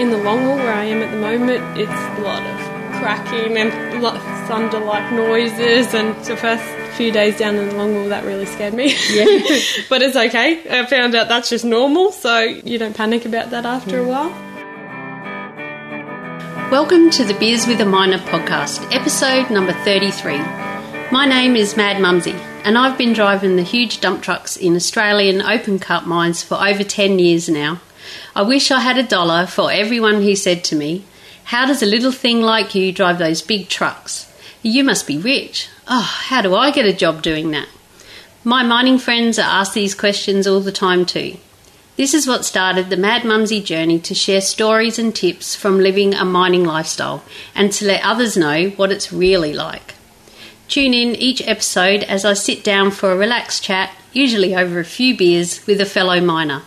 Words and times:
in 0.00 0.08
the 0.08 0.16
long 0.16 0.38
haul 0.44 0.56
where 0.56 0.72
I 0.72 0.84
am 0.84 1.02
at 1.02 1.10
the 1.10 1.18
moment, 1.18 1.78
it's 1.78 1.90
a 1.90 2.22
lot 2.22 2.42
of 2.42 3.00
cracking 3.02 3.58
and 3.58 4.02
lot 4.02 4.16
of 4.16 4.22
thunder-like 4.48 5.12
noises. 5.12 5.92
And 5.92 6.16
the 6.24 6.38
first 6.38 6.64
few 6.96 7.12
days 7.12 7.36
down 7.36 7.56
in 7.56 7.68
the 7.68 7.74
long 7.74 7.92
haul, 7.92 8.08
that 8.08 8.24
really 8.24 8.46
scared 8.46 8.72
me. 8.72 8.94
Yeah. 9.10 9.26
but 9.90 10.00
it's 10.00 10.16
okay. 10.16 10.62
I 10.70 10.86
found 10.86 11.14
out 11.14 11.28
that's 11.28 11.50
just 11.50 11.66
normal, 11.66 12.12
so 12.12 12.38
you 12.38 12.78
don't 12.78 12.96
panic 12.96 13.26
about 13.26 13.50
that 13.50 13.66
after 13.66 13.98
a 13.98 14.06
while. 14.06 14.30
Welcome 16.70 17.10
to 17.10 17.24
the 17.24 17.34
Beers 17.34 17.66
with 17.66 17.82
a 17.82 17.84
Miner 17.84 18.20
podcast, 18.20 18.96
episode 18.96 19.50
number 19.50 19.74
33. 19.84 20.38
My 21.12 21.26
name 21.26 21.56
is 21.56 21.76
Mad 21.76 22.00
Mumsy, 22.00 22.32
and 22.64 22.78
I've 22.78 22.96
been 22.96 23.12
driving 23.12 23.56
the 23.56 23.62
huge 23.62 24.00
dump 24.00 24.22
trucks 24.22 24.56
in 24.56 24.76
Australian 24.76 25.42
open 25.42 25.78
cut 25.78 26.06
mines 26.06 26.42
for 26.42 26.54
over 26.54 26.84
10 26.84 27.18
years 27.18 27.50
now. 27.50 27.82
I 28.34 28.42
wish 28.42 28.70
I 28.70 28.80
had 28.80 28.98
a 28.98 29.02
dollar 29.02 29.46
for 29.46 29.70
everyone 29.70 30.22
who 30.22 30.36
said 30.36 30.64
to 30.64 30.76
me, 30.76 31.04
How 31.44 31.66
does 31.66 31.82
a 31.82 31.86
little 31.86 32.12
thing 32.12 32.40
like 32.40 32.74
you 32.74 32.92
drive 32.92 33.18
those 33.18 33.42
big 33.42 33.68
trucks? 33.68 34.30
You 34.62 34.84
must 34.84 35.06
be 35.06 35.18
rich. 35.18 35.68
Oh, 35.88 36.24
how 36.28 36.42
do 36.42 36.54
I 36.54 36.70
get 36.70 36.84
a 36.84 36.92
job 36.92 37.22
doing 37.22 37.50
that? 37.50 37.68
My 38.44 38.62
mining 38.62 38.98
friends 38.98 39.38
are 39.38 39.42
asked 39.42 39.74
these 39.74 39.94
questions 39.94 40.46
all 40.46 40.60
the 40.60 40.72
time 40.72 41.04
too. 41.04 41.36
This 41.96 42.14
is 42.14 42.26
what 42.26 42.46
started 42.46 42.88
the 42.88 42.96
Mad 42.96 43.24
Mumsy 43.24 43.60
journey 43.60 43.98
to 43.98 44.14
share 44.14 44.40
stories 44.40 44.98
and 44.98 45.14
tips 45.14 45.54
from 45.54 45.78
living 45.78 46.14
a 46.14 46.24
mining 46.24 46.64
lifestyle 46.64 47.22
and 47.54 47.70
to 47.72 47.86
let 47.86 48.02
others 48.02 48.38
know 48.38 48.70
what 48.70 48.90
it's 48.90 49.12
really 49.12 49.52
like. 49.52 49.94
Tune 50.66 50.94
in 50.94 51.14
each 51.16 51.46
episode 51.46 52.04
as 52.04 52.24
I 52.24 52.32
sit 52.32 52.64
down 52.64 52.92
for 52.92 53.12
a 53.12 53.16
relaxed 53.16 53.64
chat, 53.64 53.94
usually 54.12 54.54
over 54.54 54.78
a 54.78 54.84
few 54.84 55.14
beers, 55.16 55.66
with 55.66 55.80
a 55.80 55.84
fellow 55.84 56.20
miner. 56.20 56.62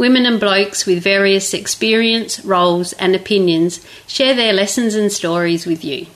Women 0.00 0.24
and 0.24 0.40
blokes 0.40 0.86
with 0.86 1.02
various 1.02 1.52
experience, 1.52 2.42
roles, 2.42 2.94
and 2.94 3.14
opinions 3.14 3.84
share 4.06 4.34
their 4.34 4.54
lessons 4.54 4.94
and 4.94 5.12
stories 5.12 5.66
with 5.66 5.84
you. 5.84 6.06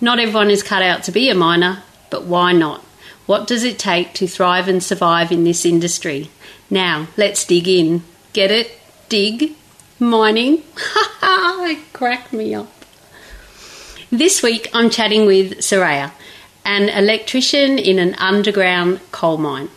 Not 0.00 0.18
everyone 0.18 0.50
is 0.50 0.64
cut 0.64 0.82
out 0.82 1.04
to 1.04 1.12
be 1.12 1.30
a 1.30 1.34
miner, 1.36 1.84
but 2.10 2.24
why 2.24 2.50
not? 2.50 2.80
What 3.26 3.46
does 3.46 3.62
it 3.62 3.78
take 3.78 4.12
to 4.14 4.26
thrive 4.26 4.66
and 4.66 4.82
survive 4.82 5.30
in 5.30 5.44
this 5.44 5.64
industry? 5.64 6.32
Now, 6.68 7.06
let's 7.16 7.44
dig 7.44 7.68
in. 7.68 8.02
Get 8.32 8.50
it? 8.50 8.76
Dig? 9.08 9.52
Mining? 10.00 10.64
Ha 11.20 11.64
it 11.70 11.92
cracked 11.92 12.32
me 12.32 12.56
up. 12.56 12.72
This 14.10 14.42
week 14.42 14.68
I'm 14.74 14.90
chatting 14.90 15.26
with 15.26 15.58
Soraya, 15.58 16.10
an 16.64 16.88
electrician 16.88 17.78
in 17.78 18.00
an 18.00 18.14
underground 18.16 18.98
coal 19.12 19.38
mine. 19.38 19.68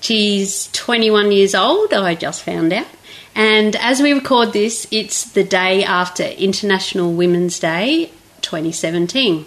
She's 0.00 0.70
21 0.72 1.30
years 1.30 1.54
old, 1.54 1.92
I 1.92 2.14
just 2.14 2.42
found 2.42 2.72
out. 2.72 2.86
And 3.34 3.76
as 3.76 4.00
we 4.00 4.12
record 4.12 4.52
this, 4.52 4.86
it's 4.90 5.24
the 5.24 5.44
day 5.44 5.84
after 5.84 6.24
International 6.24 7.12
Women's 7.12 7.58
Day 7.58 8.10
2017. 8.40 9.44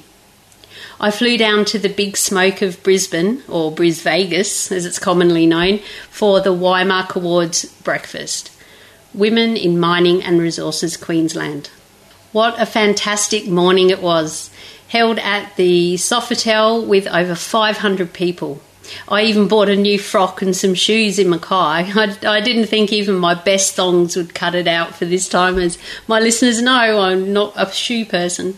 I 1.00 1.12
flew 1.12 1.38
down 1.38 1.66
to 1.66 1.80
the 1.80 1.90
big 1.90 2.16
smoke 2.16 2.62
of 2.62 2.82
Brisbane, 2.84 3.44
or 3.50 3.72
Bris 3.72 4.02
Vegas 4.02 4.72
as 4.72 4.86
it's 4.86 5.00
commonly 5.00 5.46
known, 5.46 5.80
for 6.10 6.40
the 6.40 6.54
WIMARQ 6.54 7.16
Awards 7.16 7.66
breakfast. 7.82 8.52
Women 9.14 9.58
in 9.58 9.80
Mining 9.80 10.24
and 10.24 10.40
Resources 10.40 10.96
Queensland. 10.96 11.70
What 12.32 12.60
a 12.60 12.66
fantastic 12.66 13.48
morning 13.48 13.90
it 13.90 14.02
was, 14.02 14.50
held 14.88 15.20
at 15.20 15.56
the 15.56 15.96
Sofitel 15.96 16.88
with 16.88 17.08
over 17.08 17.36
500 17.36 18.14
people. 18.14 18.62
I 19.08 19.24
even 19.24 19.48
bought 19.48 19.70
a 19.70 19.76
new 19.76 20.00
frock 20.00 20.42
and 20.42 20.56
some 20.56 20.74
shoes 20.74 21.20
in 21.20 21.30
Mackay. 21.30 21.48
I, 21.56 22.18
I, 22.26 22.42
didn't 22.42 22.68
think 22.68 22.92
even 22.92 23.16
my 23.16 23.34
best 23.34 23.76
thongs 23.76 24.16
would 24.16 24.34
cut 24.34 24.56
it 24.56 24.68
out 24.68 24.96
for 24.96 25.06
this 25.06 25.28
time, 25.28 25.58
as 25.58 25.78
my 26.08 26.20
listeners 26.20 26.62
know 26.62 27.02
I'm 27.02 27.34
not 27.34 27.54
a 27.56 27.70
shoe 27.72 28.06
person. 28.06 28.58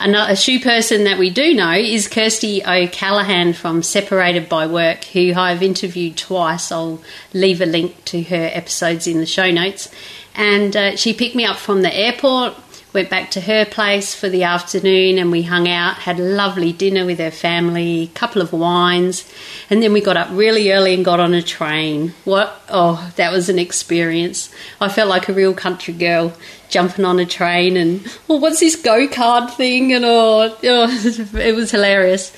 A 0.00 0.36
shoe 0.36 0.60
person 0.60 1.04
that 1.04 1.18
we 1.18 1.28
do 1.28 1.54
know 1.54 1.72
is 1.72 2.06
Kirsty 2.06 2.62
O'Callaghan 2.64 3.52
from 3.52 3.82
Separated 3.82 4.48
by 4.48 4.64
Work, 4.68 5.02
who 5.06 5.34
I've 5.34 5.60
interviewed 5.60 6.16
twice. 6.16 6.70
I'll 6.70 7.02
leave 7.34 7.60
a 7.60 7.66
link 7.66 8.04
to 8.06 8.22
her 8.22 8.48
episodes 8.52 9.08
in 9.08 9.18
the 9.18 9.26
show 9.26 9.50
notes. 9.50 9.90
And 10.36 10.76
uh, 10.76 10.94
she 10.94 11.12
picked 11.12 11.34
me 11.34 11.44
up 11.44 11.56
from 11.56 11.82
the 11.82 11.92
airport, 11.92 12.54
went 12.92 13.10
back 13.10 13.30
to 13.32 13.40
her 13.42 13.64
place 13.64 14.14
for 14.14 14.28
the 14.28 14.44
afternoon, 14.44 15.18
and 15.18 15.30
we 15.30 15.42
hung 15.42 15.68
out, 15.68 15.96
had 15.96 16.18
a 16.18 16.22
lovely 16.22 16.72
dinner 16.72 17.04
with 17.04 17.18
her 17.18 17.30
family, 17.30 18.10
couple 18.14 18.40
of 18.40 18.52
wines, 18.52 19.30
and 19.70 19.82
then 19.82 19.92
we 19.92 20.00
got 20.00 20.16
up 20.16 20.28
really 20.32 20.72
early 20.72 20.94
and 20.94 21.04
got 21.04 21.20
on 21.20 21.34
a 21.34 21.42
train. 21.42 22.14
What? 22.24 22.62
Oh, 22.68 23.12
that 23.16 23.32
was 23.32 23.48
an 23.48 23.58
experience. 23.58 24.50
I 24.80 24.88
felt 24.88 25.08
like 25.08 25.28
a 25.28 25.32
real 25.32 25.54
country 25.54 25.94
girl 25.94 26.32
jumping 26.70 27.04
on 27.04 27.18
a 27.18 27.26
train 27.26 27.76
and, 27.76 28.06
oh, 28.28 28.36
what's 28.36 28.60
this 28.60 28.76
go 28.76 29.06
kart 29.08 29.50
thing? 29.54 29.92
And 29.92 30.04
oh, 30.04 30.56
oh, 30.62 31.34
it 31.38 31.54
was 31.54 31.70
hilarious. 31.70 32.32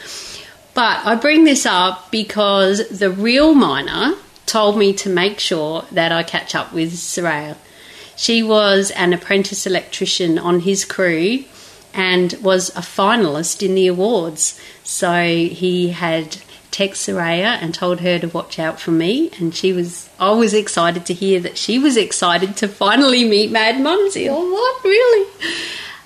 But 0.74 1.04
I 1.04 1.16
bring 1.16 1.44
this 1.44 1.66
up 1.66 2.10
because 2.10 2.88
the 2.88 3.10
real 3.10 3.54
miner 3.54 4.14
told 4.46 4.76
me 4.76 4.92
to 4.92 5.08
make 5.08 5.38
sure 5.38 5.84
that 5.92 6.12
I 6.12 6.22
catch 6.22 6.54
up 6.54 6.72
with 6.72 6.92
Soraya. 6.92 7.56
She 8.20 8.42
was 8.42 8.90
an 8.90 9.14
apprentice 9.14 9.66
electrician 9.66 10.38
on 10.38 10.60
his 10.60 10.84
crew 10.84 11.44
and 11.94 12.34
was 12.42 12.68
a 12.76 12.82
finalist 12.82 13.66
in 13.66 13.74
the 13.74 13.86
awards. 13.86 14.60
So 14.84 15.24
he 15.24 15.88
had 15.88 16.36
text 16.70 17.08
Soraya 17.08 17.56
and 17.62 17.74
told 17.74 18.00
her 18.00 18.18
to 18.18 18.28
watch 18.28 18.58
out 18.58 18.78
for 18.78 18.90
me. 18.90 19.30
And 19.38 19.54
she 19.54 19.72
was, 19.72 20.10
I 20.18 20.32
was 20.32 20.52
excited 20.52 21.06
to 21.06 21.14
hear 21.14 21.40
that 21.40 21.56
she 21.56 21.78
was 21.78 21.96
excited 21.96 22.58
to 22.58 22.68
finally 22.68 23.24
meet 23.24 23.50
Mad 23.50 23.80
Mumsy. 23.80 24.28
Oh, 24.28 24.52
what, 24.52 24.84
really? 24.84 25.26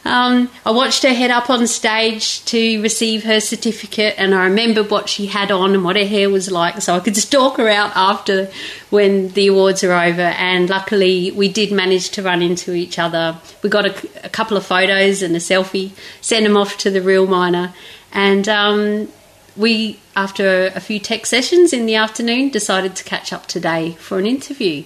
Um, 0.04 0.50
I 0.66 0.70
watched 0.70 1.02
her 1.02 1.14
head 1.14 1.30
up 1.30 1.48
on 1.48 1.66
stage 1.66 2.44
to 2.46 2.82
receive 2.82 3.24
her 3.24 3.40
certificate, 3.40 4.14
and 4.18 4.34
I 4.34 4.44
remembered 4.44 4.90
what 4.90 5.08
she 5.08 5.26
had 5.26 5.50
on 5.50 5.74
and 5.74 5.82
what 5.82 5.96
her 5.96 6.04
hair 6.04 6.28
was 6.28 6.50
like, 6.50 6.82
so 6.82 6.94
I 6.94 7.00
could 7.00 7.16
stalk 7.28 7.56
her 7.56 7.68
out 7.68 7.92
after 7.96 8.50
when 8.90 9.28
the 9.30 9.46
awards 9.48 9.82
are 9.82 9.92
over. 9.92 10.22
And 10.22 10.68
luckily, 10.68 11.30
we 11.30 11.48
did 11.48 11.72
manage 11.72 12.10
to 12.10 12.22
run 12.22 12.42
into 12.42 12.74
each 12.74 12.98
other. 12.98 13.38
We 13.62 13.70
got 13.70 13.86
a, 13.86 14.26
a 14.26 14.28
couple 14.28 14.56
of 14.56 14.66
photos 14.66 15.22
and 15.22 15.34
a 15.34 15.38
selfie, 15.40 15.92
sent 16.20 16.44
them 16.44 16.56
off 16.56 16.76
to 16.78 16.90
the 16.90 17.00
real 17.00 17.26
miner, 17.26 17.72
and 18.12 18.48
um, 18.48 19.08
we, 19.56 20.00
after 20.16 20.66
a 20.74 20.80
few 20.80 20.98
tech 20.98 21.26
sessions 21.26 21.72
in 21.72 21.86
the 21.86 21.94
afternoon, 21.94 22.50
decided 22.50 22.96
to 22.96 23.04
catch 23.04 23.32
up 23.32 23.46
today 23.46 23.92
for 23.92 24.18
an 24.18 24.26
interview. 24.26 24.84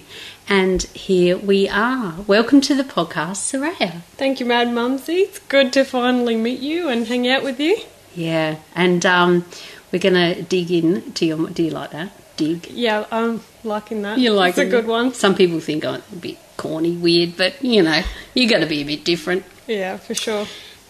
And 0.51 0.81
here 0.81 1.37
we 1.37 1.69
are. 1.69 2.15
Welcome 2.25 2.59
to 2.61 2.73
the 2.73 2.83
podcast, 2.83 3.37
Soraya. 3.53 4.01
Thank 4.17 4.39
you, 4.39 4.47
Mad 4.47 4.73
Mumsy. 4.73 5.17
It's 5.17 5.37
good 5.37 5.71
to 5.73 5.85
finally 5.85 6.35
meet 6.35 6.59
you 6.59 6.89
and 6.89 7.05
hang 7.05 7.27
out 7.27 7.43
with 7.43 7.59
you. 7.59 7.77
Yeah, 8.15 8.55
and 8.73 9.05
um, 9.05 9.45
we're 9.91 9.99
going 9.99 10.15
to 10.15 10.41
dig 10.41 10.71
in 10.71 11.11
to 11.13 11.25
your. 11.27 11.49
Do 11.51 11.61
you 11.61 11.69
like 11.69 11.91
that? 11.91 12.11
Dig? 12.35 12.67
Yeah, 12.71 13.05
I'm 13.11 13.41
liking 13.63 14.01
that. 14.01 14.17
You 14.17 14.31
like 14.31 14.57
It's 14.57 14.57
a 14.57 14.65
good 14.65 14.87
one. 14.87 15.13
Some 15.13 15.35
people 15.35 15.59
think 15.59 15.85
I'm 15.85 16.01
a 16.11 16.15
bit 16.15 16.39
corny, 16.57 16.97
weird, 16.97 17.37
but 17.37 17.63
you 17.63 17.83
know, 17.83 18.01
you 18.33 18.49
got 18.49 18.61
to 18.61 18.65
be 18.65 18.81
a 18.81 18.85
bit 18.85 19.05
different. 19.05 19.45
Yeah, 19.67 19.97
for 19.97 20.15
sure. 20.15 20.47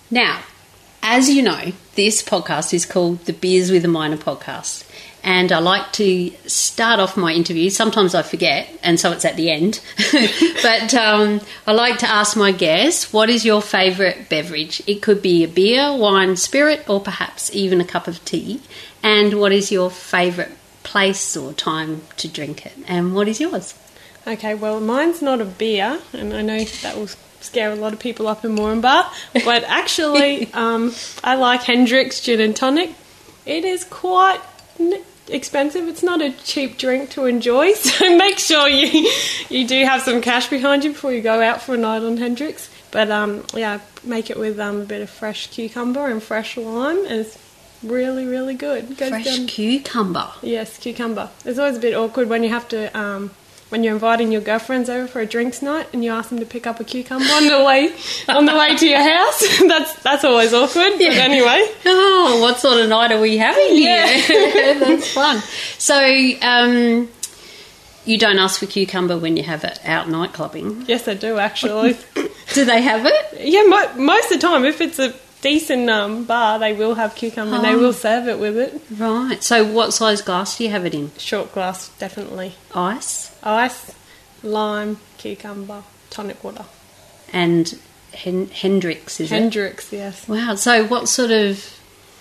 Now, 0.10 0.42
as 1.04 1.30
you 1.30 1.42
know, 1.42 1.74
this 1.96 2.24
podcast 2.24 2.74
is 2.74 2.86
called 2.86 3.26
the 3.26 3.34
Beers 3.34 3.72
with 3.72 3.84
a 3.84 3.90
Miner 3.90 4.16
podcast. 4.16 4.89
And 5.24 5.52
I 5.52 5.60
like 5.60 5.92
to 5.94 6.32
start 6.48 7.00
off 7.00 7.18
my 7.18 7.34
interview. 7.34 7.70
Sometimes 7.70 8.16
I 8.16 8.22
forget, 8.22 8.70
and 8.84 9.00
so 9.00 9.12
it's 9.12 9.26
at 9.26 9.36
the 9.36 9.52
end. 9.52 9.82
but 10.62 10.94
um, 10.94 11.42
I 11.68 11.74
like 11.74 12.00
to 12.00 12.10
ask 12.10 12.38
my 12.38 12.52
guests, 12.52 13.12
what 13.12 13.30
is 13.30 13.46
your 13.46 13.62
favourite 13.62 14.30
beverage? 14.30 14.82
It 14.88 15.02
could 15.02 15.22
be 15.22 15.44
a 15.44 15.48
beer, 15.48 15.96
wine, 15.96 16.36
spirit, 16.36 16.90
or 16.90 17.02
perhaps 17.02 17.54
even 17.54 17.82
a 17.82 17.86
cup 17.86 18.08
of 18.08 18.24
tea. 18.26 18.62
And 19.04 19.40
what 19.40 19.52
is 19.52 19.72
your 19.72 19.90
favourite 19.90 20.52
place 20.84 21.38
or 21.38 21.54
time 21.54 22.02
to 22.18 22.28
drink 22.28 22.66
it? 22.66 22.74
And 22.88 23.14
what 23.14 23.28
is 23.28 23.40
yours? 23.40 23.76
Okay, 24.28 24.54
well, 24.54 24.80
mine's 24.80 25.22
not 25.22 25.42
a 25.42 25.46
beer, 25.46 26.00
and 26.14 26.34
I 26.34 26.42
know 26.42 26.64
that 26.64 26.96
will 26.98 27.10
scare 27.42 27.72
a 27.72 27.76
lot 27.76 27.94
of 27.94 28.00
people 28.00 28.28
up 28.28 28.44
in 28.44 28.56
Moranbah, 28.56 29.08
but 29.46 29.64
actually, 29.68 30.52
um, 30.54 30.94
I 31.24 31.36
like 31.36 31.64
Hendrick's 31.64 32.22
gin 32.22 32.42
and 32.42 32.56
tonic. 32.56 32.92
It 33.46 33.66
is 33.66 33.84
quite 33.86 34.42
expensive. 35.28 35.88
It's 35.88 36.04
not 36.04 36.22
a 36.22 36.32
cheap 36.32 36.78
drink 36.78 37.12
to 37.12 37.26
enjoy, 37.26 37.74
so 37.74 38.18
make 38.18 38.40
sure 38.40 38.68
you 38.68 39.12
you 39.50 39.68
do 39.68 39.84
have 39.86 40.02
some 40.02 40.22
cash 40.22 40.48
behind 40.48 40.84
you 40.84 40.92
before 40.92 41.14
you 41.14 41.22
go 41.22 41.42
out 41.42 41.62
for 41.62 41.76
a 41.76 41.78
night 41.78 42.04
on 42.04 42.18
Hendrick's. 42.18 42.70
But 42.92 43.12
um, 43.12 43.46
yeah, 43.54 43.80
make 44.04 44.30
it 44.30 44.38
with 44.40 44.60
um, 44.60 44.82
a 44.82 44.86
bit 44.86 45.02
of 45.02 45.10
fresh 45.10 45.48
cucumber 45.48 46.08
and 46.08 46.22
fresh 46.24 46.58
lime, 46.58 46.98
and 47.06 47.22
it's 47.22 47.38
really 47.84 48.26
really 48.26 48.56
good. 48.56 48.98
Goes 48.98 49.10
Fresh 49.10 49.26
down- 49.26 49.48
cucumber. 49.48 50.30
Yes, 50.42 50.78
cucumber. 50.80 51.30
It's 51.46 51.60
always 51.60 51.78
a 51.78 51.80
bit 51.80 51.94
awkward 51.94 52.28
when 52.30 52.44
you 52.44 52.50
have 52.50 52.68
to, 52.70 52.98
um, 53.00 53.30
when 53.70 53.84
you're 53.84 53.94
inviting 53.94 54.32
your 54.32 54.42
girlfriends 54.42 54.90
over 54.90 55.08
for 55.08 55.20
a 55.22 55.26
drinks 55.26 55.62
night 55.62 55.88
and 55.94 56.04
you 56.04 56.12
ask 56.12 56.30
them 56.30 56.40
to 56.40 56.46
pick 56.46 56.66
up 56.68 56.80
a 56.80 56.84
cucumber 56.84 57.26
on 57.32 57.46
the 57.48 57.64
way 57.64 57.94
on 58.28 58.46
the 58.46 58.56
way 58.56 58.76
to 58.76 58.88
your 58.88 59.02
house. 59.02 59.60
that's 59.68 59.94
that's 60.04 60.24
always 60.24 60.54
awkward. 60.54 60.94
But 60.94 61.02
anyway, 61.02 61.68
Oh, 61.86 62.40
what 62.42 62.60
sort 62.60 62.80
of 62.82 62.90
night 62.90 63.12
are 63.12 63.20
we 63.22 63.38
having 63.38 63.76
here? 63.76 64.06
That's 64.80 65.12
fun. 65.14 65.40
So, 65.78 65.96
um, 66.42 67.10
you 68.06 68.18
don't 68.18 68.40
ask 68.40 68.60
for 68.60 68.66
cucumber 68.66 69.18
when 69.18 69.38
you 69.38 69.44
have 69.44 69.64
it 69.64 69.80
out 69.86 70.10
night 70.10 70.34
clubbing. 70.34 70.86
Yes, 70.88 71.08
I 71.08 71.14
do 71.14 71.38
actually. 71.38 71.98
Do 72.54 72.66
they 72.66 72.82
have 72.82 73.06
it? 73.06 73.42
yeah, 73.48 73.62
mo- 73.68 73.94
most 73.96 74.32
of 74.32 74.40
the 74.42 74.48
time, 74.48 74.66
if 74.66 74.82
it's 74.82 74.98
a 74.98 75.14
decent 75.42 75.90
um, 75.90 76.24
bar, 76.26 76.60
they 76.60 76.74
will 76.74 76.96
have 76.96 77.16
cucumber 77.16 77.56
and 77.56 77.64
they 77.66 77.74
Oh. 77.74 77.80
will 77.80 77.94
serve 77.94 78.28
it 78.28 78.40
with 78.40 78.58
it. 78.58 78.82
Right. 78.92 79.42
So, 79.44 79.64
what 79.66 79.94
size 79.94 80.22
glass 80.22 80.58
do 80.58 80.64
you 80.66 80.70
have 80.72 80.86
it 80.86 80.94
in? 80.94 81.12
Short 81.18 81.54
glass, 81.54 81.90
definitely. 82.00 82.56
Ice 82.76 83.32
Ice, 83.44 83.92
lime, 84.44 84.98
cucumber, 85.18 85.84
tonic 86.10 86.44
water. 86.44 86.66
and 87.32 87.80
Hen- 88.14 88.50
Hendrick's, 88.52 89.20
is 89.20 89.32
it? 89.32 89.36
Hendrick's, 89.36 89.94
yes. 89.94 90.28
Wow. 90.28 90.56
So, 90.56 90.86
what 90.86 91.08
sort 91.08 91.32
of 91.32 91.74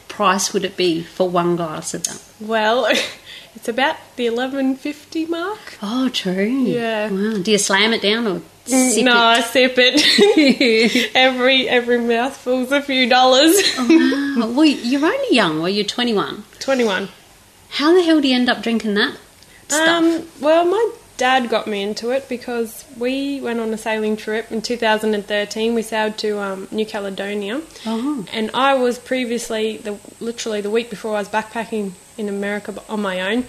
price 0.08 0.52
would 0.52 0.64
it 0.64 0.76
be 0.76 1.02
for 1.02 1.28
one 1.28 1.56
glass 1.56 1.94
of 1.94 2.04
that? 2.04 2.22
Well, 2.40 2.86
it's 3.58 3.68
about 3.68 3.96
the 4.14 4.26
eleven 4.26 4.76
fifty 4.76 5.26
mark. 5.26 5.78
Oh, 5.82 6.08
true. 6.10 6.46
Yeah. 6.46 7.10
Wow. 7.10 7.42
Do 7.42 7.50
you 7.50 7.58
slam 7.58 7.92
it 7.92 8.00
down 8.00 8.24
or 8.24 8.40
sip 8.66 8.98
it? 8.98 9.04
no, 9.04 9.16
I 9.16 9.40
sip 9.40 9.74
it. 9.78 11.10
every 11.16 11.68
every 11.68 11.98
mouthful's 11.98 12.70
a 12.70 12.80
few 12.80 13.08
dollars. 13.08 13.56
Oh, 13.76 14.52
well, 14.56 14.64
you're 14.64 15.04
only 15.04 15.34
young. 15.34 15.58
Well, 15.58 15.68
you're 15.68 15.84
21. 15.84 16.44
Twenty 16.60 16.84
one. 16.84 17.08
How 17.70 17.92
the 17.96 18.02
hell 18.02 18.20
do 18.20 18.28
you 18.28 18.36
end 18.36 18.48
up 18.48 18.62
drinking 18.62 18.94
that 18.94 19.16
stuff? 19.66 20.04
Um, 20.04 20.28
well, 20.40 20.64
my 20.64 20.92
dad 21.18 21.50
got 21.50 21.66
me 21.66 21.82
into 21.82 22.10
it 22.10 22.28
because 22.28 22.84
we 22.96 23.40
went 23.40 23.60
on 23.60 23.74
a 23.74 23.76
sailing 23.76 24.16
trip 24.16 24.50
in 24.50 24.62
2013. 24.62 25.74
We 25.74 25.82
sailed 25.82 26.16
to 26.18 26.38
um, 26.38 26.68
New 26.70 26.86
Caledonia, 26.86 27.60
oh. 27.84 28.24
and 28.32 28.50
I 28.54 28.74
was 28.74 28.98
previously 28.98 29.76
the 29.76 29.98
literally 30.20 30.62
the 30.62 30.70
week 30.70 30.88
before 30.88 31.16
I 31.16 31.18
was 31.18 31.28
backpacking 31.28 31.92
in 32.16 32.28
America 32.28 32.74
on 32.88 33.02
my 33.02 33.32
own, 33.32 33.44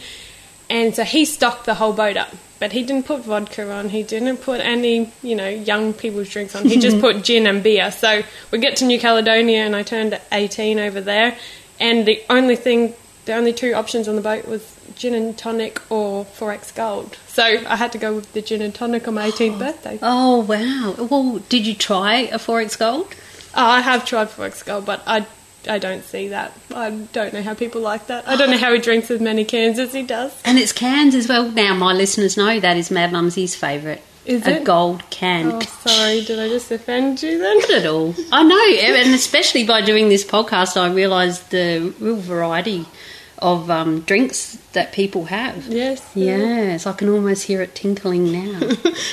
and 0.70 0.94
so 0.94 1.04
he 1.04 1.24
stocked 1.24 1.66
the 1.66 1.76
whole 1.76 1.94
boat 1.94 2.18
up. 2.18 2.36
But 2.58 2.74
he 2.74 2.84
didn't 2.84 3.06
put 3.06 3.22
vodka 3.24 3.72
on. 3.72 3.88
He 3.88 4.04
didn't 4.04 4.38
put 4.38 4.60
any, 4.60 5.14
you 5.24 5.34
know, 5.34 5.48
young 5.48 5.94
people's 5.94 6.28
drinks 6.28 6.56
on. 6.56 6.66
He 6.66 6.78
just 6.78 7.00
put 7.06 7.24
gin 7.24 7.48
and 7.48 7.64
beer. 7.64 7.90
So 7.90 8.22
we 8.52 8.58
get 8.58 8.76
to 8.78 8.86
New 8.86 9.00
Caledonia, 9.00 9.60
and 9.60 9.76
I 9.76 9.84
turned 9.84 10.20
18 10.34 10.78
over 10.78 11.00
there, 11.00 11.38
and 11.80 12.06
the 12.06 12.22
only 12.30 12.58
thing, 12.58 12.96
the 13.26 13.34
only 13.34 13.54
two 13.54 13.74
options 13.74 14.10
on 14.10 14.18
the 14.18 14.22
boat 14.22 14.46
was 14.46 14.76
gin 14.96 15.14
and 15.14 15.38
tonic 15.38 15.82
or 15.90 16.26
XXXX 16.26 16.76
Gold. 16.76 17.18
So 17.40 17.46
I 17.46 17.78
had 17.78 17.94
to 17.94 17.98
go 17.98 18.14
with 18.16 18.34
the 18.34 18.42
gin 18.42 18.62
and 18.62 18.76
tonic 18.76 19.08
on 19.08 19.14
my 19.14 19.32
18th 19.32 19.60
birthday. 19.66 19.98
Oh, 20.02 20.42
wow. 20.42 20.94
Well, 21.10 21.38
did 21.48 21.66
you 21.66 21.74
try 21.74 22.16
a 22.24 22.38
XXXX 22.38 22.78
Gold? 22.78 23.16
Oh, 23.56 23.66
I 23.66 23.80
have 23.80 24.04
tried 24.04 24.28
XXXX 24.28 24.66
Gold, 24.66 24.86
but 24.86 25.02
I, 25.08 25.26
I 25.66 25.80
don't 25.80 26.04
see 26.04 26.28
that. 26.28 26.52
I 26.76 26.90
don't 26.90 27.34
know 27.34 27.42
how 27.42 27.54
people 27.54 27.80
like 27.80 28.08
that. 28.08 28.28
I 28.28 28.36
don't 28.36 28.52
know 28.52 28.58
how 28.58 28.74
he 28.74 28.80
drinks 28.80 29.10
as 29.10 29.22
many 29.22 29.46
cans 29.46 29.80
as 29.80 29.94
he 29.94 30.04
does. 30.04 30.38
And 30.44 30.58
it's 30.58 30.74
cans 30.74 31.16
as 31.16 31.30
well. 31.30 31.50
Now, 31.50 31.74
my 31.76 31.94
listeners 31.94 32.36
know 32.36 32.60
that 32.60 32.76
is 32.76 32.92
Mad 32.92 33.14
Mumsy's 33.14 33.56
favourite. 33.56 34.02
Is 34.26 34.46
it 34.46 34.52
a 34.52 34.56
it? 34.58 34.64
gold 34.66 35.10
can. 35.10 35.54
Oh, 35.54 35.62
sorry, 35.62 36.26
did 36.26 36.40
I 36.40 36.50
just 36.50 36.70
offend 36.72 37.24
you 37.24 37.38
then? 37.38 37.58
Not 37.60 37.70
at 37.70 37.86
all. 37.86 38.14
I 38.34 38.44
know, 38.44 39.00
and 39.00 39.16
especially 39.16 39.64
by 39.66 39.82
doing 39.82 40.10
this 40.10 40.26
podcast, 40.26 40.76
I 40.76 40.94
realised 40.94 41.52
the 41.52 41.94
real 42.02 42.18
variety 42.18 42.86
of 43.42 43.70
um, 43.72 44.02
drinks 44.02 44.58
that 44.74 44.92
people 44.92 45.26
have. 45.26 45.66
Yes. 45.68 46.06
Yes, 46.14 46.86
I 46.86 46.94
can 46.94 47.10
almost 47.10 47.44
hear 47.44 47.62
it 47.62 47.74
tinkling 47.76 48.32
now. 48.32 48.60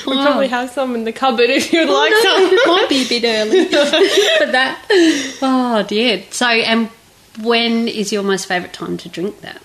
We 0.07 0.13
probably 0.13 0.49
have 0.49 0.71
some 0.71 0.95
in 0.95 1.05
the 1.05 1.13
cupboard 1.13 1.51
if 1.51 1.73
you'd 1.73 1.89
like 1.89 2.13
some. 2.13 2.43
it 2.43 2.67
might 2.67 2.89
be 2.89 3.05
a 3.05 3.09
bit 3.09 3.25
early 3.25 3.65
for 4.39 4.47
that. 4.53 4.85
Oh 5.43 5.85
dear. 5.87 6.23
So, 6.31 6.47
and 6.47 6.89
when 7.41 7.89
is 7.89 8.13
your 8.13 8.23
most 8.23 8.47
favourite 8.47 8.73
time 8.73 8.97
to 8.99 9.09
drink 9.09 9.41
that? 9.41 9.61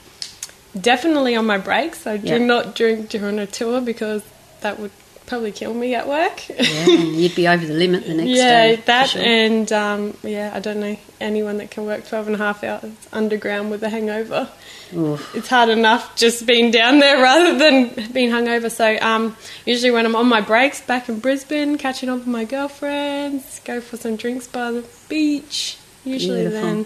Definitely 0.80 1.36
on 1.36 1.46
my 1.46 1.58
breaks. 1.58 2.08
I 2.08 2.18
do 2.18 2.40
not 2.40 2.76
drink 2.76 3.10
during 3.10 3.40
a 3.40 3.46
tour 3.48 3.82
because 3.82 4.24
that 4.62 4.80
would 4.80 4.92
probably 5.32 5.54
kill 5.54 5.74
me 5.74 5.96
at 5.96 6.10
work. 6.10 6.50
Yeah, 6.50 6.88
you'd 6.88 7.36
be 7.36 7.48
over 7.48 7.66
the 7.66 7.74
limit 7.74 8.06
the 8.06 8.14
next 8.14 8.32
yeah, 8.32 8.68
day. 8.68 8.76
that 8.76 9.10
sure. 9.12 9.22
and 9.22 9.72
um, 9.72 10.18
yeah, 10.24 10.52
I 10.54 10.60
don't 10.60 10.82
know 10.82 10.98
anyone 11.22 11.56
that 11.60 11.72
can 11.72 11.86
work 11.86 12.06
12 12.06 12.28
and 12.28 12.36
a 12.36 12.38
half 12.38 12.66
hours 12.66 12.92
underground 13.14 13.72
with 13.72 13.82
a 13.82 13.90
hangover. 13.90 14.50
Oof. 14.94 15.34
It's 15.34 15.48
hard 15.48 15.70
enough 15.70 16.18
just 16.18 16.46
being 16.46 16.70
down 16.70 17.00
there 17.00 17.16
rather 17.24 17.58
than 17.58 18.12
being 18.12 18.30
hungover. 18.30 18.70
So 18.70 18.98
um, 19.02 19.38
usually 19.66 19.92
when 19.92 20.06
I'm 20.06 20.18
on 20.18 20.28
my 20.28 20.42
breaks 20.42 20.82
back 20.82 21.08
in 21.08 21.20
Brisbane, 21.20 21.78
catching 21.78 22.10
up 22.10 22.18
with 22.18 22.28
my 22.28 22.44
girlfriends, 22.44 23.62
go 23.64 23.80
for 23.80 23.96
some 23.96 24.18
drinks 24.18 24.48
by 24.48 24.70
the 24.72 24.86
beach. 25.08 25.78
Usually 26.04 26.42
Beautiful. 26.42 26.62
then 26.62 26.86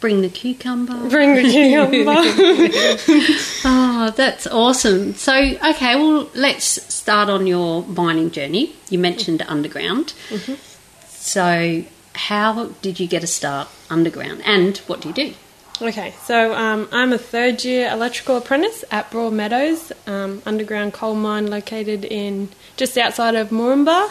Bring 0.00 0.20
the 0.20 0.28
cucumber. 0.28 1.08
bring 1.08 1.34
the 1.34 1.42
cucumber. 1.50 2.12
Oh, 3.64 3.64
that's 4.14 4.46
awesome. 4.46 5.14
So, 5.14 5.32
okay, 5.34 5.96
well, 5.96 6.28
let's 6.34 6.64
start 6.92 7.28
on 7.28 7.46
your 7.46 7.82
mining 7.84 8.30
journey. 8.30 8.74
You 8.90 8.98
mentioned 8.98 9.42
underground. 9.46 10.14
Mm-hmm. 10.28 10.54
So, 11.08 11.84
how 12.14 12.66
did 12.82 12.98
you 12.98 13.06
get 13.06 13.22
a 13.22 13.26
start 13.26 13.68
underground 13.90 14.42
and 14.44 14.78
what 14.88 15.00
do 15.00 15.08
you 15.08 15.14
do? 15.14 15.34
Okay, 15.80 16.14
so 16.24 16.54
um, 16.54 16.88
I'm 16.90 17.12
a 17.12 17.18
third 17.18 17.62
year 17.62 17.90
electrical 17.90 18.38
apprentice 18.38 18.82
at 18.90 19.10
Broadmeadows, 19.10 19.92
um, 20.08 20.40
underground 20.46 20.94
coal 20.94 21.14
mine 21.14 21.48
located 21.48 22.06
in 22.06 22.48
just 22.78 22.96
outside 22.96 23.34
of 23.34 23.50
Moranbah. 23.50 24.10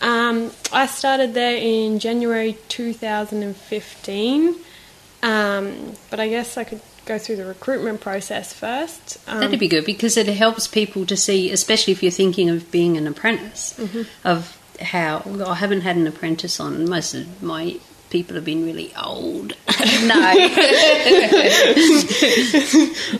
Um, 0.00 0.52
I 0.72 0.86
started 0.86 1.34
there 1.34 1.56
in 1.56 1.98
January 1.98 2.56
2015, 2.68 4.54
um, 5.24 5.92
but 6.10 6.20
I 6.20 6.28
guess 6.28 6.56
I 6.56 6.62
could 6.62 6.80
go 7.06 7.18
through 7.18 7.36
the 7.36 7.44
recruitment 7.44 8.00
process 8.00 8.52
first. 8.52 9.18
Um, 9.28 9.40
That'd 9.40 9.58
be 9.60 9.68
good 9.68 9.84
because 9.84 10.16
it 10.16 10.26
helps 10.28 10.66
people 10.68 11.04
to 11.06 11.16
see, 11.16 11.50
especially 11.50 11.92
if 11.92 12.02
you're 12.02 12.12
thinking 12.12 12.48
of 12.50 12.70
being 12.70 12.96
an 12.96 13.06
apprentice, 13.06 13.74
Mm-hmm. 13.78 14.02
of 14.26 14.56
how 14.80 15.22
I 15.46 15.54
haven't 15.56 15.82
had 15.82 15.96
an 15.96 16.06
apprentice 16.06 16.58
on. 16.60 16.88
Most 16.88 17.12
of 17.14 17.42
my 17.42 17.76
people 18.08 18.34
have 18.34 18.44
been 18.44 18.64
really 18.64 18.92
old. 18.96 19.50
no. 20.04 20.14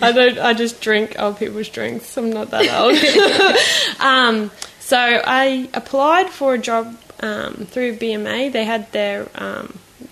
I 0.03 0.13
don't. 0.15 0.39
I 0.39 0.55
just 0.55 0.81
drink 0.81 1.17
old 1.19 1.39
people's 1.39 1.69
drinks. 1.69 2.17
I'm 2.17 2.31
not 2.31 2.51
that 2.51 2.71
old. 2.81 4.01
um, 4.01 4.51
so 4.79 4.97
I 4.99 5.69
applied 5.75 6.31
for 6.31 6.55
a 6.55 6.59
job 6.59 6.97
um, 7.21 7.55
through 7.71 7.97
BMA. 7.97 8.53
They 8.53 8.65
had 8.65 8.91
their. 8.93 9.29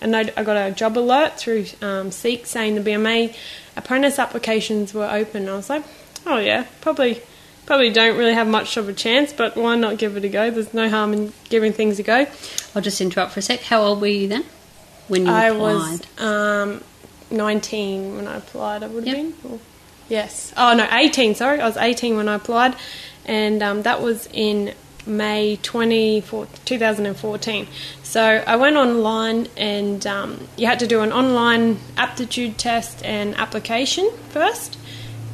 And 0.01 0.15
I 0.17 0.31
I 0.37 0.43
got 0.45 0.57
a 0.57 0.71
job 0.73 0.97
alert 0.97 1.39
through 1.39 1.67
um, 1.83 2.11
Seek 2.11 2.47
saying 2.47 2.75
the 2.77 2.81
BMA 2.91 3.35
apprentice 3.77 4.19
applications 4.19 4.95
were 4.95 5.09
open. 5.11 5.49
I 5.49 5.55
was 5.55 5.69
like, 5.71 5.85
oh 6.27 6.39
yeah, 6.39 6.67
probably. 6.81 7.21
Probably 7.67 7.91
don't 7.91 8.17
really 8.17 8.33
have 8.33 8.47
much 8.47 8.79
of 8.79 8.89
a 8.89 8.95
chance, 8.95 9.31
but 9.35 9.55
why 9.55 9.77
not 9.77 9.99
give 9.99 10.17
it 10.17 10.25
a 10.25 10.29
go? 10.31 10.51
There's 10.51 10.73
no 10.73 10.89
harm 10.89 11.13
in 11.13 11.35
giving 11.51 11.75
things 11.75 11.99
a 11.99 12.03
go. 12.03 12.25
I'll 12.75 12.81
just 12.81 12.99
interrupt 12.99 13.33
for 13.33 13.41
a 13.41 13.43
sec. 13.43 13.61
How 13.61 13.83
old 13.83 14.01
were 14.01 14.07
you 14.07 14.27
then 14.27 14.47
when 15.09 15.27
you 15.27 15.31
I 15.31 15.49
applied? 15.49 16.01
was 16.19 16.19
um, 16.19 16.83
19 17.31 18.17
when 18.17 18.27
I 18.27 18.37
applied, 18.39 18.83
I 18.83 18.87
would 18.87 19.07
have 19.07 19.15
Yep. 19.19 19.35
been. 19.43 19.51
Or, 19.53 19.59
yes. 20.09 20.51
Oh, 20.57 20.73
no, 20.75 20.89
18, 20.91 21.35
sorry. 21.35 21.61
I 21.61 21.67
was 21.67 21.77
18 21.77 22.17
when 22.17 22.27
I 22.27 22.37
applied, 22.37 22.75
and 23.27 23.63
um, 23.63 23.83
that 23.83 24.01
was 24.01 24.31
in 24.33 24.73
May 25.07 25.57
24, 25.63 26.47
2014. 26.65 27.67
So 28.09 28.23
I 28.23 28.57
went 28.57 28.77
online, 28.77 29.49
and 29.59 30.07
um, 30.07 30.49
you 30.57 30.67
had 30.67 30.79
to 30.79 30.87
do 30.87 31.03
an 31.03 31.13
online 31.13 31.79
aptitude 31.99 32.57
test 32.57 33.05
and 33.05 33.37
application 33.37 34.11
first. 34.31 34.79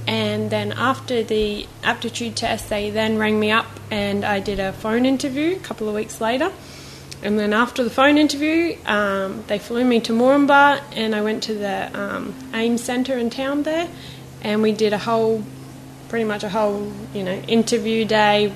And 0.08 0.50
then 0.50 0.72
after 0.72 1.22
the 1.22 1.68
aptitude 1.84 2.34
test, 2.34 2.70
they 2.70 2.90
then 2.90 3.16
rang 3.16 3.38
me 3.38 3.52
up 3.52 3.68
and 3.92 4.24
I 4.24 4.40
did 4.40 4.58
a 4.58 4.72
phone 4.72 5.06
interview 5.06 5.54
a 5.54 5.60
couple 5.60 5.88
of 5.88 5.94
weeks 5.94 6.20
later. 6.20 6.50
And 7.22 7.38
then 7.38 7.52
after 7.52 7.84
the 7.84 7.90
phone 7.90 8.18
interview, 8.18 8.76
um, 8.86 9.44
they 9.46 9.60
flew 9.60 9.84
me 9.84 10.00
to 10.00 10.12
Moranbah 10.12 10.82
and 10.96 11.14
I 11.14 11.22
went 11.22 11.44
to 11.44 11.54
the 11.54 11.96
um, 11.96 12.34
AIM 12.52 12.76
Centre 12.78 13.16
in 13.16 13.30
town 13.30 13.62
there. 13.62 13.88
And 14.42 14.62
we 14.62 14.72
did 14.72 14.92
a 14.92 14.98
whole, 14.98 15.44
pretty 16.08 16.24
much 16.24 16.42
a 16.42 16.48
whole, 16.48 16.92
you 17.14 17.22
know, 17.22 17.36
interview 17.46 18.04
day, 18.04 18.52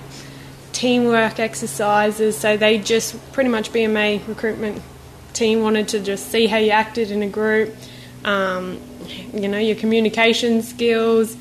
teamwork 0.78 1.38
exercises. 1.40 2.36
So 2.38 2.56
they 2.56 2.78
just 2.78 3.16
pretty 3.32 3.50
much 3.50 3.72
BMA 3.72 4.26
recruitment 4.28 4.80
team 5.32 5.60
wanted 5.62 5.88
to 5.88 6.00
just 6.00 6.30
see 6.30 6.46
how 6.46 6.56
you 6.58 6.70
acted 6.70 7.10
in 7.10 7.22
a 7.22 7.28
group, 7.28 7.74
um, 8.24 8.78
you 9.32 9.48
know, 9.48 9.58
your 9.58 9.76
communication 9.76 10.62
skills, 10.62 11.36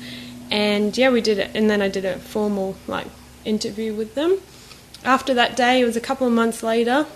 and 0.50 0.96
yeah, 0.96 1.10
we 1.10 1.20
did 1.20 1.38
it. 1.38 1.50
And 1.54 1.70
then 1.70 1.80
I 1.82 1.88
did 1.88 2.04
a 2.04 2.18
formal 2.18 2.76
like 2.86 3.06
interview 3.44 3.94
with 3.94 4.14
them. 4.14 4.38
After 5.04 5.34
that 5.34 5.56
day, 5.56 5.80
it 5.80 5.84
was 5.84 5.96
a 5.96 6.00
couple 6.00 6.26
of 6.26 6.32
months 6.32 6.62
later, 6.62 7.06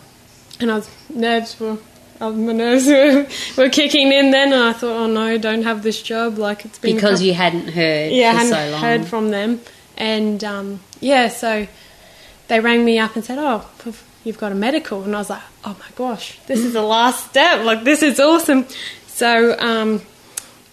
and 0.61 0.71
I 0.71 0.77
was 0.77 0.89
nerves 1.15 1.59
were. 1.59 1.79
uh, 2.21 2.31
My 2.31 2.53
nerves 2.53 2.87
were, 2.97 3.27
were 3.57 3.69
kicking 3.71 4.13
in 4.13 4.31
then, 4.31 4.53
and 4.53 4.63
I 4.63 4.73
thought, 4.73 4.97
"Oh 4.97 5.07
no, 5.09 5.39
don't 5.39 5.65
have 5.65 5.83
this 5.83 6.01
job." 6.01 6.39
Like 6.39 6.65
it's 6.65 6.79
been 6.79 6.95
because 6.95 7.19
couple- 7.19 7.27
you 7.27 7.35
hadn't 7.35 7.69
heard 7.71 8.13
yeah, 8.13 8.31
I 8.31 8.35
hadn't 8.35 8.53
so 8.53 8.71
long. 8.71 8.81
heard 8.81 9.05
from 9.07 9.31
them, 9.31 9.61
and 9.97 10.43
um, 10.45 10.81
yeah, 11.01 11.27
so 11.29 11.67
they 12.49 12.61
rang 12.61 12.85
me 12.85 12.99
up 12.99 13.15
and 13.17 13.25
said, 13.25 13.39
"Oh, 13.41 13.69
you've 14.25 14.39
got 14.39 14.53
a 14.53 14.55
medical," 14.55 15.03
and 15.03 15.15
I 15.15 15.19
was 15.19 15.31
like, 15.31 15.43
"Oh 15.65 15.77
my 15.79 15.87
gosh, 15.97 16.39
this 16.47 16.61
is 16.61 16.73
the 16.73 16.83
last 16.83 17.31
step! 17.31 17.65
Like 17.65 17.85
this 17.85 18.03
is 18.03 18.19
awesome!" 18.21 18.67
So 19.07 19.57
um, 19.59 20.03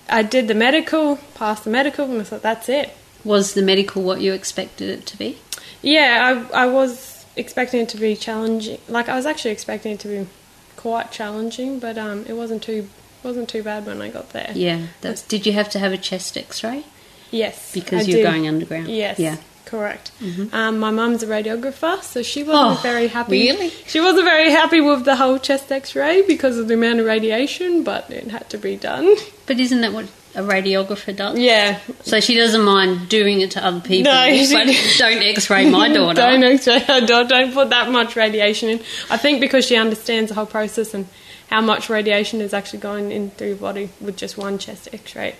I 0.09 0.23
did 0.23 0.47
the 0.47 0.55
medical, 0.55 1.17
passed 1.35 1.63
the 1.63 1.69
medical, 1.69 2.05
and 2.05 2.21
I 2.21 2.23
thought, 2.23 2.41
"That's 2.41 2.69
it. 2.69 2.91
Was 3.23 3.53
the 3.53 3.61
medical 3.61 4.01
what 4.01 4.21
you 4.21 4.33
expected 4.33 4.89
it 4.89 5.05
to 5.07 5.17
be? 5.17 5.37
Yeah, 5.81 6.45
I, 6.53 6.63
I 6.63 6.65
was 6.67 7.25
expecting 7.35 7.81
it 7.81 7.89
to 7.89 7.97
be 7.97 8.15
challenging. 8.15 8.79
Like 8.87 9.09
I 9.09 9.15
was 9.15 9.25
actually 9.25 9.51
expecting 9.51 9.93
it 9.93 9.99
to 10.01 10.07
be 10.07 10.27
quite 10.75 11.11
challenging, 11.11 11.79
but 11.79 11.97
um, 11.97 12.25
it 12.27 12.33
wasn't 12.33 12.63
too 12.63 12.87
wasn't 13.23 13.49
too 13.49 13.61
bad 13.63 13.85
when 13.85 14.01
I 14.01 14.09
got 14.09 14.29
there. 14.29 14.51
Yeah. 14.55 14.87
That's, 15.01 15.21
did 15.21 15.45
you 15.45 15.51
have 15.51 15.69
to 15.71 15.79
have 15.79 15.91
a 15.91 15.97
chest 15.97 16.37
X-ray 16.37 16.85
Yes, 17.31 17.73
because 17.73 18.07
I 18.07 18.11
you're 18.11 18.17
did. 18.19 18.31
going 18.31 18.47
underground? 18.47 18.87
Yes. 18.87 19.19
Yeah. 19.19 19.35
Correct. 19.69 20.11
Um, 20.51 20.79
my 20.79 20.89
mum's 20.89 21.21
a 21.21 21.27
radiographer, 21.27 22.01
so 22.01 22.23
she 22.23 22.41
wasn't 22.43 22.79
Oh, 22.79 22.81
very 22.81 23.07
happy. 23.07 23.31
really? 23.49 23.69
She 23.69 23.99
wasn't 24.01 24.25
very 24.25 24.49
happy 24.51 24.81
with 24.81 25.05
the 25.05 25.15
whole 25.15 25.37
chest 25.37 25.71
X-ray 25.71 26.23
because 26.23 26.57
of 26.57 26.67
the 26.67 26.73
amount 26.73 26.99
of 26.99 27.05
radiation, 27.05 27.83
but 27.83 28.09
it 28.09 28.27
had 28.31 28.49
to 28.49 28.57
be 28.57 28.75
done. 28.75 29.15
But 29.45 29.59
isn't 29.59 29.81
that 29.81 29.93
what 29.93 30.05
a 30.35 30.41
radiographer 30.41 31.15
does? 31.15 31.37
Yeah. 31.37 31.79
So 32.03 32.19
she 32.19 32.35
doesn't 32.35 32.63
mind 32.63 33.09
doing 33.09 33.41
it 33.41 33.51
to 33.51 33.63
other 33.63 33.79
people, 33.79 34.11
No, 34.11 34.25
she- 34.35 34.53
but 34.53 34.65
don't 34.97 35.21
X-ray 35.21 35.69
my 35.69 35.87
daughter. 35.93 36.15
don't 36.21 36.43
X-ray 36.43 36.79
her 36.79 37.01
daughter. 37.05 37.27
Don't 37.29 37.53
put 37.53 37.69
that 37.69 37.91
much 37.91 38.15
radiation 38.15 38.69
in. 38.69 38.79
I 39.11 39.17
think 39.17 39.39
because 39.39 39.65
she 39.67 39.75
understands 39.75 40.29
the 40.29 40.35
whole 40.35 40.45
process 40.47 40.95
and 40.95 41.05
how 41.51 41.61
much 41.61 41.89
radiation 41.89 42.41
is 42.41 42.53
actually 42.55 42.79
going 42.79 43.11
in 43.11 43.29
through 43.31 43.47
your 43.49 43.55
body 43.57 43.89
with 44.01 44.17
just 44.17 44.35
one 44.37 44.57
chest 44.57 44.89
X-ray. 44.91 45.35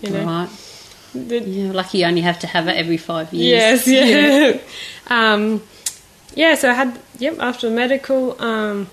You 0.00 0.10
know. 0.10 0.24
Right. 0.24 0.48
The- 1.14 1.40
Yeah, 1.40 1.72
lucky 1.72 1.98
you 1.98 2.06
only 2.06 2.22
have 2.22 2.38
to 2.40 2.46
have 2.46 2.68
it 2.68 2.76
every 2.76 2.96
five 2.96 3.32
years. 3.32 3.86
Yes, 3.86 4.60
yeah. 5.08 5.32
um, 5.32 5.62
yeah, 6.34 6.54
so 6.56 6.70
I 6.70 6.74
had, 6.74 6.98
yep, 7.18 7.36
after 7.38 7.68
the 7.68 7.74
medical, 7.76 8.40
um, 8.42 8.88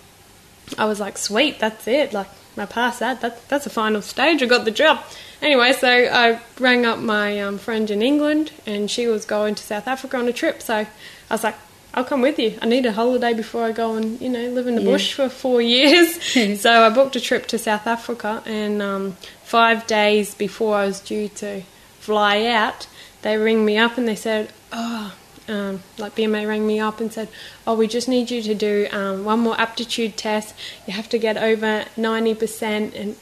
I 0.77 0.85
was 0.85 0.99
like, 0.99 1.17
sweet, 1.17 1.59
that's 1.59 1.87
it. 1.87 2.13
Like, 2.13 2.27
I 2.57 2.65
passed 2.65 2.99
that. 2.99 3.21
that. 3.21 3.47
That's 3.49 3.63
the 3.63 3.69
final 3.69 4.01
stage. 4.01 4.43
I 4.43 4.45
got 4.45 4.65
the 4.65 4.71
job. 4.71 4.99
Anyway, 5.41 5.73
so 5.73 5.87
I 5.89 6.39
rang 6.59 6.85
up 6.85 6.99
my 6.99 7.39
um, 7.41 7.57
friend 7.57 7.89
in 7.89 8.01
England, 8.03 8.51
and 8.67 8.91
she 8.91 9.07
was 9.07 9.25
going 9.25 9.55
to 9.55 9.63
South 9.63 9.87
Africa 9.87 10.17
on 10.17 10.27
a 10.27 10.33
trip. 10.33 10.61
So 10.61 10.75
I 10.75 10.87
was 11.33 11.43
like, 11.43 11.55
I'll 11.93 12.03
come 12.05 12.21
with 12.21 12.37
you. 12.37 12.57
I 12.61 12.67
need 12.67 12.85
a 12.85 12.91
holiday 12.91 13.33
before 13.33 13.63
I 13.63 13.71
go 13.71 13.95
and, 13.95 14.21
you 14.21 14.29
know, 14.29 14.47
live 14.49 14.67
in 14.67 14.75
the 14.75 14.81
Yeah. 14.81 14.91
bush 14.91 15.13
for 15.13 15.27
four 15.29 15.61
years. 15.61 16.21
so 16.61 16.83
I 16.83 16.89
booked 16.89 17.15
a 17.15 17.19
trip 17.21 17.47
to 17.47 17.57
South 17.57 17.87
Africa, 17.87 18.43
and 18.45 18.81
um, 18.81 19.17
five 19.43 19.87
days 19.87 20.35
before 20.35 20.75
I 20.75 20.85
was 20.85 20.99
due 20.99 21.27
to 21.29 21.63
fly 22.01 22.46
out, 22.46 22.88
they 23.22 23.38
ring 23.38 23.63
me 23.63 23.77
up 23.77 23.98
and 23.98 24.08
they 24.08 24.15
said, 24.15 24.51
"Oh, 24.74 25.13
um, 25.48 25.81
like 25.98 26.15
BMA 26.15 26.48
rang 26.48 26.65
me 26.65 26.79
up 26.79 27.00
and 27.00 27.13
said, 27.13 27.29
"Oh, 27.65 27.75
we 27.75 27.88
just 27.88 28.08
need 28.08 28.31
you 28.31 28.41
to 28.41 28.55
do 28.55 28.88
um, 28.91 29.24
one 29.24 29.39
more 29.39 29.60
aptitude 29.60 30.17
test. 30.17 30.55
You 30.88 30.93
have 30.93 31.10
to 31.10 31.17
get 31.17 31.38
over 31.38 31.86
ninety 31.96 32.34
percent." 32.34 32.96
And 32.96 33.15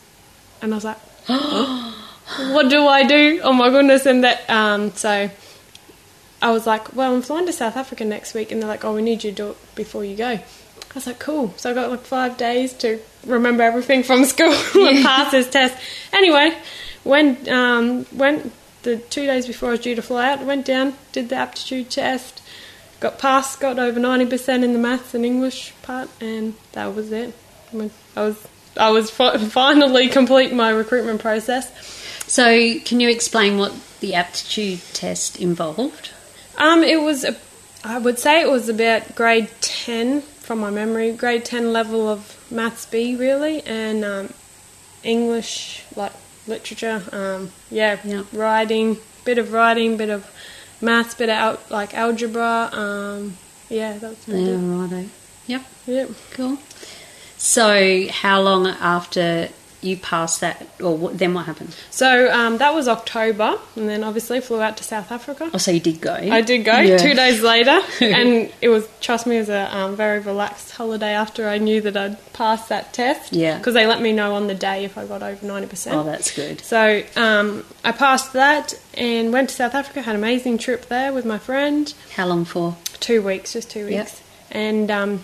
and 0.61 0.73
I 0.73 0.75
was 0.75 0.85
like, 0.85 0.97
"What 2.53 2.69
do 2.69 2.87
I 2.87 3.03
do? 3.03 3.41
Oh 3.43 3.53
my 3.53 3.69
goodness!" 3.69 4.05
And 4.05 4.23
that 4.23 4.49
um, 4.49 4.91
so 4.91 5.29
I 6.41 6.51
was 6.51 6.65
like, 6.65 6.95
"Well, 6.95 7.13
I'm 7.13 7.21
flying 7.21 7.45
to 7.47 7.53
South 7.53 7.75
Africa 7.75 8.05
next 8.05 8.33
week," 8.33 8.51
and 8.51 8.61
they're 8.61 8.69
like, 8.69 8.85
"Oh, 8.85 8.95
we 8.95 9.01
need 9.01 9.23
you 9.23 9.31
to 9.31 9.35
do 9.35 9.49
it 9.51 9.57
before 9.75 10.05
you 10.05 10.15
go." 10.15 10.29
I 10.29 10.93
was 10.95 11.07
like, 11.07 11.19
"Cool." 11.19 11.53
So 11.57 11.71
I 11.71 11.73
got 11.73 11.89
like 11.89 12.01
five 12.01 12.37
days 12.37 12.73
to 12.75 12.99
remember 13.25 13.63
everything 13.63 14.03
from 14.03 14.23
school 14.33 14.53
and 14.53 15.03
pass 15.05 15.31
this 15.31 15.49
test. 15.49 15.75
Anyway, 16.13 16.57
when 17.03 17.49
um, 17.49 18.05
went 18.13 18.53
the 18.83 18.97
two 18.97 19.25
days 19.25 19.47
before 19.47 19.69
I 19.69 19.71
was 19.73 19.81
due 19.81 19.95
to 19.95 20.01
fly 20.01 20.31
out, 20.31 20.39
I 20.39 20.43
went 20.43 20.65
down, 20.65 20.95
did 21.11 21.29
the 21.29 21.35
aptitude 21.35 21.89
test, 21.89 22.41
got 22.99 23.19
passed, 23.19 23.59
got 23.59 23.79
over 23.79 23.99
ninety 23.99 24.25
percent 24.25 24.63
in 24.63 24.73
the 24.73 24.79
maths 24.79 25.13
and 25.13 25.25
English 25.25 25.73
part, 25.81 26.09
and 26.21 26.55
that 26.73 26.93
was 26.95 27.11
it. 27.11 27.33
I 27.73 27.75
was 27.75 27.91
I 28.15 28.21
was, 28.21 28.47
I 28.77 28.91
was 28.91 29.09
fi- 29.09 29.37
finally 29.37 30.09
complete 30.09 30.53
my 30.53 30.69
recruitment 30.69 31.21
process. 31.21 31.71
So, 32.27 32.79
can 32.81 32.99
you 32.99 33.09
explain 33.09 33.57
what 33.57 33.73
the 34.01 34.13
aptitude 34.13 34.81
test 34.93 35.37
involved? 35.39 36.11
Um, 36.57 36.83
it 36.83 37.01
was, 37.01 37.23
a, 37.23 37.35
I 37.83 37.97
would 37.97 38.19
say 38.19 38.41
it 38.41 38.49
was 38.49 38.69
about 38.69 39.15
grade 39.15 39.49
10 39.61 40.21
from 40.21 40.59
my 40.59 40.69
memory, 40.69 41.11
grade 41.11 41.45
10 41.45 41.73
level 41.73 42.07
of 42.07 42.37
maths 42.51 42.85
B 42.85 43.15
really, 43.15 43.61
and 43.63 44.05
um, 44.05 44.33
English, 45.03 45.83
like 45.95 46.11
literature, 46.49 47.03
um, 47.11 47.51
yeah, 47.71 47.97
Yeah. 48.03 48.23
writing, 48.33 48.97
bit 49.25 49.37
of 49.37 49.53
writing, 49.53 49.95
bit 49.97 50.09
of 50.09 50.25
maths, 50.81 51.13
bit 51.13 51.29
of 51.29 51.35
al- 51.35 51.59
like 51.69 51.93
algebra, 51.93 52.69
um, 52.73 53.37
yeah, 53.69 53.97
that's 53.99 54.27
Yeah, 54.27 54.35
it. 54.35 54.57
righto. 54.57 55.05
Yep, 55.47 55.63
Yep. 55.87 56.09
cool. 56.31 56.57
So, 57.37 58.07
how 58.09 58.41
long 58.41 58.67
after 58.67 59.49
you 59.81 59.95
passed 59.97 60.41
that, 60.41 60.67
or 60.81 60.97
what, 60.97 61.17
then 61.17 61.33
what 61.33 61.45
happened? 61.45 61.75
So 61.89 62.31
um, 62.31 62.57
that 62.57 62.73
was 62.73 62.87
October, 62.87 63.57
and 63.75 63.87
then 63.87 64.03
obviously 64.03 64.41
flew 64.41 64.61
out 64.61 64.75
to 64.77 64.83
South 64.83 65.11
Africa. 65.11 65.49
Oh, 65.53 65.57
so 65.57 65.71
you 65.71 65.79
did 65.79 66.01
go. 66.01 66.13
I 66.13 66.41
did 66.41 66.65
go 66.65 66.77
Yeah. 66.79 66.97
two 66.97 67.13
days 67.13 67.41
later, 67.41 67.79
and 68.01 68.51
it 68.61 68.69
was 68.69 68.87
trust 69.01 69.25
me, 69.27 69.37
it 69.37 69.39
was 69.39 69.49
a 69.49 69.75
um, 69.75 69.95
very 69.95 70.19
relaxed 70.19 70.71
holiday 70.71 71.13
after 71.13 71.47
I 71.47 71.57
knew 71.59 71.79
that 71.81 71.95
I'd 71.95 72.33
passed 72.33 72.69
that 72.69 72.93
test. 72.93 73.33
Yeah. 73.33 73.57
because 73.57 73.73
they 73.73 73.85
let 73.87 74.01
me 74.01 74.11
know 74.11 74.35
on 74.35 74.47
the 74.47 74.55
day 74.55 74.83
if 74.85 74.97
I 74.97 75.05
got 75.05 75.23
over 75.23 75.45
ninety 75.45 75.67
percent. 75.67 75.95
Oh, 75.95 76.03
that's 76.03 76.35
good. 76.35 76.61
So 76.61 77.03
um, 77.15 77.63
I 77.83 77.91
passed 77.91 78.33
that 78.33 78.73
and 78.95 79.31
went 79.31 79.49
to 79.49 79.55
South 79.55 79.75
Africa. 79.75 80.01
Had 80.01 80.15
an 80.15 80.21
amazing 80.21 80.57
trip 80.57 80.87
there 80.87 81.13
with 81.13 81.25
my 81.25 81.37
friend. 81.37 81.93
How 82.15 82.25
long 82.27 82.43
for? 82.45 82.75
Two 82.99 83.21
weeks, 83.21 83.53
just 83.53 83.69
two 83.71 83.87
Yep. 83.87 84.05
weeks, 84.05 84.21
and 84.51 84.91
um, 84.91 85.23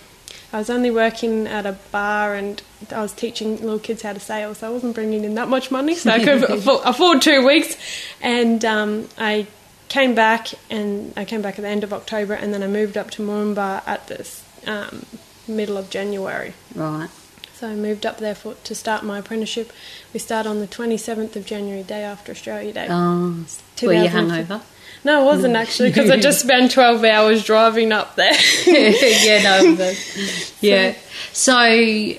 I 0.56 0.60
was 0.60 0.70
only 0.70 0.90
working 0.90 1.48
at 1.48 1.66
a 1.66 1.74
bar 1.92 2.34
and 2.34 2.62
I 2.90 3.02
was 3.02 3.12
teaching 3.12 3.58
little 3.58 3.78
kids 3.78 4.04
how 4.04 4.14
to 4.14 4.22
sail, 4.22 4.56
so 4.56 4.68
I 4.68 4.70
wasn't 4.70 4.96
bringing 4.96 5.26
in 5.26 5.36
that 5.36 5.50
much 5.50 5.70
money, 5.70 5.96
so 5.96 6.12
I 6.12 6.24
could 6.24 6.44
afford, 6.50 6.82
afford 6.86 7.22
two 7.22 7.46
weeks. 7.46 7.76
And 8.22 8.64
um, 8.64 9.10
I 9.18 9.48
came 9.90 10.16
back, 10.16 10.54
and 10.70 11.12
I 11.18 11.26
came 11.26 11.42
back 11.42 11.60
at 11.60 11.64
the 11.64 11.68
end 11.68 11.84
of 11.84 11.92
October, 11.92 12.36
and 12.36 12.54
then 12.54 12.64
I 12.64 12.68
moved 12.68 12.96
up 12.96 13.12
to 13.12 13.22
Moranbah 13.22 13.86
at 13.86 14.08
the 14.08 14.26
um, 14.66 15.06
middle 15.46 15.76
of 15.76 15.90
January. 15.90 16.54
Right. 16.74 17.10
So 17.56 17.68
I 17.68 17.76
moved 17.76 18.06
up 18.06 18.20
there 18.20 18.36
for 18.36 18.54
to 18.54 18.76
start 18.76 19.04
my 19.04 19.20
apprenticeship. 19.20 19.74
We 20.14 20.22
start 20.22 20.48
on 20.48 20.62
the 20.62 20.68
27th 20.68 21.36
of 21.36 21.46
January, 21.46 21.84
day 21.84 22.04
after 22.04 22.32
Australia 22.32 22.72
Day. 22.72 22.88
Oh, 22.90 23.46
were 23.84 23.94
you 23.94 24.08
2000. 24.08 24.30
hungover? 24.30 24.62
No, 25.06 25.22
it 25.22 25.26
wasn't 25.26 25.56
actually 25.56 25.90
because 25.90 26.10
I 26.10 26.20
just 26.20 26.42
spent 26.42 26.72
12 26.72 27.04
hours 27.04 27.44
driving 27.46 27.92
up 27.92 28.16
there. 28.16 28.34
yeah, 28.66 29.44
no. 29.44 29.76
but- 29.78 30.54
yeah. 30.62 30.96
So, 31.32 31.56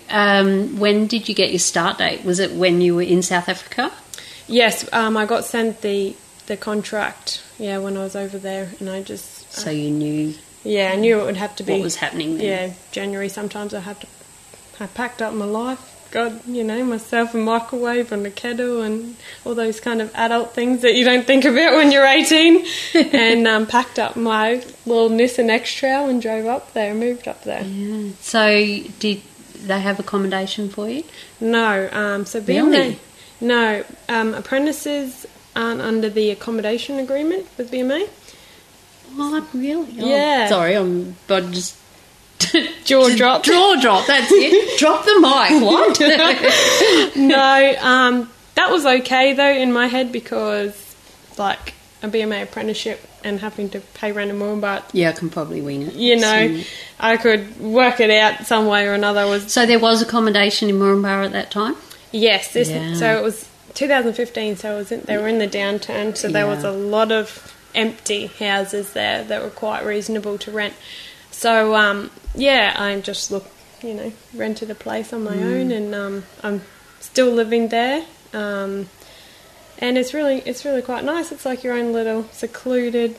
um, 0.09 0.79
when 0.79 1.09
did 1.09 1.29
you 1.29 1.35
get 1.35 1.51
your 1.51 1.59
start 1.59 1.99
date? 1.99 2.25
Was 2.25 2.39
it 2.39 2.53
when 2.53 2.81
you 2.81 2.95
were 2.95 3.03
in 3.03 3.23
South 3.23 3.49
Africa? 3.49 3.93
Yes, 4.47 4.89
um, 4.93 5.17
I 5.17 5.27
got 5.27 5.45
sent 5.45 5.81
the 5.83 6.15
the 6.47 6.57
contract. 6.57 7.43
Yeah, 7.59 7.79
when 7.79 7.97
I 7.97 8.05
was 8.05 8.15
over 8.15 8.39
there, 8.39 8.71
and 8.79 8.89
I 8.89 9.03
just 9.03 9.53
So 9.53 9.71
you 9.71 9.91
knew 9.91 10.35
yeah, 10.63 10.93
I 10.93 10.97
knew 10.97 11.21
it 11.21 11.25
would 11.25 11.37
have 11.37 11.57
to 11.57 11.65
be 11.65 11.73
what 11.73 11.83
was 11.83 11.97
happening 11.97 12.39
then. 12.39 12.47
yeah 12.47 12.73
January. 12.93 13.29
Sometimes 13.29 13.75
I 13.75 13.81
had 13.81 14.01
to. 14.03 14.07
I 14.79 14.87
packed 14.87 15.21
up 15.21 15.35
my 15.35 15.45
life. 15.45 15.96
Got 16.11 16.47
you 16.49 16.63
know 16.65 16.85
myself 16.85 17.35
a 17.35 17.37
microwave 17.39 18.13
and 18.13 18.27
a 18.27 18.31
kettle 18.31 18.81
and 18.83 19.17
all 19.45 19.55
those 19.55 19.81
kind 19.81 20.01
of 20.01 20.15
adult 20.15 20.55
things 20.55 20.83
that 20.83 20.95
you 20.95 21.05
don't 21.05 21.27
think 21.27 21.45
about 21.45 21.75
when 21.75 21.91
you're 21.93 22.07
18. 22.07 22.65
and 23.13 23.47
um, 23.47 23.67
packed 23.67 23.99
up 23.99 24.17
my 24.17 24.65
little 24.87 25.11
Nissan 25.11 25.49
X 25.51 25.73
Trail 25.75 26.09
and 26.09 26.23
drove 26.23 26.47
up 26.47 26.73
there. 26.73 26.93
and 26.93 27.01
Moved 27.01 27.27
up 27.29 27.43
there. 27.45 27.63
Yeah. 27.65 28.11
So, 28.21 28.57
did 29.01 29.21
they 29.55 29.81
have 29.81 29.99
accommodation 29.99 30.69
for 30.69 30.89
you? 30.89 31.03
No, 31.41 31.89
um, 31.93 32.25
so 32.25 32.41
being 32.41 32.67
Really? 32.71 32.91
there- 32.91 32.99
no 33.39 33.85
um, 34.09 34.33
apprentices 34.33 35.27
aren't 35.55 35.81
under 35.83 36.09
the 36.09 36.31
accommodation 36.31 36.99
agreement 36.99 37.47
with 37.59 37.71
BMA. 37.71 38.09
What 39.15 39.45
really? 39.55 39.89
Oh, 40.01 40.07
Yeah. 40.09 40.49
Sorry, 40.49 40.75
I'm 40.75 41.17
but 41.27 41.51
just 41.51 41.77
Jaw 42.85 43.15
drop. 43.17 43.43
Jaw 43.43 43.77
drop. 43.81 44.07
That's 44.07 44.31
it. 44.31 44.79
drop 44.79 45.05
the 45.05 45.19
mic. 45.21 45.63
What? 45.63 45.99
no, 47.17 47.75
um, 47.81 48.31
that 48.55 48.71
was 48.71 48.85
okay 48.87 49.33
though 49.33 49.53
in 49.53 49.73
my 49.73 49.87
head 49.87 50.13
because 50.13 50.95
like 51.39 51.75
a 52.03 52.09
BMA 52.09 52.43
apprenticeship 52.43 53.01
and 53.25 53.41
having 53.41 53.69
to 53.71 53.81
pay 53.81 54.13
rent 54.13 54.31
and 54.31 54.39
more, 54.39 54.57
but 54.57 54.89
yeah, 54.93 55.09
I 55.11 55.13
can 55.13 55.31
probably 55.31 55.61
wing 55.61 55.83
it. 55.83 55.95
you 55.95 56.17
know, 56.17 56.63
I 57.01 57.17
could 57.17 57.59
work 57.59 58.01
it 58.01 58.11
out 58.11 58.47
some 58.47 58.67
way 58.67 58.87
or 58.87 58.93
another. 58.95 59.27
Was 59.27 59.53
so 59.53 59.67
there 59.67 59.79
was 59.81 60.03
accommodation 60.03 60.69
in 60.69 60.77
Moranbah 60.77 61.27
at 61.27 61.33
that 61.33 61.51
time. 61.51 61.75
yes, 62.13 62.53
this 62.53 62.69
Yeah. 62.69 62.95
so 62.95 63.17
it 63.19 63.23
was 63.23 63.49
2015. 63.75 64.57
So 64.57 64.75
it 64.75 64.77
was 64.77 64.93
in, 64.93 65.01
they 65.03 65.17
were 65.19 65.29
in 65.29 65.39
the 65.39 65.49
downturn, 65.49 66.17
so 66.17 66.29
there 66.29 66.47
was 66.47 66.65
a 66.65 66.71
lot 66.71 67.11
of 67.13 67.53
empty 67.75 68.27
houses 68.27 68.93
there 68.95 69.23
that 69.25 69.43
were 69.43 69.51
quite 69.51 69.85
reasonable 69.85 70.39
to 70.39 70.51
rent. 70.51 70.75
So 71.37 71.75
um, 71.75 72.11
yeah, 72.35 72.75
I 72.79 72.99
just 73.01 73.31
look, 73.31 73.47
you 73.83 73.93
know, 73.95 74.13
rented 74.35 74.71
a 74.71 74.75
place 74.75 75.13
on 75.13 75.23
my 75.25 75.37
own, 75.37 75.71
and 75.71 75.95
um, 75.95 76.25
I'm 76.43 76.63
still 77.01 77.31
living 77.31 77.69
there. 77.69 78.05
Um, 78.33 78.89
and 79.79 79.99
it's 79.99 80.15
really, 80.15 80.39
it's 80.47 80.65
really 80.65 80.81
quite 80.81 81.05
nice. 81.05 81.31
It's 81.33 81.45
like 81.45 81.63
your 81.63 81.75
own 81.75 81.93
little 81.93 82.25
secluded, 82.33 83.17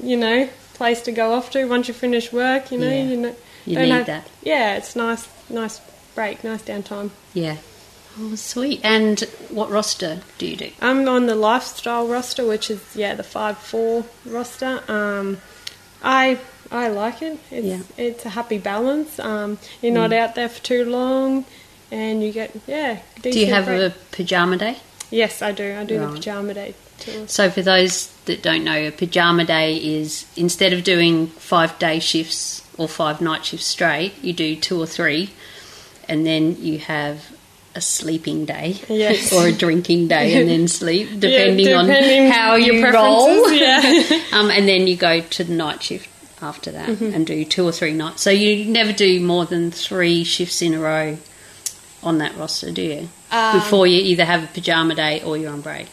you 0.00 0.16
know, 0.16 0.48
place 0.74 1.02
to 1.02 1.12
go 1.12 1.34
off 1.34 1.50
to 1.50 1.64
once 1.66 1.88
you 1.88 1.94
finish 1.94 2.32
work. 2.32 2.70
You 2.70 2.78
know, 2.78 2.88
Yeah. 2.88 3.02
you 3.02 3.16
know, 3.16 3.34
You 3.66 3.78
need 3.80 3.88
have- 3.90 4.06
that. 4.06 4.28
Yeah, 4.44 4.76
it's 4.76 4.94
nice, 4.94 5.26
nice 5.50 5.80
break, 6.14 6.44
nice 6.44 6.62
downtime. 6.62 7.10
Yeah. 7.34 7.56
Oh, 8.20 8.34
sweet. 8.36 8.80
And 8.84 9.18
what 9.50 9.68
roster 9.70 10.20
do 10.38 10.46
you 10.46 10.56
do? 10.56 10.70
I'm 10.80 11.08
on 11.08 11.26
the 11.26 11.34
lifestyle 11.34 12.06
roster, 12.06 12.46
which 12.46 12.70
is 12.70 12.80
yeah 12.94 13.14
the 13.16 13.22
five 13.24 13.58
four 13.58 14.04
roster. 14.24 14.82
Um, 14.86 15.38
I 16.04 16.38
I 16.72 16.88
like 16.88 17.20
it. 17.22 17.38
It's 17.50 17.66
Yeah. 17.66 17.80
it's 17.96 18.24
a 18.24 18.30
happy 18.30 18.58
balance. 18.58 19.18
Um, 19.18 19.58
you're 19.82 19.92
not 19.92 20.12
out 20.12 20.34
there 20.34 20.48
for 20.48 20.62
too 20.62 20.84
long, 20.84 21.44
and 21.90 22.22
you 22.22 22.32
get 22.32 22.50
yeah. 22.66 22.98
Do 23.20 23.28
you 23.30 23.46
have 23.46 23.66
break. 23.66 23.80
a 23.92 23.94
pajama 24.10 24.56
day? 24.56 24.76
Yes, 25.10 25.42
I 25.42 25.52
do. 25.52 25.76
I 25.78 25.84
do 25.84 25.98
Right. 26.00 26.08
the 26.08 26.14
pajama 26.14 26.54
day 26.54 26.74
Too. 26.98 27.24
So, 27.26 27.50
for 27.50 27.62
those 27.62 28.08
that 28.26 28.42
don't 28.42 28.64
know, 28.64 28.86
a 28.86 28.90
pajama 28.90 29.44
day 29.44 29.76
is 29.76 30.24
instead 30.36 30.72
of 30.72 30.82
doing 30.84 31.26
five 31.26 31.78
day 31.78 31.98
shifts 32.00 32.62
or 32.78 32.88
five 32.88 33.20
night 33.20 33.44
shifts 33.44 33.66
straight, 33.66 34.12
you 34.22 34.32
do 34.32 34.56
two 34.56 34.80
or 34.80 34.86
three, 34.86 35.30
and 36.08 36.24
then 36.24 36.56
you 36.60 36.78
have 36.78 37.26
a 37.74 37.80
sleeping 37.80 38.44
day 38.44 38.76
Yes. 38.88 39.32
or 39.36 39.46
a 39.48 39.52
drinking 39.52 40.08
day 40.08 40.40
and 40.40 40.48
then 40.48 40.68
sleep, 40.80 41.08
depending, 41.18 41.66
depending 41.66 42.24
on 42.26 42.30
how 42.30 42.54
your 42.54 42.76
you 42.76 42.90
roll. 42.92 43.50
yeah. 43.52 44.20
um, 44.32 44.50
and 44.50 44.68
then 44.68 44.86
you 44.86 44.94
go 44.96 45.20
to 45.20 45.44
the 45.44 45.52
night 45.54 45.82
shift 45.82 46.08
after 46.42 46.70
that 46.72 46.88
Mm-hmm. 46.88 47.14
and 47.14 47.26
do 47.26 47.44
two 47.44 47.64
or 47.66 47.72
three 47.72 47.92
nights. 47.92 48.22
So, 48.22 48.30
you 48.30 48.64
never 48.64 48.92
do 48.92 49.20
more 49.20 49.44
than 49.46 49.70
three 49.70 50.24
shifts 50.24 50.60
in 50.62 50.74
a 50.74 50.78
row 50.80 51.18
on 52.02 52.18
that 52.18 52.36
roster, 52.36 52.70
do 52.72 52.82
you? 52.82 53.08
Um, 53.30 53.58
Before 53.60 53.86
you 53.86 54.00
either 54.00 54.24
have 54.24 54.44
a 54.44 54.46
pajama 54.48 54.94
day 54.94 55.22
or 55.22 55.36
you're 55.36 55.52
on 55.52 55.60
break. 55.60 55.88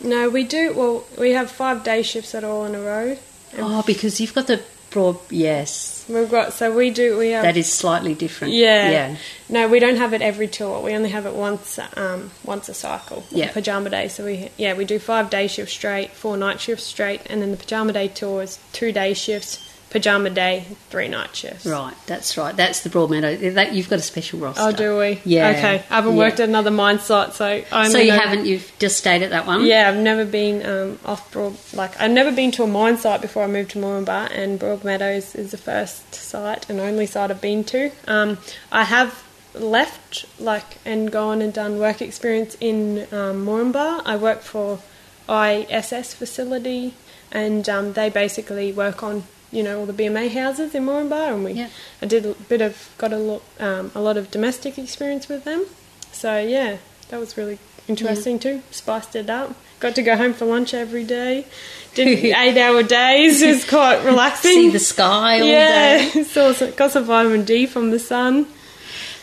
No, 0.00 0.28
we 0.28 0.44
do. 0.44 0.72
Well, 0.74 1.04
we 1.18 1.32
have 1.32 1.50
five 1.50 1.82
day 1.84 2.02
shifts 2.02 2.34
at 2.34 2.44
all 2.44 2.64
in 2.64 2.74
a 2.74 2.80
row. 2.80 3.16
Oh, 3.58 3.82
because 3.86 4.20
you've 4.20 4.34
got 4.34 4.46
the 4.46 4.60
broad. 4.90 5.18
Yes, 5.30 5.93
We've 6.08 6.30
got 6.30 6.52
so 6.52 6.74
we 6.74 6.90
do. 6.90 7.18
We 7.18 7.30
have 7.30 7.42
that 7.42 7.56
is 7.56 7.72
slightly 7.72 8.14
different. 8.14 8.54
Yeah. 8.54 8.90
yeah. 8.90 9.16
No, 9.48 9.68
we 9.68 9.78
don't 9.78 9.96
have 9.96 10.12
it 10.12 10.22
every 10.22 10.48
tour. 10.48 10.80
We 10.82 10.94
only 10.94 11.10
have 11.10 11.26
it 11.26 11.34
once, 11.34 11.78
um, 11.96 12.30
once 12.44 12.68
a 12.68 12.74
cycle. 12.74 13.24
Yeah. 13.30 13.52
Pajama 13.52 13.90
day. 13.90 14.08
So 14.08 14.24
we, 14.24 14.50
yeah, 14.56 14.74
we 14.74 14.84
do 14.84 14.98
five 14.98 15.30
day 15.30 15.46
shifts 15.46 15.74
straight, 15.74 16.10
four 16.12 16.36
night 16.36 16.60
shifts 16.60 16.84
straight, 16.84 17.22
and 17.26 17.40
then 17.40 17.50
the 17.50 17.56
pajama 17.56 17.92
day 17.92 18.08
tour 18.08 18.42
is 18.42 18.58
two 18.72 18.92
day 18.92 19.14
shifts, 19.14 19.73
pajama 19.94 20.28
day, 20.28 20.66
three 20.90 21.06
night 21.06 21.36
shifts. 21.36 21.64
Right, 21.64 21.94
that's 22.06 22.36
right. 22.36 22.54
That's 22.54 22.80
the 22.80 22.90
Broadmeadow. 22.90 23.54
That 23.54 23.74
you've 23.74 23.88
got 23.88 24.00
a 24.00 24.02
special 24.02 24.40
roster. 24.40 24.60
Oh, 24.60 24.72
do 24.72 24.98
we? 24.98 25.20
Yeah. 25.24 25.50
Okay. 25.50 25.84
I 25.88 25.94
haven't 25.94 26.14
yeah. 26.16 26.18
worked 26.18 26.40
at 26.40 26.48
another 26.48 26.72
mine 26.72 26.98
site, 26.98 27.32
so 27.32 27.46
I 27.46 27.64
only 27.72 27.90
So 27.90 27.98
you 27.98 28.10
haven't? 28.10 28.44
You've 28.44 28.72
just 28.80 28.96
stayed 28.98 29.22
at 29.22 29.30
that 29.30 29.46
one. 29.46 29.64
Yeah, 29.64 29.88
I've 29.88 29.96
never 29.96 30.24
been 30.24 30.66
um, 30.66 30.98
off 31.04 31.30
Broad. 31.30 31.56
Like 31.72 31.98
I've 32.00 32.10
never 32.10 32.32
been 32.32 32.50
to 32.52 32.64
a 32.64 32.66
mine 32.66 32.98
site 32.98 33.20
before 33.20 33.44
I 33.44 33.46
moved 33.46 33.70
to 33.70 33.78
Moranbah, 33.78 34.32
and 34.32 34.58
Broadmeadows 34.58 35.36
is 35.36 35.52
the 35.52 35.58
first 35.58 36.12
site 36.12 36.68
and 36.68 36.80
only 36.80 37.06
site 37.06 37.30
I've 37.30 37.40
been 37.40 37.62
to. 37.64 37.92
Um, 38.08 38.38
I 38.72 38.82
have 38.82 39.22
left 39.54 40.26
like 40.40 40.78
and 40.84 41.12
gone 41.12 41.40
and 41.40 41.54
done 41.54 41.78
work 41.78 42.02
experience 42.02 42.56
in 42.60 43.02
um, 43.12 43.46
Moranbah. 43.46 44.02
I 44.04 44.16
work 44.16 44.40
for 44.40 44.80
ISS 45.28 46.14
facility, 46.14 46.94
and 47.30 47.68
um, 47.68 47.92
they 47.92 48.10
basically 48.10 48.72
work 48.72 49.04
on 49.04 49.22
you 49.54 49.62
know 49.62 49.80
all 49.80 49.86
the 49.86 49.92
BMA 49.92 50.30
houses 50.32 50.74
in 50.74 50.84
Moranbah, 50.84 51.32
and 51.34 51.44
we 51.44 51.52
Yeah. 51.52 51.68
I 52.02 52.06
did 52.06 52.26
a 52.26 52.34
bit 52.34 52.60
of 52.60 52.90
got 52.98 53.12
a 53.12 53.18
lot 53.18 53.42
um, 53.60 53.90
a 53.94 54.00
lot 54.00 54.16
of 54.16 54.30
domestic 54.30 54.78
experience 54.78 55.28
with 55.28 55.44
them. 55.44 55.64
So 56.12 56.38
yeah, 56.38 56.78
that 57.08 57.20
was 57.20 57.36
really 57.36 57.58
interesting 57.88 58.38
too. 58.38 58.62
Spiced 58.70 59.14
it 59.16 59.30
up. 59.30 59.54
Got 59.80 59.94
to 59.96 60.02
go 60.02 60.16
home 60.16 60.32
for 60.32 60.46
lunch 60.46 60.72
every 60.74 61.04
day. 61.04 61.46
Did 61.94 62.08
eight 62.24 62.58
hour 62.58 62.82
days. 62.82 63.42
It 63.42 63.54
was 63.54 63.68
quite 63.68 64.04
relaxing. 64.10 64.50
See 64.52 64.70
the 64.70 64.78
sky 64.78 65.40
all 65.40 65.46
day. 65.46 66.10
yeah, 66.14 66.22
saw 66.34 66.52
some, 66.52 66.72
got 66.72 66.90
some 66.92 67.04
vitamin 67.04 67.44
D 67.44 67.66
from 67.66 67.90
the 67.90 67.98
sun. 67.98 68.46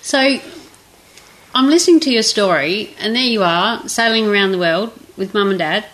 So 0.02 0.40
I'm 1.54 1.68
listening 1.68 2.00
to 2.02 2.12
your 2.12 2.24
story, 2.24 2.96
and 3.00 3.16
there 3.16 3.24
you 3.24 3.44
are 3.44 3.88
sailing 3.90 4.28
around 4.28 4.52
the 4.52 4.58
world 4.58 4.94
with 5.18 5.34
mum 5.34 5.50
and 5.50 5.60
dad. 5.60 5.86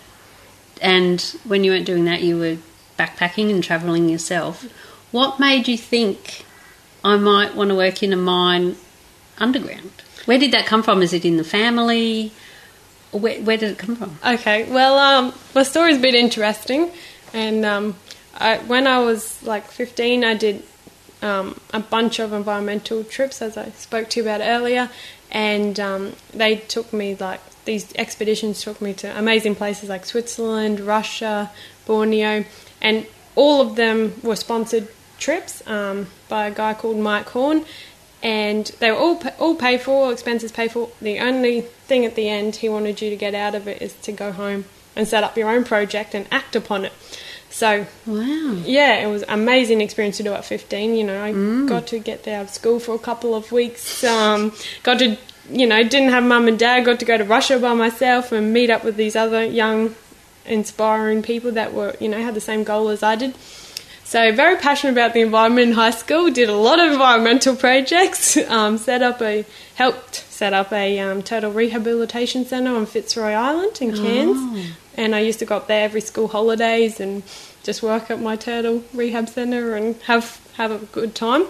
And 0.80 1.20
when 1.44 1.64
you 1.64 1.72
weren't 1.72 1.86
doing 1.86 2.04
that, 2.04 2.22
you 2.22 2.38
were 2.38 2.56
backpacking 2.98 3.50
and 3.50 3.62
travelling 3.62 4.08
yourself. 4.08 4.64
What 5.12 5.40
made 5.40 5.68
you 5.68 5.78
think 5.78 6.44
I 7.04 7.16
might 7.16 7.54
want 7.54 7.70
to 7.70 7.76
work 7.76 8.02
in 8.02 8.12
a 8.12 8.16
mine 8.16 8.76
underground? 9.38 9.90
Where 10.26 10.38
did 10.38 10.52
that 10.52 10.66
come 10.66 10.82
from? 10.82 11.00
Is 11.00 11.12
it 11.12 11.24
in 11.24 11.36
the 11.36 11.44
family? 11.44 12.32
Where, 13.12 13.40
where 13.40 13.56
did 13.56 13.70
it 13.70 13.78
come 13.78 13.96
from? 13.96 14.18
Okay, 14.24 14.70
well, 14.70 14.98
um, 14.98 15.32
my 15.54 15.62
story's 15.62 15.98
bit 15.98 16.14
interesting, 16.14 16.90
and 17.32 17.64
um, 17.64 17.96
I, 18.34 18.58
when 18.58 18.86
I 18.86 18.98
was 18.98 19.42
like 19.42 19.66
15, 19.68 20.24
I 20.24 20.34
did 20.34 20.62
um, 21.22 21.58
a 21.72 21.80
bunch 21.80 22.18
of 22.18 22.34
environmental 22.34 23.04
trips, 23.04 23.40
as 23.40 23.56
I 23.56 23.70
spoke 23.70 24.10
to 24.10 24.20
you 24.20 24.26
about 24.26 24.42
earlier, 24.42 24.90
and 25.30 25.80
um, 25.80 26.12
they 26.34 26.56
took 26.56 26.92
me 26.92 27.14
like 27.14 27.40
these 27.64 27.94
expeditions 27.96 28.62
took 28.62 28.80
me 28.80 28.94
to 28.94 29.18
amazing 29.18 29.54
places 29.54 29.90
like 29.90 30.06
Switzerland, 30.06 30.80
Russia, 30.80 31.50
Borneo, 31.84 32.44
and 32.80 33.06
all 33.36 33.60
of 33.60 33.76
them 33.76 34.14
were 34.22 34.36
sponsored 34.36 34.88
trips 35.18 35.66
um, 35.66 36.06
by 36.28 36.46
a 36.46 36.50
guy 36.50 36.74
called 36.74 36.98
Mike 36.98 37.28
Horn, 37.30 37.64
and 38.22 38.66
they 38.80 38.90
were 38.90 38.96
all 38.96 39.22
all 39.38 39.54
paid 39.54 39.80
for, 39.80 40.06
all 40.06 40.10
expenses 40.10 40.52
paid 40.52 40.72
for. 40.72 40.90
The 41.00 41.18
only 41.20 41.62
thing 41.62 42.04
at 42.04 42.14
the 42.14 42.28
end 42.28 42.56
he 42.56 42.68
wanted 42.68 43.00
you 43.00 43.10
to 43.10 43.16
get 43.16 43.34
out 43.34 43.54
of 43.54 43.68
it 43.68 43.80
is 43.80 43.92
to 44.02 44.12
go 44.12 44.32
home 44.32 44.64
and 44.96 45.06
set 45.06 45.22
up 45.22 45.36
your 45.36 45.48
own 45.50 45.64
project 45.64 46.14
and 46.14 46.26
act 46.32 46.56
upon 46.56 46.84
it. 46.84 46.92
So 47.50 47.86
Wow. 48.06 48.56
yeah, 48.64 48.96
it 48.96 49.06
was 49.10 49.24
amazing 49.28 49.80
experience 49.80 50.16
to 50.18 50.22
do 50.22 50.32
at 50.34 50.44
15. 50.44 50.94
You 50.94 51.04
know, 51.04 51.22
I 51.22 51.66
got 51.66 51.86
to 51.88 51.98
get 51.98 52.26
out 52.28 52.44
of 52.46 52.50
school 52.50 52.78
for 52.80 52.94
a 52.94 52.98
couple 52.98 53.34
of 53.34 53.50
weeks. 53.52 54.04
Um, 54.04 54.52
got 54.82 54.98
to, 54.98 55.16
you 55.50 55.66
know, 55.66 55.82
didn't 55.82 56.10
have 56.10 56.24
mum 56.24 56.46
and 56.48 56.58
dad. 56.58 56.84
Got 56.84 56.98
to 57.00 57.06
go 57.06 57.16
to 57.16 57.24
Russia 57.24 57.58
by 57.58 57.72
myself 57.74 58.32
and 58.32 58.52
meet 58.52 58.68
up 58.70 58.84
with 58.84 58.96
these 58.96 59.16
other 59.16 59.44
young, 59.44 59.94
inspiring 60.48 61.22
people 61.22 61.52
that 61.52 61.72
were, 61.72 61.94
you 62.00 62.08
know, 62.08 62.20
had 62.20 62.34
the 62.34 62.40
same 62.40 62.64
goal 62.64 62.88
as 62.88 63.02
I 63.02 63.16
did. 63.16 63.34
So 64.04 64.32
very 64.32 64.56
passionate 64.56 64.92
about 64.92 65.12
the 65.12 65.20
environment 65.20 65.68
in 65.68 65.74
high 65.74 65.90
school. 65.90 66.30
Did 66.30 66.48
a 66.48 66.56
lot 66.56 66.80
of 66.80 66.92
environmental 66.92 67.54
projects. 67.54 68.38
Um, 68.48 68.78
set 68.78 69.02
up 69.02 69.20
a 69.20 69.44
helped 69.74 70.14
set 70.14 70.54
up 70.54 70.72
a 70.72 70.98
um, 71.00 71.22
turtle 71.22 71.52
rehabilitation 71.52 72.46
centre 72.46 72.74
on 72.74 72.86
Fitzroy 72.86 73.32
Island 73.32 73.78
in 73.82 73.94
Cairns, 73.94 74.38
and 74.96 75.14
I 75.14 75.20
used 75.20 75.40
to 75.40 75.44
go 75.44 75.56
up 75.58 75.66
there 75.66 75.84
every 75.84 76.00
school 76.00 76.28
holidays 76.28 77.00
and 77.00 77.22
just 77.62 77.82
work 77.82 78.10
at 78.10 78.20
my 78.20 78.36
turtle 78.36 78.82
rehab 78.94 79.28
centre 79.28 79.76
and 79.76 79.96
have 80.02 80.40
have 80.56 80.70
a 80.70 80.78
good 80.86 81.14
time. 81.14 81.44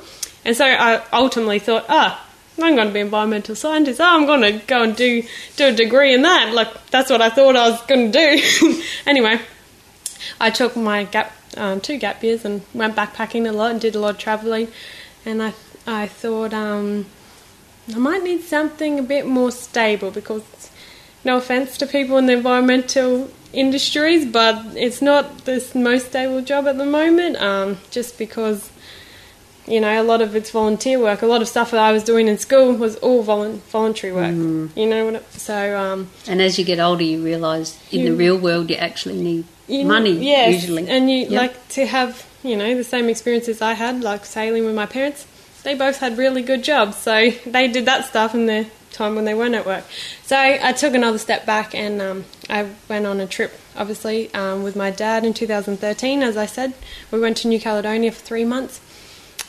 And 0.44 0.56
so 0.56 0.64
I 0.64 1.02
ultimately 1.12 1.60
thought, 1.60 1.84
ah, 1.88 2.27
I'm 2.60 2.74
going 2.74 2.88
to 2.88 2.94
be 2.94 3.00
environmental 3.00 3.54
scientist. 3.54 4.00
Oh, 4.00 4.04
I'm 4.04 4.26
going 4.26 4.42
to 4.42 4.52
go 4.66 4.82
and 4.82 4.96
do 4.96 5.22
do 5.56 5.68
a 5.68 5.72
degree 5.72 6.12
in 6.14 6.22
that. 6.22 6.52
Like 6.52 6.90
that's 6.90 7.10
what 7.10 7.22
I 7.22 7.30
thought 7.30 7.56
I 7.56 7.70
was 7.70 7.80
going 7.82 8.10
to 8.10 8.18
do. 8.18 8.82
anyway, 9.06 9.40
I 10.40 10.50
took 10.50 10.76
my 10.76 11.04
gap 11.04 11.32
um, 11.56 11.80
two 11.80 11.98
gap 11.98 12.22
years 12.22 12.44
and 12.44 12.62
went 12.74 12.96
backpacking 12.96 13.48
a 13.48 13.52
lot 13.52 13.70
and 13.70 13.80
did 13.80 13.94
a 13.94 14.00
lot 14.00 14.10
of 14.10 14.18
travelling, 14.18 14.68
and 15.24 15.42
I 15.42 15.54
I 15.86 16.06
thought 16.06 16.52
um, 16.52 17.06
I 17.94 17.98
might 17.98 18.22
need 18.22 18.42
something 18.42 18.98
a 18.98 19.02
bit 19.02 19.26
more 19.26 19.50
stable 19.50 20.10
because 20.10 20.70
no 21.24 21.36
offense 21.38 21.78
to 21.78 21.86
people 21.86 22.18
in 22.18 22.26
the 22.26 22.34
environmental 22.34 23.30
industries, 23.52 24.26
but 24.26 24.76
it's 24.76 25.00
not 25.00 25.44
the 25.44 25.64
most 25.74 26.08
stable 26.08 26.42
job 26.42 26.66
at 26.66 26.76
the 26.78 26.84
moment. 26.84 27.36
Um, 27.36 27.78
just 27.90 28.18
because 28.18 28.70
you 29.70 29.80
know 29.80 30.00
a 30.00 30.04
lot 30.04 30.20
of 30.22 30.34
it's 30.34 30.50
volunteer 30.50 30.98
work, 30.98 31.22
a 31.22 31.26
lot 31.26 31.42
of 31.42 31.48
stuff 31.48 31.70
that 31.72 31.80
I 31.80 31.92
was 31.92 32.02
doing 32.04 32.26
in 32.28 32.38
school 32.38 32.72
was 32.74 32.96
all 32.96 33.24
volun- 33.24 33.58
voluntary 33.70 34.12
work. 34.12 34.34
You 34.76 34.86
know 34.86 35.04
what? 35.06 35.14
it- 35.16 35.32
So 35.32 35.78
um, 35.78 36.08
And 36.26 36.40
as 36.42 36.58
you 36.58 36.64
get 36.64 36.80
older, 36.80 37.04
you 37.04 37.22
realise 37.22 37.78
in 37.92 38.04
the 38.04 38.12
real 38.12 38.36
world 38.38 38.70
you 38.70 38.76
actually 38.76 39.20
need 39.20 39.44
you 39.68 39.84
money 39.84 40.12
yes, 40.12 40.54
usually. 40.54 40.88
and 40.88 41.10
you 41.10 41.18
Yep. 41.28 41.30
like 41.42 41.68
to 41.70 41.86
have 41.86 42.24
you 42.42 42.56
know 42.56 42.74
the 42.74 42.84
same 42.84 43.08
experiences 43.08 43.60
I 43.60 43.74
had, 43.74 44.02
like 44.02 44.24
sailing 44.24 44.64
with 44.64 44.74
my 44.74 44.86
parents. 44.86 45.26
They 45.64 45.74
both 45.74 45.98
had 45.98 46.16
really 46.16 46.42
good 46.42 46.62
jobs, 46.64 46.96
so 46.96 47.30
they 47.46 47.68
did 47.68 47.84
that 47.86 48.06
stuff 48.06 48.34
in 48.34 48.46
their 48.46 48.66
time 48.92 49.14
when 49.16 49.24
they 49.26 49.34
weren't 49.34 49.54
at 49.54 49.66
work. 49.66 49.84
So 50.24 50.36
I 50.36 50.72
took 50.72 50.94
another 50.94 51.18
step 51.18 51.44
back 51.44 51.74
and 51.74 52.00
um, 52.00 52.24
I 52.48 52.68
went 52.88 53.06
on 53.06 53.20
a 53.20 53.26
trip, 53.26 53.52
obviously, 53.76 54.32
um, 54.34 54.62
with 54.62 54.76
my 54.76 54.90
dad 54.90 55.24
in 55.24 55.34
2013. 55.34 56.22
As 56.22 56.36
I 56.36 56.46
said, 56.46 56.72
we 57.10 57.18
went 57.20 57.36
to 57.38 57.48
New 57.48 57.60
Caledonia 57.60 58.10
for 58.12 58.20
three 58.24 58.44
months, 58.44 58.80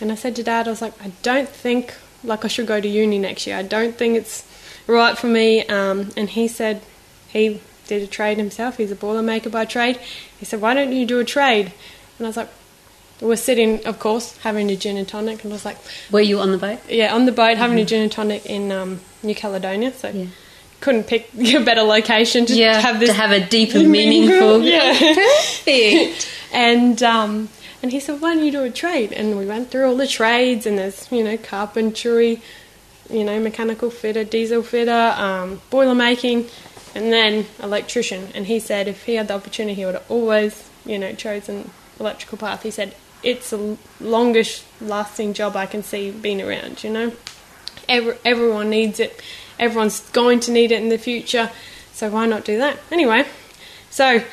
and 0.02 0.12
I 0.12 0.16
said 0.16 0.36
to 0.38 0.44
dad, 0.44 0.68
I 0.68 0.72
was 0.72 0.82
like, 0.82 0.94
I 1.04 1.12
don't 1.24 1.50
think 1.50 1.94
like 2.24 2.44
I 2.46 2.48
should 2.48 2.68
go 2.68 2.80
to 2.82 2.88
uni 2.88 3.18
next 3.20 3.48
year. 3.48 3.56
I 3.58 3.62
don't 3.64 3.96
think 3.96 4.18
it's 4.18 4.46
right 4.88 5.18
for 5.18 5.28
me. 5.28 5.66
Um, 5.68 6.10
and 6.18 6.30
he 6.30 6.48
said 6.48 6.82
he 7.30 7.62
did 7.88 8.02
a 8.04 8.08
trade 8.08 8.38
himself. 8.38 8.78
He's 8.78 8.92
a 8.92 8.96
boilermaker 8.96 9.52
by 9.52 9.66
trade. 9.66 9.98
He 10.40 10.46
said, 10.46 10.62
Why 10.62 10.74
don't 10.74 10.92
you 10.92 11.06
do 11.06 11.20
a 11.20 11.26
trade? 11.26 11.72
And 12.18 12.28
I 12.28 12.30
was 12.30 12.38
like, 12.38 12.50
We're 13.22 13.36
sitting, 13.36 13.86
of 13.86 14.00
course, 14.00 14.38
having 14.40 14.70
a 14.70 14.76
gin 14.76 14.98
and 14.98 15.08
tonic. 15.08 15.44
And 15.44 15.54
I 15.54 15.56
was 15.56 15.66
like, 15.66 15.78
Were 16.12 16.22
you 16.22 16.40
on 16.40 16.52
the 16.52 16.58
boat? 16.58 16.80
Yeah, 16.90 17.14
on 17.16 17.26
the 17.26 17.32
boat, 17.32 17.58
having 17.58 17.80
a 17.80 17.86
gin 17.86 18.02
and 18.04 18.12
tonic 18.12 18.46
in 18.46 18.72
um, 18.72 19.00
New 19.24 19.36
Caledonia. 19.36 19.94
So 19.94 20.10
Yeah. 20.10 20.26
couldn't 20.82 21.06
pick 21.08 21.30
a 21.38 21.64
better 21.64 21.82
location 21.84 22.46
to 22.48 22.54
Yeah, 22.54 22.80
have 22.80 23.00
this 23.00 23.10
to 23.10 23.16
have 23.16 23.32
a 23.32 23.40
deeper, 23.46 23.80
meaningful. 23.98 24.62
yeah. 24.62 24.94
Perfect. 25.00 26.30
and 26.54 27.02
um, 27.04 27.50
and 27.82 27.92
he 27.92 28.00
said, 28.00 28.22
"Why 28.22 28.36
don't 28.36 28.46
you 28.46 28.52
do 28.52 28.64
a 28.64 28.70
trade?" 28.70 29.14
And 29.14 29.38
we 29.38 29.46
went 29.46 29.72
through 29.72 29.88
all 29.88 29.96
the 29.96 30.08
trades, 30.08 30.66
and 30.66 30.78
there's 30.78 31.12
you 31.12 31.24
know 31.24 31.38
carpentry, 31.38 32.42
you 33.10 33.24
know, 33.24 33.40
mechanical 33.40 33.90
fitter, 33.90 34.24
diesel 34.24 34.64
fitter, 34.64 35.14
um, 35.18 35.62
boiler 35.70 35.96
making, 35.96 36.48
and 36.96 37.12
then 37.12 37.46
electrician. 37.62 38.30
And 38.36 38.46
he 38.46 38.60
said 38.60 38.88
if 38.88 39.06
he 39.06 39.16
had 39.16 39.28
the 39.28 39.36
opportunity, 39.36 39.76
he 39.76 39.86
would 39.86 39.96
have 39.96 40.12
always, 40.12 40.70
you 40.86 41.00
know, 41.00 41.14
chosen 41.14 41.72
electrical 42.00 42.38
path. 42.38 42.64
He 42.64 42.72
said 42.72 42.96
it's 43.24 43.50
the 43.50 43.78
longest 44.00 44.64
lasting 44.80 45.34
job 45.34 45.56
I 45.56 45.66
can 45.66 45.84
see 45.84 46.12
being 46.12 46.42
around. 46.42 46.84
You 46.84 46.90
know, 46.92 47.12
Every, 47.90 48.16
everyone 48.24 48.70
needs 48.70 49.00
it. 49.00 49.20
Everyone's 49.58 50.02
going 50.12 50.40
to 50.42 50.52
need 50.52 50.72
it 50.72 50.82
in 50.82 50.90
the 50.90 50.98
future. 51.00 51.50
So 51.92 52.10
why 52.10 52.28
not 52.28 52.46
do 52.46 52.58
that? 52.60 52.78
Anyway, 52.92 53.26
so 53.90 54.24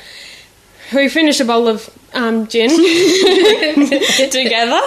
we 0.95 1.09
finished 1.09 1.41
a 1.41 1.45
bowl 1.45 1.67
of 1.67 1.89
um, 2.17 2.47
gin 2.49 2.71
together, 4.31 4.81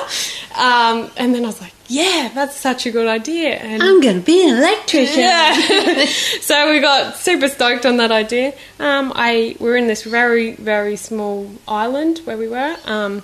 um, 0.58 1.10
and 1.18 1.34
then 1.34 1.44
I 1.44 1.48
was 1.48 1.62
like, 1.62 1.74
"Yeah, 1.88 2.32
that's 2.34 2.56
such 2.56 2.86
a 2.86 2.92
good 2.92 3.08
idea." 3.08 3.56
And 3.56 3.82
I'm 3.82 4.02
going 4.02 4.20
to 4.20 4.26
be 4.26 4.48
an 4.48 4.58
electrician. 4.58 5.20
yeah. 5.20 6.06
so 6.42 6.72
we 6.72 6.80
got 6.80 7.15
super 7.18 7.48
stoked 7.48 7.86
on 7.86 7.98
that 7.98 8.12
idea. 8.12 8.54
Um, 8.80 9.13
I 9.15 9.56
we 9.60 9.70
were 9.70 9.78
in 9.78 9.88
this 9.88 10.04
very 10.04 10.54
very 10.54 10.96
small 10.96 11.50
island 11.68 12.20
where 12.26 12.38
we 12.38 12.48
were. 12.48 12.76
Um, 12.86 13.22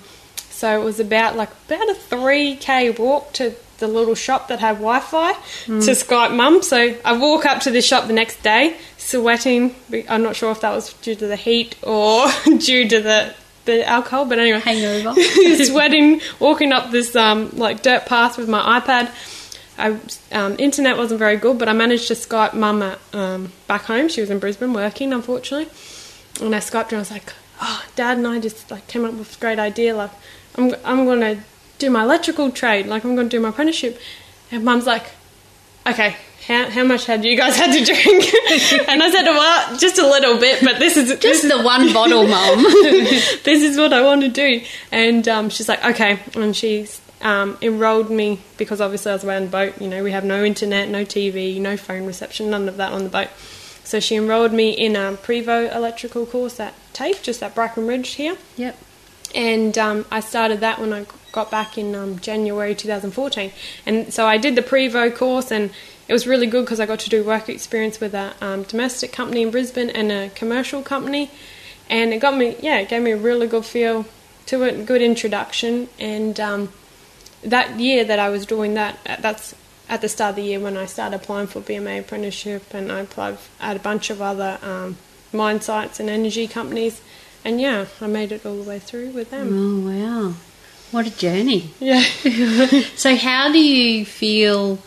so 0.49 0.79
it 0.79 0.83
was 0.83 0.99
about 0.99 1.35
like 1.35 1.49
about 1.67 1.89
a 1.89 1.95
three 1.95 2.55
k 2.55 2.91
walk 2.91 3.33
to 3.33 3.55
the 3.77 3.87
little 3.87 4.15
shop 4.15 4.47
that 4.47 4.59
had 4.59 4.75
Wi-Fi 4.75 5.33
to 5.65 5.91
Skype 5.91 6.33
mum. 6.35 6.61
So 6.61 6.95
I 7.03 7.17
walk 7.17 7.45
up 7.45 7.61
to 7.63 7.71
the 7.71 7.81
shop 7.81 8.07
the 8.07 8.13
next 8.13 8.41
day, 8.41 8.77
sweating. 8.97 9.75
I'm 10.07 10.23
not 10.23 10.35
sure 10.35 10.51
if 10.51 10.61
that 10.61 10.71
was 10.71 10.93
due 10.93 11.15
to 11.15 11.27
the 11.27 11.35
heat 11.35 11.75
or 11.83 12.27
due 12.57 12.87
to 12.87 13.01
the 13.01 13.33
the 13.65 13.87
alcohol, 13.87 14.25
but 14.25 14.39
anyway, 14.39 14.59
Hangover. 14.59 15.19
sweating, 15.63 16.21
walking 16.39 16.71
up 16.71 16.91
this 16.91 17.15
um, 17.15 17.49
like 17.57 17.81
dirt 17.81 18.05
path 18.05 18.37
with 18.37 18.47
my 18.47 18.79
iPad. 18.79 19.13
I, 19.77 19.99
um, 20.31 20.55
internet 20.57 20.97
wasn't 20.97 21.19
very 21.19 21.35
good, 21.35 21.59
but 21.59 21.67
I 21.67 21.73
managed 21.73 22.07
to 22.07 22.13
Skype 22.13 22.53
mum 22.53 22.81
at, 22.81 22.99
um, 23.13 23.51
back 23.67 23.83
home. 23.83 24.07
She 24.07 24.21
was 24.21 24.29
in 24.29 24.39
Brisbane 24.39 24.73
working, 24.73 25.11
unfortunately. 25.11 25.69
And 26.41 26.55
I 26.55 26.59
Skyped 26.59 26.91
her 26.91 26.95
and 26.95 26.97
I 26.97 26.99
was 26.99 27.11
like, 27.11 27.33
oh, 27.61 27.85
Dad 27.95 28.17
and 28.17 28.27
I 28.27 28.39
just 28.39 28.71
like 28.71 28.87
came 28.87 29.03
up 29.03 29.13
with 29.13 29.27
this 29.27 29.37
great 29.37 29.59
idea. 29.59 29.95
Like, 29.95 30.11
I'm, 30.55 30.73
I'm 30.85 31.05
going 31.05 31.19
to 31.21 31.41
do 31.77 31.89
my 31.89 32.03
electrical 32.03 32.51
trade. 32.51 32.87
Like, 32.87 33.03
I'm 33.03 33.15
going 33.15 33.27
to 33.29 33.37
do 33.37 33.41
my 33.41 33.49
apprenticeship. 33.49 33.99
And 34.51 34.63
Mum's 34.63 34.85
like, 34.85 35.11
okay, 35.85 36.15
how, 36.47 36.69
how 36.69 36.83
much 36.83 37.05
had 37.05 37.25
you 37.25 37.35
guys 37.35 37.55
had 37.61 37.71
to 37.73 37.83
drink? 37.83 38.25
and 38.87 39.01
I 39.01 39.09
said, 39.11 39.23
well, 39.25 39.77
just 39.77 39.97
a 39.97 40.07
little 40.07 40.37
bit, 40.39 40.63
but 40.63 40.79
this 40.79 40.95
is 40.97 41.17
Just 41.19 41.43
the 41.43 41.61
one 41.63 41.91
bottle, 41.93 42.27
mum. 42.27 42.63
this 43.43 43.63
is 43.63 43.77
what 43.77 43.93
I 43.93 44.01
want 44.03 44.21
to 44.21 44.29
do. 44.29 44.61
And 44.91 45.27
um, 45.27 45.49
she's 45.49 45.67
like, 45.67 45.83
okay. 45.83 46.19
And 46.35 46.55
she 46.55 46.87
um, 47.21 47.57
enrolled 47.61 48.09
me 48.11 48.39
because 48.57 48.81
obviously 48.81 49.11
I 49.11 49.15
was 49.15 49.23
away 49.23 49.37
on 49.37 49.45
the 49.45 49.49
boat. 49.49 49.81
You 49.81 49.87
know, 49.87 50.03
we 50.03 50.11
have 50.11 50.23
no 50.23 50.43
internet, 50.43 50.89
no 50.89 51.03
TV, 51.03 51.59
no 51.59 51.77
phone 51.77 52.05
reception, 52.05 52.49
none 52.49 52.69
of 52.69 52.77
that 52.77 52.91
on 52.93 53.03
the 53.03 53.09
boat. 53.09 53.29
So 53.83 53.99
she 53.99 54.15
enrolled 54.15 54.51
me 54.51 54.71
in 54.71 54.95
a 54.95 55.13
Prevo 55.13 55.73
electrical 55.75 56.25
course 56.25 56.59
at 56.59 56.73
TAFE, 56.93 57.21
just 57.21 57.41
at 57.43 57.53
Bracken 57.55 57.87
Ridge 57.87 58.09
here. 58.11 58.37
yep. 58.55 58.77
And 59.33 59.77
um, 59.77 60.05
I 60.09 60.21
started 60.21 60.61
that 60.61 60.79
when 60.79 60.93
I 60.93 61.05
got 61.33 61.51
back 61.51 61.77
in 61.77 61.93
um, 61.93 62.19
January 62.19 62.73
2014. 62.73 63.51
And 63.85 64.13
so 64.13 64.25
I 64.25 64.37
did 64.37 64.55
the 64.55 64.61
Prevo 64.61 65.13
course, 65.13 65.51
and 65.51 65.71
it 66.07 66.13
was 66.13 66.27
really 66.27 66.47
good 66.47 66.65
because 66.65 66.79
I 66.79 66.85
got 66.85 66.99
to 66.99 67.09
do 67.09 67.23
work 67.23 67.49
experience 67.49 67.99
with 67.99 68.13
a 68.13 68.33
um, 68.41 68.63
domestic 68.63 69.11
company 69.11 69.41
in 69.41 69.51
Brisbane 69.51 69.89
and 69.89 70.11
a 70.11 70.29
commercial 70.29 70.81
company. 70.81 71.31
And 71.89 72.13
it 72.13 72.19
got 72.19 72.37
me, 72.37 72.55
yeah, 72.61 72.77
it 72.77 72.89
gave 72.89 73.01
me 73.01 73.11
a 73.11 73.17
really 73.17 73.47
good 73.47 73.65
feel 73.65 74.05
to 74.47 74.63
it, 74.63 74.79
a 74.79 74.83
good 74.83 75.01
introduction. 75.01 75.89
And 75.99 76.39
um, 76.39 76.73
that 77.43 77.79
year 77.79 78.03
that 78.03 78.19
I 78.19 78.29
was 78.29 78.45
doing 78.45 78.75
that, 78.75 78.99
uh, 79.05 79.17
that's 79.19 79.55
at 79.89 80.01
the 80.01 80.09
start 80.09 80.31
of 80.31 80.35
the 80.37 80.43
year 80.43 80.59
when 80.59 80.77
I 80.77 80.85
started 80.85 81.15
applying 81.15 81.47
for 81.47 81.61
BMA 81.61 81.99
apprenticeship, 81.99 82.73
and 82.73 82.91
I 82.91 83.01
applied 83.01 83.37
at 83.59 83.75
a 83.75 83.79
bunch 83.79 84.09
of 84.09 84.21
other 84.21 84.57
um, 84.63 84.97
mine 85.31 85.61
sites 85.61 85.99
and 85.99 86.09
energy 86.09 86.47
companies. 86.47 87.01
And 87.43 87.61
yeah, 87.61 87.85
I 88.01 88.07
made 88.07 88.31
it 88.31 88.45
all 88.45 88.57
the 88.57 88.67
way 88.67 88.79
through 88.79 89.09
with 89.09 89.29
them. 89.29 89.49
Oh, 89.51 89.91
wow. 89.91 90.33
What 90.91 91.07
a 91.07 91.15
journey. 91.15 91.71
Yeah. 91.79 92.03
So, 92.95 93.15
how 93.15 93.51
do 93.51 93.59
you 93.59 94.05
feel 94.05 94.79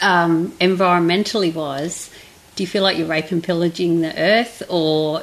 um, 0.00 0.50
environmentally 0.52 1.52
wise? 1.52 2.10
Do 2.54 2.62
you 2.62 2.66
feel 2.66 2.82
like 2.82 2.96
you're 2.96 3.06
raping, 3.06 3.34
and 3.34 3.44
pillaging 3.44 4.00
the 4.00 4.18
earth, 4.18 4.62
or 4.68 5.22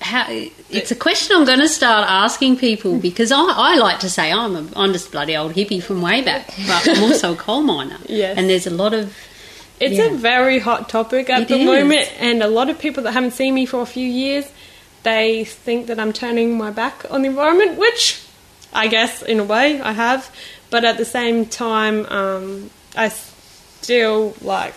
how? 0.00 0.26
It's 0.70 0.90
a 0.92 0.96
question 0.96 1.36
I'm 1.36 1.44
going 1.44 1.58
to 1.60 1.68
start 1.68 2.08
asking 2.08 2.56
people 2.58 2.98
because 2.98 3.32
I, 3.32 3.42
I 3.42 3.76
like 3.76 3.98
to 4.00 4.10
say 4.10 4.30
I'm 4.32 4.54
a, 4.56 4.66
I'm 4.76 4.92
just 4.92 5.08
a 5.08 5.10
bloody 5.10 5.36
old 5.36 5.52
hippie 5.52 5.82
from 5.82 6.00
way 6.00 6.22
back, 6.22 6.46
but 6.66 6.88
I'm 6.88 7.02
also 7.02 7.32
a 7.34 7.36
coal 7.46 7.62
miner. 7.62 7.98
Yes. 8.06 8.38
and 8.38 8.48
there's 8.48 8.66
a 8.66 8.70
lot 8.70 8.94
of 8.94 9.16
It's 9.80 9.96
Yeah. 9.96 10.06
a 10.06 10.16
very 10.16 10.60
hot 10.60 10.88
topic 10.88 11.28
at 11.28 11.42
It 11.42 11.48
the 11.48 11.56
is. 11.58 11.64
moment, 11.66 12.08
and 12.20 12.42
a 12.42 12.48
lot 12.48 12.70
of 12.70 12.78
people 12.78 13.02
that 13.02 13.12
haven't 13.12 13.32
seen 13.32 13.54
me 13.54 13.66
for 13.66 13.80
a 13.80 13.86
few 13.86 14.06
years, 14.06 14.44
they 15.02 15.44
think 15.44 15.88
that 15.88 15.98
I'm 15.98 16.12
turning 16.12 16.56
my 16.56 16.70
back 16.70 17.04
on 17.10 17.22
the 17.22 17.28
environment, 17.28 17.76
which 17.78 18.22
I 18.72 18.86
guess 18.86 19.22
in 19.22 19.40
a 19.40 19.44
way 19.44 19.80
I 19.80 19.90
have, 19.92 20.30
but 20.70 20.84
at 20.84 20.96
the 20.98 21.04
same 21.04 21.46
time, 21.46 22.06
um, 22.06 22.70
I 22.96 23.08
still 23.84 24.34
like 24.40 24.74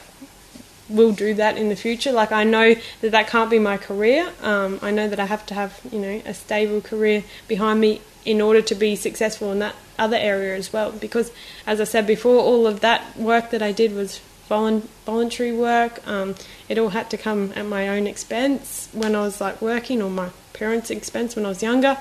will 0.90 1.12
do 1.12 1.34
that 1.34 1.58
in 1.58 1.70
the 1.70 1.76
future. 1.76 2.12
Like 2.12 2.32
I 2.32 2.44
know 2.44 2.76
that 3.02 3.12
that 3.12 3.28
can't 3.28 3.50
be 3.50 3.60
my 3.60 3.78
career. 3.78 4.32
Um, 4.42 4.80
I 4.82 4.92
know 4.92 5.08
that 5.08 5.20
I 5.20 5.26
have 5.26 5.46
to 5.48 5.54
have 5.54 5.80
you 5.92 6.00
know 6.00 6.22
a 6.26 6.34
stable 6.34 6.82
career 6.82 7.24
behind 7.48 7.80
me 7.80 8.02
in 8.26 8.42
order 8.42 8.62
to 8.62 8.76
be 8.76 8.96
successful 8.96 9.52
in 9.52 9.60
that 9.60 9.76
other 9.98 10.18
area 10.18 10.56
as 10.56 10.72
well. 10.74 10.92
Because 10.92 11.32
as 11.66 11.80
I 11.80 11.86
said 11.86 12.06
before, 12.06 12.40
all 12.40 12.68
of 12.68 12.82
that 12.82 13.18
work 13.18 13.52
that 13.52 13.62
I 13.62 13.72
did 13.72 13.94
was 13.94 14.20
voluntary 14.48 15.52
work. 15.52 16.06
Um, 16.08 16.36
it 16.70 16.78
all 16.78 16.90
had 16.90 17.10
to 17.10 17.18
come 17.18 17.52
at 17.56 17.66
my 17.66 17.88
own 17.90 18.08
expense 18.08 18.90
when 18.94 19.16
I 19.16 19.22
was 19.22 19.40
like 19.42 19.62
working, 19.62 20.02
or 20.02 20.10
my 20.10 20.30
parents' 20.54 20.90
expense 20.90 21.36
when 21.36 21.46
I 21.46 21.50
was 21.50 21.64
younger. 21.64 21.98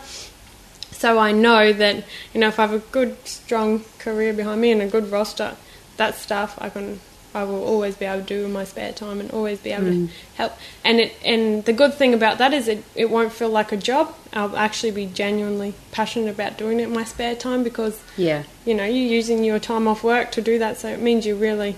So 0.93 1.19
I 1.19 1.33
know 1.33 1.73
that 1.73 2.05
you 2.33 2.41
know 2.41 2.49
if 2.49 2.59
I 2.59 2.63
have 2.67 2.73
a 2.73 2.85
good, 2.91 3.17
strong 3.27 3.85
career 3.99 4.33
behind 4.33 4.61
me 4.61 4.71
and 4.71 4.81
a 4.81 4.87
good 4.87 5.11
roster, 5.11 5.57
that 5.97 6.17
stuff 6.17 6.59
I 6.61 6.69
can, 6.71 7.01
I 7.35 7.45
will 7.45 7.65
always 7.65 7.97
be 7.97 8.05
able 8.05 8.23
to 8.23 8.27
do 8.27 8.45
in 8.45 8.53
my 8.53 8.65
spare 8.65 8.93
time 8.93 9.21
and 9.21 9.31
always 9.31 9.59
be 9.59 9.73
able 9.73 9.85
to 9.87 10.09
help. 10.35 10.53
And 10.85 11.01
it, 11.01 11.15
and 11.25 11.65
the 11.65 11.73
good 11.73 11.95
thing 11.95 12.15
about 12.15 12.39
that 12.39 12.53
is 12.53 12.69
it, 12.69 12.85
it 12.95 13.11
won't 13.11 13.33
feel 13.33 13.51
like 13.51 13.73
a 13.73 13.77
job. 13.77 14.15
I'll 14.33 14.57
actually 14.57 14.93
be 14.93 15.07
genuinely 15.07 15.75
passionate 15.93 16.31
about 16.31 16.57
doing 16.57 16.81
it 16.81 16.85
in 16.85 16.93
my 16.93 17.05
spare 17.05 17.35
time 17.35 17.63
because 17.63 18.03
yeah. 18.17 18.45
you 18.65 18.75
know 18.75 18.85
you're 18.85 19.13
using 19.13 19.45
your 19.45 19.59
time 19.59 19.89
off 19.89 20.03
work 20.03 20.33
to 20.33 20.43
do 20.43 20.59
that. 20.59 20.79
So 20.79 20.89
it 20.89 21.01
means 21.01 21.27
you're 21.27 21.37
really, 21.37 21.77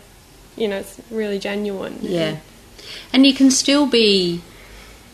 you 0.57 0.69
know, 0.69 0.79
it's 0.79 1.01
really 1.11 1.39
genuine. 1.39 1.99
Yeah. 2.03 2.39
And 3.13 3.27
you 3.27 3.35
can 3.35 3.51
still 3.51 3.87
be 3.87 4.43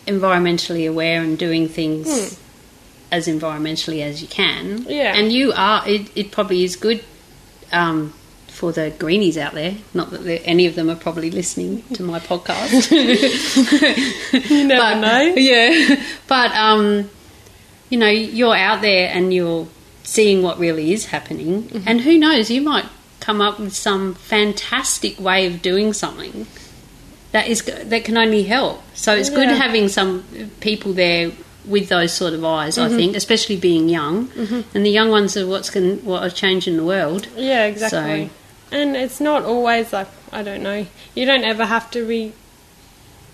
environmentally 0.06 0.88
aware 0.88 1.22
and 1.22 1.38
doing 1.38 1.68
things 1.68 2.38
as 3.10 3.26
environmentally 3.26 4.02
as 4.02 4.20
you 4.20 4.28
can. 4.28 4.84
Yeah. 4.88 5.16
And 5.16 5.32
you 5.32 5.52
are, 5.54 5.86
it, 5.88 6.10
it 6.16 6.30
probably 6.30 6.64
is 6.64 6.76
good 6.76 7.02
um, 7.72 8.12
for 8.64 8.72
the 8.72 8.90
greenies 8.90 9.36
out 9.36 9.52
there. 9.52 9.74
Not 9.92 10.10
that 10.10 10.42
any 10.46 10.64
of 10.66 10.74
them 10.74 10.88
are 10.88 10.96
probably 10.96 11.30
listening 11.30 11.82
to 11.94 12.02
my 12.02 12.18
podcast. 12.18 12.90
You 14.50 14.66
never 14.66 14.80
but, 14.80 15.00
know. 15.00 15.34
Yeah. 15.36 16.02
But, 16.26 16.52
um, 16.52 17.10
you 17.90 17.98
know, 17.98 18.08
you're 18.08 18.56
out 18.56 18.80
there 18.80 19.10
and 19.12 19.34
you're 19.34 19.68
seeing 20.02 20.42
what 20.42 20.58
really 20.58 20.92
is 20.92 21.06
happening. 21.06 21.64
Mm-hmm. 21.64 21.88
And 21.88 22.00
who 22.00 22.18
knows, 22.18 22.50
you 22.50 22.62
might 22.62 22.86
come 23.20 23.40
up 23.42 23.60
with 23.60 23.74
some 23.74 24.14
fantastic 24.14 25.20
way 25.20 25.46
of 25.46 25.60
doing 25.60 25.92
something 25.92 26.46
that 27.32 27.46
is 27.48 27.62
that 27.62 28.04
can 28.04 28.16
only 28.16 28.44
help. 28.44 28.82
So 28.94 29.14
it's 29.14 29.30
good 29.30 29.48
having 29.48 29.88
some 29.88 30.24
people 30.60 30.92
there 30.92 31.32
with 31.66 31.88
those 31.88 32.12
sort 32.12 32.32
of 32.32 32.44
eyes. 32.44 32.78
Mm-hmm. 32.78 32.94
I 32.94 32.96
think, 32.96 33.16
especially 33.16 33.56
being 33.56 33.88
young, 33.88 34.30
and 34.74 34.86
the 34.86 34.90
young 34.90 35.10
ones 35.10 35.36
are 35.36 35.46
what's 35.46 35.70
going 35.70 36.04
what 36.04 36.22
are 36.22 36.30
changing 36.30 36.76
the 36.76 36.84
world. 36.84 37.28
Yeah, 37.36 37.66
exactly. 37.66 38.30
And 38.74 38.96
it's 38.96 39.20
not 39.20 39.44
always 39.44 39.92
like 39.92 40.08
I 40.32 40.42
don't 40.42 40.62
know. 40.62 40.86
You 41.14 41.24
don't 41.26 41.44
ever 41.44 41.64
have 41.64 41.90
to 41.92 42.06
be 42.06 42.32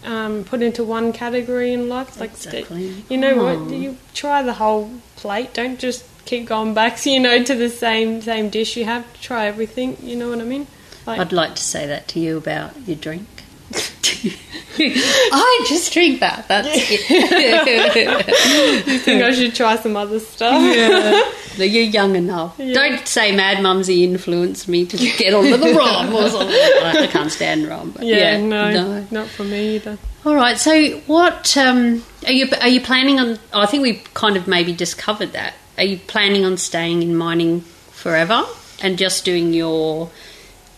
um, 0.05 0.45
put 0.45 0.63
into 0.63 0.85
one 0.85 1.13
category 1.13 1.73
in 1.73 1.89
life. 1.89 2.19
Like 2.21 2.31
Exactly. 2.31 3.05
you 3.09 3.17
know 3.19 3.35
Oh. 3.41 3.45
what? 3.65 3.73
You 3.75 3.97
try 4.15 4.43
the 4.43 4.55
whole 4.55 4.91
plate. 5.17 5.55
Don't 5.55 5.79
just 5.79 6.05
keep 6.25 6.47
going 6.47 6.75
back. 6.75 7.05
You 7.07 7.21
know, 7.21 7.43
to 7.43 7.55
the 7.55 7.69
same 7.71 8.21
same 8.23 8.51
dish. 8.51 8.77
You 8.77 8.85
have 8.85 9.11
to 9.15 9.21
try 9.21 9.47
everything. 9.47 9.97
You 10.03 10.17
know 10.17 10.29
what 10.31 10.41
I 10.41 10.45
mean? 10.45 10.67
Like 11.07 11.21
I'd 11.21 11.33
like 11.33 11.55
to 11.57 11.63
say 11.63 11.87
that 11.87 12.09
to 12.09 12.21
you 12.21 12.37
about 12.37 12.73
your 12.87 12.97
drink. 12.97 13.27
I 14.83 15.67
just 15.69 15.93
drink 15.93 16.21
that. 16.21 16.49
That's 16.49 16.69
it. 16.71 17.01
I 18.89 18.99
think 18.99 19.23
I 19.23 19.33
should 19.33 19.55
try 19.55 19.77
some 19.77 19.97
other 19.97 20.21
stuff. 20.21 20.61
No, 20.61 21.65
You're 21.65 21.85
young 21.85 22.17
enough. 22.17 22.55
Yeah. 22.59 22.75
Don't 22.75 23.07
say 23.07 23.35
Mad 23.35 23.63
Mumsy 23.63 24.05
influenced 24.05 24.69
me 24.69 24.87
to 24.87 24.97
get 24.97 25.35
onto 25.35 25.57
the 25.57 25.75
rum 25.75 26.15
or 26.15 26.29
something. 26.29 26.57
I 26.57 27.07
can't 27.11 27.31
stand 27.31 27.67
rum. 27.67 27.91
But 27.91 28.05
Yeah, 28.07 28.39
yeah, 28.39 28.41
no, 28.41 29.07
not 29.11 29.29
for 29.29 29.45
me 29.45 29.77
either. 29.77 29.99
All 30.25 30.35
right. 30.35 30.59
So, 30.59 30.99
what 31.07 31.57
um, 31.57 32.05
are 32.27 32.33
you 32.33 32.49
are 32.61 32.69
you 32.69 32.81
planning 32.81 33.19
on? 33.19 33.39
I 33.53 33.67
think 33.67 33.83
we 33.83 33.95
kind 34.15 34.37
of 34.37 34.47
maybe 34.47 34.73
discovered 34.73 35.33
that. 35.33 35.55
Are 35.79 35.85
you 35.85 35.99
planning 35.99 36.45
on 36.45 36.57
staying 36.57 37.03
in 37.03 37.17
mining 37.17 37.63
forever 37.91 38.45
and 38.83 38.99
just 38.99 39.25
doing 39.25 39.53
your 39.53 40.11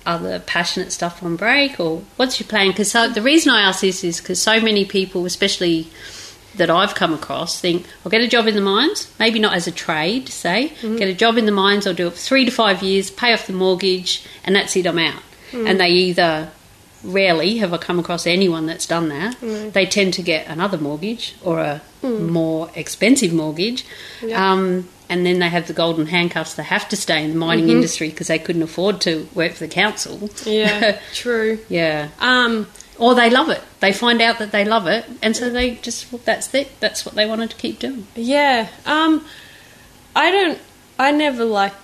other 0.06 0.40
passionate 0.40 0.92
stuff 0.92 1.22
on 1.22 1.36
break, 1.36 1.78
or 1.78 2.02
what's 2.16 2.40
your 2.40 2.48
plan? 2.48 2.68
Because 2.68 2.90
so, 2.90 3.00
uh, 3.00 3.08
the 3.08 3.22
reason 3.22 3.52
I 3.52 3.62
ask 3.62 3.80
this 3.80 4.04
is 4.04 4.20
because 4.20 4.40
so 4.40 4.60
many 4.60 4.84
people, 4.84 5.24
especially 5.26 5.88
that 6.56 6.68
I've 6.68 6.94
come 6.94 7.14
across, 7.14 7.60
think 7.60 7.86
I'll 8.04 8.10
get 8.10 8.20
a 8.20 8.28
job 8.28 8.46
in 8.46 8.54
the 8.54 8.60
mines, 8.60 9.12
maybe 9.18 9.38
not 9.38 9.54
as 9.54 9.66
a 9.66 9.72
trade, 9.72 10.28
say, 10.28 10.72
mm-hmm. 10.80 10.96
get 10.96 11.08
a 11.08 11.14
job 11.14 11.38
in 11.38 11.46
the 11.46 11.52
mines, 11.52 11.86
I'll 11.86 11.94
do 11.94 12.08
it 12.08 12.12
for 12.12 12.18
three 12.18 12.44
to 12.44 12.50
five 12.50 12.82
years, 12.82 13.10
pay 13.10 13.32
off 13.32 13.46
the 13.46 13.52
mortgage, 13.52 14.24
and 14.44 14.54
that's 14.54 14.76
it, 14.76 14.86
I'm 14.86 14.98
out. 14.98 15.22
Mm. 15.52 15.70
And 15.70 15.80
they 15.80 15.88
either 15.88 16.50
rarely 17.04 17.58
have 17.58 17.72
I 17.72 17.78
come 17.78 17.98
across 17.98 18.26
anyone 18.26 18.66
that's 18.66 18.86
done 18.86 19.08
that. 19.08 19.36
Mm. 19.40 19.72
They 19.72 19.86
tend 19.86 20.14
to 20.14 20.22
get 20.22 20.46
another 20.46 20.78
mortgage 20.78 21.34
or 21.42 21.58
a 21.58 21.82
mm. 22.02 22.28
more 22.28 22.70
expensive 22.74 23.32
mortgage. 23.32 23.84
Yeah. 24.22 24.52
Um, 24.52 24.88
and 25.12 25.24
then 25.26 25.38
they 25.38 25.48
have 25.48 25.66
the 25.66 25.72
golden 25.74 26.06
handcuffs. 26.06 26.54
They 26.54 26.62
have 26.62 26.88
to 26.88 26.96
stay 26.96 27.22
in 27.24 27.30
the 27.30 27.36
mining 27.38 27.68
industry 27.68 28.08
because 28.10 28.26
they 28.28 28.38
couldn't 28.38 28.62
afford 28.62 29.00
to 29.02 29.28
work 29.34 29.52
for 29.52 29.66
the 29.66 29.72
council. 29.74 30.30
Yeah, 30.44 30.98
true. 31.12 31.58
yeah. 31.68 32.08
Um, 32.20 32.66
Or 32.98 33.14
they 33.14 33.30
love 33.30 33.48
it. 33.48 33.60
They 33.80 33.92
find 33.92 34.20
out 34.22 34.38
that 34.38 34.50
they 34.52 34.64
love 34.64 34.86
it, 34.86 35.04
and 35.22 35.36
so 35.36 35.50
they 35.50 35.76
just 35.76 36.10
that's 36.24 36.52
it. 36.54 36.68
That's 36.80 37.04
what 37.06 37.14
they 37.14 37.26
wanted 37.26 37.50
to 37.50 37.56
keep 37.56 37.78
doing. 37.78 38.06
yeah. 38.16 38.68
Um, 38.86 39.24
I 40.16 40.30
don't. 40.30 40.58
I 40.98 41.10
never 41.10 41.44
like 41.44 41.74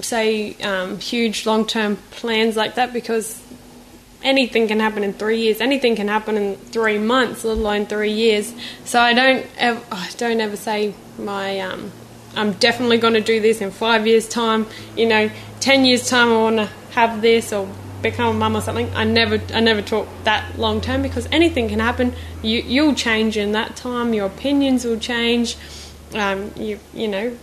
say 0.00 0.54
um, 0.62 0.98
huge 0.98 1.46
long 1.46 1.66
term 1.66 1.96
plans 2.10 2.56
like 2.56 2.74
that 2.76 2.92
because 2.92 3.40
anything 4.22 4.68
can 4.68 4.80
happen 4.80 5.04
in 5.04 5.12
three 5.12 5.40
years. 5.40 5.60
Anything 5.60 5.96
can 5.96 6.08
happen 6.08 6.36
in 6.36 6.56
three 6.56 6.98
months, 6.98 7.44
let 7.44 7.58
alone 7.58 7.86
three 7.86 8.12
years. 8.12 8.54
So 8.84 9.00
I 9.00 9.12
don't. 9.12 9.44
Ever, 9.58 9.80
I 9.92 10.08
don't 10.16 10.40
ever 10.40 10.56
say 10.56 10.94
my. 11.18 11.60
Um, 11.60 11.92
I'm 12.36 12.52
definitely 12.54 12.98
going 12.98 13.14
to 13.14 13.20
do 13.20 13.40
this 13.40 13.60
in 13.60 13.70
five 13.70 14.06
years' 14.06 14.28
time. 14.28 14.66
You 14.96 15.06
know, 15.06 15.30
ten 15.60 15.84
years' 15.84 16.08
time, 16.08 16.28
I 16.28 16.36
want 16.36 16.56
to 16.56 16.66
have 16.92 17.22
this 17.22 17.52
or 17.52 17.68
become 18.02 18.36
a 18.36 18.38
mum 18.38 18.56
or 18.56 18.60
something. 18.60 18.90
I 18.94 19.04
never, 19.04 19.40
I 19.54 19.60
never 19.60 19.80
talk 19.82 20.06
that 20.24 20.58
long 20.58 20.80
term 20.80 21.02
because 21.02 21.26
anything 21.32 21.68
can 21.68 21.80
happen. 21.80 22.12
You, 22.42 22.60
you'll 22.60 22.94
change 22.94 23.36
in 23.36 23.52
that 23.52 23.76
time. 23.76 24.12
Your 24.14 24.26
opinions 24.26 24.84
will 24.84 24.98
change. 24.98 25.56
Um, 26.14 26.52
you, 26.56 26.78
you 26.92 27.08
know, 27.08 27.36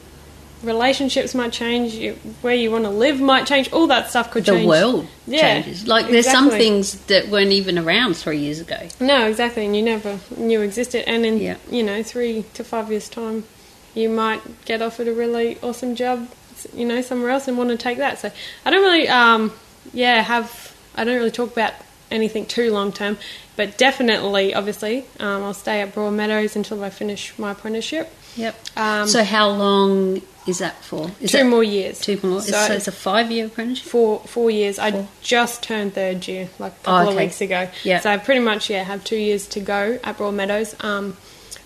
relationships 0.64 1.34
might 1.34 1.52
change. 1.52 1.94
You, 1.96 2.14
where 2.42 2.54
you 2.56 2.72
want 2.72 2.84
to 2.84 2.90
live 2.90 3.20
might 3.20 3.48
change. 3.48 3.72
All 3.74 3.88
that 3.88 4.10
stuff 4.10 4.32
could 4.32 4.46
The 4.46 4.52
change. 4.54 4.68
world 4.68 5.08
Yeah, 5.26 5.62
changes. 5.62 5.88
Like 5.88 6.08
there's 6.10 6.30
some 6.30 6.50
things 6.50 6.96
that 7.06 7.30
weren't 7.30 7.52
even 7.52 7.78
around 7.80 8.16
three 8.16 8.38
years 8.38 8.60
ago. 8.60 8.88
No, 9.00 9.28
exactly, 9.28 9.66
and 9.66 9.76
you 9.76 9.82
never 9.82 10.20
knew 10.38 10.62
existed. 10.62 11.08
And 11.10 11.26
in 11.26 11.40
Yeah. 11.40 11.56
you 11.70 11.84
know 11.84 12.04
three 12.04 12.46
to 12.54 12.64
five 12.64 12.92
years' 12.92 13.10
time, 13.10 13.46
you 13.94 14.10
might 14.10 14.42
get 14.66 14.82
offered 14.82 15.08
a 15.08 15.14
really 15.14 15.58
awesome 15.62 15.96
job, 15.96 16.30
you 16.74 16.86
know, 16.86 17.02
somewhere 17.02 17.32
else 17.32 17.48
and 17.48 17.58
want 17.58 17.70
to 17.70 17.78
take 17.78 17.98
that. 17.98 18.20
So 18.20 18.32
I 18.66 18.70
don't 18.70 18.82
really, 18.84 19.08
um, 19.08 19.52
yeah, 19.94 20.22
have 20.22 20.76
I 20.96 21.04
don't 21.04 21.16
really 21.18 21.32
talk 21.32 21.52
about 21.52 21.74
anything 22.10 22.46
too 22.46 22.72
long 22.72 22.92
term, 22.92 23.18
but 23.56 23.78
definitely, 23.78 24.54
obviously, 24.54 25.06
um, 25.20 25.44
I'll 25.44 25.54
stay 25.54 25.82
at 25.82 25.94
Broadmeadows 25.96 26.56
until 26.56 26.84
I 26.84 26.90
finish 26.90 27.38
my 27.38 27.52
apprenticeship. 27.52 28.12
Yep. 28.36 28.56
Um, 28.78 29.08
so 29.08 29.24
how 29.24 29.50
long 29.50 30.22
is 30.48 30.60
that 30.60 30.82
for? 30.84 31.12
Is 31.22 31.32
two 31.32 31.40
that 31.40 31.46
more 31.50 31.64
years. 31.64 32.00
Two 32.00 32.18
more. 32.24 32.42
So, 32.42 32.52
So, 32.54 32.74
it's 32.74 32.88
a 32.88 32.92
five-year 32.92 33.46
apprenticeship. 33.48 33.90
four 33.90 34.20
four 34.22 34.50
years. 34.50 34.80
I 34.80 35.06
just 35.22 35.64
turned 35.64 35.94
third 35.96 36.28
year 36.28 36.50
like 36.60 36.72
a 36.72 36.76
Oh, 36.90 36.92
couple 36.98 37.10
of 37.12 37.16
weeks 37.18 37.42
ago. 37.42 37.70
Yeah. 37.84 38.00
So 38.00 38.10
I 38.10 38.18
pretty 38.18 38.40
much 38.42 38.70
yeah 38.70 38.84
have 38.84 39.04
two 39.04 39.18
years 39.18 39.48
to 39.50 39.60
go 39.60 40.00
at 40.04 40.18
Broadmeadows. 40.18 40.82
Um, 40.84 41.18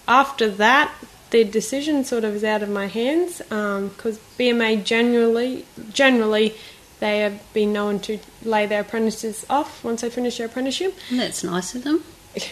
after 0.07 0.49
that, 0.49 0.91
the 1.31 1.43
decision 1.43 2.03
sort 2.03 2.23
of 2.23 2.35
is 2.35 2.43
out 2.43 2.63
of 2.63 2.69
my 2.69 2.87
hands 2.87 3.39
because 3.39 4.19
BMA 4.37 4.83
generally 4.83 5.65
generally 5.91 6.55
they 6.99 7.19
have 7.19 7.41
been 7.53 7.73
known 7.73 7.99
to 7.99 8.19
lay 8.43 8.65
their 8.65 8.81
apprentices 8.81 9.45
off 9.49 9.83
once 9.83 10.01
they 10.01 10.09
finish 10.09 10.37
their 10.37 10.47
apprenticeship. 10.47 10.95
That's 11.11 11.43
nice 11.43 11.75
of 11.75 11.83
them. 11.83 12.03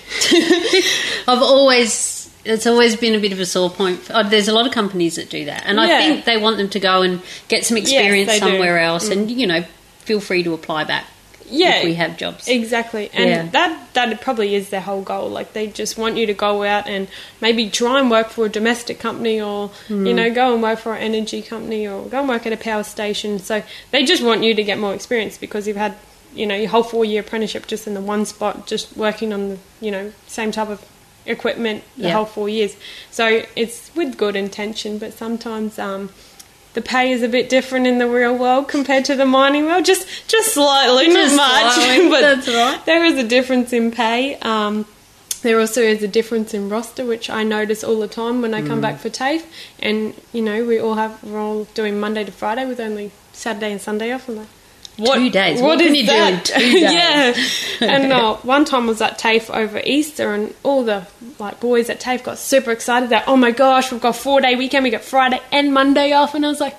I've 1.28 1.42
always 1.42 2.30
it's 2.46 2.68
always 2.68 2.96
been 2.96 3.16
a 3.16 3.20
bit 3.20 3.32
of 3.32 3.40
a 3.40 3.46
sore 3.46 3.70
point. 3.70 4.10
Oh, 4.14 4.28
there's 4.28 4.48
a 4.48 4.54
lot 4.54 4.68
of 4.68 4.74
companies 4.74 5.16
that 5.16 5.30
do 5.30 5.46
that, 5.46 5.64
and 5.66 5.80
I 5.80 5.88
think 5.88 6.26
they 6.26 6.38
want 6.38 6.58
them 6.58 6.70
to 6.70 6.80
go 6.80 7.02
and 7.02 7.22
get 7.48 7.66
some 7.66 7.78
experience 7.78 8.32
do. 8.32 8.36
Mm. 8.38 8.40
somewhere 8.40 8.80
else, 8.80 9.10
and 9.10 9.32
you 9.32 9.48
know, 9.48 9.64
feel 10.00 10.20
free 10.20 10.44
to 10.44 10.54
apply 10.54 10.84
back 10.84 11.06
Yeah, 11.56 11.78
if 11.80 11.86
we 11.86 11.94
have 11.96 12.18
jobs. 12.18 12.48
Exactly, 12.48 13.10
and 13.14 13.30
Yeah. 13.30 13.48
that 13.52 13.94
that 13.94 14.22
probably 14.22 14.56
is 14.56 14.70
their 14.70 14.82
whole 14.82 15.02
goal. 15.02 15.30
Like 15.30 15.54
they 15.54 15.68
just 15.68 15.98
want 15.98 16.18
you 16.18 16.26
to 16.26 16.34
go 16.34 16.64
out 16.64 16.88
and 16.88 17.08
maybe 17.42 17.70
try 17.70 18.00
and 18.00 18.10
work 18.10 18.30
for 18.30 18.46
a 18.46 18.50
domestic 18.50 19.00
company, 19.00 19.40
or 19.40 19.70
Hmm. 19.88 20.06
you 20.08 20.14
know, 20.14 20.30
go 20.34 20.54
and 20.54 20.62
work 20.64 20.80
for 20.80 20.94
an 20.96 21.04
energy 21.04 21.42
company, 21.42 21.88
or 21.88 22.06
go 22.06 22.20
and 22.22 22.30
work 22.30 22.46
at 22.48 22.54
a 22.54 22.58
power 22.58 22.84
station. 22.84 23.40
So 23.40 23.62
they 23.92 24.04
just 24.04 24.24
want 24.24 24.44
you 24.44 24.54
to 24.56 24.64
get 24.64 24.80
more 24.80 24.94
experience 24.94 25.38
because 25.38 25.68
you've 25.68 25.78
had 25.78 25.94
you 26.36 26.48
know 26.48 26.56
your 26.56 26.70
whole 26.70 26.84
four 26.84 27.06
year 27.06 27.22
apprenticeship 27.22 27.68
just 27.68 27.86
in 27.88 27.94
the 27.94 28.02
one 28.02 28.26
spot, 28.26 28.66
just 28.68 28.98
working 28.98 29.32
on 29.32 29.50
the 29.50 29.58
you 29.80 29.92
know 29.92 30.12
same 30.28 30.52
type 30.52 30.70
of 30.70 30.82
equipment 31.26 31.84
the 31.98 32.08
Yeah. 32.08 32.14
whole 32.14 32.26
four 32.26 32.50
years. 32.50 32.76
So 33.12 33.44
it's 33.56 33.92
with 33.96 34.18
good 34.18 34.36
intention, 34.36 34.98
but 34.98 35.14
sometimes. 35.14 35.78
um 35.80 36.10
the 36.74 36.82
pay 36.82 37.12
is 37.12 37.22
a 37.24 37.28
bit 37.28 37.50
different 37.50 37.86
in 37.88 37.98
the 38.00 38.08
real 38.08 38.36
world 38.36 38.68
compared 38.68 39.06
to 39.06 39.16
the 39.16 39.26
mining 39.26 39.66
world, 39.66 39.86
just 39.86 40.08
just 40.28 40.54
slightly, 40.54 41.06
Just 41.06 41.36
not 41.36 41.64
much. 41.66 41.74
slightly, 41.76 42.10
but 42.14 42.22
that's 42.22 42.48
right. 42.48 42.86
There 42.86 43.04
is 43.06 43.18
a 43.18 43.28
difference 43.28 43.72
in 43.74 43.92
pay. 43.92 44.36
Um, 44.38 44.86
there 45.44 45.60
also 45.60 45.82
is 45.82 46.02
a 46.02 46.08
difference 46.08 46.54
in 46.54 46.70
roster, 46.70 47.04
which 47.06 47.30
I 47.30 47.44
notice 47.44 47.84
all 47.84 48.00
the 48.00 48.08
time 48.08 48.42
when 48.42 48.54
I 48.54 48.62
come 48.66 48.80
Mm. 48.80 48.82
back 48.84 49.00
for 49.00 49.10
TAFE. 49.10 49.46
And 49.82 50.14
you 50.32 50.42
know, 50.42 50.64
we 50.66 50.80
all 50.80 50.96
have 50.96 51.22
we're 51.24 51.40
all 51.40 51.66
doing 51.74 52.00
Monday 52.00 52.24
to 52.24 52.32
Friday 52.32 52.66
with 52.66 52.80
only 52.80 53.12
Saturday 53.34 53.72
and 53.72 53.82
Sunday 53.82 54.12
off. 54.14 54.28
I'm 54.30 54.38
like, 54.38 54.48
Two 54.98 55.30
days. 55.32 55.62
What 55.62 55.80
can 55.80 55.88
is 55.90 55.96
you 55.96 56.02
do 56.04 56.08
that? 56.08 56.46
two 56.46 56.60
days? 56.60 56.82
yeah. 56.84 57.34
And 57.82 58.12
uh, 58.14 58.36
one 58.38 58.64
time 58.66 58.84
I 58.84 58.88
was 58.88 59.02
at 59.02 59.18
TAFE 59.18 59.50
over 59.50 59.82
Easter, 59.84 60.34
and 60.34 60.54
all 60.64 60.84
the 60.84 61.08
like 61.40 61.60
boys 61.60 61.90
at 61.90 62.00
TAFE 62.00 62.24
got 62.24 62.38
super 62.38 62.72
excited 62.72 63.10
that 63.10 63.24
oh 63.28 63.36
my 63.36 63.52
gosh, 63.52 63.92
we've 63.92 64.02
got 64.02 64.16
four 64.16 64.40
day 64.42 64.56
weekend. 64.56 64.84
We 64.84 64.92
got 64.92 65.02
Friday 65.04 65.42
and 65.52 65.74
Monday 65.74 66.12
off, 66.14 66.36
and 66.36 66.46
I 66.46 66.50
was 66.50 66.60
like. 66.60 66.76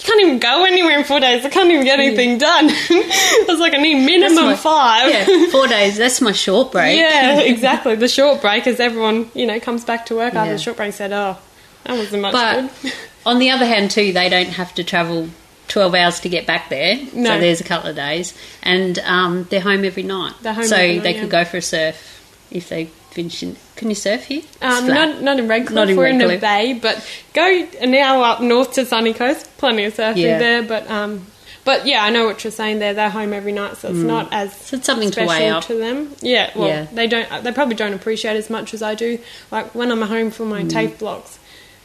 You 0.00 0.04
can't 0.04 0.20
even 0.20 0.38
go 0.38 0.64
anywhere 0.64 0.96
in 0.96 1.02
four 1.04 1.18
days. 1.18 1.44
I 1.44 1.48
can't 1.50 1.68
even 1.72 1.84
get 1.84 1.98
anything 1.98 2.38
done. 2.38 2.66
I 2.70 3.44
was 3.48 3.58
like, 3.58 3.74
I 3.74 3.78
need 3.78 4.06
minimum 4.06 4.44
my- 4.44 4.54
five. 4.54 5.10
yeah, 5.10 5.46
four 5.50 5.66
days. 5.66 5.96
That's 5.98 6.20
my 6.20 6.30
short 6.30 6.70
break. 6.70 6.96
Yeah, 6.96 7.40
exactly. 7.40 7.96
The 7.96 8.06
short 8.06 8.40
break 8.40 8.68
is 8.68 8.78
everyone, 8.78 9.28
you 9.34 9.44
know, 9.44 9.58
comes 9.58 9.84
back 9.84 10.06
to 10.06 10.14
work 10.14 10.34
after 10.36 10.52
the 10.52 10.58
short 10.58 10.76
break 10.76 10.92
said, 10.94 11.12
Oh, 11.12 11.36
that 11.82 11.96
wasn't 11.98 12.22
much 12.22 12.32
But 12.32 12.70
good. 12.80 12.92
on 13.26 13.40
the 13.40 13.50
other 13.50 13.66
hand, 13.66 13.90
too, 13.90 14.12
they 14.12 14.28
don't 14.28 14.50
have 14.50 14.72
to 14.76 14.84
travel 14.84 15.30
12 15.68 15.94
hours 15.94 16.20
to 16.20 16.28
get 16.28 16.46
back 16.46 16.68
there. 16.70 16.96
No. 17.14 17.30
So 17.30 17.40
there's 17.40 17.60
a 17.60 17.64
couple 17.64 17.90
of 17.90 17.96
days. 17.96 18.34
And 18.62 18.98
um, 19.00 19.44
they're 19.44 19.60
home 19.60 19.84
every 19.84 20.02
night. 20.02 20.32
They're 20.42 20.54
home 20.54 20.64
so 20.64 20.76
every 20.76 20.94
night, 20.96 21.02
they 21.04 21.14
yeah. 21.14 21.20
could 21.20 21.30
go 21.30 21.44
for 21.44 21.58
a 21.58 21.62
surf 21.62 22.46
if 22.50 22.68
they 22.68 22.86
finish 23.10 23.42
in. 23.42 23.56
Can 23.76 23.88
you 23.88 23.94
surf 23.94 24.24
here? 24.24 24.42
Um, 24.62 24.86
not 24.86 25.22
not 25.22 25.38
in 25.38 25.46
Redcliffe. 25.48 25.74
Not 25.74 25.88
in 25.90 25.96
We're 25.96 26.06
in 26.06 26.18
the 26.18 26.36
bay, 26.38 26.78
but 26.80 27.06
go 27.34 27.42
an 27.80 27.94
hour 27.94 28.24
up 28.24 28.40
north 28.40 28.72
to 28.74 28.84
Sunny 28.84 29.12
Coast. 29.14 29.48
Plenty 29.58 29.84
of 29.84 29.94
surfing 29.94 30.16
Yeah. 30.16 30.38
there, 30.38 30.62
but 30.62 30.90
um, 30.90 31.26
but 31.64 31.86
yeah, 31.86 32.02
I 32.02 32.10
know 32.10 32.24
what 32.26 32.42
you're 32.44 32.50
saying 32.50 32.78
there. 32.78 32.94
They're 32.94 33.10
home 33.10 33.32
every 33.32 33.52
night, 33.52 33.76
so 33.76 33.88
it's 33.90 33.98
not 33.98 34.32
as 34.32 34.50
Mm. 34.50 34.62
So 34.62 34.76
it's 34.78 34.86
something 34.86 35.08
to 35.10 35.12
special 35.12 35.28
weigh 35.28 35.48
up. 35.50 35.64
to 35.64 35.74
them. 35.74 36.14
Yeah, 36.22 36.50
well, 36.56 36.68
Yeah. 36.68 36.86
they 36.92 37.06
don't. 37.06 37.44
They 37.44 37.52
probably 37.52 37.74
don't 37.74 37.92
appreciate 37.92 38.36
as 38.36 38.48
much 38.50 38.72
as 38.74 38.82
I 38.82 38.94
do. 38.94 39.18
Like 39.50 39.74
when 39.74 39.90
I'm 39.92 40.02
home 40.02 40.30
for 40.30 40.44
Mm. 40.44 40.48
my 40.48 40.62
TAFE 40.64 40.98
blocks, 40.98 41.38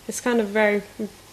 it's 0.07 0.21
kind 0.21 0.39
of 0.39 0.47
very 0.47 0.81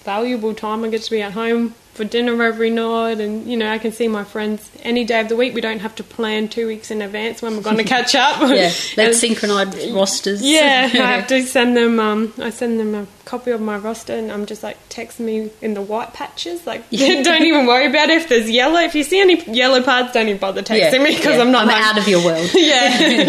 valuable 0.04 0.54
time. 0.54 0.84
I 0.84 0.88
get 0.88 1.02
to 1.02 1.10
be 1.10 1.22
at 1.22 1.32
home 1.32 1.74
for 2.00 2.06
dinner 2.06 2.42
every 2.42 2.70
night, 2.70 3.20
and 3.20 3.46
you 3.46 3.58
know 3.58 3.70
I 3.70 3.76
can 3.76 3.92
see 3.92 4.08
my 4.08 4.24
friends 4.24 4.70
any 4.82 5.04
day 5.04 5.20
of 5.20 5.28
the 5.28 5.36
week. 5.36 5.52
We 5.54 5.60
don't 5.60 5.80
have 5.80 5.94
to 5.96 6.02
plan 6.02 6.48
two 6.48 6.66
weeks 6.66 6.90
in 6.90 7.02
advance 7.02 7.42
when 7.42 7.54
we're 7.56 7.62
going 7.62 7.76
to 7.84 7.84
catch 7.84 8.14
up. 8.14 8.40
Yeah, 8.40 8.72
let's 8.96 9.18
synchronise 9.22 9.92
rosters. 9.94 10.40
yeah, 10.40 10.84
I 10.90 10.96
have 10.96 11.26
to 11.26 11.42
send 11.42 11.76
them. 11.76 12.00
Um, 12.00 12.32
I 12.38 12.48
send 12.48 12.80
them 12.80 12.94
a 12.94 13.06
copy 13.26 13.50
of 13.50 13.60
my 13.60 13.76
roster, 13.76 14.14
and 14.14 14.32
I'm 14.32 14.46
just 14.46 14.62
like 14.62 14.78
text 14.88 15.20
me 15.20 15.50
in 15.60 15.74
the 15.74 15.82
white 15.82 16.14
patches. 16.14 16.66
Like, 16.66 16.88
don't 16.90 17.42
even 17.42 17.66
worry 17.66 17.86
about 17.86 18.08
it 18.08 18.22
if 18.22 18.28
there's 18.30 18.48
yellow. 18.48 18.80
If 18.80 18.94
you 18.94 19.02
see 19.04 19.20
any 19.20 19.44
yellow 19.44 19.82
parts, 19.82 20.12
don't 20.14 20.26
even 20.28 20.38
bother 20.40 20.62
texting 20.62 20.92
Yeah, 20.94 20.98
me 21.04 21.14
because 21.16 21.36
yeah. 21.36 21.42
I'm 21.42 21.52
not 21.52 21.64
I'm 21.68 21.74
home. 21.74 21.82
out 21.82 21.98
of 21.98 22.08
your 22.08 22.24
world. 22.24 22.50
yeah, 22.54 23.28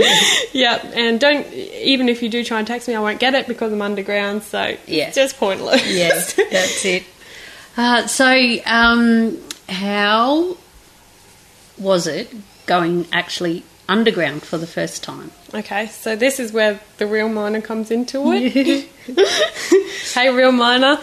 yeah, 0.53 0.77
and 0.93 1.19
don't 1.19 1.45
even 1.53 2.07
if 2.07 2.23
you 2.23 2.29
do 2.29 2.41
try 2.45 2.59
and 2.59 2.67
text 2.67 2.87
me, 2.87 2.95
I 2.95 3.01
won't 3.01 3.19
get 3.19 3.35
it 3.35 3.47
because 3.47 3.73
I'm 3.73 3.81
underground. 3.81 4.43
So 4.43 4.77
Yeah. 4.87 5.07
it's 5.07 5.15
just 5.17 5.35
pointless. 5.37 5.85
yeah, 5.91 6.09
that's 6.51 6.85
it. 6.85 7.03
Uh, 7.77 8.07
so, 8.07 8.57
um, 8.65 9.37
how 9.69 10.57
was 11.77 12.07
it 12.07 12.33
going 12.65 13.07
actually 13.11 13.63
underground 13.87 14.43
for 14.43 14.57
the 14.57 14.67
first 14.67 15.03
time? 15.03 15.31
Okay, 15.53 15.87
so 15.87 16.15
this 16.15 16.39
is 16.39 16.53
where 16.53 16.79
the 16.97 17.07
real 17.07 17.27
miner 17.27 17.61
comes 17.61 17.91
into 17.91 18.21
it. 18.33 18.87
hey, 20.13 20.29
real 20.33 20.51
miner. 20.51 20.97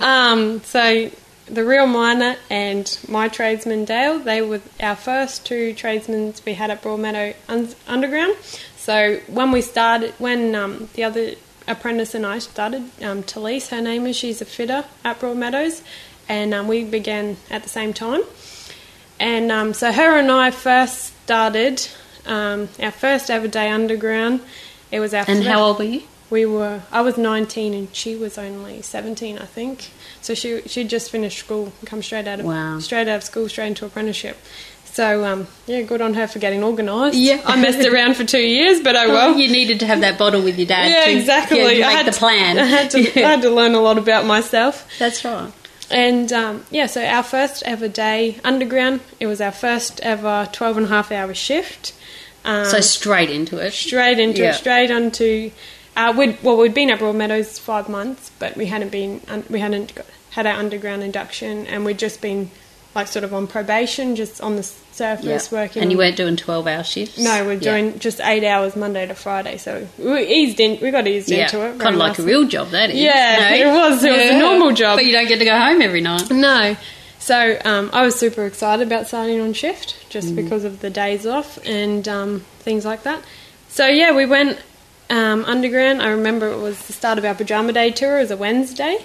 Um, 0.00 0.60
so 0.62 1.10
the 1.46 1.64
real 1.64 1.86
miner 1.86 2.36
and 2.48 2.98
my 3.08 3.28
tradesman 3.28 3.84
Dale, 3.84 4.18
they 4.18 4.40
were 4.40 4.60
our 4.80 4.96
first 4.96 5.44
two 5.44 5.74
tradesmen 5.74 6.34
we 6.46 6.54
had 6.54 6.70
at 6.70 6.82
Broadmeadow 6.82 7.34
un- 7.48 7.74
Underground. 7.86 8.36
So 8.76 9.20
when 9.26 9.50
we 9.50 9.60
started, 9.60 10.14
when 10.18 10.54
um, 10.54 10.88
the 10.94 11.04
other 11.04 11.34
apprentice 11.66 12.14
and 12.14 12.24
I 12.24 12.38
started, 12.38 12.82
um, 13.02 13.22
Talise, 13.22 13.68
her 13.68 13.80
name 13.80 14.06
is, 14.06 14.16
she's 14.16 14.40
a 14.40 14.44
fitter 14.44 14.84
at 15.04 15.20
Broadmeadows, 15.20 15.82
and 16.30 16.54
um, 16.54 16.68
we 16.68 16.84
began 16.84 17.36
at 17.50 17.62
the 17.64 17.68
same 17.68 17.92
time. 17.92 18.22
And 19.18 19.50
um, 19.52 19.74
so 19.74 19.92
her 19.92 20.16
and 20.18 20.30
I 20.30 20.50
first 20.50 21.12
started 21.24 21.86
um, 22.24 22.68
our 22.80 22.90
first 22.92 23.30
ever 23.30 23.48
day 23.48 23.68
underground. 23.68 24.40
It 24.90 25.00
was 25.00 25.12
our 25.12 25.24
And 25.28 25.44
how 25.44 25.62
old 25.62 25.78
were 25.78 25.84
you? 25.84 26.02
we 26.30 26.46
were. 26.46 26.80
I 26.92 27.00
was 27.02 27.18
19 27.18 27.74
and 27.74 27.94
she 27.94 28.14
was 28.14 28.38
only 28.38 28.82
17, 28.82 29.38
I 29.38 29.44
think. 29.46 29.90
So 30.22 30.34
she 30.34 30.62
she 30.66 30.84
just 30.84 31.10
finished 31.10 31.38
school, 31.40 31.72
come 31.86 32.02
straight 32.02 32.28
out 32.28 32.38
of 32.40 32.46
Wow. 32.46 32.78
straight 32.78 33.08
out 33.08 33.16
of 33.16 33.24
school, 33.24 33.48
straight 33.48 33.66
into 33.68 33.84
apprenticeship. 33.84 34.36
So 34.84 35.24
um, 35.24 35.46
yeah, 35.66 35.82
good 35.82 36.00
on 36.00 36.14
her 36.14 36.26
for 36.28 36.38
getting 36.38 36.62
organised. 36.64 37.16
Yeah. 37.16 37.40
I 37.44 37.60
messed 37.60 37.86
around 37.86 38.14
for 38.16 38.24
two 38.24 38.38
years, 38.56 38.80
but 38.80 38.94
oh 38.96 39.08
well. 39.08 39.36
you 39.36 39.50
needed 39.50 39.80
to 39.80 39.86
have 39.86 40.00
that 40.02 40.18
bottle 40.18 40.42
with 40.42 40.56
your 40.58 40.66
dad. 40.68 40.88
Yeah, 40.90 41.04
to, 41.12 41.18
exactly. 41.18 41.58
yeah, 41.58 41.64
to 41.68 41.74
I 41.84 41.88
make 41.88 41.96
had 41.96 42.06
the 42.06 42.10
to- 42.12 42.18
plan. 42.18 42.58
I 42.64 42.64
had 42.66 42.90
to, 42.92 42.98
I 42.98 43.28
had 43.32 43.42
to 43.42 43.50
learn 43.50 43.74
a 43.74 43.80
lot 43.80 43.98
about 43.98 44.24
myself. 44.26 44.86
That's 44.98 45.24
right. 45.24 45.52
And 45.90 46.32
um, 46.32 46.64
yeah, 46.70 46.86
so 46.86 47.04
our 47.04 47.22
first 47.22 47.62
ever 47.66 47.88
day 47.88 48.38
underground, 48.44 49.00
it 49.18 49.26
was 49.26 49.40
our 49.40 49.52
first 49.52 50.00
ever 50.00 50.48
12 50.52 50.76
and 50.78 50.86
a 50.86 50.88
half 50.88 51.10
hour 51.10 51.34
shift. 51.34 51.92
Um, 52.44 52.64
So 52.64 52.80
straight 52.80 53.30
into 53.30 53.58
it. 53.58 53.72
straight 53.72 54.18
into 54.18 54.42
Yeah. 54.42 54.50
it, 54.50 54.54
straight 54.54 54.90
onto. 54.90 55.50
Uh, 55.96 56.14
we'd, 56.16 56.38
well, 56.42 56.56
we'd 56.56 56.72
been 56.74 56.90
at 56.90 57.00
Broadmeadows 57.00 57.58
five 57.58 57.88
months, 57.88 58.30
but 58.38 58.56
we 58.56 58.66
hadn't 58.66 58.90
been, 58.90 59.20
we 59.50 59.58
hadn't 59.60 59.92
had 60.30 60.46
our 60.46 60.54
underground 60.54 61.02
induction, 61.02 61.66
and 61.66 61.84
we'd 61.84 61.98
just 61.98 62.20
been 62.20 62.50
like 62.94 63.06
sort 63.06 63.24
of 63.24 63.32
on 63.32 63.46
probation, 63.46 64.16
just 64.16 64.40
on 64.40 64.56
the 64.56 64.62
surface 64.64 65.50
Yeah. 65.52 65.58
working. 65.60 65.82
And 65.82 65.92
you 65.92 65.98
weren't 65.98 66.16
doing 66.16 66.36
12 66.36 66.66
hour 66.66 66.82
shifts? 66.82 67.18
No, 67.18 67.44
we're 67.44 67.52
Yeah. 67.52 67.58
doing 67.60 67.98
just 68.00 68.20
eight 68.20 68.44
hours 68.44 68.74
Monday 68.74 69.06
to 69.06 69.14
Friday, 69.14 69.58
so 69.58 69.86
we 69.98 70.26
eased 70.26 70.58
in. 70.58 70.78
We 70.80 70.90
got 70.90 71.06
eased 71.06 71.30
Yeah, 71.30 71.44
into 71.44 71.60
it. 71.66 71.78
kind 71.78 71.94
of 71.94 72.00
like 72.00 72.18
a 72.18 72.22
real 72.22 72.44
job, 72.44 72.70
that 72.70 72.90
is. 72.90 72.96
Yeah, 72.96 73.48
No? 73.50 73.56
it 73.56 73.72
was. 73.72 74.04
It 74.04 74.10
was 74.12 74.20
a 74.22 74.38
normal 74.38 74.72
job. 74.72 74.96
But 74.98 75.06
you 75.06 75.12
don't 75.12 75.28
get 75.28 75.38
to 75.38 75.44
go 75.44 75.56
home 75.58 75.80
every 75.80 76.00
night. 76.00 76.30
No. 76.30 76.76
So 77.20 77.58
um, 77.64 77.90
I 77.92 78.02
was 78.02 78.16
super 78.16 78.44
excited 78.46 78.86
about 78.86 79.06
starting 79.06 79.40
on 79.40 79.52
shift 79.52 79.94
just 80.10 80.28
Mm. 80.30 80.36
because 80.36 80.64
of 80.64 80.80
the 80.80 80.90
days 80.90 81.26
off 81.26 81.58
and 81.66 82.08
um, 82.08 82.44
things 82.60 82.84
like 82.84 83.02
that. 83.04 83.20
So 83.68 83.86
yeah, 83.86 84.10
we 84.12 84.26
went 84.26 84.58
um, 85.10 85.44
underground. 85.44 86.02
I 86.02 86.08
remember 86.08 86.48
it 86.50 86.58
was 86.58 86.78
the 86.86 86.92
start 86.92 87.18
of 87.18 87.24
our 87.24 87.34
pajama 87.34 87.72
day 87.72 87.90
tour. 87.90 88.18
It 88.18 88.22
was 88.22 88.30
a 88.32 88.36
Wednesday, 88.36 88.98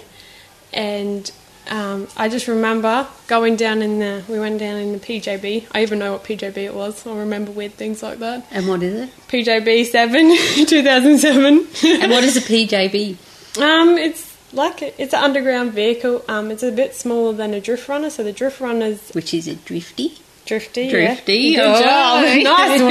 and 0.72 1.30
um, 1.68 2.08
I 2.16 2.28
just 2.28 2.48
remember 2.48 3.06
going 3.26 3.56
down 3.56 3.82
in 3.82 3.98
the. 3.98 4.22
We 4.28 4.38
went 4.38 4.58
down 4.60 4.76
in 4.76 4.92
the 4.92 4.98
PJB. 4.98 5.66
I 5.72 5.82
even 5.82 5.98
know 5.98 6.12
what 6.12 6.24
PJB 6.24 6.56
it 6.58 6.74
was. 6.74 7.06
I 7.06 7.16
remember 7.16 7.50
weird 7.52 7.72
things 7.74 8.02
like 8.02 8.18
that. 8.20 8.46
And 8.50 8.68
what 8.68 8.82
is 8.82 9.08
it? 9.08 9.10
PJB 9.28 9.86
seven, 9.86 10.36
two 10.66 10.82
thousand 10.82 11.18
seven. 11.18 11.66
And 11.84 12.10
what 12.12 12.24
is 12.24 12.36
a 12.36 12.40
PJB? 12.40 13.16
Um, 13.60 13.96
it's 13.98 14.36
like 14.52 14.82
a, 14.82 15.02
it's 15.02 15.12
an 15.14 15.22
underground 15.24 15.72
vehicle. 15.72 16.24
Um, 16.28 16.50
it's 16.50 16.62
a 16.62 16.72
bit 16.72 16.94
smaller 16.94 17.32
than 17.32 17.54
a 17.54 17.60
drift 17.60 17.88
runner. 17.88 18.10
So 18.10 18.22
the 18.22 18.32
drift 18.32 18.60
runner's 18.60 19.10
Which 19.10 19.32
is 19.34 19.48
a 19.48 19.54
drifty? 19.56 20.18
drifty. 20.44 20.88
Drifty. 20.88 21.34
Yeah. 21.34 21.56
Good 21.56 21.64
Oh. 21.66 21.82
job. 21.82 22.42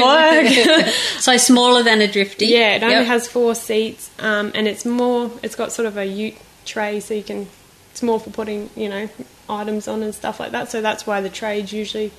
nice 0.57 0.83
work. 0.85 0.93
So 1.21 1.37
smaller 1.37 1.83
than 1.83 2.01
a 2.01 2.07
drifty? 2.11 2.47
yeah, 2.47 2.75
it 2.75 2.83
only 2.83 2.95
Yep. 2.95 3.05
has 3.05 3.27
four 3.27 3.55
seats. 3.55 4.09
Um, 4.19 4.51
and 4.55 4.67
it's 4.67 4.85
more. 4.85 5.31
It's 5.41 5.55
got 5.55 5.71
sort 5.71 5.85
of 5.85 5.95
a 5.97 6.05
ute 6.05 6.35
tray, 6.65 6.99
so 6.99 7.13
you 7.13 7.23
can. 7.23 7.47
It's 7.95 8.03
more 8.03 8.19
for 8.19 8.29
putting 8.29 8.69
you 8.75 8.89
know 8.89 9.07
items 9.49 9.87
on 9.87 10.03
and 10.03 10.13
stuff 10.13 10.37
like 10.37 10.51
that. 10.51 10.69
So 10.69 10.81
that's 10.81 11.07
why 11.07 11.21
the 11.21 11.29
trades 11.29 11.71
usually 11.71 12.11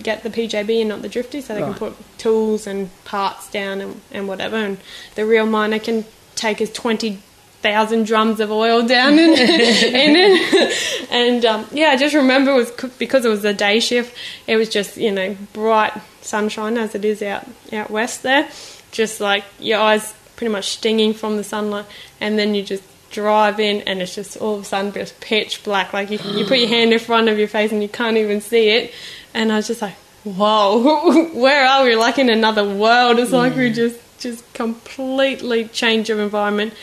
get 0.00 0.22
the 0.22 0.30
PJB 0.30 0.78
and 0.80 0.88
not 0.90 1.02
the 1.02 1.08
drifty, 1.08 1.40
so 1.40 1.54
they 1.56 1.60
Right. 1.62 1.70
can 1.76 1.90
put 1.90 2.18
tools 2.18 2.68
and 2.68 2.88
parts 3.04 3.50
down 3.50 3.80
and, 3.80 4.00
and 4.12 4.28
whatever. 4.28 4.54
And 4.56 4.78
the 5.16 5.26
real 5.26 5.44
miner 5.46 5.80
can 5.80 6.04
take 6.36 6.60
his 6.60 6.70
twenty 6.72 7.18
thousand 7.62 8.06
drums 8.06 8.38
of 8.38 8.52
oil 8.52 8.86
down 8.86 9.14
in, 9.18 9.30
in 9.38 10.16
it. 10.16 11.08
And 11.10 11.44
um, 11.44 11.66
yeah, 11.72 11.88
I 11.88 11.96
just 11.96 12.14
remember 12.14 12.52
it 12.52 12.56
was 12.56 12.90
because 12.98 13.24
it 13.24 13.28
was 13.28 13.44
a 13.44 13.52
day 13.52 13.80
shift. 13.80 14.16
It 14.46 14.56
was 14.56 14.68
just 14.68 14.96
you 14.96 15.10
know 15.10 15.36
bright 15.52 15.94
sunshine 16.20 16.78
as 16.78 16.94
it 16.94 17.04
is 17.04 17.22
out 17.22 17.44
out 17.72 17.90
west 17.90 18.22
there. 18.22 18.48
Just 18.92 19.20
like 19.20 19.42
your 19.58 19.80
eyes 19.80 20.14
pretty 20.36 20.52
much 20.52 20.70
stinging 20.70 21.12
from 21.12 21.36
the 21.38 21.42
sunlight, 21.44 21.86
and 22.20 22.38
then 22.38 22.54
you 22.54 22.62
just 22.62 22.84
drive 23.12 23.60
in 23.60 23.82
and 23.82 24.02
it's 24.02 24.14
just 24.14 24.36
all 24.36 24.56
of 24.56 24.62
a 24.62 24.64
sudden 24.64 24.92
just 24.92 25.20
pitch 25.20 25.62
black. 25.62 25.92
Like 25.92 26.10
you, 26.10 26.18
you 26.18 26.46
put 26.46 26.58
your 26.58 26.68
hand 26.68 26.92
in 26.92 26.98
front 26.98 27.28
of 27.28 27.38
your 27.38 27.48
face 27.48 27.72
and 27.72 27.82
you 27.82 27.88
can't 27.88 28.16
even 28.16 28.40
see 28.40 28.70
it. 28.70 28.92
And 29.34 29.52
I 29.52 29.56
was 29.56 29.66
just 29.68 29.82
like, 29.82 29.94
whoa, 30.24 31.30
where 31.34 31.66
are 31.66 31.84
we? 31.84 31.96
Like 31.96 32.18
in 32.18 32.30
another 32.30 32.64
world. 32.68 33.18
It's 33.18 33.32
like 33.32 33.54
we 33.56 33.72
just 33.72 33.98
just 34.22 34.52
completely 34.54 35.66
change 35.66 36.08
of 36.10 36.18
environment. 36.18 36.74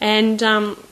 And 0.00 0.42
um, 0.42 0.82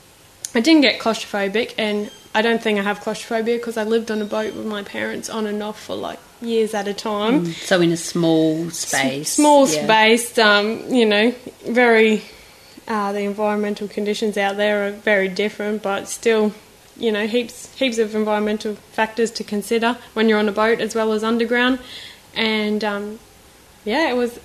I 0.53 0.59
didn't 0.59 0.81
get 0.81 0.99
claustrophobic, 0.99 1.73
and 1.77 2.11
I 2.35 2.41
don't 2.41 2.61
think 2.61 2.79
I 2.79 2.83
have 2.83 3.01
claustrophobia 3.01 3.57
because 3.57 3.77
I 3.77 3.83
lived 3.83 4.11
on 4.11 4.21
a 4.21 4.25
boat 4.25 4.53
with 4.53 4.65
my 4.65 4.83
parents 4.83 5.29
on 5.29 5.47
and 5.47 5.63
off 5.63 5.81
for 5.81 5.95
like 5.95 6.19
years 6.41 6.73
at 6.73 6.87
a 6.87 6.93
time. 6.93 7.45
So 7.45 7.81
in 7.81 7.91
a 7.91 7.97
small 7.97 8.69
space. 8.69 9.33
Small 9.33 9.67
yeah. 9.67 9.83
space, 9.85 10.37
um, 10.37 10.83
you 10.89 11.05
know, 11.05 11.33
very. 11.67 12.23
Uh, 12.87 13.13
the 13.13 13.21
environmental 13.21 13.87
conditions 13.87 14.37
out 14.37 14.57
there 14.57 14.87
are 14.87 14.91
very 14.91 15.29
different, 15.29 15.81
but 15.81 16.07
still, 16.07 16.53
you 16.97 17.11
know, 17.11 17.25
heaps 17.25 17.73
heaps 17.75 17.97
of 17.97 18.13
environmental 18.13 18.75
factors 18.75 19.31
to 19.31 19.43
consider 19.43 19.97
when 20.13 20.27
you're 20.27 20.39
on 20.39 20.49
a 20.49 20.51
boat 20.51 20.81
as 20.81 20.93
well 20.93 21.13
as 21.13 21.23
underground. 21.23 21.79
And 22.35 22.83
um, 22.83 23.19
yeah, 23.85 24.09
it 24.09 24.15
was. 24.15 24.39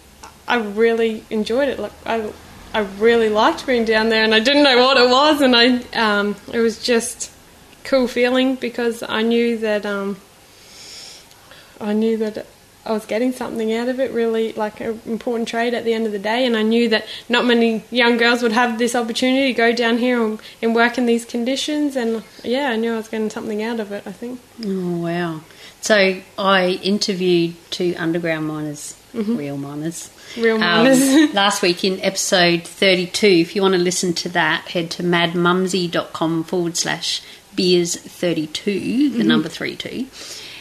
I 0.47 0.57
really 0.57 1.25
enjoyed 1.31 1.69
it. 1.69 1.79
Like 1.79 1.93
I, 2.07 2.33
I 2.73 2.81
really 2.81 3.29
liked 3.29 3.67
being 3.67 3.85
down 3.85 4.09
there, 4.09 4.25
and 4.25 4.35
I 4.35 4.41
didn't 4.41 4.63
know 4.63 4.79
what 4.79 4.97
it 4.97 5.09
was, 5.09 5.41
and 5.41 5.57
I, 5.57 5.79
um, 5.95 6.37
it 6.53 6.59
was 6.59 6.83
just 6.83 7.33
cool 7.85 8.07
feeling 8.07 8.57
because 8.57 9.03
I 9.03 9.23
knew 9.23 9.57
that, 9.59 9.87
um, 9.87 10.19
I 11.81 11.95
knew 11.95 12.19
that 12.19 12.47
I 12.89 12.93
was 12.93 13.05
getting 13.07 13.33
something 13.33 13.73
out 13.73 13.89
of 13.89 14.01
it. 14.01 14.11
Really, 14.13 14.53
like 14.55 14.81
an 14.81 15.01
important 15.07 15.49
trade 15.49 15.75
at 15.75 15.85
the 15.85 15.93
end 15.93 16.07
of 16.07 16.13
the 16.13 16.19
day, 16.19 16.47
and 16.47 16.57
I 16.57 16.63
knew 16.63 16.89
that 16.89 17.07
not 17.29 17.45
many 17.45 17.85
young 17.91 18.17
girls 18.17 18.43
would 18.43 18.53
have 18.53 18.79
this 18.79 18.95
opportunity 18.95 19.53
to 19.53 19.57
go 19.57 19.73
down 19.73 19.99
here 19.99 20.23
and, 20.25 20.41
and 20.63 20.75
work 20.75 20.99
in 20.99 21.07
these 21.07 21.25
conditions. 21.25 21.97
And 21.97 22.23
yeah, 22.43 22.71
I 22.71 22.77
knew 22.77 22.95
I 22.95 22.97
was 22.97 23.09
getting 23.09 23.31
something 23.31 23.63
out 23.63 23.79
of 23.81 23.93
it. 23.93 24.05
I 24.07 24.13
think. 24.13 24.41
Oh, 24.65 24.99
wow. 25.03 25.41
So 25.81 26.21
I 26.39 26.81
interviewed 26.83 27.55
two 27.71 27.95
underground 27.97 28.47
miners, 28.49 28.97
real 29.15 29.57
miners. 29.57 30.09
Mm-hmm. 30.35 30.43
Real 30.43 30.55
um, 30.57 30.61
miners. 30.61 31.35
last 31.35 31.63
week 31.63 31.85
in 31.85 32.01
episode 32.01 32.65
32. 32.65 33.27
If 33.27 33.55
you 33.57 33.63
want 33.63 33.75
to 33.75 33.81
listen 33.81 34.13
to 34.15 34.29
that, 34.31 34.69
head 34.69 34.91
to 34.93 35.03
madmumsy.com 35.05 36.45
forward 36.45 36.77
slash 36.77 37.23
beers 37.55 37.97
32, 37.97 38.71
Mm-hmm. 39.11 39.19
the 39.19 39.25
number 39.25 39.49
32. 39.49 40.07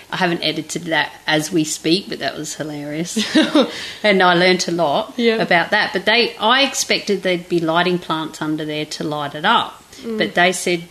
I 0.10 0.17
haven't 0.17 0.41
edited 0.43 0.84
that 0.84 1.12
as 1.28 1.52
we 1.52 1.63
speak, 1.65 2.08
but 2.08 2.20
that 2.20 2.38
was 2.38 2.56
hilarious. 2.56 3.17
and 4.04 4.24
I 4.24 4.34
learnt 4.36 4.67
a 4.67 4.72
lot 4.72 5.13
Yeah. 5.17 5.36
about 5.36 5.72
that. 5.72 5.91
But 5.93 6.06
they, 6.06 6.36
I 6.38 6.62
expected 6.63 7.24
there'd 7.24 7.50
be 7.50 7.60
lighting 7.60 8.00
plants 8.00 8.41
under 8.41 8.63
there 8.63 8.86
to 8.86 9.04
light 9.04 9.36
it 9.36 9.43
up. 9.46 9.84
Mm. 9.98 10.17
But 10.17 10.36
they 10.36 10.52
said, 10.54 10.84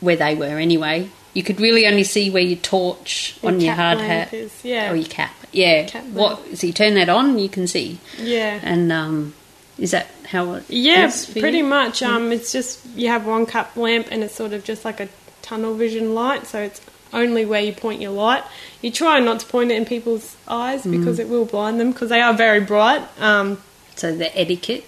where 0.00 0.16
they 0.16 0.34
were 0.34 0.58
anyway, 0.58 1.08
you 1.32 1.42
could 1.42 1.60
really 1.60 1.86
only 1.86 2.02
see 2.04 2.28
where 2.30 2.42
your 2.42 2.58
torch 2.58 3.38
on 3.44 3.60
your 3.60 3.74
hard 3.74 3.98
hat. 3.98 4.32
is, 4.34 4.52
yeah. 4.64 4.90
Or 4.90 4.96
your 4.96 5.06
cap. 5.08 5.32
Yeah. 5.52 5.84
Cap 5.86 6.04
what? 6.06 6.58
So 6.58 6.66
you 6.66 6.72
turn 6.72 6.94
that 6.94 7.08
on, 7.08 7.38
you 7.38 7.48
can 7.48 7.66
see. 7.66 7.98
Yeah. 8.18 8.58
And 8.62 8.90
um, 8.90 9.34
is 9.78 9.92
that 9.92 10.08
how 10.28 10.54
it 10.54 10.64
Yeah, 10.68 11.10
pretty 11.38 11.58
you? 11.58 11.64
much. 11.64 12.02
Um, 12.02 12.32
it's 12.32 12.50
just 12.52 12.84
you 12.96 13.08
have 13.08 13.26
one 13.26 13.46
cap 13.46 13.76
lamp, 13.76 14.08
and 14.10 14.24
it's 14.24 14.34
sort 14.34 14.52
of 14.52 14.64
just 14.64 14.84
like 14.84 14.98
a 14.98 15.08
tunnel 15.42 15.74
vision 15.74 16.14
light. 16.14 16.46
So 16.46 16.60
it's 16.60 16.80
only 17.12 17.44
where 17.44 17.60
you 17.60 17.72
point 17.72 18.00
your 18.00 18.10
light. 18.12 18.44
You 18.82 18.90
try 18.90 19.20
not 19.20 19.40
to 19.40 19.46
point 19.46 19.70
it 19.70 19.76
in 19.76 19.84
people's 19.84 20.36
eyes 20.48 20.84
Mm. 20.84 20.98
because 20.98 21.18
it 21.18 21.28
will 21.28 21.44
blind 21.44 21.78
them 21.80 21.92
because 21.92 22.08
they 22.08 22.20
are 22.20 22.34
very 22.34 22.60
bright. 22.60 23.02
Um, 23.20 23.58
So 23.96 24.14
the 24.14 24.36
etiquette. 24.38 24.84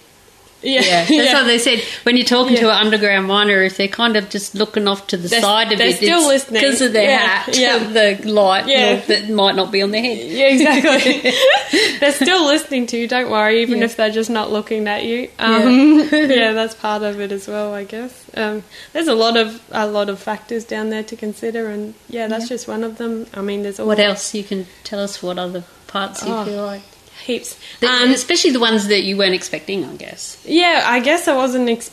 Yeah, 0.61 1.05
Yeah, 1.09 1.23
that's 1.23 1.33
what 1.33 1.43
they 1.47 1.57
said. 1.59 1.81
When 2.03 2.15
you're 2.17 2.25
talking 2.25 2.55
to 2.57 2.65
an 2.69 2.85
underground 2.85 3.27
miner, 3.27 3.61
if 3.61 3.77
they're 3.77 3.87
kind 3.87 4.15
of 4.17 4.29
just 4.29 4.55
looking 4.55 4.87
off 4.87 5.07
to 5.07 5.17
the 5.17 5.27
They're- 5.27 5.41
side 5.41 5.71
of 5.71 5.77
they're 5.77 5.87
it, 5.89 5.95
still 5.97 6.27
listening. 6.27 6.61
because 6.61 6.81
of 6.81 6.93
their 6.93 7.09
Yeah, 7.09 7.17
hat, 7.17 7.57
yeah. 7.57 7.77
the 7.79 8.29
light 8.31 8.67
Yeah. 8.67 8.97
that 9.07 9.29
might 9.29 9.55
not 9.55 9.71
be 9.71 9.81
on 9.81 9.91
their 9.91 10.01
head. 10.01 10.17
Yeah, 10.17 10.47
exactly. 10.47 11.31
they're 11.99 12.11
still 12.11 12.45
listening 12.45 12.87
to 12.87 12.97
you. 12.97 13.07
Don't 13.07 13.29
worry, 13.29 13.61
even 13.61 13.79
Yeah. 13.79 13.85
if 13.85 13.95
they're 13.95 14.09
just 14.11 14.29
not 14.29 14.51
looking 14.51 14.87
at 14.87 15.03
you. 15.05 15.29
Um, 15.39 16.09
yeah. 16.11 16.51
that's 16.53 16.75
part 16.75 17.03
of 17.03 17.19
it 17.19 17.31
as 17.31 17.47
well, 17.47 17.73
I 17.73 17.83
guess. 17.83 18.25
Um, 18.35 18.63
there's 18.93 19.07
a 19.07 19.15
lot 19.15 19.37
of 19.37 19.61
a 19.71 19.87
lot 19.87 20.09
of 20.09 20.19
factors 20.19 20.63
down 20.65 20.89
there 20.89 21.03
to 21.03 21.15
consider, 21.15 21.67
and 21.69 21.93
yeah, 22.09 22.27
that's 22.27 22.47
just 22.49 22.67
one 22.67 22.83
of 22.83 22.97
them. 22.97 23.27
I 23.33 23.41
mean, 23.41 23.63
there's 23.63 23.79
all 23.79 23.87
What 23.87 23.99
else? 23.99 24.33
You 24.33 24.43
can 24.43 24.67
tell 24.83 24.99
us 24.99 25.21
what 25.23 25.37
other 25.39 25.63
parts 25.87 26.23
you 26.23 26.33
Oh. 26.33 26.45
feel 26.45 26.65
like, 26.65 26.81
heaps. 27.19 27.59
Um, 27.83 28.11
especially 28.11 28.51
the 28.51 28.59
ones 28.59 28.87
that 28.87 29.03
you 29.03 29.17
weren't 29.17 29.33
expecting, 29.33 29.85
I 29.85 29.95
guess. 29.95 30.41
Yeah, 30.45 30.83
I 30.85 30.99
guess 30.99 31.27
I 31.27 31.35
wasn't. 31.35 31.69
Ex- 31.69 31.89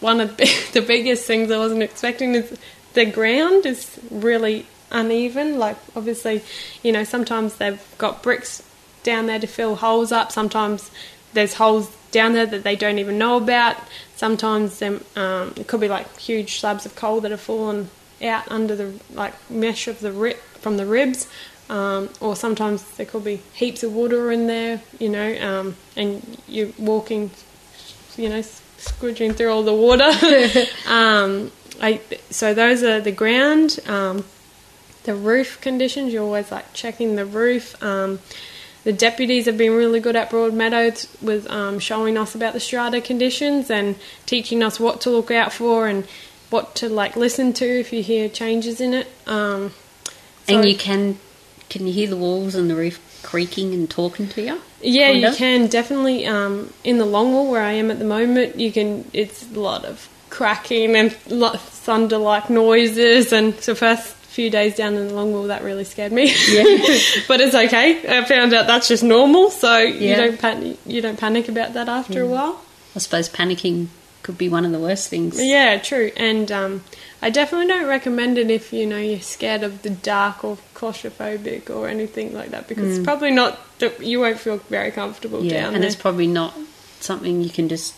one 0.00 0.20
of 0.20 0.36
the 0.72 0.84
biggest 0.86 1.26
things 1.26 1.50
I 1.50 1.58
wasn't 1.58 1.82
expecting 1.82 2.34
is 2.34 2.56
the 2.94 3.04
ground 3.04 3.66
is 3.66 3.98
really 4.10 4.66
uneven. 4.90 5.58
Like, 5.58 5.76
obviously, 5.96 6.42
you 6.82 6.92
know, 6.92 7.04
sometimes 7.04 7.56
they've 7.56 7.82
got 7.98 8.22
bricks 8.22 8.62
down 9.02 9.26
there 9.26 9.38
to 9.38 9.46
fill 9.46 9.76
holes 9.76 10.12
up. 10.12 10.32
Sometimes 10.32 10.90
there's 11.34 11.54
holes 11.54 11.94
down 12.10 12.32
there 12.32 12.46
that 12.46 12.62
they 12.62 12.76
don't 12.76 12.98
even 12.98 13.18
know 13.18 13.36
about. 13.36 13.76
Sometimes 14.16 14.78
them, 14.78 15.04
um, 15.16 15.52
it 15.56 15.66
could 15.66 15.80
be 15.80 15.88
like 15.88 16.18
huge 16.18 16.60
slabs 16.60 16.86
of 16.86 16.94
coal 16.94 17.20
that 17.20 17.30
have 17.30 17.40
fallen 17.40 17.90
out 18.22 18.50
under 18.50 18.76
the 18.76 18.94
like 19.12 19.34
mesh 19.50 19.88
of 19.88 20.00
the 20.00 20.12
rib 20.12 20.36
from 20.36 20.76
the 20.76 20.86
ribs. 20.86 21.28
Um, 21.70 22.10
or 22.20 22.36
sometimes 22.36 22.82
there 22.96 23.06
could 23.06 23.24
be 23.24 23.40
heaps 23.54 23.82
of 23.82 23.92
water 23.94 24.30
in 24.30 24.46
there, 24.46 24.82
you 24.98 25.08
know, 25.08 25.40
um, 25.40 25.76
and 25.96 26.38
you're 26.46 26.68
walking, 26.78 27.30
you 28.16 28.28
know, 28.28 28.42
scrooging 28.76 29.32
through 29.32 29.50
all 29.50 29.62
the 29.62 29.72
water. 29.74 30.04
um, 30.86 31.50
I, 31.80 32.00
so 32.30 32.52
those 32.54 32.82
are 32.82 33.00
the 33.00 33.12
ground, 33.12 33.80
um, 33.86 34.24
the 35.04 35.14
roof 35.14 35.58
conditions. 35.60 36.12
You're 36.12 36.22
always 36.24 36.52
like 36.52 36.72
checking 36.74 37.16
the 37.16 37.24
roof. 37.24 37.82
Um, 37.82 38.20
the 38.84 38.92
deputies 38.92 39.46
have 39.46 39.56
been 39.56 39.72
really 39.72 40.00
good 40.00 40.14
at 40.16 40.30
Broadmeadows 40.30 41.08
with 41.22 41.50
um, 41.50 41.78
showing 41.78 42.18
us 42.18 42.34
about 42.34 42.52
the 42.52 42.60
strata 42.60 43.00
conditions 43.00 43.70
and 43.70 43.96
teaching 44.26 44.62
us 44.62 44.78
what 44.78 45.00
to 45.02 45.10
look 45.10 45.30
out 45.30 45.52
for 45.52 45.88
and 45.88 46.04
what 46.50 46.74
to 46.76 46.90
like 46.90 47.16
listen 47.16 47.54
to 47.54 47.64
if 47.64 47.90
you 47.92 48.02
hear 48.02 48.28
changes 48.28 48.82
in 48.82 48.92
it. 48.92 49.06
Um, 49.26 49.70
so- 50.46 50.56
And 50.58 50.68
you 50.68 50.76
can 50.76 51.18
can 51.70 51.86
you 51.86 51.92
hear 51.92 52.08
the 52.08 52.16
walls 52.16 52.54
and 52.54 52.70
the 52.70 52.76
roof 52.76 53.00
creaking 53.22 53.74
and 53.74 53.90
talking 53.90 54.28
to 54.28 54.42
you? 54.42 54.60
Yeah, 54.80 55.10
you 55.10 55.22
Kinda? 55.22 55.36
can 55.36 55.66
definitely. 55.68 56.26
Um, 56.26 56.72
in 56.84 56.98
the 56.98 57.06
long 57.06 57.32
wall 57.32 57.50
where 57.50 57.62
I 57.62 57.72
am 57.72 57.90
at 57.90 57.98
the 57.98 58.04
moment, 58.04 58.60
you 58.60 58.70
can. 58.70 59.08
It's 59.12 59.50
a 59.50 59.60
lot 59.60 59.84
of 59.84 60.08
cracking 60.30 60.96
and 60.96 61.12
thunder-like 61.12 62.50
noises. 62.50 63.32
And 63.32 63.58
so 63.60 63.74
first 63.74 64.14
few 64.34 64.50
days 64.50 64.74
down 64.74 64.94
in 64.94 65.08
the 65.08 65.14
long 65.14 65.32
wall 65.32 65.44
that 65.44 65.62
really 65.62 65.84
scared 65.84 66.12
me. 66.12 66.26
Yeah. 66.48 66.64
but 67.28 67.40
it's 67.40 67.54
okay. 67.54 68.18
I 68.18 68.24
found 68.24 68.52
out 68.52 68.66
that's 68.66 68.88
just 68.88 69.04
normal, 69.04 69.50
so 69.50 69.78
you 69.78 70.16
don't 70.16 70.38
panic. 70.38 70.78
You 70.86 71.00
don't 71.00 71.18
panic 71.18 71.48
about 71.48 71.74
that 71.74 71.88
after 71.88 72.22
a 72.22 72.26
while. 72.26 72.60
I 72.96 72.98
suppose 72.98 73.28
panicking 73.28 73.88
could 74.24 74.36
be 74.36 74.48
one 74.48 74.64
of 74.64 74.72
the 74.72 74.78
worst 74.80 75.08
things. 75.08 75.40
Yeah, 75.40 75.78
true. 75.78 76.10
And 76.16 76.50
um, 76.50 76.82
I 77.22 77.30
definitely 77.30 77.68
don't 77.68 77.86
recommend 77.86 78.36
it 78.38 78.50
if 78.50 78.72
you 78.72 78.86
know 78.86 78.98
you're 78.98 79.20
scared 79.20 79.62
of 79.62 79.82
the 79.82 79.90
dark 79.90 80.42
or 80.42 80.58
claustrophobic 80.74 81.70
or 81.70 81.86
anything 81.88 82.34
like 82.34 82.50
that 82.50 82.66
because 82.66 82.98
it's 82.98 83.04
probably 83.04 83.30
not. 83.30 83.58
You 84.00 84.20
won't 84.20 84.38
feel 84.40 84.56
very 84.56 84.90
comfortable 84.90 85.40
Mm. 85.40 85.50
Yeah, 85.50 85.60
down 85.62 85.74
and 85.74 85.82
there. 85.82 85.86
it's 85.88 85.96
probably 85.96 86.26
not 86.26 86.54
something 87.00 87.42
you 87.42 87.50
can 87.50 87.68
just 87.68 87.94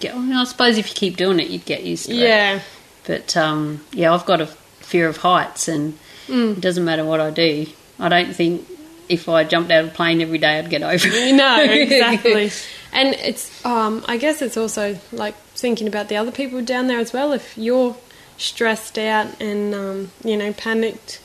get. 0.00 0.14
I, 0.14 0.18
mean, 0.18 0.32
I 0.32 0.44
suppose 0.44 0.78
if 0.78 0.88
you 0.88 0.94
keep 0.94 1.16
doing 1.16 1.38
it, 1.40 1.48
you'd 1.48 1.64
get 1.64 1.82
used 1.84 2.06
to 2.06 2.12
it. 2.12 2.18
yeah. 2.18 2.60
But 3.06 3.36
um, 3.36 3.84
yeah, 3.92 4.12
I've 4.14 4.26
got 4.26 4.40
a 4.40 4.46
fear 4.46 5.08
of 5.08 5.18
heights, 5.18 5.68
and 5.68 5.98
Mm. 6.28 6.52
it 6.56 6.60
doesn't 6.60 6.84
matter 6.84 7.04
what 7.04 7.20
I 7.20 7.30
do. 7.30 7.66
I 7.98 8.08
don't 8.08 8.32
think 8.34 8.66
if 9.08 9.28
I 9.28 9.44
jumped 9.44 9.70
out 9.70 9.84
of 9.84 9.90
a 9.90 9.94
plane 9.94 10.20
every 10.20 10.38
day, 10.38 10.58
I'd 10.58 10.70
get 10.70 10.82
over 10.82 11.08
it. 11.08 11.34
No, 11.34 11.62
exactly. 11.62 12.50
and 12.92 13.14
it's, 13.14 13.64
um, 13.64 14.04
I 14.08 14.16
guess 14.16 14.42
it's 14.42 14.56
also 14.56 14.98
like 15.12 15.34
thinking 15.54 15.86
about 15.86 16.08
the 16.08 16.16
other 16.16 16.32
people 16.32 16.62
down 16.62 16.86
there 16.86 16.98
as 16.98 17.12
well. 17.12 17.32
If 17.32 17.56
you're 17.56 17.96
stressed 18.36 18.98
out 18.98 19.40
and, 19.40 19.74
um, 19.74 20.10
you 20.24 20.36
know, 20.36 20.52
panicked, 20.52 21.20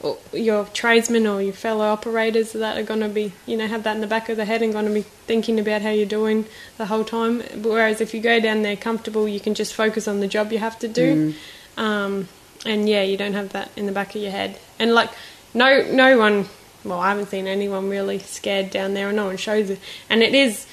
or 0.00 0.18
your 0.32 0.66
tradesmen 0.66 1.26
or 1.26 1.40
your 1.40 1.54
fellow 1.54 1.86
operators 1.86 2.52
that 2.52 2.76
are 2.76 2.82
going 2.82 3.00
to 3.00 3.08
be, 3.08 3.32
you 3.46 3.56
know, 3.56 3.66
have 3.66 3.84
that 3.84 3.94
in 3.94 4.02
the 4.02 4.06
back 4.06 4.28
of 4.28 4.36
their 4.36 4.46
head 4.46 4.60
and 4.60 4.72
going 4.72 4.86
to 4.86 4.92
be 4.92 5.02
thinking 5.02 5.58
about 5.58 5.80
how 5.80 5.90
you're 5.90 6.04
doing 6.06 6.44
the 6.76 6.86
whole 6.86 7.04
time. 7.04 7.40
Whereas 7.62 8.00
if 8.00 8.12
you 8.12 8.20
go 8.20 8.38
down 8.38 8.62
there 8.62 8.76
comfortable, 8.76 9.26
you 9.26 9.40
can 9.40 9.54
just 9.54 9.74
focus 9.74 10.06
on 10.06 10.20
the 10.20 10.28
job 10.28 10.52
you 10.52 10.58
have 10.58 10.78
to 10.80 10.88
do. 10.88 11.34
Um, 11.76 12.28
and 12.66 12.88
yeah, 12.88 13.02
you 13.02 13.16
don't 13.16 13.32
have 13.32 13.52
that 13.52 13.70
in 13.76 13.86
the 13.86 13.92
back 13.92 14.14
of 14.14 14.20
your 14.20 14.30
head. 14.30 14.58
And 14.78 14.94
like, 14.94 15.10
no, 15.54 15.90
no 15.90 16.18
one. 16.18 16.46
Well, 16.84 17.00
I 17.00 17.08
haven't 17.08 17.28
seen 17.30 17.46
anyone 17.46 17.88
really 17.88 18.18
scared 18.18 18.70
down 18.70 18.94
there, 18.94 19.08
and 19.08 19.16
no 19.16 19.26
one 19.26 19.36
shows 19.36 19.70
it. 19.70 19.80
And 20.10 20.22
it 20.22 20.34
is, 20.34 20.66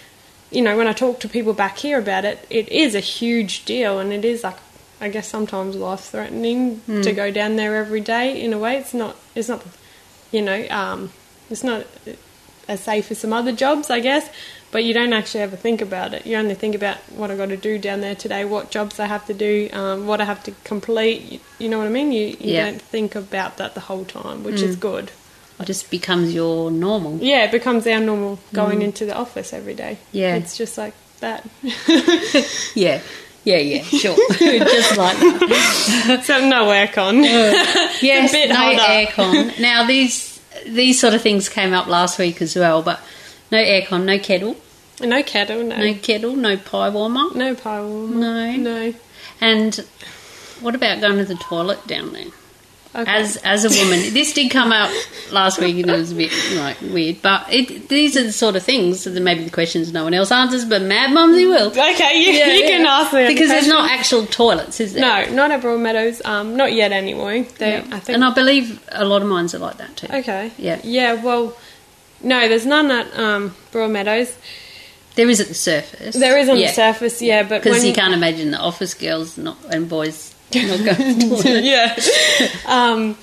you 0.49 0.61
know, 0.61 0.75
when 0.77 0.87
I 0.87 0.93
talk 0.93 1.19
to 1.21 1.29
people 1.29 1.53
back 1.53 1.77
here 1.77 1.99
about 1.99 2.25
it, 2.25 2.45
it 2.49 2.69
is 2.69 2.95
a 2.95 2.99
huge 2.99 3.63
deal, 3.65 3.99
and 3.99 4.11
it 4.11 4.25
is 4.25 4.43
like, 4.43 4.57
I 4.99 5.09
guess 5.09 5.27
sometimes 5.27 5.75
life 5.75 6.01
threatening 6.01 6.81
to 7.03 7.11
go 7.13 7.31
down 7.31 7.55
there 7.55 7.75
every 7.77 8.01
day. 8.01 8.39
In 8.41 8.53
a 8.53 8.59
way, 8.59 8.77
it's 8.77 8.93
not. 8.93 9.15
It's 9.35 9.49
not, 9.49 9.65
you 10.31 10.41
know, 10.41 10.67
um, 10.69 11.11
it's 11.49 11.63
not 11.63 11.85
as 12.67 12.81
safe 12.81 13.09
as 13.11 13.17
some 13.19 13.33
other 13.33 13.51
jobs, 13.51 13.89
I 13.89 13.99
guess. 13.99 14.29
But 14.71 14.85
you 14.85 14.93
don't 14.93 15.11
actually 15.11 15.41
ever 15.41 15.57
think 15.57 15.81
about 15.81 16.13
it. 16.13 16.25
You 16.25 16.37
only 16.37 16.55
think 16.55 16.75
about 16.75 16.95
what 17.09 17.29
I 17.29 17.35
got 17.35 17.49
to 17.49 17.57
do 17.57 17.77
down 17.77 17.99
there 17.99 18.15
today, 18.15 18.45
what 18.45 18.71
jobs 18.71 19.01
I 19.01 19.07
have 19.07 19.25
to 19.27 19.33
do, 19.33 19.69
um, 19.73 20.07
what 20.07 20.21
I 20.21 20.23
have 20.25 20.43
to 20.45 20.51
complete. 20.63 21.21
You, 21.29 21.39
you 21.59 21.67
know 21.67 21.77
what 21.77 21.87
I 21.87 21.89
mean? 21.89 22.13
You, 22.13 22.27
you 22.27 22.53
Yeah. 22.53 22.65
don't 22.71 22.81
think 22.81 23.13
about 23.15 23.57
that 23.57 23.73
the 23.73 23.81
whole 23.81 24.05
time, 24.05 24.43
which 24.45 24.61
is 24.61 24.77
good. 24.77 25.11
It 25.61 25.65
just 25.65 25.91
becomes 25.91 26.33
your 26.33 26.71
normal. 26.71 27.17
Yeah, 27.17 27.45
it 27.45 27.51
becomes 27.51 27.85
our 27.87 27.99
normal 27.99 28.39
going 28.53 28.79
mm. 28.79 28.85
into 28.85 29.05
the 29.05 29.15
office 29.15 29.53
every 29.53 29.73
day. 29.73 29.97
Yeah. 30.11 30.35
It's 30.35 30.57
just 30.57 30.77
like 30.77 30.93
that. 31.19 31.45
Yeah, 32.75 33.01
yeah, 33.43 33.57
yeah, 33.57 33.83
sure. 33.83 34.15
just 34.37 34.97
like 34.97 35.17
that. 35.17 36.21
so 36.23 36.47
no 36.47 36.65
aircon. 36.65 37.23
Uh, 37.23 37.93
yes, 38.01 38.31
bit 38.31 38.49
no 38.49 38.55
aircon. 38.55 39.59
Now 39.59 39.85
these 39.85 40.39
these 40.65 40.99
sort 40.99 41.13
of 41.13 41.21
things 41.21 41.49
came 41.49 41.73
up 41.73 41.87
last 41.87 42.19
week 42.19 42.41
as 42.41 42.55
well, 42.55 42.83
but 42.83 43.01
no 43.51 43.57
aircon, 43.57 44.05
no 44.05 44.19
kettle, 44.19 44.57
no 45.01 45.23
kettle, 45.23 45.63
no. 45.63 45.75
no 45.75 45.93
kettle, 45.95 46.35
no 46.35 46.55
pie 46.55 46.89
warmer, 46.89 47.33
No 47.35 47.55
pie 47.55 47.81
warmer. 47.81 48.15
No. 48.15 48.55
No. 48.57 48.93
and 49.39 49.75
what 50.59 50.75
about 50.75 51.01
going 51.01 51.17
to 51.17 51.25
the 51.25 51.35
toilet 51.35 51.85
down 51.87 52.13
there? 52.13 52.25
Okay. 52.93 53.09
As 53.09 53.37
as 53.37 53.63
a 53.63 53.69
woman, 53.83 54.13
this 54.13 54.33
did 54.33 54.51
come 54.51 54.73
out 54.73 54.91
last 55.31 55.59
week 55.59 55.77
and 55.77 55.89
it 55.89 55.97
was 55.97 56.11
a 56.11 56.15
bit 56.15 56.31
like 56.55 56.81
weird. 56.81 57.21
But 57.21 57.45
it, 57.49 57.87
these 57.87 58.17
are 58.17 58.23
the 58.23 58.33
sort 58.33 58.57
of 58.57 58.63
things 58.63 59.05
that 59.05 59.17
maybe 59.21 59.45
the 59.45 59.49
questions 59.49 59.93
no 59.93 60.03
one 60.03 60.13
else 60.13 60.29
answers, 60.29 60.65
but 60.65 60.81
Mad 60.81 61.13
Mumsy 61.13 61.45
will. 61.45 61.67
okay, 61.69 62.19
you, 62.19 62.31
Yeah, 62.33 62.47
you 62.53 62.63
can 62.67 62.81
yeah. 62.83 62.91
ask 62.99 63.13
me. 63.13 63.27
because 63.27 63.47
there's 63.47 63.67
not 63.69 63.89
actual 63.89 64.25
toilets, 64.25 64.81
is 64.81 64.91
there? 64.93 65.01
No, 65.27 65.33
not 65.33 65.51
at 65.51 65.61
Broadmeadows. 65.61 66.25
Um, 66.25 66.57
not 66.57 66.73
yet 66.73 66.91
anyway. 66.91 67.43
They, 67.59 67.77
Yeah. 67.77 67.85
I 67.95 67.99
think. 68.01 68.15
and 68.15 68.25
I 68.25 68.33
believe 68.33 68.83
a 68.91 69.05
lot 69.05 69.21
of 69.21 69.27
mines 69.29 69.55
are 69.55 69.59
like 69.59 69.77
that 69.77 69.95
too. 69.95 70.07
okay. 70.13 70.51
Yeah. 70.57 70.81
Yeah. 70.83 71.13
Well, 71.23 71.55
no, 72.21 72.49
there's 72.49 72.65
none 72.65 72.91
at 72.91 73.17
um, 73.17 73.55
Broadmeadows. 73.71 74.35
There 75.15 75.29
is 75.29 75.39
at 75.39 75.47
the 75.47 75.53
surface. 75.53 76.15
There 76.15 76.37
is 76.37 76.49
on 76.49 76.57
Yeah. 76.57 76.67
the 76.67 76.73
surface, 76.73 77.21
yeah, 77.21 77.43
but 77.43 77.63
Because 77.63 77.77
when 77.79 77.85
you 77.87 77.93
can't 77.93 78.13
imagine 78.13 78.51
the 78.51 78.59
office 78.59 78.93
girls 78.93 79.37
not 79.37 79.57
and 79.69 79.87
boys 79.89 80.30
not 80.53 80.97
going 80.97 81.37
to 81.41 81.61
yeah. 81.61 81.97
um, 82.65 83.17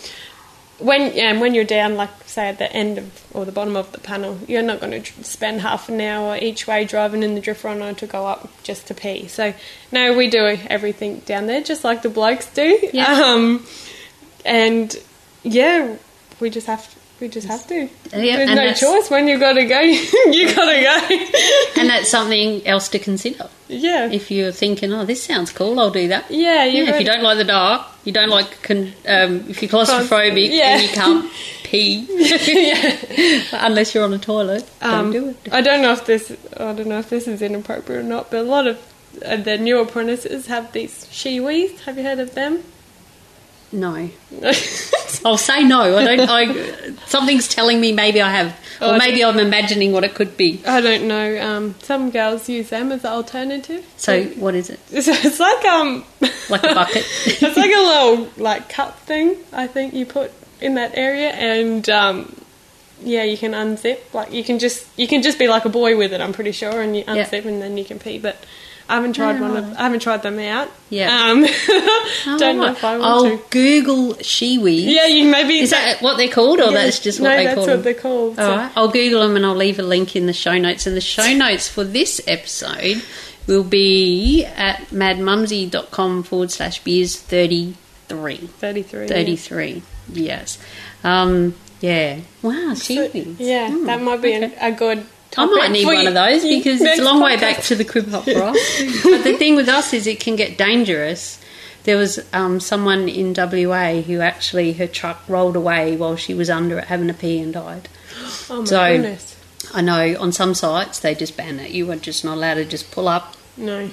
when 0.78 1.14
yeah, 1.14 1.30
and 1.30 1.40
when 1.40 1.54
you're 1.54 1.64
down, 1.64 1.96
like 1.96 2.10
say 2.26 2.48
at 2.48 2.58
the 2.58 2.72
end 2.72 2.98
of 2.98 3.24
or 3.34 3.44
the 3.44 3.52
bottom 3.52 3.76
of 3.76 3.90
the 3.92 3.98
panel, 3.98 4.38
you're 4.46 4.62
not 4.62 4.80
going 4.80 5.02
to 5.02 5.24
spend 5.24 5.60
half 5.60 5.88
an 5.88 6.00
hour 6.00 6.38
each 6.40 6.66
way 6.66 6.84
driving 6.84 7.22
in 7.22 7.34
the 7.34 7.40
drift 7.40 7.64
runner 7.64 7.92
to 7.94 8.06
go 8.06 8.26
up 8.26 8.48
just 8.62 8.86
to 8.86 8.94
pee. 8.94 9.26
So 9.26 9.54
no, 9.90 10.16
we 10.16 10.30
do 10.30 10.56
everything 10.68 11.20
down 11.20 11.46
there 11.46 11.62
just 11.62 11.84
like 11.84 12.02
the 12.02 12.08
blokes 12.08 12.46
do. 12.52 12.78
Yeah. 12.92 13.06
Um, 13.06 13.66
and 14.44 14.96
yeah, 15.42 15.96
we 16.40 16.50
just 16.50 16.66
have 16.66 16.88
to. 16.92 16.98
We 17.20 17.26
just 17.28 17.48
have 17.48 17.66
to. 17.66 17.88
Yeah, 18.12 18.36
There's 18.44 18.54
no 18.54 18.72
choice. 18.74 19.10
When 19.10 19.26
you've 19.26 19.40
got 19.40 19.54
to 19.54 19.64
go, 19.64 19.80
you 19.80 20.54
got 20.54 20.70
to 20.72 20.80
go. 20.80 21.80
And 21.80 21.90
that's 21.90 22.08
something 22.08 22.64
else 22.66 22.88
to 22.90 23.00
consider. 23.00 23.48
yeah. 23.66 24.08
If 24.10 24.30
you're 24.30 24.52
thinking, 24.52 24.92
oh, 24.92 25.04
this 25.04 25.24
sounds 25.24 25.50
cool, 25.52 25.80
I'll 25.80 25.90
do 25.90 26.06
that. 26.08 26.30
yeah, 26.30 26.64
you 26.64 26.84
Yeah, 26.84 26.90
if 26.94 27.00
you 27.00 27.06
don't 27.06 27.22
like 27.24 27.38
the 27.38 27.44
dark, 27.44 27.86
you 28.04 28.12
don't 28.12 28.28
like, 28.28 28.62
con- 28.62 28.92
um, 29.06 29.44
if 29.48 29.60
you're 29.62 29.68
claustrophobic 29.70 30.50
Yeah. 30.50 30.74
and 30.78 30.82
you 30.82 30.88
can't 30.90 31.32
pee, 31.64 32.06
unless 33.52 33.94
you're 33.94 34.04
on 34.04 34.12
a 34.14 34.18
toilet, 34.18 34.68
don't 34.80 34.94
Um, 34.94 35.12
do 35.12 35.28
it. 35.30 35.36
I 35.52 35.60
don't 35.60 35.82
know 35.82 35.92
if 35.92 36.06
this 36.06 36.30
I 36.56 36.72
don't 36.72 36.86
know 36.86 36.98
if 37.00 37.10
this 37.10 37.26
is 37.28 37.42
inappropriate 37.42 38.00
or 38.04 38.08
not, 38.08 38.30
but 38.30 38.38
a 38.40 38.42
lot 38.42 38.66
of 38.66 38.78
uh, 39.24 39.36
the 39.36 39.58
new 39.58 39.80
apprentices 39.80 40.46
have 40.46 40.72
these 40.72 41.04
Shewees. 41.06 41.80
Have 41.80 41.98
you 41.98 42.04
heard 42.04 42.20
of 42.20 42.34
them? 42.34 42.62
No. 43.72 44.08
I'll 45.24 45.36
say 45.36 45.62
no. 45.64 45.96
I 45.98 46.16
don't. 46.16 46.28
I, 46.28 46.94
something's 47.06 47.48
telling 47.48 47.80
me 47.80 47.92
maybe 47.92 48.20
I 48.20 48.30
have, 48.30 48.58
Oh, 48.80 48.90
or 48.90 48.94
I 48.94 48.98
maybe 48.98 49.24
I'm 49.24 49.38
imagining 49.38 49.92
what 49.92 50.04
it 50.04 50.14
could 50.14 50.36
be. 50.36 50.62
I 50.66 50.80
don't 50.80 51.08
know. 51.08 51.40
Um, 51.40 51.74
some 51.82 52.10
girls 52.10 52.48
use 52.48 52.70
them 52.70 52.92
as 52.92 53.04
an 53.04 53.10
alternative. 53.10 53.84
So, 53.96 54.24
what 54.24 54.54
is 54.54 54.70
it? 54.70 54.80
So 55.02 55.12
it's 55.12 55.40
like 55.40 55.64
um, 55.64 56.04
Like 56.48 56.62
a 56.64 56.74
bucket? 56.74 57.04
it's 57.26 57.56
like 57.56 57.72
a 57.74 58.14
little 58.16 58.28
like 58.42 58.68
cup 58.68 58.98
thing. 59.00 59.36
I 59.52 59.66
think 59.66 59.94
you 59.94 60.06
put 60.06 60.32
in 60.60 60.74
that 60.76 60.96
area, 60.96 61.30
and 61.30 61.88
um, 61.90 62.34
yeah, 63.02 63.24
you 63.24 63.36
can 63.36 63.52
unzip. 63.52 63.98
Like 64.14 64.32
you 64.32 64.44
can 64.44 64.58
just 64.58 64.86
you 64.98 65.08
can 65.08 65.22
just 65.22 65.38
be 65.38 65.48
like 65.48 65.64
a 65.64 65.68
boy 65.70 65.96
with 65.96 66.12
it. 66.12 66.20
I'm 66.20 66.32
pretty 66.32 66.52
sure, 66.52 66.80
and 66.80 66.96
you 66.96 67.04
unzip, 67.04 67.44
and 67.44 67.60
then 67.60 67.76
you 67.76 67.84
can 67.84 67.98
pee. 67.98 68.18
But 68.18 68.36
I 68.90 68.94
haven't 68.94 69.12
tried 69.12 69.38
one 69.40 69.54
of. 69.56 69.72
I 69.76 69.82
haven't 69.82 70.00
tried 70.00 70.22
them 70.22 70.38
out. 70.38 70.70
Yeah. 70.88 71.30
Um, 71.30 71.44
Oh, 71.44 72.36
don't 72.38 72.56
know 72.56 72.68
if 72.72 72.82
I 72.82 72.96
want 72.98 73.04
I'll 73.04 73.38
to. 73.38 73.44
Google 73.50 74.14
Shewee. 74.14 74.82
Yeah, 74.84 75.06
you 75.06 75.30
maybe 75.30 75.58
Is 75.58 75.70
that 75.70 76.00
what 76.00 76.16
they're 76.16 76.28
called, 76.30 76.58
or 76.60 76.70
Yeah, 76.70 76.84
that's 76.84 76.98
just 76.98 77.20
what 77.20 77.28
no, 77.30 77.36
they 77.36 77.44
that's 77.44 77.54
call 77.56 77.66
what 77.66 77.72
them? 77.74 77.82
they're 77.82 77.94
called. 77.94 78.38
All 78.38 78.44
So- 78.46 78.56
right. 78.56 78.72
I'll 78.76 78.88
Google 78.88 79.20
them 79.20 79.36
and 79.36 79.44
I'll 79.44 79.54
leave 79.54 79.78
a 79.78 79.82
link 79.82 80.16
in 80.16 80.24
the 80.26 80.32
show 80.32 80.56
notes. 80.56 80.86
And 80.86 80.96
the 80.96 81.02
show 81.02 81.30
notes 81.36 81.68
for 81.68 81.84
this 81.84 82.20
episode 82.26 83.02
will 83.46 83.64
be 83.64 84.44
at 84.46 84.78
madmumsy.com 84.90 86.22
forward 86.22 86.50
slash 86.50 86.82
beers 86.82 87.16
33. 87.16 88.36
33. 88.36 89.00
yeah. 89.02 89.06
33, 89.06 89.82
yes. 90.12 90.58
Um, 91.04 91.54
yeah. 91.80 92.20
Wow, 92.42 92.74
So, 92.74 92.94
yeah, 93.38 93.70
Hmm, 93.70 93.84
that 93.86 94.00
might 94.02 94.20
be 94.22 94.34
okay. 94.36 94.54
a, 94.60 94.68
a 94.68 94.72
good 94.72 95.06
I 95.36 95.46
might 95.46 95.70
need 95.70 95.84
one 95.86 96.00
you- 96.00 96.08
of 96.08 96.14
those 96.14 96.42
because 96.42 96.80
it's 96.80 96.98
a 97.00 97.04
long 97.04 97.20
way 97.20 97.36
back 97.36 97.62
to 97.64 97.74
the 97.74 97.84
crib 97.84 98.08
hut 98.08 98.24
for 98.24 98.42
us. 98.42 98.58
but 99.04 99.22
the 99.24 99.36
thing 99.38 99.56
with 99.56 99.68
us 99.68 99.92
is 99.92 100.06
it 100.06 100.20
can 100.20 100.36
get 100.36 100.56
dangerous. 100.58 101.38
There 101.84 101.96
was 101.96 102.18
um, 102.32 102.60
someone 102.60 103.08
in 103.08 103.34
WA 103.34 104.00
who 104.02 104.20
actually 104.20 104.72
her 104.74 104.86
truck 104.86 105.22
rolled 105.28 105.56
away 105.56 105.96
while 105.96 106.16
she 106.16 106.34
was 106.34 106.50
under 106.50 106.78
it 106.78 106.84
having 106.86 107.08
a 107.10 107.14
pee 107.14 107.38
and 107.40 107.52
died. 107.52 107.88
Oh 108.50 108.60
my 108.60 108.64
So- 108.64 108.96
goodness. 108.96 109.34
I 109.74 109.82
know 109.82 110.16
on 110.18 110.32
some 110.32 110.54
sites 110.54 110.98
they 110.98 111.14
just 111.14 111.36
ban 111.36 111.60
it. 111.60 111.70
You 111.72 111.90
are 111.92 111.96
just 111.96 112.24
not 112.24 112.36
allowed 112.38 112.54
to 112.54 112.64
just 112.64 112.90
pull 112.90 113.06
up, 113.08 113.36
No. 113.56 113.90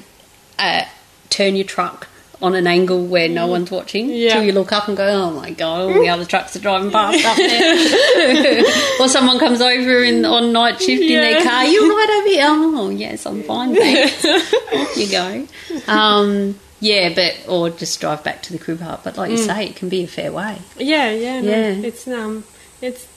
uh, 0.58 0.84
turn 1.30 1.56
your 1.58 1.66
truck 1.66 2.08
on 2.42 2.54
an 2.56 2.68
angle 2.68 3.06
where 3.06 3.30
no 3.30 3.48
one's 3.48 3.72
watching 3.72 4.10
Yeah. 4.10 4.34
till 4.36 4.44
you 4.44 4.52
look 4.52 4.72
up 4.72 4.88
and 4.88 4.96
go, 4.98 5.06
oh 5.08 5.32
my 5.32 5.52
god, 5.52 5.82
all 5.82 5.94
the 5.94 6.10
other 6.10 6.26
trucks 6.26 6.56
are 6.56 6.60
driving 6.60 6.92
past 6.92 7.24
up 7.26 7.38
there. 7.38 8.64
or 9.00 9.08
someone 9.08 9.40
comes 9.40 9.62
over 9.62 10.04
in 10.04 10.26
on 10.26 10.52
night 10.52 10.80
shift 10.82 11.02
in 11.04 11.08
their 11.22 11.44
car. 11.44 11.66
You're 11.66 11.88
right 11.88 12.18
over 12.20 12.28
here. 12.28 12.46
Oh 12.48 12.90
yes, 12.90 13.26
I'm 13.26 13.44
fine. 13.44 13.74
Thanks. 13.76 14.26
Off 14.26 14.98
you 14.98 15.10
go. 15.10 15.48
Um, 15.92 16.60
yeah, 16.80 17.14
but 17.16 17.48
or 17.48 17.70
just 17.70 18.00
drive 18.02 18.24
back 18.24 18.42
to 18.44 18.54
the 18.54 18.60
crib 18.60 18.80
hut. 18.82 19.02
But 19.04 19.18
like 19.18 19.32
you 19.32 19.38
say, 19.38 19.68
it 19.68 19.76
can 19.76 19.90
be 19.90 20.04
a 20.04 20.08
fair 20.08 20.32
way. 20.32 20.60
Yeah, 20.78 21.10
yeah, 21.12 21.42
no. 21.42 21.50
Yeah. 21.50 21.88
It's 21.88 22.08
um, 22.08 22.44
it's 22.82 23.08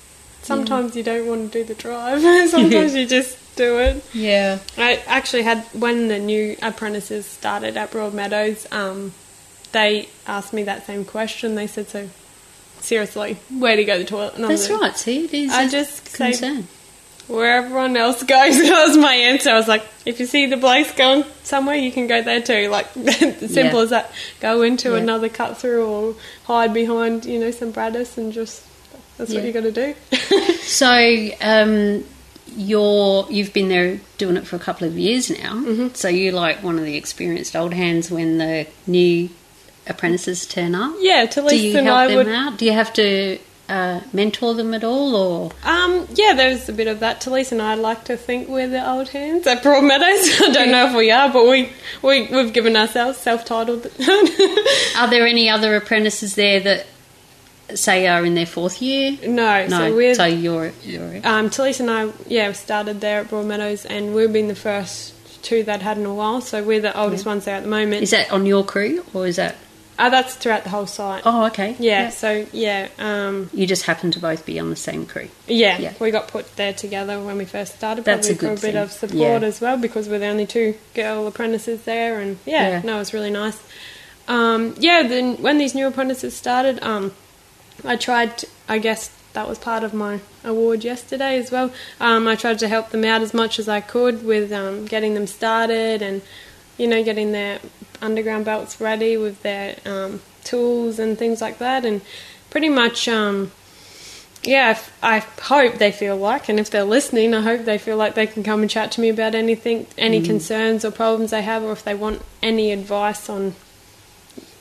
sometimes 0.43 0.97
you 0.97 1.03
don't 1.03 1.27
want 1.27 1.53
to 1.53 1.59
do 1.59 1.65
the 1.65 1.75
drive. 1.75 2.23
sometimes 2.51 2.95
you 2.95 3.07
just 3.07 3.37
do 3.59 3.79
it. 3.81 4.03
Yeah. 4.15 4.59
I 4.79 5.03
actually 5.07 5.43
had 5.43 5.59
when 5.75 6.09
the 6.09 6.19
new 6.19 6.57
apprentices 6.63 7.27
started 7.27 7.77
at 7.77 7.91
Broadmeadows. 7.91 8.67
Um, 8.73 9.13
they 9.73 10.09
asked 10.27 10.53
me 10.55 10.63
that 10.65 10.87
same 10.87 11.05
question. 11.05 11.55
They 11.55 11.67
said, 11.67 11.89
"So, 11.91 12.09
seriously, 12.81 13.37
where 13.51 13.75
do 13.77 13.83
you 13.83 13.87
go 13.87 13.99
to 13.99 14.05
the 14.05 14.09
toilet?" 14.09 14.35
And 14.37 14.45
That's 14.45 14.71
like, 14.71 14.81
right. 14.81 14.97
See, 14.97 15.25
it 15.27 15.35
is. 15.35 15.53
I 15.53 15.69
just 15.69 16.09
say- 16.09 16.65
Where 17.27 17.59
everyone 17.59 17.95
else 17.99 18.23
goes 18.35 18.57
That 18.59 18.87
was 18.89 18.97
my 18.97 19.13
answer. 19.13 19.51
I 19.51 19.55
was 19.59 19.69
like, 19.69 19.85
if 20.07 20.19
you 20.21 20.25
see 20.25 20.47
the 20.47 20.57
blokes 20.57 20.93
going 20.93 21.25
somewhere, 21.43 21.77
you 21.77 21.93
can 21.93 22.07
go 22.07 22.23
there 22.23 22.41
too. 22.41 22.71
Like, 22.77 22.87
simple 22.95 23.79
Yeah. 23.79 23.83
as 23.83 23.91
that. 23.91 24.11
Go 24.41 24.63
into 24.63 24.93
Yeah. 24.93 24.97
another 25.05 25.29
cut 25.29 25.59
through 25.59 25.87
or 25.87 26.15
hide 26.45 26.73
behind, 26.73 27.27
you 27.27 27.39
know, 27.39 27.51
some 27.51 27.71
brattice 27.73 28.17
and 28.17 28.33
just, 28.33 28.63
that's 29.19 29.31
Yeah. 29.31 29.41
what 29.41 29.47
you 29.47 29.53
got 29.53 29.65
to 29.65 29.73
do. 29.73 29.95
So, 30.63 31.31
um, 31.43 32.05
you're 32.57 33.27
you've 33.31 33.53
been 33.53 33.69
there 33.69 34.01
doing 34.19 34.37
it 34.37 34.47
for 34.47 34.57
a 34.57 34.61
couple 34.61 34.87
of 34.87 34.99
years 34.99 35.31
now. 35.31 35.55
Mm-hmm. 35.55 35.89
So 35.95 36.09
you're 36.09 36.33
like 36.33 36.63
one 36.63 36.79
of 36.79 36.85
the 36.85 36.97
experienced 36.97 37.55
old 37.57 37.73
hands 37.75 38.11
when 38.11 38.39
the 38.39 38.67
new 38.87 39.31
apprentices 39.87 40.47
turn 40.47 40.75
up. 40.75 40.95
yeah, 41.01 41.25
Do 41.27 41.57
you 41.57 41.73
help 41.75 41.89
I 41.99 42.07
them 42.09 42.17
would. 42.17 42.29
out? 42.29 42.59
Do 42.59 42.65
you 42.67 42.73
have 42.73 42.93
to 42.95 43.39
uh, 43.71 44.01
mentor 44.13 44.55
them 44.55 44.73
at 44.75 44.83
all, 44.85 45.15
or 45.15 45.53
Um, 45.65 46.07
yeah, 46.15 46.33
there's 46.35 46.69
a 46.69 46.73
bit 46.73 46.87
of 46.89 47.01
that. 47.01 47.21
Talise 47.21 47.53
and 47.53 47.61
I 47.61 47.75
like 47.75 48.05
to 48.05 48.17
think 48.17 48.49
we're 48.49 48.69
the 48.69 48.87
old 48.89 49.11
hands 49.11 49.47
at 49.47 49.63
Broadmeadows. 49.63 50.41
I 50.49 50.51
don't 50.53 50.71
know 50.71 50.89
if 50.89 50.95
we 50.97 51.11
are, 51.11 51.31
but 51.31 51.47
we, 51.49 51.71
we, 52.03 52.27
we've 52.29 52.53
given 52.53 52.77
ourselves 52.77 53.19
self-titled. 53.19 53.87
are 54.97 55.11
there 55.11 55.27
any 55.27 55.49
other 55.51 55.77
apprentices 55.77 56.35
there 56.35 56.61
that 56.61 56.87
say 57.75 58.07
are 58.07 58.25
in 58.25 58.35
their 58.35 58.47
fourth 58.47 58.81
year? 58.83 59.17
no, 59.27 59.67
No, 59.67 59.69
so 59.69 59.95
we're 59.95 60.15
so 60.15 60.25
you're 60.25 60.73
you're 60.85 61.17
Um, 61.25 61.51
Talise 61.51 61.81
and 61.81 61.91
I, 61.91 62.11
yeah, 62.29 62.53
started 62.53 63.01
there 63.01 63.21
at 63.21 63.29
Broadmeadows, 63.29 63.87
and 63.89 64.15
we've 64.15 64.33
been 64.33 64.49
the 64.49 64.55
first 64.55 65.15
two 65.43 65.63
that 65.65 65.83
had 65.83 65.99
in 65.99 66.07
a 66.07 66.15
while. 66.15 66.41
So 66.41 66.63
we're 66.63 66.81
the 66.81 66.99
oldest 66.99 67.25
ones 67.27 67.45
there 67.45 67.57
at 67.57 67.63
the 67.63 67.69
moment. 67.69 68.03
is 68.03 68.11
that 68.11 68.31
on 68.33 68.47
your 68.47 68.65
crew 68.65 69.05
or 69.15 69.27
is 69.27 69.37
that? 69.37 69.57
uh, 70.01 70.09
that's 70.09 70.37
throughout 70.37 70.63
the 70.63 70.71
whole 70.71 70.87
site. 70.87 71.23
Oh, 71.27 71.47
okay. 71.47 71.75
yeah, 71.81 72.11
So 72.11 72.47
yeah, 72.53 72.87
um, 73.01 73.51
You 73.53 73.67
just 73.67 73.83
happen 73.85 74.13
to 74.13 74.21
both 74.21 74.47
be 74.47 74.61
on 74.61 74.71
the 74.71 74.77
same 74.77 75.07
crew. 75.07 75.29
yeah, 75.49 75.77
Yeah. 75.79 75.93
we 75.99 76.13
got 76.13 76.29
put 76.29 76.55
there 76.57 76.73
together 76.73 77.21
when 77.21 77.37
we 77.37 77.45
first 77.45 77.75
started. 77.77 78.05
That's 78.05 78.29
Probably 78.29 78.49
a 78.49 78.51
good 78.51 78.61
for 78.61 78.67
a 78.67 78.69
bit 78.69 78.75
thing. 78.75 78.83
of 78.83 78.93
support 78.93 79.43
Yeah. 79.43 79.49
as 79.49 79.61
well 79.61 79.77
because 79.77 80.09
we're 80.09 80.21
the 80.21 80.27
only 80.29 80.47
two 80.47 80.77
girl 80.95 81.27
apprentices 81.27 81.83
there, 81.83 82.21
and 82.21 82.39
yeah, 82.47 82.69
Yeah. 82.69 82.81
no, 82.85 82.95
it 82.97 82.99
was 83.01 83.13
really 83.13 83.31
nice. 83.31 83.59
Um, 84.29 84.75
yeah, 84.79 85.03
then 85.07 85.37
when 85.43 85.59
these 85.59 85.75
new 85.75 85.87
apprentices 85.89 86.37
started, 86.37 86.79
um, 86.83 87.13
I 87.85 87.97
tried. 87.97 88.39
To, 88.39 88.47
I 88.69 88.79
guess 88.79 89.11
that 89.33 89.49
was 89.49 89.59
part 89.59 89.85
of 89.85 89.95
my 89.95 90.21
award 90.45 90.85
yesterday 90.85 91.39
as 91.39 91.51
well. 91.51 91.73
Um, 92.01 92.27
I 92.27 92.35
tried 92.35 92.59
to 92.61 92.69
help 92.69 92.91
them 92.91 93.05
out 93.05 93.23
as 93.23 93.33
much 93.33 93.59
as 93.59 93.69
I 93.69 93.81
could 93.81 94.25
with 94.25 94.53
um, 94.53 94.87
getting 94.87 95.15
them 95.15 95.27
started 95.27 96.03
and 96.03 96.23
you 96.77 96.87
know 96.87 97.03
getting 97.05 97.33
their 97.33 97.61
underground 98.01 98.45
belts 98.45 98.81
ready 98.81 99.17
with 99.17 99.43
their 99.43 99.77
um, 99.85 100.21
tools 100.45 100.99
and 100.99 101.19
things 101.19 101.41
like 101.41 101.59
that, 101.59 101.85
and 101.85 102.01
pretty 102.51 102.69
much. 102.69 103.09
Um, 103.09 103.53
yeah, 104.45 104.71
if- 104.71 104.93
I 105.03 105.19
hope 105.43 105.75
they 105.79 105.91
feel 105.91 106.17
like, 106.17 106.49
and 106.49 106.61
if 106.61 106.71
they're 106.71 106.85
listening, 106.85 107.35
I 107.35 107.43
hope 107.43 107.65
they 107.65 107.77
feel 107.77 107.97
like 107.97 108.15
they 108.15 108.27
can 108.27 108.45
come 108.45 108.61
and 108.63 108.71
chat 108.71 108.93
to 108.93 109.01
me 109.01 109.09
about 109.09 109.35
anything, 109.35 109.89
any 109.99 110.21
concerns 110.23 110.85
or 110.85 110.93
problems 110.93 111.33
they 111.33 111.43
have, 111.43 111.65
or 111.65 111.73
if 111.73 111.83
they 111.83 111.95
want 111.95 112.23
any 112.41 112.71
advice 112.71 113.29
on 113.29 113.57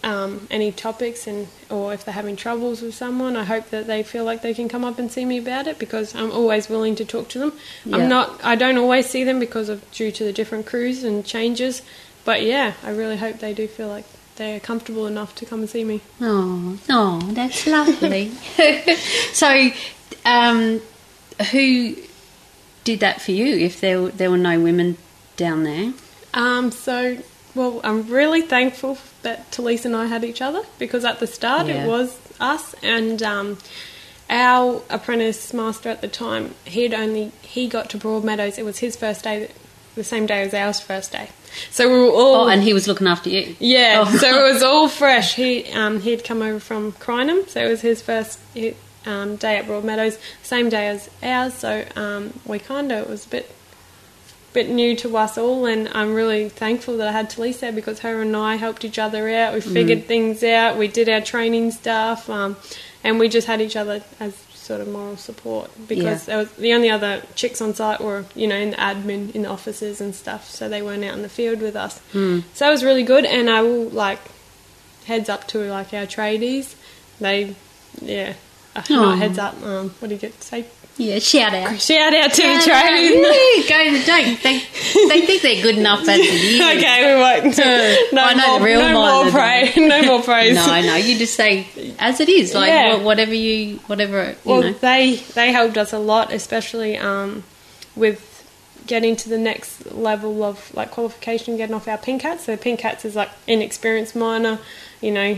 um, 0.08 0.48
any 0.50 0.72
topics, 0.72 1.28
and 1.28 1.48
or 1.70 1.94
if 1.94 2.06
they're 2.06 2.14
having 2.14 2.38
troubles 2.38 2.82
with 2.82 2.96
someone. 2.96 3.36
I 3.36 3.44
hope 3.44 3.70
that 3.72 3.88
they 3.88 4.04
feel 4.04 4.24
like 4.24 4.42
they 4.42 4.54
can 4.54 4.70
come 4.70 4.86
up 4.86 4.98
and 5.00 5.12
see 5.12 5.26
me 5.26 5.38
about 5.38 5.68
it 5.68 5.78
because 5.80 6.16
I'm 6.16 6.32
always 6.32 6.70
willing 6.70 6.96
to 6.96 7.06
talk 7.06 7.28
to 7.30 7.40
them. 7.40 7.54
Yeah. 7.86 7.98
I'm 7.98 8.10
not. 8.10 8.44
I 8.44 8.56
don't 8.56 8.78
always 8.78 9.08
see 9.08 9.24
them 9.26 9.40
because 9.40 9.68
of 9.70 9.90
due 9.92 10.12
to 10.12 10.24
the 10.24 10.32
different 10.32 10.66
crews 10.66 11.04
and 11.04 11.26
changes, 11.26 11.82
but 12.24 12.42
yeah, 12.44 12.74
I 12.84 12.92
really 12.92 13.18
hope 13.18 13.40
they 13.40 13.54
do 13.54 13.68
feel 13.68 13.90
like 13.90 14.06
they're 14.38 14.60
comfortable 14.62 15.08
enough 15.08 15.36
to 15.36 15.46
come 15.46 15.60
and 15.60 15.70
see 15.70 15.84
me. 15.84 16.00
Oh, 16.22 16.80
oh, 16.90 17.20
that's 17.34 17.68
lovely. 17.68 18.30
so, 19.34 19.70
um, 20.24 20.80
who 21.52 21.96
did 22.86 23.02
that 23.02 23.22
for 23.22 23.32
you? 23.34 23.58
If 23.58 23.82
there 23.82 24.08
there 24.08 24.32
were 24.32 24.38
no 24.38 24.60
women 24.60 24.98
down 25.36 25.64
there, 25.64 25.94
Um, 26.34 26.72
so, 26.72 27.18
well, 27.58 27.82
I'm 27.84 28.08
really 28.10 28.42
thankful 28.42 28.98
that 29.24 29.52
Talise 29.52 29.84
and 29.86 29.96
I 29.96 30.06
had 30.06 30.24
each 30.24 30.42
other 30.42 30.62
because 30.80 31.04
at 31.04 31.20
the 31.20 31.28
start 31.28 31.68
Yeah. 31.68 31.84
it 31.84 31.88
was 31.88 32.18
us 32.40 32.74
and 32.84 33.22
um, 33.24 33.58
our 34.30 34.82
apprentice 34.90 35.54
master 35.54 35.90
at 35.90 36.02
the 36.02 36.08
time. 36.08 36.54
He'd 36.66 36.94
only 36.94 37.32
he 37.42 37.68
got 37.68 37.90
to 37.92 37.98
Broadmeadows. 37.98 38.58
It 38.58 38.64
was 38.64 38.80
his 38.80 38.96
first 38.96 39.24
day, 39.24 39.50
the 39.96 40.04
same 40.04 40.26
day 40.26 40.42
as 40.44 40.54
ours 40.54 40.80
first 40.80 41.12
day. 41.12 41.30
So 41.72 41.88
we 41.92 42.00
were 42.00 42.12
all 42.12 42.46
oh, 42.46 42.48
and 42.50 42.62
he 42.62 42.74
was 42.74 42.88
looking 42.88 43.08
after 43.08 43.30
you. 43.30 43.56
yeah, 43.60 44.04
Oh. 44.06 44.18
so 44.18 44.28
it 44.46 44.54
was 44.54 44.62
all 44.72 44.88
fresh. 44.88 45.36
He 45.36 45.66
um, 45.72 46.02
he'd 46.02 46.24
come 46.24 46.42
over 46.42 46.60
from 46.60 46.92
Crinum, 46.94 47.48
so 47.50 47.66
it 47.66 47.70
was 47.70 47.82
his 47.82 48.02
first 48.02 48.40
um, 49.06 49.38
day 49.38 49.58
at 49.58 49.66
Broadmeadows, 49.66 50.20
same 50.44 50.70
day 50.70 50.88
as 50.90 51.10
ours. 51.24 51.54
So 51.54 51.86
um, 51.96 52.34
we 52.46 52.60
kind 52.60 52.92
of 52.92 53.04
it 53.04 53.10
was 53.10 53.26
a 53.26 53.30
bit 53.30 53.50
bit 54.54 54.70
new 54.70 54.96
to 54.98 55.18
us 55.18 55.38
all, 55.38 55.66
and 55.66 55.88
I'm 55.90 56.14
really 56.14 56.50
thankful 56.50 56.98
that 56.98 57.08
I 57.08 57.12
had 57.12 57.30
Talise 57.30 57.60
there 57.60 57.72
because 57.72 58.00
her 58.00 58.22
and 58.22 58.36
I 58.36 58.56
helped 58.56 58.84
each 58.86 58.98
other 59.00 59.30
out. 59.30 59.54
We 59.54 59.62
figured 59.62 60.06
things 60.06 60.44
out. 60.44 60.78
We 60.78 60.88
did 60.88 61.08
our 61.10 61.22
training 61.22 61.72
stuff, 61.72 62.30
um, 62.30 62.58
and 63.04 63.20
we 63.20 63.30
just 63.30 63.46
had 63.48 63.62
each 63.62 63.76
other 63.76 64.04
as 64.20 64.36
sort 64.54 64.82
of 64.82 64.88
moral 64.90 65.16
support 65.16 65.70
because 65.88 66.22
Yeah. 66.24 66.26
there 66.26 66.38
was 66.40 66.52
the 66.54 66.74
only 66.74 66.90
other 66.90 67.22
chicks 67.36 67.62
on 67.62 67.74
site 67.74 68.02
were 68.02 68.26
you 68.36 68.48
know 68.48 68.56
in 68.58 68.72
the 68.72 68.76
admin 68.78 69.34
in 69.34 69.44
the 69.44 69.50
offices 69.50 70.02
and 70.02 70.14
stuff, 70.16 70.50
so 70.50 70.68
they 70.68 70.82
weren't 70.82 71.04
out 71.06 71.14
in 71.16 71.22
the 71.22 71.30
field 71.30 71.62
with 71.62 71.76
us. 71.76 72.00
Hmm. 72.12 72.40
So 72.54 72.66
that 72.66 72.72
was 72.72 72.84
really 72.84 73.04
good, 73.04 73.26
and 73.26 73.50
I 73.50 73.62
will 73.62 73.90
like 73.90 74.20
heads 75.06 75.30
up 75.30 75.48
to 75.50 75.60
like 75.70 75.94
our 75.94 76.06
tradies. 76.06 76.76
They, 77.22 77.56
yeah, 78.02 78.34
uh, 78.76 78.84
not 78.90 79.18
heads 79.20 79.38
up. 79.38 79.56
Um, 79.64 79.92
what 80.00 80.10
do 80.10 80.16
you 80.16 80.20
get 80.22 80.38
to 80.40 80.46
say? 80.46 80.66
Yeah, 81.00 81.20
shout 81.20 81.54
out. 81.54 81.80
Shout 81.80 82.12
out 82.14 82.32
to 82.34 82.42
the 82.42 82.60
Shout 82.62 82.70
out. 82.70 82.90
tradies. 82.90 83.12
Yeah, 83.70 83.70
Go 83.70 84.00
to 84.00 84.06
don't. 84.06 84.42
They, 84.44 84.58
they 85.10 85.26
think 85.28 85.42
they're 85.44 85.62
good 85.62 85.78
enough 85.78 86.02
as 86.02 86.20
it 86.20 86.22
is. 86.24 86.60
okay, 86.60 87.16
we 87.16 87.22
won't. 87.22 87.58
No 88.14 88.22
I 88.24 88.34
know 88.34 88.48
more, 88.48 88.60
the 88.60 88.66
real 88.66 88.82
no 88.82 89.24
more 89.24 89.32
praise. 89.32 89.76
No 89.78 90.02
more 90.04 90.22
praise. 90.24 90.56
No, 90.56 90.66
no. 90.82 90.96
You 90.96 91.18
just 91.20 91.36
say 91.36 91.68
as 92.00 92.20
it 92.20 92.30
is, 92.30 92.54
like 92.56 92.70
Yeah. 92.70 92.98
whatever 93.04 93.34
you, 93.34 93.78
whatever 93.88 94.30
you 94.32 94.36
Well, 94.44 94.62
know. 94.64 94.74
they 94.74 95.16
they 95.36 95.52
helped 95.52 95.78
us 95.78 95.94
a 95.94 96.00
lot, 96.00 96.34
especially 96.34 96.98
um, 96.98 97.44
with 97.96 98.24
getting 98.88 99.16
to 99.18 99.30
the 99.30 99.38
next 99.38 99.92
level 99.94 100.44
of 100.44 100.74
like 100.74 100.90
qualification, 100.92 101.58
getting 101.58 101.76
off 101.76 101.88
our 101.88 101.98
pink 101.98 102.24
hats. 102.24 102.46
So 102.46 102.58
pink 102.58 102.82
hats 102.82 103.06
is 103.06 103.16
like 103.16 103.30
inexperienced 103.46 104.16
miner. 104.16 104.58
You 105.02 105.12
know, 105.12 105.38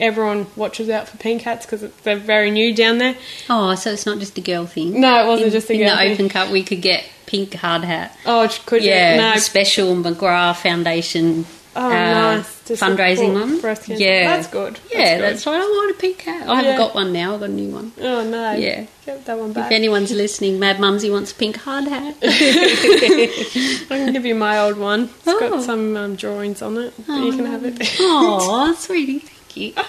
everyone 0.00 0.46
watches 0.56 0.88
out 0.88 1.08
for 1.08 1.16
pink 1.18 1.42
hats 1.42 1.66
because 1.66 1.82
they're 2.02 2.16
very 2.16 2.50
new 2.50 2.74
down 2.74 2.98
there. 2.98 3.14
Oh, 3.48 3.74
so 3.74 3.92
it's 3.92 4.06
not 4.06 4.18
just 4.18 4.36
a 4.38 4.40
girl 4.40 4.66
thing. 4.66 5.00
No, 5.00 5.24
it 5.24 5.28
wasn't 5.28 5.46
in, 5.48 5.52
just 5.52 5.70
a 5.70 5.74
in 5.74 5.80
the 5.80 5.96
thing. 5.96 6.12
open 6.12 6.28
cut. 6.28 6.50
We 6.50 6.62
could 6.64 6.82
get 6.82 7.04
pink 7.26 7.54
hard 7.54 7.84
hat. 7.84 8.16
Oh, 8.26 8.48
could 8.66 8.82
Yeah, 8.82 9.14
you? 9.14 9.20
No. 9.20 9.36
special 9.38 9.94
McGrath 9.94 10.56
Foundation 10.56 11.46
Oh, 11.76 11.86
uh, 11.86 11.88
nice. 11.92 12.60
Fundraising 12.70 13.32
one. 13.32 13.60
Yeah, 13.96 14.24
That's 14.36 14.48
good. 14.48 14.80
yeah, 14.92 15.14
good. 15.18 15.22
that's 15.22 15.46
right. 15.46 15.54
I 15.54 15.60
want 15.60 15.92
a 15.96 16.00
pink 16.00 16.20
hat. 16.22 16.48
I 16.48 16.56
haven't 16.56 16.72
Yeah. 16.72 16.76
got 16.76 16.96
one 16.96 17.12
now. 17.12 17.34
I've 17.34 17.40
got 17.40 17.48
a 17.48 17.52
new 17.52 17.70
one. 17.72 17.92
Oh 18.00 18.24
no. 18.28 18.52
Yeah. 18.54 18.86
Get 19.06 19.24
that 19.26 19.38
one 19.38 19.52
back. 19.52 19.66
If 19.66 19.72
anyone's 19.76 20.10
listening, 20.10 20.58
Mad 20.58 20.80
Mumsy 20.80 21.10
wants 21.10 21.30
a 21.30 21.34
pink 21.36 21.56
hard 21.58 21.84
hat. 21.84 22.16
I 22.22 23.86
can 23.88 24.12
give 24.12 24.26
you 24.26 24.34
my 24.34 24.58
old 24.58 24.78
one. 24.78 25.02
It's 25.04 25.28
Oh. 25.28 25.38
got 25.38 25.62
some 25.62 25.96
um, 25.96 26.16
drawings 26.16 26.60
on 26.60 26.76
it. 26.76 26.92
but 27.06 27.20
you 27.22 27.32
can 27.36 27.46
have 27.46 27.64
it. 27.64 27.76
Oh, 28.00 28.74
sweetie, 28.78 29.24
you. 29.56 29.72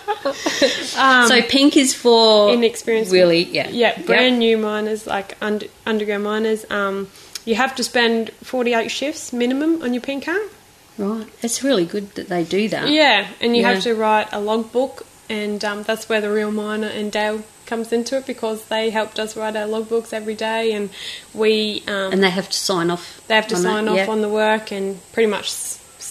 Um, 0.97 1.28
so 1.28 1.41
pink 1.41 1.76
is 1.78 1.93
for 1.93 2.53
inexperienced 2.53 3.12
Really, 3.12 3.43
yeah, 3.43 3.70
Yeah, 3.70 3.93
Yep. 3.97 4.05
brand 4.05 4.39
new 4.39 4.57
miners, 4.57 5.07
like 5.07 5.36
under, 5.41 5.66
underground 5.86 6.24
miners, 6.24 6.66
um, 6.70 7.07
you 7.45 7.55
have 7.55 7.76
to 7.76 7.84
spend 7.84 8.30
48 8.43 8.89
shifts 8.91 9.34
minimum 9.34 9.82
on 9.82 9.93
your 9.93 10.01
pink 10.01 10.26
card. 10.26 10.49
Right. 10.97 11.26
It's 11.41 11.64
really 11.64 11.86
good 11.86 12.14
that 12.16 12.30
they 12.30 12.43
do 12.43 12.68
that. 12.70 12.89
Yeah, 12.89 13.28
and 13.39 13.55
you 13.55 13.64
Yeah. 13.64 13.74
have 13.74 13.84
to 13.84 13.95
write 13.95 14.28
a 14.32 14.39
logbook, 14.39 15.05
and 15.30 15.64
um, 15.66 15.84
that's 15.84 16.07
where 16.07 16.22
the 16.22 16.32
real 16.32 16.51
miner 16.51 16.88
and 16.88 17.12
Dale 17.12 17.43
comes 17.66 17.91
into 17.91 18.18
it 18.18 18.28
because 18.28 18.66
they 18.66 18.89
helped 18.91 19.18
us 19.18 19.36
write 19.38 19.55
our 19.55 19.66
logbooks 19.68 20.14
every 20.14 20.36
day, 20.36 20.74
and 20.74 20.89
we 21.34 21.82
um, 21.88 22.12
And 22.14 22.22
they 22.24 22.30
have 22.30 22.49
to 22.49 22.57
sign 22.57 22.91
off. 22.91 23.22
they 23.28 23.36
have 23.36 23.47
to 23.47 23.55
sign 23.55 23.88
off 23.88 23.95
yeah. 23.97 24.07
on 24.09 24.22
the 24.22 24.30
work 24.30 24.72
and 24.72 24.99
pretty 25.14 25.28
much 25.30 25.49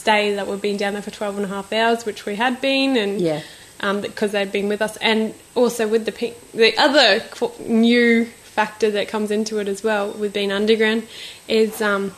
stay 0.01 0.35
that 0.35 0.47
we've 0.47 0.61
been 0.63 0.77
down 0.77 0.93
there 0.95 1.03
for 1.03 1.11
12 1.11 1.37
and 1.37 1.45
a 1.45 1.49
half 1.49 1.73
hours, 1.73 2.05
which 2.07 2.25
we 2.27 2.35
had 2.37 2.61
been, 2.61 2.97
and 2.97 3.21
Yeah. 3.21 3.41
um, 3.81 4.01
because 4.01 4.33
they'd 4.33 4.51
been 4.53 4.69
with 4.69 4.83
us, 4.83 4.97
and 4.99 5.35
also 5.55 5.87
with 5.87 6.05
the 6.07 6.15
the 6.55 6.77
other 6.79 7.23
new 7.67 8.25
factor 8.45 8.91
that 8.91 9.07
comes 9.09 9.31
into 9.31 9.59
it 9.59 9.69
as 9.69 9.83
well 9.85 10.11
with 10.13 10.33
being 10.33 10.51
underground 10.53 11.07
is 11.49 11.81
um, 11.81 12.13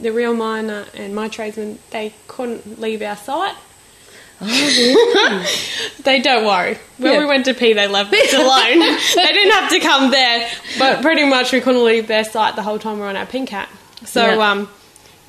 the 0.00 0.10
real 0.12 0.32
miner 0.34 0.84
and 0.94 1.14
my 1.14 1.26
tradesmen 1.28 1.78
they 1.90 2.12
couldn't 2.28 2.80
leave 2.80 3.02
our 3.02 3.16
site. 3.16 3.56
they 6.04 6.20
don't 6.22 6.44
worry. 6.46 6.78
When 6.98 7.12
Yeah. 7.12 7.18
we 7.18 7.26
went 7.26 7.44
to 7.46 7.54
P, 7.54 7.72
they 7.72 7.88
left 7.88 8.12
us 8.14 8.32
alone. 8.32 8.78
they 9.16 9.32
didn't 9.32 9.52
have 9.52 9.70
to 9.70 9.80
come 9.80 10.10
there, 10.12 10.48
but 10.78 11.02
pretty 11.02 11.24
much 11.24 11.52
we 11.52 11.60
couldn't 11.60 11.84
leave 11.84 12.06
their 12.06 12.24
site 12.24 12.54
the 12.56 12.62
whole 12.62 12.78
time 12.78 12.94
we 12.94 13.00
were 13.00 13.08
on 13.08 13.16
our 13.16 13.26
pink 13.26 13.48
hat. 13.48 13.68
So 14.04 14.24
Yeah. 14.24 14.50
um, 14.50 14.68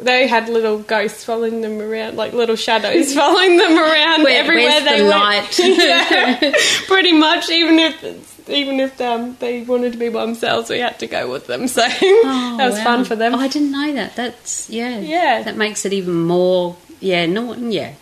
they 0.02 0.28
had 0.28 0.50
little 0.50 0.80
ghosts 0.80 1.24
following 1.24 1.62
them 1.62 1.80
around, 1.82 2.16
like 2.18 2.34
little 2.34 2.56
shadows 2.56 3.14
following 3.22 3.58
them 3.58 3.78
around 3.78 4.24
Where- 4.24 4.40
everywhere 4.42 4.82
they 4.82 5.00
the 5.00 5.06
went. 5.06 5.20
light? 5.20 5.60
yeah, 5.60 6.54
pretty 6.88 7.12
much. 7.14 7.50
Even 7.50 7.80
if 7.80 8.50
even 8.50 8.80
if 8.80 9.00
um, 9.02 9.36
they 9.40 9.62
wanted 9.62 9.92
to 9.92 9.98
be 10.00 10.10
by 10.10 10.26
themselves, 10.26 10.70
we 10.70 10.80
had 10.80 10.98
to 11.00 11.08
go 11.08 11.30
with 11.32 11.46
them. 11.48 11.68
So 11.68 11.84
Oh, 11.86 12.56
that 12.58 12.66
was 12.68 12.78
wow. 12.80 12.84
fun 12.84 13.06
for 13.06 13.16
them. 13.16 13.36
I 13.36 13.48
didn't 13.48 13.72
know 13.72 13.94
that. 13.94 14.16
That's 14.16 14.70
yeah. 14.70 14.98
Yeah. 15.00 15.44
That 15.44 15.56
makes 15.58 15.86
it 15.86 15.94
even 15.94 16.24
more. 16.24 16.76
Yeah. 17.00 17.26
No. 17.28 17.54
Yeah. 17.54 17.94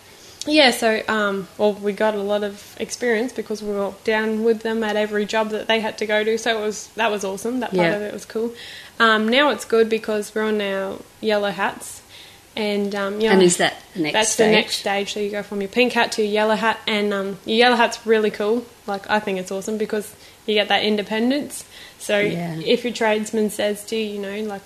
Yeah, 0.48 0.70
so 0.70 1.02
um, 1.08 1.46
well, 1.58 1.74
we 1.74 1.92
got 1.92 2.14
a 2.14 2.22
lot 2.22 2.42
of 2.42 2.74
experience 2.80 3.32
because 3.32 3.62
we 3.62 3.70
were 3.70 3.92
down 4.04 4.44
with 4.44 4.62
them 4.62 4.82
at 4.82 4.96
every 4.96 5.26
job 5.26 5.50
that 5.50 5.66
they 5.68 5.80
had 5.80 5.98
to 5.98 6.06
go 6.06 6.24
to. 6.24 6.38
So 6.38 6.58
it 6.58 6.64
was 6.64 6.88
that 6.96 7.10
was 7.10 7.24
awesome. 7.24 7.60
That 7.60 7.70
part 7.70 7.82
Yeah. 7.90 7.94
of 7.96 8.02
it 8.02 8.12
was 8.12 8.24
cool. 8.24 8.54
Um, 8.98 9.28
now 9.28 9.50
it's 9.50 9.64
good 9.64 9.88
because 9.88 10.34
we're 10.34 10.42
on 10.44 10.60
our 10.60 10.98
yellow 11.20 11.50
hats, 11.50 12.02
and 12.56 12.94
um, 12.94 13.20
you 13.20 13.28
know, 13.28 13.34
And 13.34 13.42
is 13.42 13.58
that 13.58 13.74
the 13.94 14.00
next 14.00 14.12
that's 14.14 14.30
stage? 14.30 14.46
the 14.46 14.52
next 14.52 14.76
stage. 14.78 15.12
So 15.14 15.20
you 15.20 15.30
go 15.30 15.42
from 15.42 15.60
your 15.60 15.68
pink 15.68 15.92
hat 15.92 16.12
to 16.12 16.22
your 16.22 16.32
yellow 16.32 16.56
hat, 16.56 16.80
and 16.86 17.12
um, 17.12 17.38
your 17.44 17.56
yellow 17.58 17.76
hat's 17.76 18.04
really 18.06 18.30
cool. 18.30 18.64
Like 18.86 19.08
I 19.10 19.20
think 19.20 19.38
it's 19.38 19.52
awesome 19.52 19.76
because 19.78 20.14
you 20.46 20.54
get 20.54 20.68
that 20.68 20.82
independence. 20.82 21.64
So 21.98 22.18
Yeah. 22.18 22.56
if 22.64 22.84
your 22.84 22.92
tradesman 22.94 23.50
says 23.50 23.84
to 23.86 23.96
you, 23.96 24.14
you 24.14 24.18
know, 24.20 24.48
like, 24.48 24.62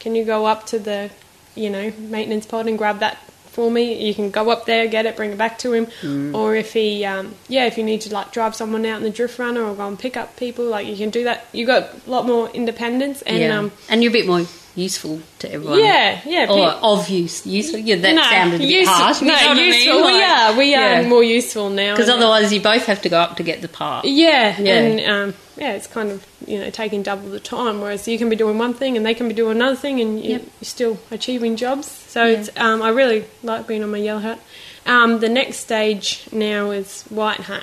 can 0.00 0.14
you 0.14 0.24
go 0.24 0.46
up 0.46 0.64
to 0.68 0.78
the, 0.78 1.10
you 1.54 1.68
know, 1.70 1.92
maintenance 1.98 2.46
pod 2.46 2.66
and 2.66 2.78
grab 2.78 3.00
that 3.00 3.18
for 3.52 3.70
me? 3.70 4.06
You 4.06 4.14
can 4.14 4.30
go 4.30 4.50
up 4.50 4.66
there, 4.66 4.86
get 4.88 5.06
it, 5.06 5.16
bring 5.16 5.32
it 5.32 5.38
back 5.38 5.58
to 5.60 5.72
him. 5.72 5.86
Mm. 6.02 6.34
Or 6.34 6.56
if 6.56 6.72
he, 6.72 7.04
um, 7.04 7.34
yeah, 7.48 7.66
if 7.66 7.78
you 7.78 7.84
need 7.84 8.00
to 8.02 8.12
like 8.12 8.32
drive 8.32 8.54
someone 8.56 8.84
out 8.86 8.96
in 8.98 9.04
the 9.04 9.10
drift 9.10 9.38
runner 9.38 9.62
or 9.62 9.74
go 9.74 9.86
and 9.86 9.98
pick 9.98 10.16
up 10.16 10.36
people, 10.36 10.64
like 10.64 10.86
you 10.86 10.96
can 10.96 11.10
do 11.10 11.24
that. 11.24 11.46
You 11.52 11.66
got 11.66 11.90
a 12.06 12.10
lot 12.10 12.26
more 12.26 12.48
independence 12.50 13.22
and 13.22 13.38
yeah. 13.38 13.58
um, 13.58 13.72
and 13.88 14.02
you're 14.02 14.10
a 14.10 14.12
bit 14.12 14.26
more 14.26 14.42
useful 14.74 15.20
to 15.38 15.52
everyone. 15.52 15.78
yeah, 15.78 16.20
yeah. 16.24 16.46
Or 16.48 16.70
pe- 16.70 16.78
of 16.82 17.08
use. 17.08 17.46
Useful. 17.46 17.78
Yeah. 17.78 17.96
That 17.96 18.30
sounded 18.30 18.54
a 18.56 18.58
bit 18.58 18.68
useful, 18.70 18.94
harsh. 18.94 19.20
No, 19.22 19.52
useful. 19.52 20.04
we 20.06 20.22
are. 20.22 20.56
We 20.56 20.74
are 20.74 21.02
more 21.02 21.22
useful 21.22 21.68
now. 21.70 21.92
Because 21.94 22.08
otherwise, 22.08 22.52
you 22.52 22.60
both 22.60 22.86
have 22.86 23.02
to 23.02 23.08
go 23.08 23.18
up 23.18 23.36
to 23.36 23.42
get 23.42 23.60
the 23.60 23.68
part. 23.68 24.06
Yeah, 24.06 24.58
Yeah. 24.58 24.78
and 24.78 25.00
um, 25.10 25.34
yeah, 25.62 25.72
it's 25.74 25.86
kind 25.86 26.10
of 26.10 26.26
you 26.46 26.58
know 26.60 26.70
taking 26.70 27.02
double 27.02 27.28
the 27.30 27.40
time. 27.40 27.80
Whereas 27.80 28.06
you 28.08 28.18
can 28.18 28.28
be 28.28 28.36
doing 28.36 28.58
one 28.58 28.74
thing 28.74 28.96
and 28.96 29.06
they 29.06 29.14
can 29.14 29.28
be 29.28 29.34
doing 29.34 29.56
another 29.56 29.76
thing, 29.76 30.00
and 30.00 30.20
you, 30.22 30.30
Yep. 30.32 30.42
you're 30.42 30.50
still 30.76 30.98
achieving 31.10 31.56
jobs. 31.56 31.86
So 31.88 32.24
Yeah. 32.24 32.38
it's 32.38 32.50
um, 32.56 32.82
I 32.82 32.88
really 32.90 33.24
like 33.42 33.66
being 33.66 33.82
on 33.84 33.90
my 33.90 33.98
yellow 33.98 34.20
hat. 34.20 34.40
Um, 34.86 35.20
the 35.20 35.28
next 35.28 35.58
stage 35.58 36.26
now 36.32 36.72
is 36.72 37.04
white 37.04 37.40
hat. 37.40 37.62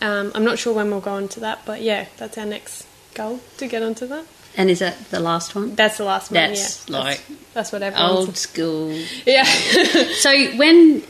Um, 0.00 0.32
I'm 0.34 0.44
not 0.44 0.58
sure 0.58 0.72
when 0.74 0.90
we'll 0.90 1.00
go 1.00 1.12
on 1.12 1.28
to 1.28 1.40
that, 1.40 1.60
but 1.66 1.82
yeah, 1.82 2.06
that's 2.16 2.36
our 2.38 2.46
next 2.46 2.86
goal 3.14 3.40
to 3.58 3.66
get 3.68 3.82
onto 3.82 4.06
that. 4.08 4.24
And 4.56 4.70
is 4.70 4.78
that 4.78 5.10
the 5.10 5.20
last 5.20 5.54
one? 5.54 5.74
That's 5.74 5.98
the 5.98 6.04
last 6.04 6.30
one. 6.30 6.34
That's 6.40 6.88
yeah, 6.88 6.98
like 6.98 7.20
that's, 7.26 7.52
that's 7.54 7.72
what 7.72 7.82
everyone's. 7.82 8.26
Old 8.28 8.36
school. 8.36 8.92
Yeah. 9.26 9.44
So 10.24 10.30
when 10.56 11.02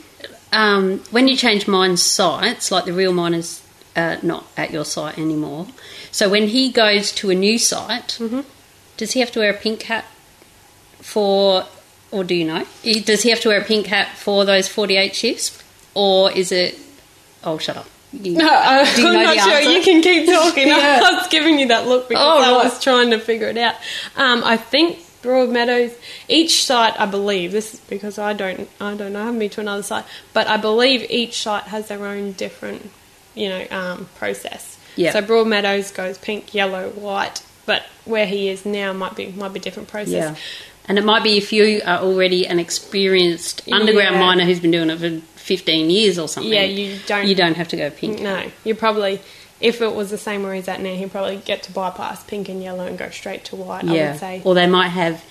um, 0.51 0.99
when 1.11 1.27
you 1.27 1.35
change 1.35 1.67
mine's 1.67 2.03
sites, 2.03 2.71
like 2.71 2.85
the 2.85 2.93
real 2.93 3.13
miner's 3.13 3.61
uh, 3.95 4.17
not 4.21 4.45
at 4.57 4.71
your 4.71 4.85
site 4.85 5.17
anymore. 5.17 5.67
So 6.11 6.29
when 6.29 6.47
he 6.47 6.69
goes 6.71 7.11
to 7.13 7.29
a 7.29 7.35
new 7.35 7.57
site, 7.57 8.17
Mm-hmm. 8.19 8.41
does 8.97 9.11
he 9.13 9.19
have 9.21 9.31
to 9.33 9.39
wear 9.39 9.51
a 9.51 9.57
pink 9.57 9.83
hat 9.83 10.05
for, 11.01 11.65
or 12.11 12.23
do 12.23 12.35
you 12.35 12.45
know? 12.45 12.65
Does 12.83 13.23
he 13.23 13.29
have 13.29 13.39
to 13.41 13.49
wear 13.49 13.61
a 13.61 13.63
pink 13.63 13.87
hat 13.87 14.15
for 14.17 14.45
those 14.45 14.67
forty-eight 14.67 15.15
shifts, 15.15 15.61
or 15.93 16.31
is 16.31 16.51
it? 16.51 16.77
Oh, 17.43 17.57
shut 17.57 17.77
up. 17.77 17.87
You- 18.11 18.33
No, 18.37 18.47
I- 18.47 18.79
I'm 18.97 19.13
not 19.13 19.37
sure. 19.37 19.53
answer? 19.53 19.69
You 19.71 19.83
can 19.83 20.01
keep 20.01 20.25
talking. 20.27 20.67
Yeah. 20.75 21.01
I 21.03 21.11
was 21.19 21.27
giving 21.27 21.59
you 21.59 21.67
that 21.67 21.87
look 21.87 22.07
because 22.09 22.23
Oh, 22.23 22.39
I 22.41 22.51
right. 22.57 22.63
was 22.63 22.81
trying 22.81 23.11
to 23.11 23.19
figure 23.19 23.47
it 23.47 23.57
out. 23.57 23.75
Um, 24.15 24.41
I 24.43 24.57
think 24.57 24.99
Broadmeadows, 25.21 25.93
each 26.29 26.63
site, 26.63 26.99
I 26.99 27.05
believe 27.07 27.51
this 27.51 27.73
is 27.73 27.79
because 27.81 28.17
I 28.17 28.33
don't, 28.33 28.69
I 28.79 28.93
don't 28.95 29.11
know. 29.13 29.21
I 29.21 29.25
haven't 29.25 29.39
been 29.39 29.49
to 29.51 29.61
another 29.61 29.83
site, 29.83 30.05
but 30.33 30.47
I 30.47 30.57
believe 30.57 31.05
each 31.09 31.41
site 31.41 31.63
has 31.65 31.87
their 31.87 32.05
own 32.05 32.31
different, 32.33 32.89
you 33.35 33.49
know, 33.49 33.65
um, 33.71 34.07
process. 34.15 34.77
Yeah. 34.95 35.11
So 35.11 35.21
Broadmeadows 35.21 35.93
goes 35.93 36.17
pink, 36.17 36.53
yellow, 36.53 36.89
white, 36.89 37.43
but 37.65 37.83
where 38.05 38.25
he 38.25 38.49
is 38.49 38.65
now 38.65 38.93
might 38.93 39.15
be 39.15 39.27
might 39.27 39.53
be 39.53 39.59
different 39.59 39.89
process. 39.89 40.13
Yeah. 40.13 40.35
And 40.87 40.97
it 40.99 41.03
might 41.03 41.23
be 41.23 41.37
if 41.37 41.51
you 41.51 41.81
are 41.85 41.97
already 41.99 42.45
an 42.47 42.59
experienced 42.59 43.61
underground 43.71 44.15
Yeah. 44.15 44.21
miner 44.21 44.45
who's 44.45 44.59
been 44.59 44.71
doing 44.71 44.89
it 44.91 44.99
for 44.99 45.19
15 45.39 45.89
years 45.89 46.17
or 46.19 46.27
something. 46.27 46.51
Yeah, 46.53 46.61
you 46.63 46.97
don't- 47.07 47.27
You 47.27 47.33
don't 47.35 47.55
have 47.55 47.67
to 47.69 47.77
go 47.77 47.89
pink. 47.89 48.19
No, 48.21 48.43
you 48.63 48.75
probably. 48.75 49.19
If 49.61 49.81
it 49.81 49.95
was 49.95 50.09
the 50.11 50.17
same 50.17 50.43
where 50.43 50.53
he's 50.53 50.67
at 50.67 50.81
now, 50.81 50.93
he'd 50.93 51.11
probably 51.11 51.37
get 51.37 51.63
to 51.63 51.71
bypass 51.71 52.23
pink 52.23 52.49
and 52.49 52.61
yellow 52.61 52.85
and 52.85 52.97
go 52.97 53.09
straight 53.09 53.45
to 53.45 53.55
white. 53.55 53.85
Yeah. 53.85 53.91
I 53.91 54.11
would 54.11 54.19
say. 54.19 54.41
Or 54.43 54.53
they 54.53 54.67
might 54.67 54.89
have 54.89 55.23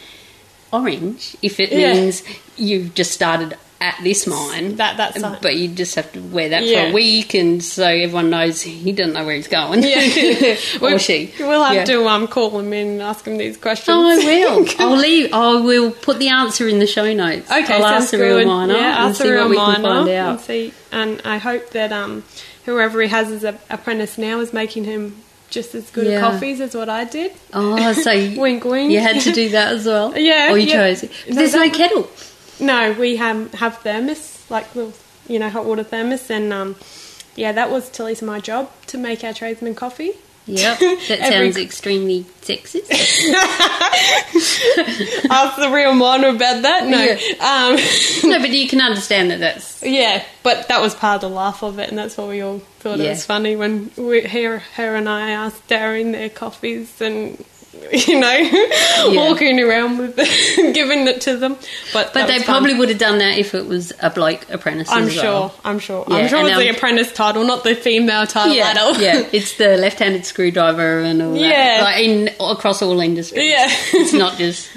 orange 0.72 1.36
if 1.42 1.60
it 1.60 1.70
Yeah. 1.70 1.92
means 1.92 2.22
you've 2.56 2.94
just 2.94 3.12
started 3.12 3.56
at 3.84 3.98
this 4.02 4.26
mine. 4.26 4.76
That- 4.76 4.96
that's 4.96 5.20
fine. 5.20 5.38
But 5.42 5.56
you 5.56 5.68
just 5.68 5.94
have 5.96 6.10
to 6.14 6.20
wear 6.20 6.48
that 6.48 6.62
for 6.64 6.90
a 6.90 6.92
week 6.92 7.34
and 7.34 7.62
so 7.62 7.84
everyone 7.84 8.30
knows 8.30 8.62
he 8.62 8.92
doesn't 8.92 9.12
know 9.12 9.24
where 9.26 9.36
he's 9.36 9.48
going. 9.48 9.82
Yeah. 9.82 10.56
or 10.80 10.98
she. 10.98 11.32
We'll 11.38 11.62
have 11.62 11.74
Yeah. 11.74 11.84
to 11.84 12.06
um, 12.08 12.26
call 12.26 12.58
him 12.58 12.72
in 12.72 12.86
and 12.88 13.02
ask 13.02 13.26
him 13.26 13.36
these 13.38 13.56
questions. 13.56 13.88
Oh, 13.96 14.08
I 14.10 14.16
will. 14.16 14.66
I'll 14.78 14.96
leave. 14.96 15.32
I 15.32 15.54
will 15.60 15.90
put 15.90 16.18
the 16.18 16.28
answer 16.28 16.66
in 16.68 16.78
the 16.78 16.86
show 16.86 17.12
notes. 17.12 17.50
Okay, 17.50 17.74
I'll 17.74 17.84
ask 17.84 18.10
the 18.10 18.16
good. 18.16 18.36
real 18.38 18.46
miner 18.48 18.74
Yeah, 18.74 19.04
and 19.04 19.10
ask 19.10 19.22
the 19.22 19.30
real 19.30 19.48
miner 19.48 20.08
and 20.10 20.40
see. 20.40 20.72
And 20.90 21.20
I 21.24 21.38
hope 21.38 21.70
that 21.70 21.92
um, 21.92 22.24
whoever 22.64 23.02
he 23.02 23.08
has 23.08 23.30
as 23.30 23.44
an 23.44 23.58
apprentice 23.70 24.16
now 24.16 24.40
is 24.40 24.52
making 24.52 24.84
him 24.84 25.16
just 25.50 25.74
as 25.74 25.90
good 25.90 26.06
Yeah. 26.06 26.20
coffees 26.20 26.60
as 26.60 26.74
what 26.74 26.88
I 26.88 27.04
did. 27.04 27.32
Oh, 27.52 27.92
so 27.92 28.10
you, 28.10 28.40
Wink, 28.44 28.64
wink. 28.64 28.90
you 28.90 28.98
had 29.00 29.20
to 29.22 29.32
do 29.32 29.50
that 29.50 29.72
as 29.74 29.86
well? 29.86 30.16
Yeah, 30.18 30.52
Or 30.52 30.58
you 30.58 30.66
yeah. 30.66 30.72
chose 30.88 31.02
it? 31.04 31.12
No, 31.28 31.34
There's 31.36 31.52
no 31.54 31.60
that- 31.64 31.74
kettle. 31.74 32.08
No, 32.60 32.92
we 32.92 33.16
have 33.16 33.52
have 33.54 33.78
thermos, 33.78 34.44
like 34.50 34.74
little, 34.74 34.92
you 35.28 35.38
know, 35.38 35.48
hot 35.50 35.64
water 35.64 35.84
thermos, 35.84 36.30
and 36.30 36.52
um, 36.52 36.76
yeah, 37.36 37.52
that 37.52 37.70
was 37.70 37.88
Tilly's 37.90 38.22
my 38.22 38.40
job 38.40 38.70
to 38.88 38.98
make 38.98 39.24
our 39.24 39.32
tradesman 39.32 39.74
coffee. 39.74 40.12
Yep. 40.46 40.78
That 41.08 41.20
Every- 41.20 41.52
sounds 41.52 41.56
extremely 41.56 42.24
sexist. 42.42 42.90
Ask 45.30 45.56
the 45.56 45.70
real 45.72 45.94
miner 45.94 46.28
about 46.28 46.62
that. 46.62 46.86
No, 46.86 47.16
um, 47.40 47.76
no, 48.30 48.38
but 48.40 48.50
you 48.50 48.68
can 48.68 48.80
understand 48.80 49.30
that 49.30 49.40
that's 49.40 49.82
Yeah, 49.82 50.24
but 50.42 50.68
that 50.68 50.80
was 50.82 50.94
part 50.94 51.22
of 51.22 51.30
the 51.30 51.34
laugh 51.34 51.62
of 51.62 51.78
it, 51.78 51.88
and 51.88 51.98
that's 51.98 52.16
why 52.16 52.26
we 52.28 52.40
all 52.42 52.58
thought 52.80 53.00
it 53.00 53.08
was 53.08 53.24
funny 53.24 53.56
when 53.56 53.90
we, 53.96 54.22
her, 54.22 54.58
her 54.58 54.96
and 54.96 55.08
I 55.08 55.34
are 55.34 55.50
staring 55.50 56.12
their 56.12 56.28
coffees 56.28 57.00
and 57.00 57.42
you 57.92 58.18
know 58.20 59.14
walking 59.14 59.60
around 59.60 59.98
with 59.98 60.16
giving 60.74 61.06
it 61.06 61.20
to 61.22 61.36
them. 61.36 61.56
But 61.92 62.12
But 62.12 62.26
they 62.26 62.38
fun. 62.38 62.44
probably 62.46 62.74
would 62.74 62.88
have 62.88 62.98
done 62.98 63.18
that 63.18 63.38
if 63.38 63.54
it 63.54 63.66
was 63.66 63.92
a 64.00 64.10
bloke 64.10 64.48
apprentice. 64.50 64.88
I'm 64.90 65.08
sure. 65.08 65.22
well. 65.22 65.54
I'm 65.64 65.78
sure. 65.78 66.04
Yeah, 66.08 66.16
I'm 66.16 66.28
sure 66.28 66.46
it's 66.46 66.56
the 66.58 66.68
apprentice 66.70 67.12
title, 67.12 67.44
not 67.44 67.62
the 67.64 67.74
female 67.74 68.26
title 68.26 68.54
Yeah, 68.54 68.68
at 68.70 68.78
all. 68.78 68.94
yeah, 68.96 69.26
it's 69.32 69.56
the 69.56 69.76
left-handed 69.76 70.24
screwdriver 70.26 71.00
and 71.00 71.22
all 71.22 71.36
Yeah. 71.36 71.48
that. 71.78 71.82
Like 71.84 72.02
in 72.04 72.28
across 72.40 72.82
all 72.82 72.98
industries. 73.00 73.50
Yeah. 73.50 73.66
it's 73.68 74.12
not 74.12 74.38
just 74.38 74.68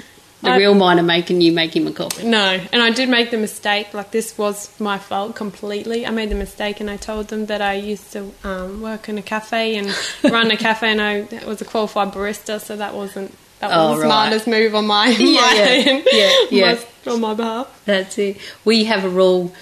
the 0.42 0.50
I- 0.50 0.56
real 0.56 0.74
miner 0.74 1.02
making 1.02 1.40
you 1.40 1.52
make 1.52 1.74
him 1.74 1.86
a 1.86 1.92
coffee. 1.92 2.24
No, 2.26 2.60
and 2.72 2.80
I 2.82 2.90
did 2.90 3.08
make 3.08 3.30
the 3.30 3.36
mistake. 3.38 3.92
Like 3.92 4.10
this 4.12 4.36
was 4.38 4.70
my 4.80 4.98
fault 4.98 5.34
completely. 5.34 6.06
I 6.06 6.10
made 6.10 6.30
the 6.30 6.34
mistake, 6.36 6.80
and 6.80 6.88
I 6.88 6.96
told 6.96 7.28
them 7.28 7.46
that 7.46 7.60
I 7.60 7.74
used 7.74 8.12
to 8.12 8.32
um, 8.44 8.80
work 8.80 9.08
in 9.08 9.18
a 9.18 9.22
cafe 9.22 9.76
and 9.76 9.88
run 10.24 10.50
a 10.50 10.56
cafe, 10.56 10.92
and 10.92 11.00
I 11.02 11.26
was 11.46 11.60
a 11.60 11.64
qualified 11.64 12.12
barista. 12.12 12.60
So 12.60 12.76
that 12.76 12.94
wasn't 12.94 13.34
that 13.60 13.70
was 13.70 13.76
Oh, 13.76 13.94
the 13.96 14.02
right. 14.02 14.06
smartest 14.06 14.46
move 14.46 14.74
on 14.76 14.86
my 14.86 15.08
Yeah, 15.08 15.40
my 15.40 15.82
yeah. 15.84 16.02
Yeah, 16.12 16.32
yeah. 16.50 16.78
my- 17.06 17.12
on 17.12 17.20
my 17.20 17.34
behalf. 17.34 17.82
That's 17.86 18.18
it. 18.18 18.36
We 18.64 18.84
have 18.84 19.04
a 19.04 19.08
rule 19.08 19.52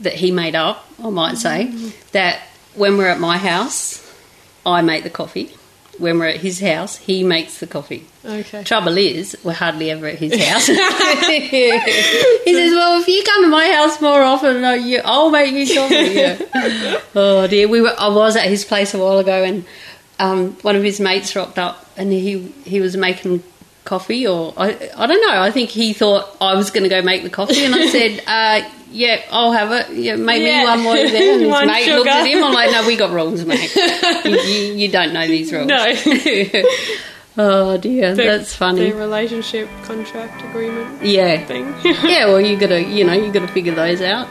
that 0.00 0.12
he 0.14 0.30
made 0.30 0.54
up, 0.54 0.86
I 1.02 1.10
might 1.10 1.36
say, 1.36 1.66
that 2.12 2.40
when 2.74 2.96
we're 2.96 3.08
at 3.08 3.18
my 3.18 3.38
house, 3.38 4.02
I 4.64 4.82
make 4.82 5.02
the 5.02 5.10
coffee. 5.10 5.50
When 5.98 6.18
we're 6.18 6.26
at 6.26 6.40
his 6.40 6.60
house, 6.60 6.96
he 6.96 7.22
makes 7.22 7.58
the 7.58 7.66
coffee. 7.66 8.06
Okay. 8.24 8.64
Trouble 8.64 8.96
is, 8.98 9.36
we're 9.42 9.52
hardly 9.52 9.90
ever 9.90 10.06
at 10.06 10.18
his 10.18 10.34
house. 10.44 10.66
he 10.66 10.74
says, 10.74 12.72
"Well, 12.74 13.00
if 13.00 13.08
you 13.08 13.22
come 13.24 13.44
to 13.44 13.48
my 13.48 13.68
house 13.70 14.00
more 14.00 14.22
often, 14.22 14.64
I'll 14.64 15.30
make 15.30 15.52
you 15.52 15.74
coffee." 15.74 15.94
Yeah. 16.12 17.00
oh 17.14 17.46
dear, 17.46 17.68
we 17.68 17.80
were. 17.80 17.94
I 17.98 18.08
was 18.08 18.36
at 18.36 18.48
his 18.48 18.64
place 18.64 18.94
a 18.94 18.98
while 18.98 19.18
ago, 19.18 19.42
and 19.42 19.64
um, 20.18 20.52
one 20.62 20.76
of 20.76 20.82
his 20.82 21.00
mates 21.00 21.34
rocked 21.36 21.58
up, 21.58 21.86
and 21.96 22.12
he 22.12 22.38
he 22.64 22.80
was 22.80 22.96
making 22.96 23.42
coffee, 23.84 24.26
or 24.26 24.52
I 24.56 24.90
I 24.96 25.06
don't 25.06 25.20
know. 25.20 25.40
I 25.40 25.50
think 25.50 25.70
he 25.70 25.92
thought 25.92 26.36
I 26.40 26.54
was 26.54 26.70
going 26.70 26.84
to 26.84 26.90
go 26.90 27.02
make 27.02 27.22
the 27.22 27.30
coffee, 27.30 27.64
and 27.64 27.74
I 27.74 27.86
said, 27.86 28.22
uh, 28.26 28.68
"Yeah, 28.96 29.20
I'll 29.30 29.52
have 29.52 29.70
it. 29.72 29.94
Yeah, 29.96 30.16
make 30.16 30.42
Yeah. 30.42 30.60
me 30.60 30.64
one 30.64 30.80
more 30.82 30.96
you're 30.96 31.10
there." 31.10 31.32
And 31.34 31.40
his 31.42 31.50
One 31.58 31.66
mate 31.66 31.88
looked 31.88 32.08
at 32.08 32.26
him. 32.26 32.42
I'm 32.42 32.52
like, 32.54 32.70
"No, 32.72 32.86
we 32.86 32.96
got 32.96 33.10
rules, 33.12 33.44
mate. 33.44 33.74
you, 34.24 34.30
you, 34.38 34.72
you 34.74 34.88
don't 34.90 35.12
know 35.12 35.26
these 35.26 35.52
rules." 35.52 35.66
No. 35.66 35.76
oh 37.38 37.76
dear, 37.76 38.14
The- 38.14 38.22
that's 38.24 38.54
funny. 38.54 38.90
The 38.90 38.96
relationship 38.96 39.68
contract 39.82 40.42
agreement 40.48 41.04
Yeah. 41.04 41.44
thing. 41.46 41.74
Yeah, 41.84 42.26
well, 42.26 42.40
you 42.40 42.56
gotta, 42.58 42.82
you 42.82 43.04
know, 43.04 43.12
you 43.12 43.30
gotta 43.32 43.48
figure 43.48 43.74
those 43.74 44.00
out. 44.02 44.26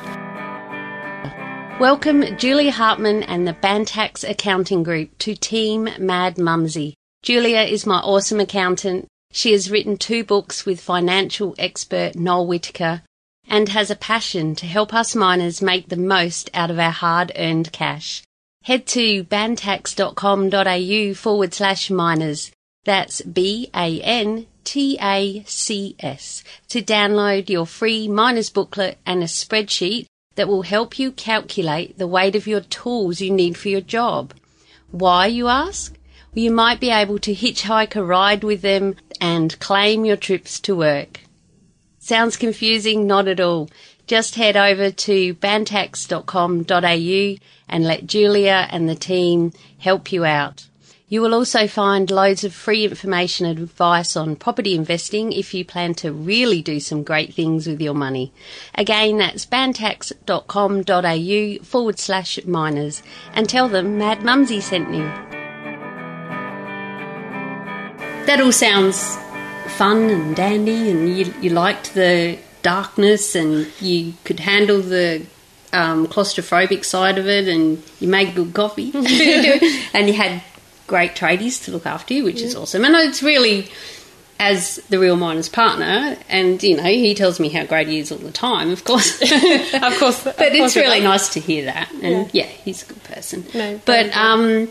Welcome, 1.79 2.37
Julia 2.37 2.71
Hartman 2.71 3.23
and 3.23 3.45
the 3.45 3.53
Bantacs 3.53 4.27
Accounting 4.27 4.81
Group 4.83 5.17
to 5.19 5.35
Team 5.35 5.89
Mad 5.99 6.37
Mumsy. 6.37 6.95
Julia 7.21 7.59
is 7.61 7.85
my 7.85 7.97
awesome 7.99 8.39
accountant. 8.39 9.07
She 9.33 9.51
has 9.51 9.69
written 9.69 9.97
two 9.97 10.23
books 10.23 10.65
with 10.65 10.79
financial 10.79 11.53
expert 11.57 12.15
Noel 12.15 12.47
Whittaker 12.47 13.01
and 13.47 13.69
has 13.69 13.89
a 13.89 13.95
passion 13.95 14.55
to 14.55 14.65
help 14.65 14.93
us 14.93 15.15
miners 15.15 15.61
make 15.61 15.89
the 15.89 15.95
most 15.95 16.49
out 16.53 16.71
of 16.71 16.79
our 16.79 16.91
hard 16.91 17.31
earned 17.35 17.71
cash. 17.71 18.23
Head 18.63 18.85
to 18.87 19.23
bantacs.com.au 19.25 21.13
forward 21.13 21.53
slash 21.53 21.89
miners. 21.89 22.51
That's 22.83 23.21
B 23.21 23.69
A 23.75 24.01
N 24.01 24.47
T 24.63 24.97
A 25.01 25.43
C 25.45 25.95
S 25.99 26.43
to 26.69 26.81
download 26.81 27.49
your 27.49 27.65
free 27.65 28.07
miners 28.07 28.49
booklet 28.49 28.97
and 29.05 29.21
a 29.21 29.27
spreadsheet 29.27 30.07
that 30.35 30.47
will 30.47 30.63
help 30.63 30.99
you 30.99 31.11
calculate 31.11 31.97
the 31.97 32.07
weight 32.07 32.35
of 32.35 32.47
your 32.47 32.61
tools 32.61 33.21
you 33.21 33.31
need 33.31 33.57
for 33.57 33.69
your 33.69 33.81
job. 33.81 34.33
Why, 34.91 35.27
you 35.27 35.47
ask? 35.47 35.93
Well, 36.33 36.43
you 36.43 36.51
might 36.51 36.79
be 36.79 36.89
able 36.89 37.19
to 37.19 37.33
hitchhike 37.33 37.95
a 37.95 38.03
ride 38.03 38.43
with 38.43 38.61
them 38.61 38.95
and 39.21 39.57
claim 39.59 40.05
your 40.05 40.17
trips 40.17 40.59
to 40.61 40.75
work. 40.75 41.21
Sounds 42.05 42.37
confusing? 42.37 43.07
Not 43.07 43.27
at 43.27 43.39
all. 43.39 43.67
Just 44.05 44.35
head 44.35 44.55
over 44.55 44.91
to 44.91 45.33
bantacs.com.au 45.33 47.45
and 47.67 47.83
let 47.83 48.05
Julia 48.05 48.67
and 48.69 48.87
the 48.87 48.93
team 48.93 49.51
help 49.79 50.11
you 50.11 50.23
out. 50.23 50.67
You 51.09 51.23
will 51.23 51.33
also 51.33 51.67
find 51.67 52.11
loads 52.11 52.43
of 52.43 52.53
free 52.53 52.85
information 52.85 53.47
and 53.47 53.57
advice 53.57 54.15
on 54.15 54.35
property 54.35 54.75
investing 54.75 55.33
if 55.33 55.55
you 55.55 55.65
plan 55.65 55.95
to 55.95 56.13
really 56.13 56.61
do 56.61 56.79
some 56.79 57.01
great 57.01 57.33
things 57.33 57.65
with 57.65 57.81
your 57.81 57.95
money. 57.95 58.31
Again, 58.75 59.17
that's 59.17 59.47
bantacs.com.au 59.47 61.63
forward 61.63 61.97
slash 61.97 62.37
miners 62.45 63.01
and 63.33 63.49
tell 63.49 63.67
them 63.67 63.97
Mad 63.97 64.23
Mumsy 64.23 64.61
sent 64.61 64.93
you. 64.93 65.05
That 68.27 68.41
all 68.41 68.51
sounds 68.51 69.24
fun 69.69 70.09
and 70.09 70.35
dandy, 70.35 70.89
and 70.89 71.17
you, 71.17 71.33
you 71.41 71.49
liked 71.49 71.93
the 71.93 72.37
darkness, 72.61 73.35
and 73.35 73.67
you 73.81 74.13
could 74.23 74.39
handle 74.39 74.81
the 74.81 75.25
um, 75.73 76.07
claustrophobic 76.07 76.85
side 76.85 77.17
of 77.17 77.27
it, 77.27 77.47
and 77.47 77.83
you 77.99 78.07
made 78.07 78.35
good 78.35 78.53
coffee, 78.53 78.91
and 79.93 80.07
you 80.07 80.13
had 80.13 80.41
great 80.87 81.15
tradies 81.15 81.63
to 81.65 81.71
look 81.71 81.85
after 81.85 82.13
you, 82.13 82.23
which 82.23 82.41
is 82.41 82.55
awesome. 82.55 82.85
And 82.85 82.95
it's 82.95 83.23
really, 83.23 83.69
as 84.39 84.77
the 84.89 84.99
real 84.99 85.15
miner's 85.15 85.49
partner, 85.49 86.17
and 86.29 86.61
you 86.61 86.77
know, 86.77 86.83
he 86.83 87.13
tells 87.15 87.39
me 87.39 87.49
how 87.49 87.65
great 87.65 87.87
he 87.87 87.99
is 87.99 88.11
all 88.11 88.17
the 88.17 88.31
time, 88.31 88.69
of 88.71 88.83
course. 88.83 89.21
of 89.73 89.97
course. 89.97 90.23
but 90.23 90.35
it's 90.39 90.75
really 90.75 91.01
nice 91.01 91.29
to 91.29 91.39
hear 91.39 91.65
that, 91.65 91.91
and 92.01 92.33
yeah, 92.33 92.45
he's 92.45 92.83
a 92.83 92.93
good 92.93 93.03
person. 93.03 93.45
No, 93.53 93.81
but 93.85 94.15
um, 94.15 94.69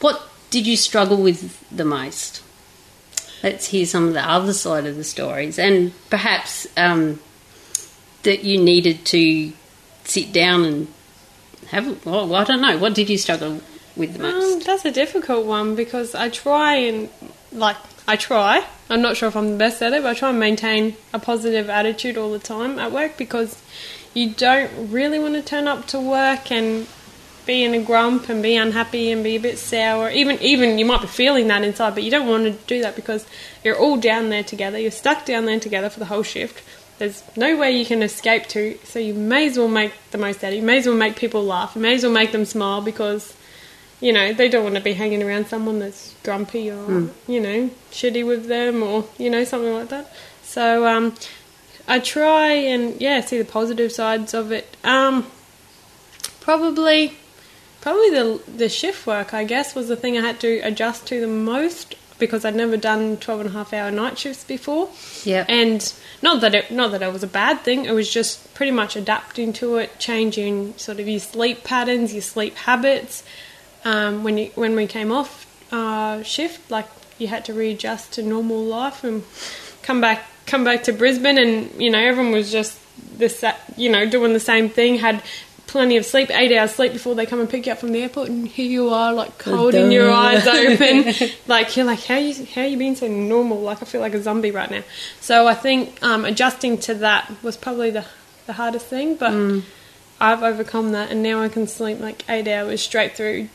what 0.00 0.28
did 0.50 0.66
you 0.66 0.76
struggle 0.76 1.16
with 1.16 1.68
the 1.70 1.84
most? 1.84 2.43
Let's 3.44 3.66
hear 3.66 3.84
some 3.86 4.08
of 4.08 4.14
the 4.14 4.26
other 4.28 4.52
side 4.54 4.86
of 4.86 4.96
the 4.96 5.04
stories, 5.04 5.58
and 5.58 5.92
perhaps 6.08 6.66
um, 6.78 7.20
that 8.22 8.42
you 8.42 8.58
needed 8.60 9.04
to 9.06 9.52
sit 10.04 10.32
down 10.32 10.64
and 10.64 10.88
have. 11.68 12.04
Well, 12.06 12.34
I 12.34 12.44
don't 12.44 12.62
know. 12.62 12.78
What 12.78 12.94
did 12.94 13.10
you 13.10 13.18
struggle 13.18 13.60
with 13.96 14.16
the 14.16 14.26
Um, 14.26 14.32
most? 14.34 14.66
that's 14.66 14.84
a 14.86 14.90
difficult 14.90 15.44
one 15.46 15.74
because 15.76 16.14
I 16.14 16.30
try 16.30 16.76
and 16.76 17.10
like 17.52 17.76
I 18.08 18.16
try. 18.16 18.64
I'm 18.90 19.02
not 19.02 19.16
sure 19.16 19.28
if 19.28 19.36
I'm 19.36 19.50
the 19.52 19.56
best 19.58 19.82
at 19.82 19.92
it, 19.92 20.02
but 20.02 20.10
I 20.10 20.14
try 20.14 20.30
and 20.30 20.38
maintain 20.40 20.96
a 21.12 21.18
positive 21.18 21.68
attitude 21.70 22.16
all 22.16 22.32
the 22.32 22.38
time 22.38 22.78
at 22.78 22.92
work 22.92 23.16
because 23.18 23.60
you 24.14 24.30
don't 24.30 24.90
really 24.90 25.18
want 25.18 25.34
to 25.34 25.42
turn 25.42 25.68
up 25.68 25.86
to 25.88 26.00
work 26.00 26.50
and 26.50 26.86
be 27.46 27.62
in 27.64 27.74
a 27.74 27.82
grump 27.82 28.28
and 28.28 28.42
be 28.42 28.56
unhappy 28.56 29.10
and 29.10 29.22
be 29.22 29.36
a 29.36 29.40
bit 29.40 29.58
sour. 29.58 30.10
Even 30.10 30.40
even 30.40 30.78
you 30.78 30.84
might 30.84 31.00
be 31.00 31.06
feeling 31.06 31.48
that 31.48 31.62
inside, 31.62 31.94
but 31.94 32.02
you 32.02 32.10
don't 32.10 32.28
want 32.28 32.44
to 32.44 32.52
do 32.66 32.82
that 32.82 32.96
because 32.96 33.26
you're 33.62 33.78
all 33.78 33.96
down 33.96 34.30
there 34.30 34.44
together. 34.44 34.78
You're 34.78 34.90
stuck 34.90 35.24
down 35.24 35.46
there 35.46 35.60
together 35.60 35.90
for 35.90 35.98
the 35.98 36.06
whole 36.06 36.22
shift. 36.22 36.62
There's 36.98 37.22
no 37.36 37.56
way 37.56 37.76
you 37.76 37.84
can 37.84 38.02
escape 38.02 38.46
to, 38.48 38.78
so 38.84 39.00
you 39.00 39.14
may 39.14 39.48
as 39.48 39.58
well 39.58 39.68
make 39.68 39.92
the 40.12 40.18
most 40.18 40.44
out 40.44 40.48
of 40.48 40.54
it. 40.54 40.56
You 40.58 40.62
may 40.62 40.78
as 40.78 40.86
well 40.86 40.96
make 40.96 41.16
people 41.16 41.44
laugh. 41.44 41.74
You 41.74 41.82
may 41.82 41.94
as 41.94 42.04
well 42.04 42.12
make 42.12 42.30
them 42.30 42.44
smile 42.44 42.82
because 42.82 43.34
you 44.00 44.12
know, 44.12 44.34
they 44.34 44.50
don't 44.50 44.64
want 44.64 44.74
to 44.74 44.82
be 44.82 44.92
hanging 44.92 45.22
around 45.22 45.46
someone 45.46 45.78
that's 45.78 46.14
grumpy 46.22 46.70
or, 46.70 47.10
you 47.26 47.40
know, 47.40 47.70
shitty 47.90 48.26
with 48.26 48.46
them 48.48 48.82
or, 48.82 49.08
you 49.16 49.30
know, 49.30 49.44
something 49.44 49.72
like 49.72 49.88
that. 49.88 50.12
So, 50.42 50.86
um, 50.86 51.14
I 51.88 52.00
try 52.00 52.52
and, 52.52 53.00
yeah, 53.00 53.20
see 53.22 53.38
the 53.38 53.46
positive 53.46 53.92
sides 53.92 54.34
of 54.34 54.52
it. 54.52 54.76
Um, 54.84 55.26
probably, 56.40 57.16
probably 57.84 58.08
the, 58.08 58.40
the 58.56 58.68
shift 58.70 59.06
work, 59.06 59.34
I 59.34 59.44
guess, 59.44 59.74
was 59.74 59.88
the 59.88 59.94
thing 59.94 60.16
I 60.16 60.22
had 60.22 60.40
to 60.40 60.58
adjust 60.60 61.06
to 61.08 61.20
the 61.20 61.26
most 61.26 61.94
because 62.18 62.42
I'd 62.42 62.56
never 62.56 62.78
done 62.78 63.18
12 63.18 63.40
and 63.40 63.50
a 63.50 63.52
half 63.52 63.74
hour 63.74 63.90
night 63.90 64.18
shifts 64.18 64.42
before. 64.42 64.88
Yep. 65.24 65.46
And 65.50 65.92
not 66.22 66.40
that 66.40 66.54
it 66.54 66.70
not 66.70 66.92
that 66.92 67.02
it 67.02 67.12
was 67.12 67.22
a 67.22 67.26
bad 67.26 67.60
thing. 67.60 67.84
It 67.84 67.92
was 67.92 68.10
just 68.10 68.54
pretty 68.54 68.72
much 68.72 68.96
adapting 68.96 69.52
to 69.54 69.76
it, 69.76 69.98
changing 69.98 70.78
sort 70.78 70.98
of 70.98 71.06
your 71.06 71.20
sleep 71.20 71.62
patterns, 71.62 72.14
your 72.14 72.22
sleep 72.22 72.56
habits. 72.56 73.22
Um, 73.84 74.24
when 74.24 74.38
you 74.38 74.50
when 74.54 74.74
we 74.76 74.86
came 74.86 75.12
off 75.12 75.44
uh, 75.70 76.22
shift, 76.22 76.70
like 76.70 76.88
you 77.18 77.26
had 77.26 77.44
to 77.44 77.52
readjust 77.52 78.14
to 78.14 78.22
normal 78.22 78.62
life 78.64 79.04
and 79.04 79.24
come 79.82 80.00
back 80.00 80.24
come 80.46 80.64
back 80.64 80.84
to 80.84 80.92
Brisbane, 80.94 81.36
and 81.36 81.70
you 81.78 81.90
know 81.90 81.98
everyone 81.98 82.32
was 82.32 82.50
just 82.50 82.80
this 83.18 83.44
you 83.76 83.90
know 83.90 84.08
doing 84.08 84.32
the 84.32 84.40
same 84.40 84.70
thing. 84.70 84.96
Had 85.00 85.22
plenty 85.74 85.96
of 85.96 86.06
sleep, 86.06 86.30
eight 86.30 86.56
hours 86.56 86.72
sleep 86.72 86.92
before 86.92 87.16
they 87.16 87.26
come 87.26 87.40
and 87.40 87.50
pick 87.50 87.66
you 87.66 87.72
up 87.72 87.78
from 87.78 87.90
the 87.90 88.00
airport, 88.00 88.28
and 88.28 88.46
here 88.46 88.70
you 88.70 88.90
are, 88.90 89.12
like 89.12 89.42
holding 89.42 89.90
your 89.90 90.08
eyes 90.08 90.46
open, 90.62 91.12
like 91.48 91.76
you're 91.76 91.84
like, 91.84 92.04
how 92.04 92.16
you 92.16 92.46
how 92.54 92.62
you 92.62 92.76
being 92.76 92.94
so 92.94 93.08
normal? 93.08 93.58
Like 93.60 93.82
I 93.82 93.84
feel 93.84 94.00
like 94.00 94.14
a 94.14 94.22
zombie 94.22 94.52
right 94.52 94.70
now. 94.70 94.84
So 95.20 95.48
I 95.48 95.54
think 95.54 96.00
um, 96.00 96.24
adjusting 96.24 96.78
to 96.86 96.94
that 96.94 97.28
was 97.42 97.56
probably 97.56 97.90
the 97.90 98.06
the 98.46 98.52
hardest 98.52 98.86
thing, 98.86 99.16
but. 99.16 99.32
I've 100.20 100.42
overcome 100.42 100.92
that, 100.92 101.10
and 101.10 101.22
now 101.22 101.42
I 101.42 101.48
can 101.48 101.66
sleep 101.66 102.00
like 102.00 102.24
eight 102.28 102.46
hours 102.48 102.80
straight 102.80 103.16
through. 103.16 103.48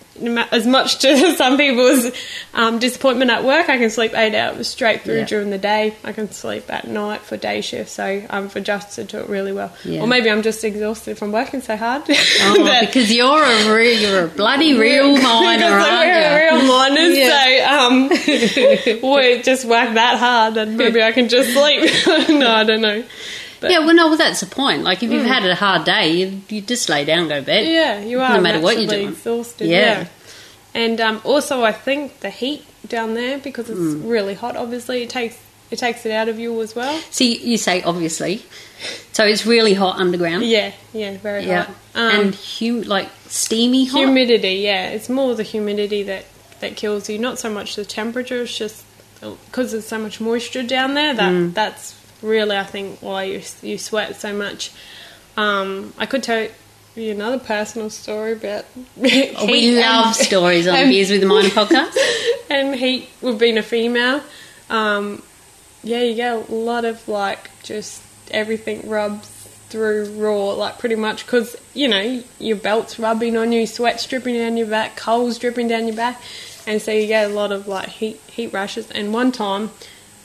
As 0.51 0.67
much 0.67 0.99
to 0.99 1.33
some 1.37 1.55
people's 1.57 2.11
um, 2.53 2.77
disappointment 2.79 3.31
at 3.31 3.45
work, 3.45 3.69
I 3.69 3.77
can 3.77 3.89
sleep 3.89 4.13
eight 4.13 4.35
hours 4.35 4.67
straight 4.67 5.01
through 5.03 5.19
Yeah. 5.19 5.25
during 5.25 5.49
the 5.49 5.57
day. 5.57 5.95
I 6.03 6.11
can 6.11 6.29
sleep 6.31 6.65
at 6.71 6.85
night 6.87 7.21
for 7.21 7.37
day 7.37 7.61
shift, 7.61 7.89
so 7.89 8.03
I've 8.29 8.53
adjusted 8.55 9.07
to 9.09 9.21
it 9.21 9.29
really 9.29 9.53
well. 9.53 9.71
Yeah. 9.85 10.01
Or 10.01 10.07
maybe 10.07 10.29
I'm 10.29 10.41
just 10.41 10.63
exhausted 10.65 11.17
from 11.17 11.31
working 11.31 11.61
so 11.61 11.77
hard. 11.77 12.03
Oh, 12.41 12.77
because 12.81 13.11
you're 13.13 13.43
a 13.43 13.73
real, 13.73 13.99
you're 13.99 14.25
a 14.25 14.27
bloody 14.27 14.73
real 14.77 15.13
miner, 15.17 15.65
aren't 15.65 15.89
we're 16.07 16.49
you? 16.51 16.57
real 16.59 16.67
miners, 16.67 17.17
Yeah. 17.17 18.09
so 18.19 19.01
um, 19.05 19.11
we 19.13 19.41
just 19.41 19.65
whack 19.65 19.93
that 19.95 20.17
hard, 20.19 20.57
and 20.57 20.77
maybe 20.77 21.01
I 21.01 21.11
can 21.13 21.29
just 21.29 21.53
sleep. 21.53 21.81
no, 22.29 22.51
I 22.51 22.63
don't 22.65 22.81
know. 22.81 23.03
But- 23.61 23.71
yeah, 23.71 23.79
well, 23.79 23.93
no, 23.95 24.07
well, 24.07 24.17
that's 24.17 24.39
the 24.39 24.45
point. 24.45 24.83
Like, 24.83 25.03
if 25.03 25.11
you've 25.11 25.25
had 25.25 25.45
a 25.45 25.55
hard 25.55 25.83
day, 25.85 26.11
you, 26.11 26.41
you 26.49 26.61
just 26.61 26.87
lay 26.89 27.03
down, 27.05 27.19
and 27.19 27.29
go 27.29 27.39
to 27.39 27.45
bed. 27.45 27.67
Yeah, 27.67 27.99
you 27.99 28.21
are 28.21 28.35
No 28.35 28.41
matter 28.41 28.59
what 28.59 28.77
you're 28.77 28.87
doing. 28.87 29.09
exhausted. 29.09 29.67
Yeah. 29.67 29.77
Yeah, 30.01 30.07
and 30.75 31.01
um, 31.01 31.21
also 31.23 31.63
I 31.63 31.71
think 31.71 32.19
the 32.21 32.29
heat 32.29 32.63
down 32.87 33.15
there 33.15 33.37
because 33.39 33.69
it's 33.69 33.79
Mm. 33.79 34.09
really 34.09 34.33
hot. 34.35 34.55
Obviously, 34.55 35.01
it 35.03 35.09
takes 35.09 35.37
it 35.71 35.77
takes 35.77 36.03
it 36.05 36.11
out 36.11 36.27
of 36.29 36.39
you 36.39 36.59
as 36.61 36.75
well. 36.75 36.99
See, 37.11 37.37
you 37.37 37.57
say 37.57 37.81
obviously, 37.83 38.43
so 39.11 39.23
it's 39.25 39.45
really 39.45 39.73
hot 39.75 39.97
underground. 39.99 40.43
Yeah, 40.45 40.71
yeah, 40.93 41.17
very 41.17 41.45
Yeah, 41.45 41.63
hot. 41.65 41.75
Um, 41.95 42.19
and 42.21 42.35
hum- 42.35 42.81
like 42.83 43.09
steamy 43.27 43.85
hot. 43.85 43.97
humidity. 43.99 44.55
Yeah, 44.55 44.89
it's 44.89 45.09
more 45.09 45.35
the 45.35 45.43
humidity 45.43 46.01
that 46.03 46.25
that 46.61 46.75
kills 46.75 47.09
you. 47.09 47.17
Not 47.19 47.39
so 47.39 47.49
much 47.49 47.75
the 47.75 47.83
temperature. 47.85 48.41
It's 48.43 48.57
just 48.57 48.83
because 49.19 49.71
there's 49.73 49.87
so 49.87 49.97
much 49.99 50.21
moisture 50.21 50.63
down 50.63 50.93
there 50.93 51.13
that 51.13 51.31
Mm. 51.31 51.53
that's 51.53 51.93
really 52.21 52.55
I 52.57 52.63
think 52.63 52.99
why 53.01 53.23
you 53.23 53.41
you 53.61 53.77
sweat 53.77 54.15
so 54.19 54.33
much. 54.33 54.71
Um, 55.37 55.93
I 55.97 56.05
could 56.05 56.23
tell 56.23 56.47
you 56.95 57.11
another 57.11 57.39
personal 57.39 57.89
story 57.89 58.33
about. 58.33 58.65
Oh, 58.97 59.45
we 59.45 59.79
love 59.79 60.07
and- 60.07 60.15
stories 60.27 60.67
on 60.67 60.75
and- 60.75 60.89
Beers 60.89 61.09
with 61.11 61.21
the 61.21 61.27
Miner 61.27 61.49
podcast. 61.59 61.95
and 62.49 62.75
heat 62.75 63.07
with 63.21 63.39
being 63.39 63.57
a 63.57 63.63
female, 63.63 64.21
um, 64.69 65.21
yeah, 65.83 66.01
you 66.01 66.15
get 66.15 66.49
a 66.49 66.53
lot 66.53 66.83
of 66.85 67.07
like 67.07 67.49
just 67.63 68.01
everything 68.31 68.89
rubs 68.89 69.27
through 69.69 70.05
raw, 70.17 70.51
like 70.53 70.79
pretty 70.79 70.95
much 70.95 71.25
because 71.25 71.55
you 71.75 71.87
know 71.87 72.23
your 72.39 72.57
belt's 72.57 72.97
rubbing 72.99 73.37
on 73.37 73.51
you, 73.51 73.65
sweat's 73.67 74.05
dripping 74.07 74.35
down 74.35 74.57
your 74.57 74.67
back, 74.67 74.95
coals 74.97 75.37
dripping 75.37 75.67
down 75.69 75.87
your 75.87 75.95
back, 75.95 76.19
and 76.67 76.81
so 76.81 76.91
you 76.91 77.07
get 77.07 77.29
a 77.29 77.33
lot 77.33 77.51
of 77.51 77.67
like 77.67 77.87
heat 77.87 78.19
heat 78.27 78.51
rashes. 78.51 78.89
And 78.91 79.13
one 79.13 79.31
time. 79.31 79.71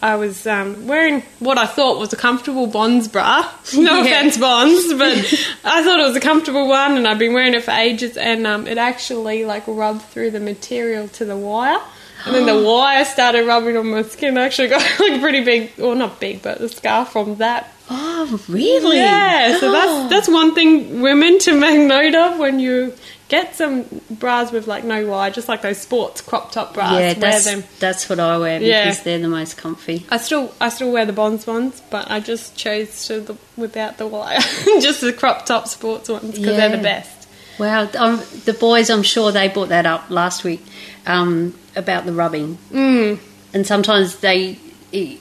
I 0.05 0.16
was 0.16 0.46
um, 0.46 0.86
wearing 0.86 1.22
what 1.38 1.57
I 1.57 1.64
thought 1.64 1.98
was 1.98 2.12
a 2.12 2.16
comfortable 2.16 2.66
Bonds 2.66 3.09
bra. 3.09 3.50
No 3.74 4.02
Yeah. 4.02 4.05
offense, 4.05 4.36
Bonds, 4.36 4.92
but 4.92 5.16
I 5.64 5.82
thought 5.82 5.98
it 5.98 6.07
was 6.07 6.14
a 6.14 6.20
comfortable 6.20 6.68
one, 6.68 6.98
and 6.98 7.09
I've 7.09 7.18
been 7.18 7.32
wearing 7.32 7.55
it 7.55 7.64
for 7.64 7.70
ages. 7.70 8.18
And 8.18 8.46
um, 8.46 8.66
it 8.66 8.76
actually 8.76 9.46
like 9.46 9.64
rubbed 9.66 10.02
through 10.02 10.32
the 10.32 10.40
material 10.40 11.09
to 11.09 11.24
the 11.24 11.36
wire, 11.36 11.80
and 12.26 12.34
then 12.34 12.44
the 12.44 12.62
wire 12.68 13.05
started 13.07 13.46
rubbing 13.46 13.78
on 13.78 13.86
my 13.86 14.02
skin. 14.02 14.36
I 14.36 14.42
actually 14.44 14.68
got 14.68 14.82
like 15.00 15.20
pretty 15.22 15.42
big, 15.42 15.72
or 15.80 15.94
not 15.94 16.20
big, 16.20 16.42
but 16.42 16.61
a 16.61 16.68
scar 16.68 17.07
from 17.07 17.36
that. 17.36 17.72
Oh, 17.88 18.40
really? 18.48 18.98
Yeah, 18.98 19.59
so 19.59 19.68
Oh. 19.68 19.72
that's 19.72 20.11
that's 20.11 20.28
one 20.28 20.55
thing 20.55 21.00
women 21.00 21.38
to 21.40 21.59
make 21.59 21.80
note 21.80 22.14
of 22.14 22.38
when 22.38 22.61
you 22.61 22.92
get 23.35 23.55
some 23.55 23.85
bras 24.11 24.53
with 24.53 24.66
like 24.66 24.85
no 24.85 25.07
wire, 25.07 25.30
just 25.30 25.49
like 25.49 25.62
those 25.62 25.78
sports 25.78 26.20
crop 26.20 26.53
top 26.53 26.74
bras. 26.74 26.93
yeah, 26.93 26.99
wear 26.99 27.14
that's, 27.14 27.45
them. 27.45 27.64
that's 27.80 28.09
what 28.09 28.20
I 28.20 28.39
wear 28.39 28.59
because 28.59 28.99
Yeah. 28.99 29.03
they're 29.03 29.18
the 29.18 29.28
most 29.28 29.57
comfy. 29.57 30.07
I 30.11 30.18
still 30.18 30.53
I 30.61 30.68
still 30.68 30.93
wear 30.93 31.07
the 31.07 31.12
Bonds 31.12 31.47
ones, 31.47 31.82
but 31.91 32.11
I 32.11 32.20
just 32.20 32.57
chose 32.57 33.07
to 33.07 33.20
the, 33.20 33.37
without 33.57 33.99
the 33.99 34.07
wire, 34.07 34.39
just 34.80 35.01
the 35.01 35.12
crop 35.12 35.47
top 35.47 35.68
sports 35.68 36.09
ones 36.09 36.39
because 36.39 36.57
they're 36.57 36.76
the 36.76 36.82
best. 36.82 37.28
Wow, 37.59 37.89
um, 37.99 38.20
the 38.47 38.53
boys, 38.53 38.91
I'm 38.91 39.05
sure 39.05 39.30
they 39.30 39.49
brought 39.49 39.68
that 39.68 39.87
up 39.87 40.11
last 40.11 40.43
week 40.43 40.61
um, 41.07 41.55
about 41.76 42.05
the 42.05 42.12
rubbing. 42.12 42.59
Mm. 42.72 43.20
And 43.53 43.64
sometimes 43.64 44.16
they 44.16 44.59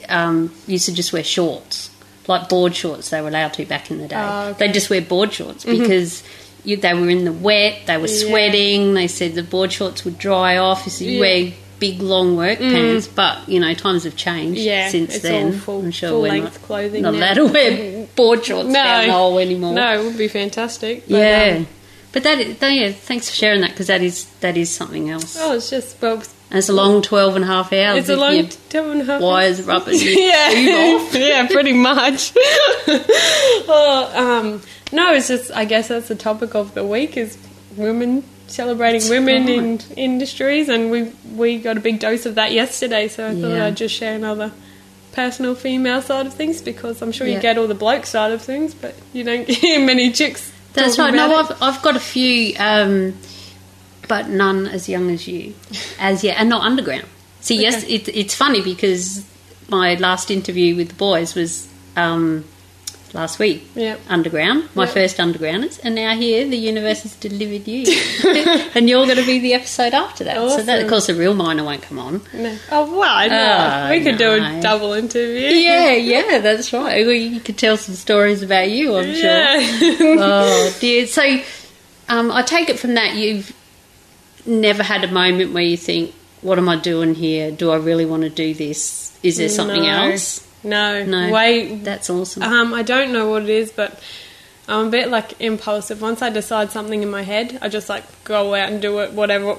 um, 0.10 0.52
used 0.66 0.86
to 0.86 0.94
just 0.94 1.14
wear 1.14 1.24
shorts, 1.24 1.92
like 2.28 2.50
board 2.50 2.76
shorts. 2.76 3.12
They 3.12 3.22
were 3.22 3.28
allowed 3.28 3.54
to 3.54 3.66
back 3.66 3.92
in 3.92 4.00
the 4.00 4.08
day. 4.08 4.16
Oh, 4.18 4.48
okay. 4.50 4.66
They 4.68 4.74
just 4.74 4.90
wear 4.90 5.02
board 5.02 5.32
shorts 5.32 5.64
because 5.64 6.24
you, 6.64 6.78
they 6.78 6.94
were 6.94 7.10
in 7.10 7.26
the 7.26 7.34
wet, 7.34 7.80
they 7.88 7.98
were 7.98 8.08
Yeah. 8.08 8.28
sweating. 8.28 8.94
They 8.94 9.08
said 9.08 9.36
the 9.36 9.44
board 9.44 9.72
shorts 9.72 10.06
would 10.06 10.18
dry 10.18 10.58
off 10.58 10.88
if 10.88 11.02
you 11.02 11.12
Yeah. 11.12 11.18
Mm. 11.18 11.20
wear 11.20 11.54
big 11.80 12.02
long 12.02 12.38
work 12.38 12.60
pants. 12.60 13.08
But 13.08 13.40
you 13.50 13.60
know, 13.60 13.74
times 13.74 14.06
have 14.06 14.16
changed 14.16 14.62
Yeah, 14.62 14.88
since 14.90 15.20
then. 15.20 15.60
full- 15.60 15.80
I'm 15.82 15.92
sure 15.92 16.12
we're 16.20 16.30
full-length 16.30 16.54
not, 16.60 16.68
clothing 16.68 17.02
not 17.02 17.14
now. 17.14 17.20
allowed 17.20 17.34
to 17.34 17.46
wear 17.48 18.08
board 18.16 18.46
shorts 18.46 18.72
down 18.72 19.08
the 19.08 19.12
hole 19.14 19.38
anymore. 19.40 19.74
No, 19.74 20.00
it 20.00 20.04
would 20.06 20.18
be 20.18 20.28
fantastic. 20.30 21.04
but, 21.10 21.18
Yeah, 21.18 21.54
um, 21.58 21.68
but 22.14 22.24
that 22.24 22.40
is, 22.40 22.56
yeah, 22.62 22.92
thanks 22.92 23.30
for 23.30 23.36
sharing 23.36 23.60
that 23.62 23.72
because 23.72 23.88
that 23.88 24.02
is 24.02 24.26
that 24.40 24.56
is 24.56 24.70
something 24.70 25.10
else. 25.10 25.36
oh, 25.40 25.54
it's 25.56 25.70
just 25.70 25.98
well, 26.02 26.24
And 26.50 26.60
it's 26.60 26.70
a 26.70 26.74
long 26.74 27.02
12 27.02 27.36
and 27.36 27.44
a 27.44 27.48
half 27.48 27.74
hours. 27.74 28.00
it's 28.00 28.10
a 28.10 28.16
long 28.16 28.36
your 28.36 28.46
two 28.70 28.92
and 28.92 29.02
a 29.02 29.06
half 29.06 29.20
wires 29.22 29.62
rubbing 29.64 30.00
your 30.00 30.12
yeah, 30.20 30.52
yeah, 31.14 31.48
pretty 31.48 31.74
much. 31.74 32.32
well, 33.68 34.06
um, 34.16 34.62
no, 34.94 35.14
it's 35.14 35.28
just 35.28 35.52
I 35.52 35.66
guess 35.66 35.88
that's 35.90 36.08
the 36.08 36.16
topic 36.16 36.56
of 36.56 36.74
the 36.74 36.86
week 36.86 37.18
is 37.18 37.38
women 37.76 38.24
celebrating 38.48 39.10
women 39.10 39.50
in 39.50 39.80
industries, 39.98 40.70
and 40.70 40.92
we 40.92 41.12
we 41.36 41.58
got 41.60 41.78
a 41.78 41.80
big 41.82 42.00
dose 42.00 42.26
of 42.26 42.36
that 42.36 42.52
yesterday. 42.52 43.08
So 43.08 43.28
I 43.28 43.32
thought 43.36 43.48
Yeah. 43.50 43.66
I'd 43.66 43.78
just 43.78 43.96
share 43.96 44.16
another 44.16 44.52
personal 45.12 45.54
female 45.56 46.02
side 46.02 46.26
of 46.26 46.34
things 46.34 46.62
because 46.62 47.02
I'm 47.02 47.12
sure 47.12 47.28
Yeah. 47.28 47.36
you 47.36 47.42
get 47.42 47.58
all 47.58 47.68
the 47.68 47.76
bloke 47.76 48.06
side 48.06 48.32
of 48.32 48.42
things, 48.42 48.74
but 48.74 48.96
you 49.14 49.24
don't 49.24 49.48
hear 49.62 49.80
many 49.86 50.12
chicks. 50.12 50.52
That's 50.74 50.98
right. 50.98 51.14
No. 51.14 51.36
I've, 51.36 51.62
I've 51.62 51.82
got 51.84 51.96
a 51.96 52.00
few, 52.00 52.56
um, 52.58 53.14
but 54.08 54.28
none 54.30 54.66
as 54.68 54.90
young 54.90 55.12
as 55.12 55.28
you, 55.28 55.54
as 56.00 56.24
yet, 56.24 56.38
and 56.40 56.50
not 56.50 56.64
underground. 56.64 57.06
See, 57.42 57.62
yes, 57.62 57.84
it, 57.84 58.08
it's 58.10 58.34
funny 58.34 58.62
because 58.62 59.24
my 59.70 59.96
last 59.96 60.32
interview 60.32 60.76
with 60.76 60.90
the 60.90 60.96
boys 60.96 61.36
was 61.36 61.68
um, 61.96 62.44
last 63.14 63.38
week. 63.40 63.68
Yep. 63.76 64.00
Underground, 64.10 64.70
my 64.76 64.86
Yep. 64.86 64.94
first 64.94 65.18
undergrounders, 65.18 65.80
and 65.84 65.94
now 65.96 66.16
here 66.16 66.48
the 66.48 66.58
universe 66.58 67.04
has 67.04 67.14
delivered 67.16 67.68
you, 67.68 67.86
and 68.76 68.90
you're 68.90 69.06
going 69.06 69.18
to 69.18 69.26
be 69.26 69.40
the 69.40 69.54
episode 69.54 69.94
after 69.94 70.24
that. 70.24 70.36
So 70.50 70.64
that, 70.64 70.82
of 70.82 70.90
course, 70.90 71.08
the 71.08 71.14
real 71.16 71.34
miner 71.36 71.64
won't 71.64 71.82
come 71.84 72.00
on. 72.00 72.22
No. 72.34 72.58
Oh, 72.72 73.00
well, 73.00 73.30
no. 73.30 73.86
Oh, 73.86 73.90
we 73.92 74.04
could 74.04 74.18
do 74.18 74.32
a 74.34 74.60
double 74.62 74.94
interview. 74.94 75.48
Yeah, 75.50 75.94
yeah, 75.94 76.40
that's 76.40 76.74
right. 76.74 76.98
You 77.06 77.40
could 77.40 77.58
tell 77.58 77.78
some 77.78 77.96
stories 77.96 78.42
about 78.42 78.70
you, 78.72 78.96
I'm 78.98 79.14
sure. 79.14 79.24
Yeah. 79.24 79.58
oh 80.20 80.76
dear. 80.80 81.06
So, 81.08 81.22
um, 82.10 82.32
I 82.32 82.42
take 82.42 82.70
it 82.70 82.80
from 82.80 82.96
that 82.96 83.16
you've 83.16 83.54
never 84.46 84.84
had 84.84 85.04
a 85.04 85.12
moment 85.12 85.54
where 85.54 85.64
you 85.64 85.78
think, 85.78 86.14
"What 86.42 86.58
am 86.58 86.68
I 86.68 86.76
doing 86.78 87.16
here? 87.16 87.52
Do 87.52 87.72
I 87.72 87.78
really 87.78 88.06
want 88.06 88.24
to 88.24 88.30
do 88.30 88.54
this? 88.54 89.18
Is 89.24 89.38
there 89.38 89.50
something 89.50 89.84
No. 89.84 90.12
else?" 90.12 90.42
No. 90.64 91.06
No. 91.06 91.32
Wait. 91.32 91.84
That's 91.84 92.10
awesome. 92.10 92.44
Um, 92.44 92.74
I 92.74 92.84
don't 92.84 93.12
know 93.12 93.30
what 93.30 93.44
it 93.44 93.50
is, 93.50 93.72
but 93.72 94.00
I'm 94.68 94.88
a 94.88 94.90
bit 94.90 95.10
like 95.10 95.42
impulsive. 95.42 96.02
Once 96.02 96.22
I 96.22 96.30
decide 96.30 96.72
something 96.72 97.04
in 97.04 97.10
my 97.10 97.24
head, 97.24 97.60
I 97.62 97.70
just 97.70 97.90
like 97.90 98.04
go 98.24 98.56
out 98.56 98.72
and 98.72 98.82
do 98.82 99.00
it, 99.00 99.12
whatever, 99.12 99.56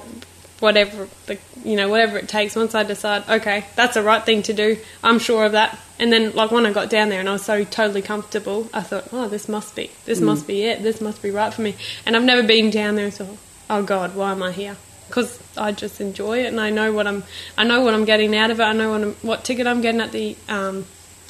whatever 0.59 1.07
the 1.27 1.37
you 1.63 1.75
know 1.75 1.89
whatever 1.89 2.17
it 2.17 2.27
takes. 2.27 2.55
Once 2.55 2.73
I 2.73 2.83
decide, 2.83 3.27
okay, 3.29 3.65
that's 3.75 3.93
the 3.93 4.03
right 4.03 4.23
thing 4.23 4.41
to 4.43 4.53
do, 4.53 4.77
I'm 5.03 5.19
sure 5.19 5.45
of 5.45 5.51
that. 5.51 5.77
And 5.99 6.11
then 6.11 6.33
like 6.33 6.51
when 6.51 6.65
I 6.65 6.73
got 6.73 6.89
down 6.89 7.09
there 7.09 7.19
and 7.19 7.29
I 7.29 7.33
was 7.33 7.45
so 7.45 7.63
totally 7.63 8.01
comfortable, 8.01 8.67
I 8.73 8.81
thought, 8.81 9.09
oh, 9.11 9.27
this 9.27 9.47
must 9.47 9.75
be, 9.75 9.91
this 10.05 10.19
must 10.19 10.47
be 10.47 10.63
it, 10.63 10.83
this 10.83 10.99
must 10.99 11.21
be 11.21 11.31
right 11.31 11.53
for 11.53 11.61
me. 11.61 11.75
And 12.05 12.15
I've 12.15 12.23
never 12.23 12.45
been 12.45 12.69
down 12.69 12.95
there 12.95 13.05
and 13.05 13.13
thought, 13.13 13.37
oh 13.69 13.83
God, 13.83 14.15
why 14.15 14.31
am 14.31 14.43
I 14.43 14.51
here? 14.51 14.75
Because 15.07 15.39
I 15.55 15.71
just 15.71 16.01
enjoy 16.01 16.39
it 16.39 16.47
and 16.47 16.59
I 16.59 16.69
know 16.71 16.91
what 16.91 17.07
I'm, 17.07 17.23
I 17.57 17.63
know 17.63 17.81
what 17.81 17.93
I'm 17.93 18.05
getting 18.05 18.35
out 18.35 18.51
of 18.51 18.59
it. 18.59 18.63
I 18.63 18.73
know 18.73 18.91
what, 18.91 19.01
I'm, 19.03 19.13
what 19.21 19.45
ticket 19.45 19.67
I'm 19.67 19.81
getting 19.81 20.01
at 20.01 20.11
the 20.11 20.35
um, 20.49 20.85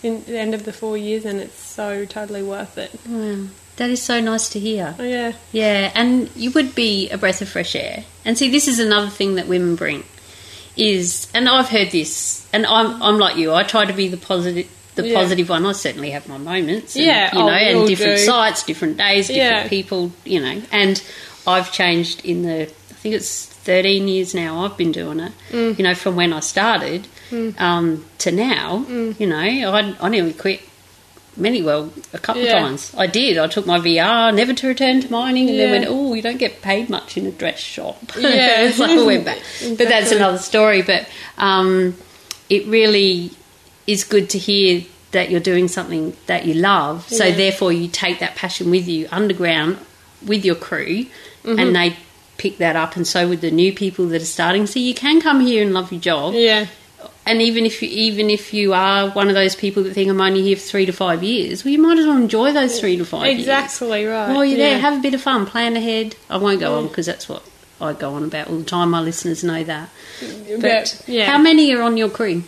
in 0.06 0.24
the 0.26 0.38
end 0.38 0.54
of 0.54 0.64
the 0.66 0.72
four 0.74 0.98
years, 0.98 1.26
and 1.26 1.40
it's 1.40 1.60
so 1.60 2.06
totally 2.06 2.44
worth 2.44 2.78
it. 2.78 2.92
Oh, 3.10 3.18
wow. 3.44 3.48
That 3.78 3.90
is 3.90 4.02
so 4.02 4.22
nice 4.22 4.48
to 4.50 4.60
hear. 4.60 4.96
Oh, 4.98 5.04
yeah, 5.04 5.34
Yeah, 5.52 5.92
and 5.96 6.30
you 6.36 6.52
would 6.52 6.76
be 6.76 7.10
a 7.10 7.18
breath 7.18 7.42
of 7.42 7.50
fresh 7.50 7.76
air. 7.76 8.06
And 8.24 8.38
see, 8.38 8.50
this 8.50 8.68
is 8.70 8.80
another 8.80 9.10
thing 9.10 9.36
that 9.36 9.48
women 9.48 9.76
bring 9.76 10.04
is, 10.78 11.28
and 11.34 11.50
I've 11.50 11.70
heard 11.70 11.92
this, 11.92 12.48
and 12.54 12.66
I'm 12.66 13.02
I'm 13.02 13.18
like 13.18 13.38
you. 13.38 13.54
I 13.54 13.64
try 13.64 13.86
to 13.86 13.94
be 13.94 14.08
the 14.08 14.18
positive, 14.18 14.70
the 14.96 15.08
Yeah. 15.08 15.16
positive 15.16 15.50
one. 15.50 15.66
I 15.66 15.72
certainly 15.74 16.12
have 16.12 16.28
my 16.28 16.38
moments, 16.38 16.96
and, 16.96 17.06
Yeah, 17.06 17.36
you 17.36 17.42
oh, 17.42 17.48
know, 17.48 17.54
we 17.54 17.80
and 17.80 17.88
different 17.88 18.18
do. 18.18 18.24
sites, 18.26 18.64
different 18.64 18.98
days, 18.98 19.28
different 19.28 19.64
Yeah. 19.64 19.68
people, 19.70 20.12
you 20.26 20.40
know. 20.40 20.62
And 20.72 21.02
I've 21.48 21.72
changed 21.72 22.24
in 22.26 22.44
the, 22.44 22.62
I 22.64 22.94
think 23.02 23.16
it's 23.16 23.54
13 23.66 24.08
years 24.08 24.34
now. 24.34 24.64
I've 24.64 24.78
been 24.78 24.92
doing 24.92 25.20
it, 25.20 25.34
Mm. 25.52 25.78
you 25.78 25.84
know, 25.84 25.94
from 25.96 26.16
when 26.16 26.32
I 26.34 26.40
started 26.40 27.08
um, 27.60 28.06
to 28.20 28.32
now. 28.32 28.86
Mm. 28.88 29.20
You 29.20 29.28
know, 29.28 29.38
I 29.74 29.96
I 30.00 30.10
nearly 30.10 30.34
quit. 30.34 30.62
Many 31.38 31.62
well, 31.62 31.92
a 32.14 32.18
couple 32.18 32.44
of 32.44 32.50
times. 32.50 32.94
I 32.98 33.08
did. 33.08 33.38
I 33.38 33.48
took 33.48 33.66
my 33.66 33.78
VR, 33.78 34.34
never 34.34 34.54
to 34.54 34.68
return 34.68 35.02
to 35.02 35.12
mining, 35.12 35.50
and 35.50 35.60
then 35.60 35.68
Yeah. 35.68 35.80
went, 35.80 35.86
oh, 35.90 36.14
you 36.14 36.22
don't 36.22 36.38
get 36.38 36.62
paid 36.62 36.90
much 36.90 37.18
in 37.18 37.26
a 37.26 37.32
dress 37.32 37.60
shop. 37.60 37.98
Yeah. 38.18 38.72
so 38.72 38.86
I 38.86 39.06
went 39.06 39.26
back. 39.26 39.40
But 39.78 39.90
that's 39.90 40.14
another 40.14 40.38
story. 40.38 40.82
But 40.82 41.10
um, 41.38 41.94
it 42.50 42.66
really 42.68 43.32
is 43.86 44.06
good 44.06 44.30
to 44.30 44.38
hear 44.38 44.84
that 45.12 45.30
you're 45.30 45.42
doing 45.42 45.68
something 45.68 46.16
that 46.28 46.46
you 46.46 46.54
love. 46.54 47.06
So 47.10 47.30
therefore, 47.32 47.74
you 47.74 47.90
take 47.90 48.20
that 48.20 48.36
passion 48.36 48.72
with 48.72 48.88
you 48.88 49.10
underground 49.12 49.78
with 50.26 50.46
your 50.46 50.56
crew, 50.56 51.08
Mm-hmm. 51.44 51.60
and 51.60 51.76
they 51.76 51.96
pick 52.38 52.58
that 52.58 52.76
up. 52.76 52.96
And 52.96 53.06
so 53.08 53.28
with 53.28 53.42
the 53.42 53.52
new 53.52 53.72
people 53.74 54.08
that 54.08 54.22
are 54.22 54.26
starting, 54.26 54.68
so 54.68 54.80
you 54.80 54.94
can 54.94 55.22
come 55.22 55.40
here 55.42 55.64
and 55.64 55.74
love 55.74 55.92
your 55.92 56.02
job. 56.02 56.34
yeah, 56.34 56.68
And 57.26 57.42
even 57.42 57.66
if 57.66 57.82
you, 57.82 57.90
even 57.90 58.30
if 58.30 58.54
you 58.54 58.74
are 58.74 59.10
one 59.12 59.28
of 59.30 59.34
those 59.36 59.56
people 59.56 59.84
that 59.84 59.94
think 59.94 60.10
I'm 60.10 60.22
only 60.22 60.42
here 60.42 60.56
for 60.58 60.62
three 60.64 60.86
to 60.86 60.92
five 60.94 61.24
years, 61.24 61.64
well, 61.64 61.72
you 61.72 61.80
might 61.80 61.98
as 61.98 62.06
well 62.06 62.18
enjoy 62.18 62.52
those 62.54 62.80
three 62.80 62.98
to 62.98 63.06
five 63.06 63.26
years. 63.28 63.40
exactly 63.40 64.06
right. 64.06 64.30
Oh, 64.36 64.42
you're 64.42 64.58
yeah. 64.58 64.70
there. 64.72 64.80
Have 64.80 65.00
a 65.00 65.02
bit 65.02 65.14
of 65.14 65.22
fun. 65.22 65.46
Plan 65.46 65.76
ahead. 65.76 66.16
I 66.30 66.38
won't 66.38 66.60
go 66.60 66.78
on 66.78 66.88
because 66.88 67.06
that's 67.06 67.28
what 67.30 67.44
I 67.82 67.94
go 67.94 68.14
on 68.14 68.24
about 68.24 68.48
all 68.50 68.58
the 68.60 68.64
time. 68.66 68.92
My 68.92 69.02
listeners 69.02 69.44
know 69.44 69.64
that. 69.64 69.90
But, 70.22 70.62
But, 70.62 71.04
yeah. 71.08 71.26
how 71.26 71.38
many 71.38 71.74
are 71.74 71.82
on 71.82 71.98
your 71.98 72.10
crew? 72.10 72.44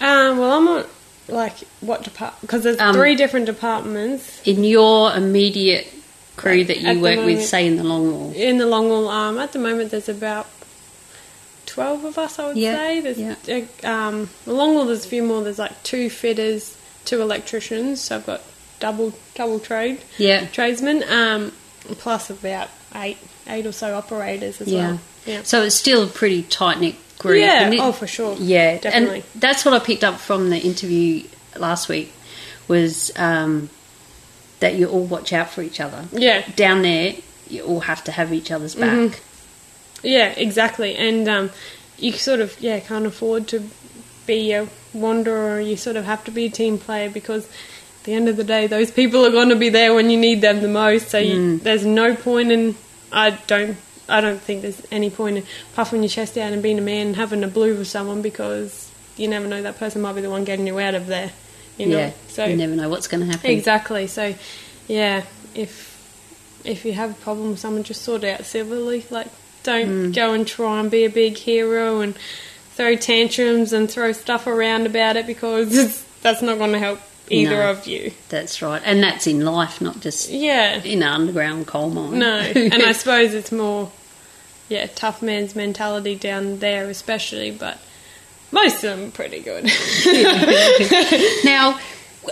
Um, 0.00 0.38
well, 0.38 0.52
I'm 0.52 0.68
on 0.68 0.84
like 1.28 1.58
what 1.80 2.04
department? 2.04 2.40
Because 2.42 2.62
there's 2.62 2.78
Um, 2.78 2.94
three 2.94 3.14
different 3.16 3.46
departments 3.46 4.40
In 4.46 4.64
your 4.64 5.12
immediate 5.12 5.92
crew 6.38 6.64
that 6.64 6.78
you 6.80 7.00
work 7.00 7.24
with, 7.24 7.44
say 7.44 7.66
in 7.66 7.76
the 7.76 7.84
long 7.84 8.10
haul? 8.12 8.32
in 8.32 8.58
the 8.58 8.64
Longwall. 8.64 9.10
Um, 9.12 9.38
at 9.38 9.52
the 9.52 9.58
moment, 9.58 9.90
there's 9.90 10.08
about 10.08 10.46
twelve 11.66 12.04
of 12.04 12.18
us. 12.18 12.38
I 12.38 12.46
would 12.48 12.56
Yeah, 12.56 12.76
say. 12.76 13.00
There's 13.00 13.18
yeah. 13.18 13.64
uh, 13.84 13.88
um, 13.88 14.30
the 14.44 14.52
Longwall. 14.52 14.86
There's 14.86 15.04
a 15.04 15.08
few 15.08 15.22
more. 15.22 15.42
There's 15.42 15.58
like 15.58 15.82
two 15.82 16.08
fitters, 16.10 16.76
two 17.04 17.20
electricians. 17.20 18.00
So 18.00 18.16
I've 18.16 18.26
got 18.26 18.42
double 18.80 19.12
double 19.34 19.58
trade 19.60 20.00
Yeah. 20.16 20.46
tradesmen. 20.46 21.04
Um, 21.08 21.52
plus 21.98 22.30
about 22.30 22.68
eight 22.94 23.18
eight 23.46 23.66
or 23.66 23.72
so 23.72 23.94
operators 23.94 24.60
as 24.60 24.68
Yeah. 24.68 24.78
well. 24.90 25.00
Yeah. 25.26 25.42
So 25.42 25.62
it's 25.62 25.74
still 25.76 26.04
a 26.04 26.06
pretty 26.06 26.42
tight 26.42 26.80
knit 26.80 26.94
group. 27.18 27.40
Yeah, 27.40 27.68
it? 27.68 27.80
oh, 27.80 27.92
for 27.92 28.06
sure. 28.06 28.36
Yeah, 28.38 28.78
Definitely. 28.78 29.24
And 29.34 29.42
that's 29.42 29.64
what 29.64 29.74
I 29.74 29.78
picked 29.78 30.04
up 30.04 30.18
from 30.20 30.50
the 30.50 30.58
interview 30.58 31.24
last 31.56 31.88
week 31.88 32.12
was 32.68 33.10
um, 33.16 33.68
that 34.60 34.74
you 34.74 34.88
all 34.88 35.04
watch 35.04 35.32
out 35.32 35.50
for 35.50 35.62
each 35.62 35.80
other. 35.80 36.04
Yeah. 36.12 36.44
Down 36.56 36.82
there, 36.82 37.14
you 37.48 37.62
all 37.64 37.80
have 37.80 38.02
to 38.04 38.12
have 38.12 38.32
each 38.32 38.50
other's 38.50 38.74
back. 38.74 38.90
Mhm. 38.92 39.18
Yeah, 40.02 40.28
exactly. 40.36 40.96
And 40.96 41.28
um, 41.28 41.50
you 41.98 42.12
sort 42.12 42.40
of 42.40 42.60
yeah 42.60 42.78
can't 42.80 43.06
afford 43.06 43.48
to 43.48 43.62
be 44.26 44.52
a 44.52 44.68
wanderer. 44.92 45.60
You 45.60 45.76
sort 45.76 45.96
of 45.96 46.04
have 46.04 46.24
to 46.24 46.30
be 46.30 46.46
a 46.46 46.50
team 46.50 46.78
player 46.78 47.10
because 47.10 47.44
at 47.46 48.04
the 48.04 48.14
end 48.14 48.28
of 48.28 48.36
the 48.36 48.44
day, 48.44 48.66
those 48.66 48.90
people 48.90 49.24
are 49.26 49.30
going 49.30 49.48
to 49.48 49.56
be 49.56 49.68
there 49.70 49.94
when 49.94 50.10
you 50.10 50.16
need 50.18 50.40
them 50.40 50.60
the 50.60 50.68
most. 50.68 51.08
So 51.08 51.18
you, 51.18 51.58
there's 51.58 51.84
no 51.86 52.14
point 52.14 52.52
in 52.52 52.76
I 53.12 53.30
don't. 53.46 53.76
I 54.10 54.20
don't 54.22 54.40
think 54.40 54.62
there's 54.62 54.80
any 54.90 55.10
point 55.10 55.36
in 55.38 55.44
puffing 55.74 56.02
your 56.02 56.08
chest 56.08 56.38
out 56.38 56.52
and 56.54 56.62
being 56.62 56.78
a 56.78 56.82
man 56.82 57.08
and 57.08 57.16
having 57.16 57.44
a 57.44 57.48
blue 57.48 57.76
with 57.76 57.88
someone 57.88 58.22
because 58.22 58.90
you 59.18 59.28
never 59.28 59.46
know 59.46 59.60
that 59.62 59.78
person 59.78 60.00
might 60.00 60.14
be 60.14 60.22
the 60.22 60.30
one 60.30 60.44
getting 60.44 60.66
you 60.66 60.78
out 60.78 60.94
of 60.94 61.06
there. 61.08 61.30
You 61.78 61.86
know, 61.86 61.98
yeah. 61.98 62.12
so 62.28 62.44
you 62.44 62.56
never 62.56 62.74
know 62.74 62.88
what's 62.88 63.06
going 63.06 63.20
to 63.20 63.26
happen. 63.26 63.50
Exactly. 63.50 64.06
So, 64.08 64.34
yeah, 64.88 65.22
if 65.54 65.88
if 66.64 66.84
you 66.84 66.92
have 66.92 67.12
a 67.12 67.14
problem 67.14 67.50
with 67.50 67.60
someone, 67.60 67.84
just 67.84 68.02
sort 68.02 68.24
it 68.24 68.40
out 68.40 68.46
civilly. 68.46 69.04
Like, 69.10 69.28
don't 69.62 69.88
mm. 69.88 70.14
go 70.14 70.32
and 70.32 70.46
try 70.46 70.80
and 70.80 70.90
be 70.90 71.04
a 71.04 71.10
big 71.10 71.36
hero 71.36 72.00
and 72.00 72.16
throw 72.74 72.96
tantrums 72.96 73.72
and 73.72 73.90
throw 73.90 74.12
stuff 74.12 74.46
around 74.46 74.86
about 74.86 75.16
it 75.16 75.26
because 75.26 76.04
that's 76.22 76.42
not 76.42 76.58
going 76.58 76.72
to 76.72 76.78
help 76.78 77.00
either 77.30 77.56
No. 77.56 77.70
of 77.70 77.86
you. 77.86 78.12
That's 78.28 78.62
right, 78.62 78.82
and 78.84 79.02
that's 79.02 79.26
in 79.26 79.44
life, 79.44 79.80
not 79.80 80.00
just 80.00 80.30
Yeah. 80.30 80.82
in 80.82 81.02
an 81.02 81.08
underground 81.08 81.66
coal 81.66 81.90
mine. 81.90 82.18
No. 82.18 82.38
and 82.54 82.82
I 82.82 82.92
suppose 82.92 83.34
it's 83.34 83.52
more, 83.52 83.90
yeah, 84.68 84.86
tough 84.86 85.22
man's 85.22 85.54
mentality 85.54 86.14
down 86.14 86.58
there, 86.58 86.88
especially, 86.88 87.50
but 87.50 87.78
most 88.52 88.82
of 88.84 88.98
them 88.98 89.08
are 89.08 89.12
pretty 89.12 89.40
good. 89.40 89.64
now, 91.44 91.78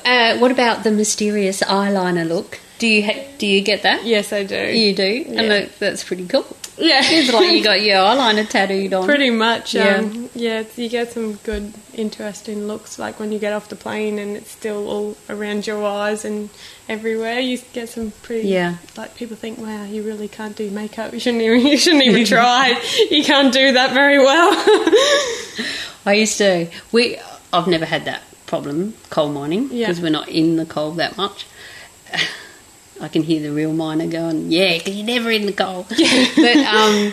uh, 0.05 0.39
what 0.39 0.51
about 0.51 0.85
the 0.85 0.91
mysterious 0.91 1.63
eyeliner 1.63 2.27
look? 2.27 2.59
Do 2.79 2.87
you 2.87 3.03
ha- 3.05 3.25
do 3.39 3.47
you 3.47 3.61
get 3.63 3.83
that? 3.83 4.05
yes, 4.05 4.33
I 4.33 4.45
do. 4.45 4.57
You 4.57 4.95
do, 4.95 5.25
and 5.29 5.35
Yeah. 5.35 5.43
that, 5.49 5.79
that's 5.79 6.05
pretty 6.05 6.27
cool. 6.27 6.47
Yeah. 6.79 7.01
It's 7.05 7.33
like 7.33 7.53
you 7.53 7.65
got 7.65 7.81
your 7.81 7.97
eyeliner 7.97 8.49
tattooed 8.49 8.93
on. 8.93 9.05
Pretty 9.07 9.31
much, 9.31 9.75
Yeah. 9.75 9.97
um, 9.97 10.29
yeah. 10.35 10.65
you 10.77 10.89
get 10.89 11.13
some 11.13 11.35
good, 11.37 11.73
interesting 11.95 12.67
looks. 12.67 12.99
Like 12.99 13.19
when 13.19 13.33
you 13.33 13.39
get 13.39 13.53
off 13.55 13.69
the 13.69 13.77
plane 13.77 14.19
and 14.19 14.37
it's 14.37 14.51
still 14.51 14.89
all 14.89 15.17
around 15.31 15.67
your 15.67 15.85
eyes 15.87 16.25
and 16.25 16.51
everywhere. 16.89 17.39
You 17.41 17.59
get 17.73 17.89
some 17.89 18.13
pretty. 18.23 18.49
Yeah. 18.49 18.77
Like 18.97 19.15
people 19.17 19.37
think, 19.37 19.59
wow, 19.59 19.85
you 19.85 20.03
really 20.03 20.29
can't 20.29 20.55
do 20.57 20.71
makeup. 20.71 21.13
You 21.17 21.21
shouldn't 21.21 21.43
even. 21.43 21.67
You 21.67 21.77
shouldn't 21.79 22.05
even 22.05 22.25
try. 22.27 22.81
You 23.11 23.25
can't 23.25 23.53
do 23.53 23.73
that 23.73 23.93
very 23.93 24.19
well. 24.19 24.51
I 26.05 26.13
used 26.15 26.39
to. 26.39 26.69
We. 26.93 27.19
I've 27.53 27.67
never 27.69 27.85
had 27.87 28.05
that 28.05 28.23
problem 28.47 28.95
coal 29.11 29.29
mining 29.31 29.71
Yeah. 29.73 29.87
because 29.87 30.01
we're 30.03 30.11
not 30.11 30.29
in 30.29 30.57
the 30.57 30.67
coal 30.67 30.93
that 30.93 31.17
much. 31.17 31.47
I 33.01 33.09
can 33.09 33.23
hear 33.23 33.41
the 33.43 33.53
real 33.53 33.73
miner 33.73 34.07
going, 34.07 34.51
yeah, 34.51 34.79
because 34.79 34.97
you're 34.97 35.07
never 35.07 35.31
in 35.31 35.47
the 35.47 35.53
coal." 35.53 35.87
but 35.89 36.57
um, 36.57 37.13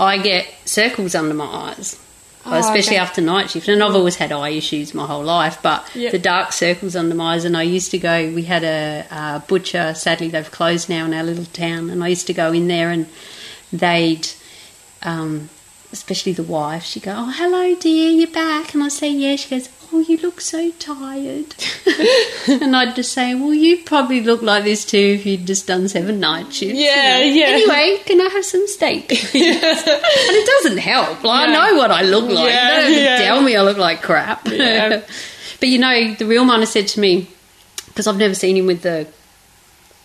I 0.00 0.18
get 0.22 0.46
circles 0.64 1.14
under 1.14 1.34
my 1.34 1.44
eyes, 1.46 1.98
Oh, 2.44 2.54
especially 2.54 2.96
okay. 2.96 3.02
after 3.02 3.20
night 3.20 3.50
shift. 3.50 3.66
And 3.68 3.82
I've 3.82 3.94
always 3.96 4.16
had 4.16 4.30
eye 4.32 4.50
issues 4.50 4.94
my 4.94 5.04
whole 5.06 5.24
life, 5.24 5.58
but 5.62 5.88
Yep. 5.96 6.12
the 6.12 6.18
dark 6.18 6.52
circles 6.52 6.94
under 6.94 7.14
my 7.14 7.34
eyes. 7.34 7.44
And 7.44 7.56
I 7.56 7.62
used 7.62 7.90
to 7.90 7.98
go. 7.98 8.32
We 8.32 8.44
had 8.44 8.62
a, 8.64 9.04
uh 9.10 9.38
butcher. 9.40 9.94
Sadly, 9.94 10.28
they've 10.28 10.50
closed 10.50 10.88
now 10.88 11.04
in 11.06 11.12
our 11.14 11.24
little 11.24 11.46
town. 11.46 11.90
And 11.90 12.04
I 12.04 12.08
used 12.08 12.26
to 12.28 12.32
go 12.34 12.52
in 12.52 12.68
there, 12.68 12.90
and 12.90 13.06
they'd. 13.72 14.28
Um, 15.02 15.50
especially 15.96 16.32
the 16.32 16.42
wife, 16.42 16.84
she'd 16.84 17.02
go, 17.02 17.14
Oh, 17.16 17.32
hello, 17.34 17.74
dear, 17.74 18.10
you're 18.10 18.30
back. 18.30 18.74
And 18.74 18.82
I 18.82 18.88
say, 18.88 19.10
Yeah. 19.10 19.36
She 19.36 19.50
goes, 19.50 19.68
Oh, 19.92 20.00
you 20.00 20.16
look 20.18 20.40
so 20.40 20.70
tired. 20.72 21.54
and 22.48 22.74
I'd 22.76 22.94
just 22.96 23.12
say, 23.12 23.34
Well, 23.34 23.54
you 23.54 23.82
probably 23.84 24.20
look 24.20 24.42
like 24.42 24.64
this 24.64 24.84
too 24.84 25.16
if 25.18 25.26
you'd 25.26 25.46
just 25.46 25.66
done 25.66 25.88
seven 25.88 26.20
night 26.20 26.52
shifts. 26.52 26.78
Yeah, 26.78 27.18
you 27.18 27.30
know. 27.30 27.36
yeah. 27.36 27.46
Anyway, 27.46 28.02
can 28.04 28.20
I 28.20 28.28
have 28.28 28.44
some 28.44 28.66
steak? 28.66 29.10
and 29.34 29.42
it 29.42 30.46
doesn't 30.46 30.78
help. 30.78 31.22
Like. 31.24 31.48
I 31.48 31.52
know 31.52 31.76
what 31.76 31.90
I 31.90 32.02
look 32.02 32.24
like. 32.30 32.48
Yeah, 32.48 32.64
you 32.64 32.70
don't 32.70 32.80
have 32.80 32.94
to 32.94 33.02
yeah. 33.02 33.18
tell 33.18 33.42
me 33.42 33.56
I 33.56 33.62
look 33.62 33.78
like 33.78 34.02
crap. 34.02 34.46
Yeah. 34.46 35.02
but 35.60 35.68
you 35.68 35.78
know, 35.78 36.14
the 36.14 36.26
real 36.26 36.44
miner 36.44 36.66
said 36.66 36.88
to 36.88 37.00
me, 37.00 37.28
because 37.86 38.06
I've 38.06 38.18
never 38.18 38.34
seen 38.34 38.56
him 38.56 38.66
with 38.66 38.82
the 38.82 39.06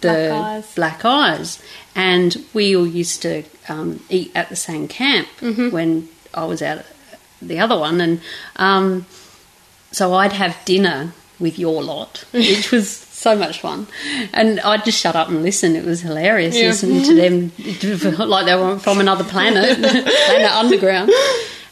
the 0.01 0.07
Black 0.07 0.31
eyes. 0.31 0.75
black 0.75 1.05
eyes. 1.05 1.61
And 1.95 2.45
we 2.53 2.75
all 2.75 2.87
used 2.87 3.21
to 3.23 3.43
um, 3.67 4.01
eat 4.09 4.31
at 4.35 4.49
the 4.49 4.55
same 4.55 4.87
camp 4.87 5.27
Mm-hmm. 5.41 5.69
when 5.71 6.07
I 6.33 6.45
was 6.45 6.61
out 6.61 6.79
at 6.79 6.85
the 7.41 7.59
other 7.59 7.77
one. 7.77 7.99
And 7.99 8.21
um, 8.55 9.05
so 9.91 10.13
I'd 10.13 10.33
have 10.33 10.57
dinner 10.65 11.11
with 11.39 11.59
your 11.59 11.83
lot, 11.83 12.23
which 12.31 12.71
was 12.71 12.89
so 12.89 13.35
much 13.35 13.59
fun. 13.61 13.87
And 14.33 14.59
I'd 14.61 14.85
just 14.85 14.99
shut 14.99 15.15
up 15.15 15.27
and 15.27 15.43
listen. 15.43 15.75
It 15.75 15.83
was 15.85 16.01
hilarious 16.01 16.55
Yeah. 16.57 16.67
listening 16.67 17.03
to 17.03 17.15
them 17.15 17.51
like 18.29 18.45
they 18.45 18.55
were 18.55 18.79
from 18.79 18.99
another 18.99 19.23
planet, 19.25 19.77
planet 19.79 20.51
underground. 20.51 21.11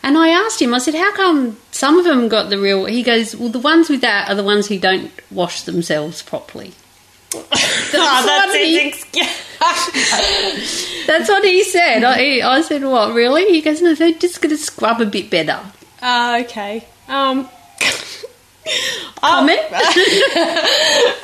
And 0.03 0.17
I 0.17 0.29
asked 0.29 0.61
him, 0.61 0.73
I 0.73 0.79
said, 0.79 0.95
how 0.95 1.13
come 1.13 1.57
some 1.71 1.97
of 1.99 2.05
them 2.05 2.29
got 2.29 2.49
the 2.49 2.57
real. 2.57 2.85
He 2.85 3.03
goes, 3.03 3.35
well, 3.35 3.49
the 3.49 3.59
ones 3.59 3.89
with 3.89 4.01
that 4.01 4.29
are 4.29 4.35
the 4.35 4.43
ones 4.43 4.67
who 4.67 4.79
don't 4.79 5.11
wash 5.31 5.63
themselves 5.63 6.21
properly. 6.21 6.73
Oh, 7.35 7.39
what 7.49 8.25
that's 8.25 8.55
he- 8.55 8.79
his 8.79 8.93
excuse. 8.93 9.45
That's 11.07 11.29
what 11.29 11.43
he 11.43 11.63
said. 11.63 12.03
I, 12.03 12.41
I 12.47 12.61
said, 12.61 12.83
what, 12.83 13.13
really? 13.13 13.45
He 13.45 13.61
goes, 13.61 13.81
no, 13.81 13.93
they're 13.95 14.11
just 14.13 14.41
going 14.41 14.55
to 14.55 14.61
scrub 14.61 15.01
a 15.01 15.05
bit 15.05 15.29
better. 15.29 15.59
Ah, 16.01 16.39
okay. 16.39 16.87
Um. 17.07 17.49
Comment? 19.21 19.59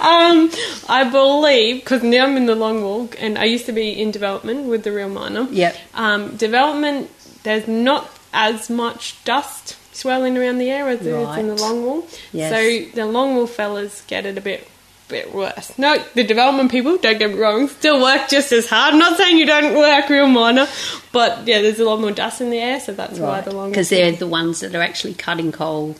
Um, 0.05 0.51
I 0.87 1.09
believe 1.11 1.81
because 1.83 2.03
now 2.03 2.25
I'm 2.25 2.37
in 2.37 2.45
the 2.45 2.53
longwall, 2.53 3.13
and 3.17 3.37
I 3.39 3.45
used 3.45 3.65
to 3.65 3.71
be 3.71 3.89
in 3.89 4.11
development 4.11 4.67
with 4.67 4.83
the 4.83 4.91
real 4.91 5.09
miner. 5.09 5.47
Yep. 5.49 5.75
Um, 5.95 6.35
development, 6.37 7.09
there's 7.43 7.67
not 7.67 8.07
as 8.33 8.69
much 8.69 9.23
dust 9.23 9.77
swirling 9.95 10.37
around 10.37 10.59
the 10.59 10.69
air 10.69 10.87
as 10.89 10.99
there 10.99 11.17
is 11.17 11.37
in 11.37 11.47
the 11.47 11.55
long 11.55 11.83
wall. 11.83 12.07
Yes. 12.31 12.51
So 12.51 12.95
the 12.95 13.05
long 13.07 13.35
wall 13.35 13.47
fellas 13.47 14.01
get 14.05 14.27
it 14.27 14.37
a 14.37 14.41
bit. 14.41 14.67
Bit 15.07 15.33
worse. 15.35 15.77
No, 15.77 16.03
the 16.15 16.23
development 16.23 16.71
people 16.71 16.97
don't 16.97 17.19
get 17.19 17.29
me 17.31 17.37
wrong. 17.37 17.67
Still 17.67 18.01
work 18.01 18.27
just 18.27 18.51
as 18.51 18.67
hard. 18.67 18.93
I'm 18.93 18.99
not 18.99 19.17
saying 19.17 19.37
you 19.37 19.45
don't 19.45 19.77
work 19.77 20.09
real 20.09 20.25
miner, 20.25 20.67
but 21.11 21.47
yeah, 21.47 21.61
there's 21.61 21.79
a 21.79 21.85
lot 21.85 21.99
more 22.01 22.11
dust 22.11 22.41
in 22.41 22.49
the 22.49 22.57
air, 22.57 22.79
so 22.79 22.91
that's 22.91 23.19
why 23.19 23.41
the 23.41 23.53
long. 23.53 23.69
Because 23.69 23.89
they're 23.89 24.13
the 24.13 24.25
ones 24.25 24.61
that 24.61 24.73
are 24.73 24.81
actually 24.81 25.13
cutting 25.13 25.51
coal. 25.51 25.95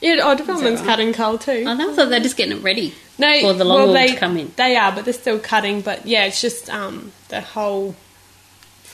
yeah, 0.00 0.16
oh, 0.22 0.34
development's 0.36 0.80
right? 0.80 0.88
cutting 0.88 1.12
coal 1.12 1.38
too. 1.38 1.64
I 1.68 1.76
thought 1.94 2.08
they're 2.08 2.18
just 2.18 2.36
getting 2.36 2.56
it 2.58 2.62
ready 2.64 2.92
No, 3.18 3.40
for 3.40 3.52
the 3.52 3.64
longwall, 3.64 3.92
they, 3.94 4.14
to 4.14 4.16
come 4.16 4.36
in. 4.36 4.50
They 4.56 4.74
are, 4.74 4.90
but 4.90 5.04
they're 5.04 5.14
still 5.14 5.38
cutting. 5.38 5.80
But 5.82 6.04
yeah, 6.06 6.24
it's 6.24 6.40
just 6.40 6.68
um, 6.70 7.12
the 7.28 7.40
whole, 7.42 7.94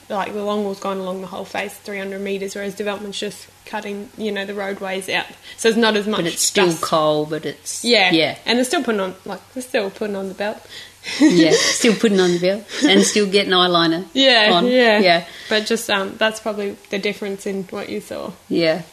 like 0.08 0.32
the 0.32 0.42
long 0.44 0.64
wall's 0.64 0.80
gone 0.80 0.98
along 0.98 1.20
the 1.20 1.26
whole 1.26 1.44
face, 1.44 1.74
300 1.74 2.20
metres, 2.20 2.54
whereas 2.54 2.74
development's 2.74 3.18
just 3.18 3.48
cutting, 3.64 4.08
you 4.16 4.30
know, 4.30 4.44
the 4.44 4.54
roadways 4.54 5.08
out. 5.08 5.26
So 5.56 5.68
it's 5.68 5.76
not 5.76 5.96
as 5.96 6.06
much 6.06 6.18
But 6.18 6.26
it's 6.26 6.42
still 6.42 6.66
dust. 6.66 6.82
coal, 6.82 7.26
but 7.26 7.44
it's. 7.44 7.84
Yeah, 7.84 8.10
Yeah. 8.12 8.38
And 8.46 8.58
they're 8.58 8.64
still 8.64 8.82
putting 8.84 9.00
on, 9.00 9.14
like, 9.24 9.40
they're 9.54 9.62
still 9.62 9.90
putting 9.90 10.14
on 10.16 10.28
the 10.28 10.34
belt. 10.34 10.58
yeah. 11.20 11.52
Still 11.56 11.94
putting 11.94 12.18
on 12.18 12.32
the 12.32 12.40
belt 12.40 12.64
and 12.84 13.00
still 13.04 13.30
getting 13.30 13.52
eyeliner. 13.52 14.04
Yeah, 14.12 14.50
on. 14.52 14.66
yeah. 14.66 14.98
Yeah. 14.98 15.24
But 15.48 15.64
just, 15.64 15.88
um, 15.88 16.16
that's 16.18 16.40
probably 16.40 16.72
the 16.90 16.98
difference 16.98 17.46
in 17.46 17.62
what 17.64 17.88
you 17.88 18.00
saw. 18.00 18.32
Yeah. 18.48 18.82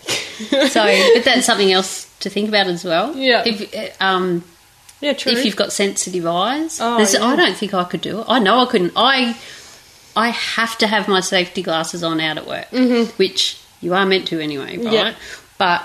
So, 0.69 0.83
but 1.15 1.23
that's 1.25 1.45
something 1.45 1.71
else 1.71 2.05
to 2.19 2.29
think 2.29 2.49
about 2.49 2.65
as 2.67 2.83
well. 2.83 3.15
Yeah. 3.15 3.43
If, 3.45 3.73
uh, 3.99 4.03
um, 4.03 4.43
Yeah, 4.99 5.13
true. 5.13 5.31
if 5.31 5.45
you've 5.45 5.55
got 5.55 5.71
sensitive 5.71 6.25
eyes. 6.25 6.79
Oh, 6.81 6.97
yeah. 6.99 7.23
I 7.25 7.35
don't 7.35 7.55
think 7.55 7.73
I 7.75 7.83
could 7.83 8.01
do 8.01 8.19
it. 8.21 8.25
I 8.27 8.39
know 8.39 8.59
I 8.59 8.65
couldn't. 8.65 8.93
I 8.95 9.37
I 10.15 10.29
have 10.29 10.77
to 10.79 10.87
have 10.87 11.07
my 11.07 11.19
safety 11.21 11.61
glasses 11.63 12.03
on 12.03 12.19
out 12.19 12.37
at 12.37 12.47
work, 12.47 12.67
which 13.17 13.57
you 13.81 13.93
are 13.93 14.05
meant 14.05 14.27
to 14.27 14.39
anyway, 14.39 14.77
right? 14.77 14.79
Mm-hmm. 14.79 14.93
Yeah. 14.93 15.13
But 15.57 15.83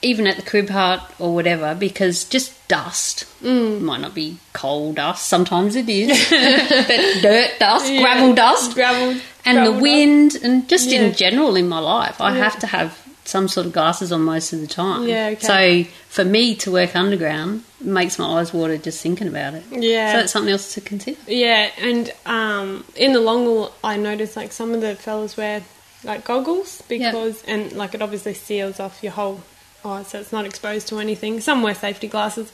even 0.00 0.26
at 0.26 0.36
the 0.36 0.42
crib 0.42 0.68
hut 0.68 1.12
or 1.18 1.34
whatever, 1.34 1.74
because 1.74 2.24
just 2.24 2.52
dust 2.68 3.24
Mm. 3.42 3.80
might 3.80 4.00
not 4.00 4.14
be 4.14 4.36
coal 4.52 4.92
dust. 4.92 5.26
Sometimes 5.26 5.74
it 5.74 5.88
is, 5.88 6.08
but 6.30 7.22
dirt 7.22 7.50
dust, 7.58 7.90
Yeah. 7.92 8.00
gravel 8.02 8.34
dust, 8.34 8.74
Gravel, 8.74 9.16
and 9.44 9.56
gravel 9.56 9.64
the 9.64 9.70
dust. 9.72 9.82
wind, 9.82 10.36
and 10.44 10.68
just 10.68 10.88
Yeah. 10.88 11.00
in 11.02 11.14
general 11.14 11.56
in 11.56 11.68
my 11.68 11.80
life, 11.80 12.20
I 12.20 12.30
Yeah. 12.36 12.44
have 12.44 12.58
to 12.60 12.66
have 12.68 12.96
some 13.24 13.46
sort 13.48 13.66
of 13.66 13.72
glasses 13.72 14.10
on 14.12 14.22
most 14.22 14.52
of 14.52 14.60
the 14.60 14.66
time. 14.66 15.06
Yeah, 15.06 15.28
okay. 15.34 15.84
So 15.84 15.90
for 16.08 16.24
me 16.24 16.54
to 16.56 16.72
work 16.72 16.96
underground 16.96 17.64
makes 17.80 18.18
my 18.18 18.24
eyes 18.40 18.52
water 18.52 18.76
just 18.78 19.00
thinking 19.00 19.28
about 19.28 19.54
it. 19.54 19.64
Yeah. 19.70 20.12
So 20.12 20.18
that's 20.18 20.32
something 20.32 20.52
else 20.52 20.74
to 20.74 20.80
consider. 20.80 21.18
Yeah, 21.26 21.70
and 21.78 22.12
um, 22.26 22.84
in 22.96 23.12
the 23.12 23.20
longwall, 23.20 23.72
I 23.84 23.96
noticed 23.96 24.36
like 24.36 24.52
some 24.52 24.72
of 24.74 24.80
the 24.80 24.94
fellas 24.96 25.36
wear 25.36 25.62
like 26.04 26.24
goggles 26.24 26.82
because, 26.88 27.42
and 27.44 27.72
like 27.72 27.94
it 27.94 28.02
obviously 28.02 28.34
seals 28.34 28.80
off 28.80 29.02
your 29.02 29.12
whole 29.12 29.40
eye, 29.84 30.02
so 30.02 30.18
it's 30.18 30.32
not 30.32 30.44
exposed 30.44 30.88
to 30.88 30.98
anything. 30.98 31.40
Some 31.40 31.62
wear 31.62 31.74
safety 31.74 32.08
glasses, 32.08 32.52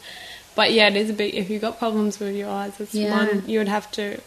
but 0.54 0.72
yeah, 0.72 0.88
it 0.88 0.96
is 0.96 1.08
a 1.10 1.14
bit. 1.14 1.32
If 1.34 1.48
you've 1.48 1.62
got 1.62 1.78
problems 1.78 2.20
with 2.20 2.34
your 2.36 2.50
eyes, 2.50 2.78
it's 2.78 2.94
Yeah. 2.94 3.16
one 3.16 3.48
you 3.48 3.58
would 3.58 3.68
have 3.68 3.90
to 3.92 4.20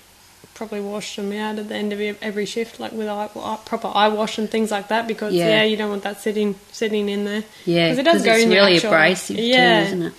probably 0.62 0.80
wash 0.80 1.16
them 1.16 1.32
out 1.34 1.58
at 1.58 1.68
the 1.70 1.74
end 1.76 1.92
of 1.92 2.00
every 2.22 2.46
shift, 2.46 2.80
like 2.80 2.92
with 2.92 3.08
eye, 3.08 3.28
proper 3.66 3.88
eye 3.96 4.08
wash 4.10 4.38
and 4.38 4.48
things 4.48 4.70
like 4.70 4.90
that, 4.90 5.08
because 5.08 5.34
Yeah. 5.34 5.48
yeah, 5.50 5.64
you 5.64 5.76
don't 5.76 5.90
want 5.90 6.04
that 6.04 6.22
sitting 6.22 6.54
sitting 6.72 7.10
in 7.10 7.26
there. 7.26 7.44
Yeah, 7.66 7.90
'Cause 7.90 7.98
it 7.98 8.04
does 8.04 8.22
go 8.24 8.34
it's 8.34 8.44
in 8.44 8.50
really 8.52 8.76
actual- 8.76 8.92
abrasive 8.94 9.40
yeah, 9.40 9.80
too, 9.80 9.86
isn't 9.88 10.02
it? 10.04 10.14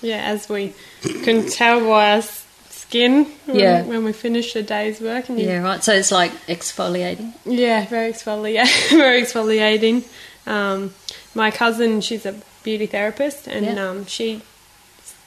yeah, 0.00 0.20
as 0.32 0.48
we 0.48 0.72
can 1.24 1.48
tell 1.48 1.80
by 1.80 2.12
our 2.12 2.22
skin 2.70 3.26
when, 3.46 3.58
Yeah. 3.58 3.82
when 3.82 4.04
we 4.04 4.12
finish 4.12 4.54
a 4.54 4.62
day's 4.62 5.00
work. 5.00 5.28
And 5.28 5.40
you- 5.40 5.48
Yeah, 5.48 5.62
right. 5.62 5.82
So 5.82 5.92
it's 5.94 6.12
like 6.12 6.30
exfoliating. 6.46 7.32
yeah, 7.44 7.84
very 7.86 8.12
exfoliating. 8.12 8.90
very 8.96 9.20
exfoliating. 9.22 10.04
Um, 10.46 10.94
my 11.34 11.50
cousin, 11.50 12.00
she's 12.02 12.24
a 12.24 12.34
beauty 12.62 12.86
therapist, 12.86 13.48
and 13.48 13.66
Yeah. 13.66 13.84
um, 13.88 14.06
she 14.06 14.42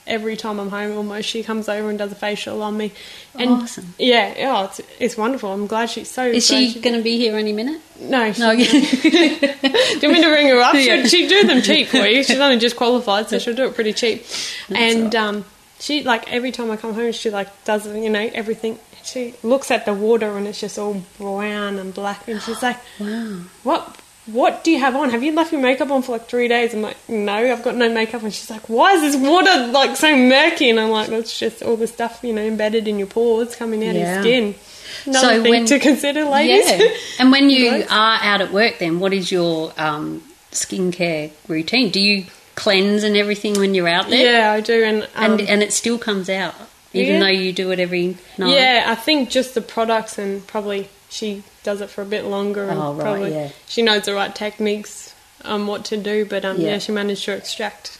every 0.07 0.35
time 0.35 0.59
I'm 0.59 0.69
home, 0.69 0.97
almost 0.97 1.27
she 1.29 1.43
comes 1.43 1.69
over 1.69 1.89
and 1.89 1.97
does 1.97 2.11
a 2.11 2.15
facial 2.15 2.61
on 2.63 2.77
me. 2.77 2.91
And 3.35 3.49
Awesome. 3.49 3.93
Yeah, 3.97 4.33
oh, 4.51 4.65
it's, 4.65 4.81
it's 4.99 5.17
wonderful. 5.17 5.51
I'm 5.51 5.67
glad 5.67 5.89
she's 5.89 6.09
so. 6.09 6.25
Is 6.25 6.45
she 6.47 6.79
going 6.79 6.95
to 6.95 7.03
be 7.03 7.17
here 7.17 7.37
any 7.37 7.53
minute? 7.53 7.81
No, 7.99 8.31
she, 8.33 8.41
No. 8.41 8.55
do 8.55 8.63
you 8.63 10.09
want 10.09 10.13
me 10.13 10.21
to 10.21 10.29
ring 10.29 10.47
her 10.47 10.59
up? 10.59 10.73
Yeah. 10.81 11.03
She'd, 11.03 11.09
she'd 11.09 11.29
do 11.29 11.47
them 11.47 11.61
cheap 11.61 11.87
for 11.87 11.97
you. 12.05 12.23
She's 12.31 12.39
only 12.39 12.57
just 12.57 12.75
qualified, 12.75 13.29
so 13.29 13.37
she'll 13.39 13.55
do 13.55 13.65
it 13.67 13.75
pretty 13.75 13.93
cheap. 13.93 14.25
and 14.69 15.15
um, 15.15 15.45
she 15.79 16.03
like 16.03 16.31
every 16.31 16.51
time 16.51 16.71
I 16.71 16.77
come 16.77 16.93
home, 16.93 17.11
she 17.11 17.29
like 17.29 17.63
does 17.65 17.85
you 17.87 18.09
know 18.09 18.29
everything. 18.33 18.79
She 19.03 19.33
looks 19.43 19.71
at 19.71 19.85
the 19.85 19.93
water 19.93 20.37
and 20.37 20.47
it's 20.47 20.59
just 20.59 20.77
all 20.77 21.01
brown 21.17 21.77
and 21.79 21.93
black, 21.93 22.27
and 22.27 22.41
she's 22.41 22.61
like, 22.61 22.77
wow. 22.99 23.41
"What? 23.63 24.00
What 24.27 24.63
do 24.63 24.69
you 24.71 24.79
have 24.79 24.95
on? 24.95 25.09
Have 25.09 25.23
you 25.23 25.31
left 25.33 25.51
your 25.51 25.61
makeup 25.61 25.89
on 25.89 26.03
for 26.03 26.11
like 26.13 26.27
three 26.27 26.47
days?" 26.47 26.73
I'm 26.73 26.81
like, 26.83 26.97
"No, 27.09 27.33
I've 27.33 27.63
got 27.63 27.75
no 27.75 27.89
makeup." 27.89 28.21
And 28.23 28.33
she's 28.33 28.49
like, 28.49 28.69
"Why 28.69 28.93
is 28.93 29.01
this 29.01 29.15
water 29.15 29.67
like 29.67 29.97
so 29.97 30.15
murky?" 30.15 30.69
And 30.69 30.79
I'm 30.79 30.89
like, 30.91 31.09
"That's 31.09 31.37
just 31.39 31.63
all 31.63 31.75
the 31.75 31.87
stuff 31.87 32.19
you 32.21 32.31
know 32.33 32.43
embedded 32.43 32.87
in 32.87 32.97
your 32.99 33.07
pores 33.07 33.55
coming 33.55 33.87
out 33.87 33.95
Yeah. 33.95 34.01
of 34.01 34.13
your 34.13 34.21
skin." 34.23 34.55
Another 35.05 35.27
So 35.37 35.41
thing 35.43 35.49
when- 35.51 35.65
to 35.65 35.79
consider, 35.79 36.23
ladies. 36.25 36.69
Yeah. 36.69 36.87
And 37.19 37.31
when 37.31 37.49
you 37.49 37.83
are 37.89 38.19
out 38.21 38.41
at 38.41 38.51
work, 38.53 38.77
then 38.79 38.99
what 38.99 39.13
is 39.13 39.31
your 39.31 39.73
um, 39.77 40.21
skincare 40.51 41.31
routine? 41.47 41.89
Do 41.89 41.99
you 41.99 42.25
cleanse 42.55 43.03
and 43.03 43.17
everything 43.17 43.53
when 43.59 43.73
you're 43.73 43.87
out 43.87 44.09
there? 44.09 44.33
Yeah, 44.33 44.51
I 44.51 44.59
do, 44.61 44.83
and 44.83 45.03
um, 45.15 45.31
And 45.33 45.41
and 45.41 45.63
it 45.63 45.73
still 45.73 45.97
comes 45.97 46.29
out, 46.29 46.53
even 46.93 47.15
Yeah. 47.15 47.19
though 47.21 47.27
you 47.27 47.53
do 47.53 47.71
it 47.71 47.79
every 47.79 48.17
night. 48.37 48.53
yeah, 48.53 48.83
I 48.87 48.95
think 48.95 49.29
just 49.29 49.55
the 49.55 49.61
products 49.61 50.17
and 50.19 50.45
probably 50.45 50.89
she 51.09 51.41
does 51.63 51.81
it 51.81 51.89
for 51.89 52.01
a 52.01 52.05
bit 52.05 52.25
longer 52.25 52.67
and 52.69 52.79
Oh, 52.79 52.93
right, 52.93 53.01
probably 53.03 53.33
yeah. 53.33 53.49
she 53.67 53.81
knows 53.81 54.03
the 54.05 54.13
right 54.13 54.33
techniques 54.33 55.13
on 55.45 55.67
what 55.67 55.85
to 55.85 55.97
do. 55.97 56.25
But 56.25 56.43
um, 56.45 56.59
Yeah. 56.59 56.71
yeah. 56.71 56.77
she 56.79 56.91
managed 56.91 57.25
to 57.25 57.33
extract 57.33 57.97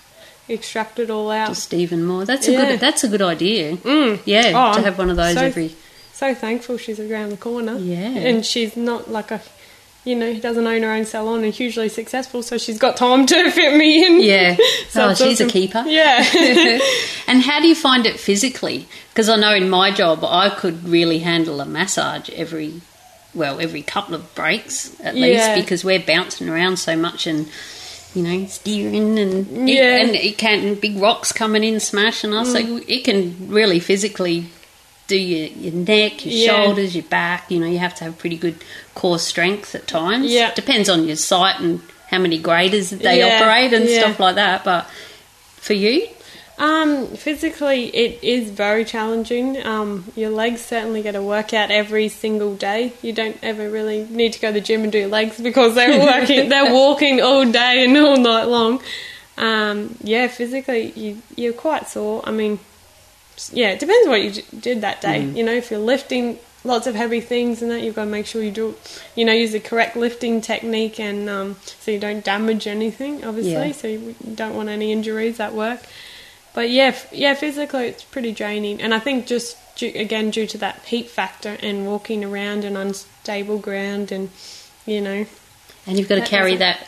extract 0.50 1.00
it 1.00 1.10
all 1.10 1.32
out. 1.32 1.50
Just 1.50 1.74
even 1.74 2.04
more. 2.04 2.26
That's 2.26 2.48
a 2.48 2.52
Yeah. 2.52 2.66
good. 2.72 2.80
That's 2.80 3.04
a 3.04 3.08
good 3.08 3.22
idea. 3.22 3.78
Mm. 3.78 4.20
Yeah, 4.26 4.52
Oh, 4.56 4.76
to 4.76 4.82
have 4.82 4.98
one 4.98 5.10
of 5.10 5.16
those 5.18 5.36
so- 5.36 5.42
every. 5.46 5.76
So 6.14 6.36
thankful 6.36 6.78
she's 6.78 7.00
around 7.00 7.30
the 7.30 7.38
corner. 7.38 7.78
Yeah. 7.78 7.98
and 8.00 8.46
she's 8.46 8.76
not 8.78 9.10
like 9.12 9.32
a. 9.32 9.42
You 10.04 10.16
know, 10.16 10.34
doesn't 10.34 10.66
own 10.66 10.82
her 10.82 10.92
own 10.92 11.06
salon 11.06 11.44
and 11.44 11.54
hugely 11.54 11.88
successful, 11.88 12.42
so 12.42 12.58
she's 12.58 12.80
got 12.80 12.98
time 12.98 13.28
to 13.28 13.52
fit 13.58 13.76
me 13.78 14.04
in. 14.04 14.22
Yeah. 14.22 14.58
So 14.90 15.10
oh, 15.10 15.14
she's 15.14 15.40
a 15.40 15.46
keeper. 15.48 15.84
Yeah. 15.88 16.18
and 17.28 17.42
how 17.44 17.62
do 17.62 17.68
you 17.68 17.76
find 17.76 18.06
it 18.08 18.20
physically? 18.20 18.88
Because 19.14 19.30
I 19.30 19.36
know 19.38 19.54
in 19.54 19.70
my 19.70 19.92
job 19.92 20.24
I 20.26 20.50
could 20.50 20.84
really 20.88 21.20
handle 21.20 21.62
a 21.62 21.66
massage 21.66 22.30
every, 22.32 22.82
well, 23.34 23.60
every 23.60 23.82
couple 23.82 24.16
of 24.16 24.36
breaks 24.36 25.00
at 25.02 25.16
least 25.16 25.56
because 25.56 25.84
we're 25.84 26.00
bouncing 26.00 26.50
around 26.50 26.78
so 26.78 26.96
much 26.96 27.28
and. 27.28 27.48
You 28.14 28.24
know, 28.24 28.46
steering 28.48 29.18
and 29.18 29.70
it, 29.70 29.74
Yeah. 29.74 30.02
and 30.02 30.14
it 30.18 30.38
can 30.38 30.76
big 30.76 30.98
rocks 30.98 31.32
coming 31.32 31.64
in, 31.64 31.80
smashing 31.80 32.34
us. 32.34 32.52
So 32.52 32.62
mm. 32.62 32.84
it 32.86 33.06
can 33.06 33.48
really 33.48 33.80
physically 33.80 34.48
do 35.08 35.18
your, 35.18 35.48
your 35.48 35.72
neck, 35.72 36.26
your 36.26 36.34
Yeah. 36.34 36.48
shoulders, 36.66 36.94
your 36.94 37.06
back. 37.06 37.50
You 37.50 37.62
know, 37.62 37.68
you 37.68 37.78
have 37.78 37.96
to 37.96 38.04
have 38.04 38.18
pretty 38.18 38.36
good 38.36 38.56
core 38.96 39.18
strength 39.18 39.76
at 39.76 39.88
times. 39.88 40.30
Yeah. 40.30 40.54
depends 40.54 40.90
on 40.90 41.08
your 41.08 41.16
site 41.16 41.62
and 41.62 41.80
how 42.10 42.18
many 42.20 42.38
graders 42.38 42.90
they 42.90 43.20
Yeah, 43.20 43.40
operate 43.42 43.72
and 43.72 43.88
yeah. 43.88 44.02
stuff 44.02 44.20
like 44.20 44.36
that. 44.36 44.66
But 44.66 44.90
for 45.56 45.72
you, 45.72 46.10
Um, 46.62 47.08
physically, 47.08 47.86
it 47.88 48.24
is 48.24 48.52
very 48.52 48.86
challenging. 48.86 49.66
Um, 49.66 50.06
your 50.16 50.30
legs 50.30 50.62
certainly 50.62 51.02
get 51.02 51.16
a 51.16 51.22
workout 51.24 51.72
every 51.72 52.08
single 52.08 52.56
day. 52.56 52.94
You 53.02 53.14
don't 53.14 53.36
ever 53.42 53.68
really 53.68 54.06
need 54.06 54.34
to 54.34 54.40
go 54.40 54.50
to 54.50 54.54
the 54.54 54.62
gym 54.62 54.84
and 54.84 54.92
do 54.92 55.00
your 55.00 55.08
legs 55.08 55.42
because 55.42 55.74
they're 55.74 56.00
working, 56.06 56.50
they're 56.50 56.72
walking 56.72 57.20
all 57.20 57.52
day 57.52 57.84
and 57.84 57.98
all 57.98 58.16
night 58.16 58.44
long. 58.44 58.80
Um, 59.40 59.96
yeah, 60.04 60.28
physically, 60.28 60.92
you 60.92 61.22
you're 61.36 61.54
quite 61.54 61.88
sore. 61.90 62.22
I 62.26 62.32
mean, 62.32 62.60
yeah, 63.52 63.72
it 63.72 63.80
depends 63.80 64.08
what 64.08 64.22
you 64.22 64.44
did 64.60 64.82
that 64.82 65.02
day. 65.02 65.24
You 65.24 65.44
know, 65.44 65.54
if 65.54 65.72
you're 65.72 65.80
lifting 65.80 66.38
lots 66.64 66.86
of 66.86 66.94
heavy 66.94 67.22
things 67.22 67.64
and 67.64 67.72
that, 67.72 67.82
you've 67.82 67.96
got 67.96 68.06
to 68.06 68.12
make 68.12 68.28
sure 68.28 68.44
you 68.44 68.52
do, 68.52 68.76
you 69.16 69.26
know, 69.26 69.34
use 69.34 69.54
the 69.54 69.60
correct 69.60 69.96
lifting 69.96 70.42
technique 70.42 71.00
and 71.00 71.28
um, 71.28 71.56
so 71.80 71.90
you 71.90 71.98
don't 72.00 72.24
damage 72.24 72.68
anything. 72.68 73.26
Obviously, 73.26 73.52
Yeah. 73.54 73.72
so 73.72 73.88
you 73.88 74.16
don't 74.36 74.54
want 74.56 74.70
any 74.70 74.92
injuries 74.92 75.40
at 75.40 75.56
work. 75.56 75.80
But 76.54 76.70
yeah, 76.70 76.88
f- 76.88 77.12
yeah, 77.14 77.34
physically 77.34 77.88
it's 77.88 78.04
pretty 78.04 78.32
draining, 78.32 78.82
and 78.82 78.94
I 78.94 79.00
think 79.00 79.26
just 79.26 79.58
due, 79.76 79.92
again 79.96 80.32
due 80.32 80.48
to 80.48 80.58
that 80.60 80.84
heat 80.84 81.10
factor 81.10 81.58
and 81.62 81.86
walking 81.86 82.26
around 82.26 82.66
an 82.66 82.76
unstable 82.76 83.58
ground, 83.58 84.12
and 84.12 84.30
you 84.86 85.02
know, 85.02 85.26
and 85.88 85.98
you've 85.98 86.10
got 86.10 86.16
to 86.16 86.26
carry 86.26 86.58
that 86.58 86.88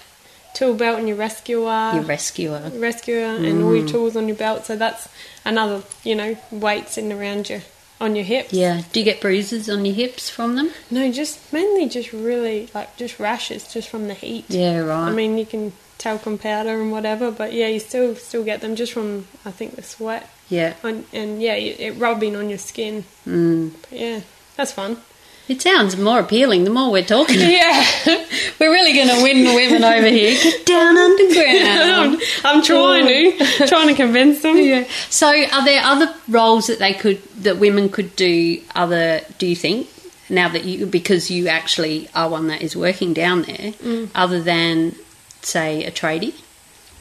tool 0.53 0.74
belt 0.74 0.99
and 0.99 1.07
your 1.07 1.18
rescuer, 1.18 1.91
your 1.93 2.03
rescuer. 2.03 2.72
rescuer, 2.76 3.26
and 3.26 3.45
mm. 3.45 3.66
all 3.66 3.76
your 3.76 3.88
tools 3.88 4.16
on 4.16 4.28
your 4.28 4.38
belt. 4.38 4.66
So 4.66 4.76
that's 4.76 5.07
another, 5.45 5.84
you 6.03 6.16
know, 6.16 6.38
weight 6.51 6.89
sitting 6.89 7.11
around 7.11 7.49
you 7.49 7.61
on 7.99 8.16
your 8.16 8.26
hips. 8.26 8.53
Yeah. 8.53 8.82
Do 8.91 8.99
you 8.99 9.05
get 9.05 9.22
bruises 9.22 9.70
on 9.70 9.86
your 9.86 9.95
hips 9.95 10.30
from 10.30 10.55
them? 10.55 10.72
No, 10.91 11.11
just 11.11 11.53
mainly 11.53 11.88
just 11.88 12.11
really 12.11 12.70
like 12.74 12.95
just 12.97 13.20
rashes 13.20 13.72
just 13.72 13.89
from 13.89 14.07
the 14.07 14.14
heat. 14.14 14.45
Yeah, 14.49 14.80
right. 14.80 15.07
I 15.07 15.11
mean, 15.11 15.38
you 15.38 15.45
can 15.45 15.74
talcum 15.98 16.38
powder 16.38 16.82
and 16.82 16.91
whatever, 16.91 17.32
but 17.32 17.54
yeah, 17.54 17.68
you 17.68 17.80
still 17.80 18.16
still 18.16 18.44
get 18.44 18.62
them 18.62 18.76
just 18.76 18.94
from 18.94 19.28
I 19.46 19.52
think 19.52 19.76
the 19.76 19.84
sweat. 19.84 20.30
yeah. 20.50 20.74
on, 20.84 21.06
and 21.14 21.41
yeah, 21.41 21.54
it 21.56 21.98
rubbing 21.98 22.36
on 22.36 22.50
your 22.50 22.58
skin. 22.58 23.06
Mm. 23.28 23.72
But 23.89 24.00
yeah, 24.00 24.22
that's 24.56 24.72
fun. 24.74 24.98
It 25.50 25.62
sounds 25.62 25.98
more 25.98 26.22
appealing 26.22 26.64
the 26.64 26.70
more 26.70 26.89
we're 26.89 27.04
talking. 27.04 27.36
Yeah, 27.39 27.86
we're 28.60 28.72
really 28.72 28.94
going 28.94 29.10
to 29.10 29.22
win 29.22 29.44
the 29.44 29.54
women 29.54 29.84
over 29.84 30.08
here. 30.08 30.38
Get 30.44 30.66
down 30.66 30.98
underground. 30.98 32.22
I'm, 32.44 32.56
I'm 32.58 32.64
trying 32.64 33.06
to 33.08 33.68
trying 33.68 33.88
to 33.89 33.94
convince 33.94 34.41
them. 34.41 34.58
yeah. 34.58 34.86
So, 35.10 35.28
are 35.28 35.66
there 35.66 35.82
other 35.84 36.14
roles 36.30 36.68
that 36.68 36.80
they 36.80 36.94
could 36.94 37.22
that 37.44 37.58
women 37.58 37.89
could 37.89 38.16
do? 38.16 38.62
Other, 38.74 39.22
do 39.38 39.46
you 39.46 39.56
think? 39.56 39.89
Now 40.30 40.48
that 40.48 40.64
you, 40.64 40.86
because 40.86 41.30
you 41.30 41.50
actually 41.50 42.08
are 42.16 42.30
one 42.30 42.48
that 42.48 42.62
is 42.62 42.76
working 42.78 43.14
down 43.14 43.41
there, 43.44 43.74
other 44.16 44.41
than 44.41 44.96
say 45.46 45.84
a 45.86 45.91
tradie. 45.91 46.34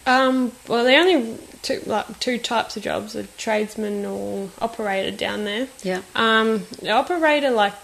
Um, 0.06 0.52
well, 0.68 0.84
the 0.84 0.96
only 0.96 1.38
two 1.62 1.80
like 1.86 2.18
two 2.18 2.38
types 2.38 2.76
of 2.76 2.82
jobs 2.82 3.14
are 3.14 3.26
tradesman 3.38 4.04
or 4.04 4.50
operator 4.60 5.16
down 5.16 5.44
there. 5.44 5.68
Yeah. 5.82 6.02
Um, 6.14 6.66
the 6.80 6.90
operator, 6.90 7.50
like, 7.50 7.74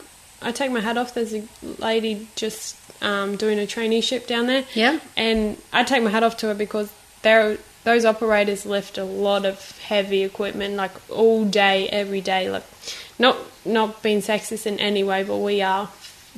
I 0.43 0.53
take 0.53 0.71
my 0.71 0.81
hat 0.81 0.99
off. 0.99 1.15
There's 1.15 1.35
a 1.35 1.45
lady 1.79 2.29
just 2.35 2.77
um, 3.03 3.37
doing 3.37 3.59
a 3.59 3.67
traineeship 3.67 4.27
down 4.27 4.47
there. 4.47 4.65
Yeah. 4.75 4.99
And 5.17 5.57
I 5.73 5.85
take 5.85 6.03
my 6.03 6.11
hat 6.11 6.23
off 6.23 6.37
to 6.39 6.49
her 6.49 6.55
because 6.55 6.93
they're, 7.23 7.59
those 7.85 8.05
operators 8.05 8.67
lift 8.67 8.99
a 8.99 9.05
lot 9.05 9.45
of 9.47 9.79
heavy 9.81 10.25
equipment, 10.25 10.75
like 10.75 10.93
all 11.11 11.45
day, 11.45 11.89
every 11.89 12.21
day. 12.21 12.51
Like, 12.51 12.65
not 13.19 13.37
not 13.65 14.03
being 14.03 14.21
sexist 14.21 14.67
in 14.67 14.79
any 14.79 15.05
way, 15.05 15.23
but 15.23 15.39
we 15.39 15.63
are 15.63 15.89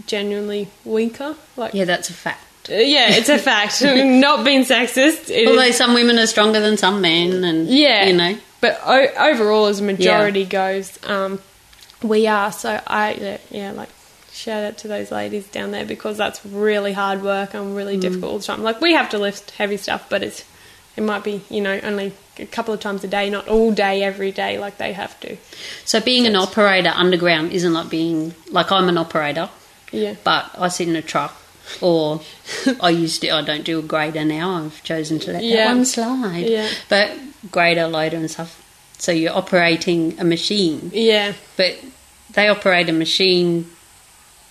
genuinely 0.06 0.68
weaker. 0.84 1.36
Like, 1.56 1.74
Yeah, 1.74 1.84
that's 1.84 2.10
a 2.10 2.14
fact. 2.14 2.44
Uh, 2.68 2.74
yeah, 2.74 3.08
it's 3.10 3.28
a 3.28 3.38
fact. 3.38 3.82
not 3.82 4.44
being 4.44 4.64
sexist. 4.64 5.30
it 5.30 5.30
is- 5.30 5.48
Although 5.48 5.70
some 5.70 5.94
women 5.94 6.18
are 6.18 6.26
stronger 6.26 6.60
than 6.60 6.76
some 6.76 7.00
men, 7.00 7.42
and 7.44 7.68
yeah, 7.68 8.04
you 8.06 8.12
know, 8.12 8.36
But 8.60 8.80
o- 8.84 9.14
overall, 9.30 9.66
as 9.66 9.80
a 9.80 9.82
majority 9.82 10.44
goes, 10.44 10.98
um, 11.08 11.40
we 12.02 12.26
are. 12.26 12.52
So 12.52 12.80
I, 12.86 13.12
yeah, 13.14 13.38
yeah, 13.50 13.72
like 13.72 13.88
shout 14.32 14.62
out 14.64 14.78
to 14.78 14.88
those 14.88 15.10
ladies 15.10 15.46
down 15.48 15.70
there 15.70 15.84
because 15.84 16.16
that's 16.16 16.44
really 16.46 16.92
hard 16.92 17.22
work 17.22 17.54
and 17.54 17.74
really 17.74 17.96
Mm. 17.96 18.00
difficult 18.02 18.32
all 18.32 18.38
the 18.38 18.44
time. 18.44 18.62
Like 18.62 18.80
we 18.80 18.92
have 18.92 19.08
to 19.10 19.18
lift 19.18 19.52
heavy 19.52 19.76
stuff, 19.76 20.06
but 20.08 20.22
it's 20.22 20.44
it 20.96 21.02
might 21.02 21.24
be 21.24 21.40
you 21.50 21.60
know 21.62 21.80
only 21.82 22.12
a 22.38 22.46
couple 22.46 22.72
of 22.74 22.80
times 22.80 23.02
a 23.04 23.08
day, 23.08 23.30
not 23.30 23.48
all 23.48 23.70
day 23.72 24.02
every 24.02 24.32
day 24.32 24.58
like 24.58 24.76
they 24.78 24.92
have 24.92 25.18
to. 25.20 25.36
so 25.84 26.00
being 26.00 26.26
an 26.26 26.36
operator 26.36 26.92
underground 26.94 27.52
isn't 27.52 27.72
like 27.72 27.88
being 27.90 28.34
like 28.50 28.70
I'm 28.72 28.88
an 28.88 28.98
operator, 28.98 29.48
Yeah. 29.92 30.14
but 30.24 30.50
I 30.58 30.68
sit 30.68 30.88
in 30.88 30.96
a 30.96 31.02
truck. 31.02 31.36
Or 31.80 32.20
I 32.80 32.90
used 32.90 33.20
to. 33.22 33.30
I 33.30 33.42
don't 33.42 33.64
do 33.64 33.78
a 33.78 33.82
grader 33.82 34.24
now. 34.24 34.64
I've 34.64 34.82
chosen 34.82 35.18
to 35.20 35.32
let 35.32 35.40
that 35.40 35.44
Yeah. 35.44 35.66
one 35.72 35.84
slide. 35.84 36.46
Yeah. 36.46 36.68
But 36.88 37.12
grader, 37.50 37.86
loader, 37.88 38.16
and 38.16 38.30
stuff. 38.30 38.56
So 38.98 39.12
you're 39.12 39.34
operating 39.34 40.18
a 40.20 40.24
machine, 40.24 40.90
Yeah. 40.92 41.32
but 41.56 41.78
they 42.34 42.48
operate 42.48 42.88
a 42.88 42.92
machine. 42.92 43.70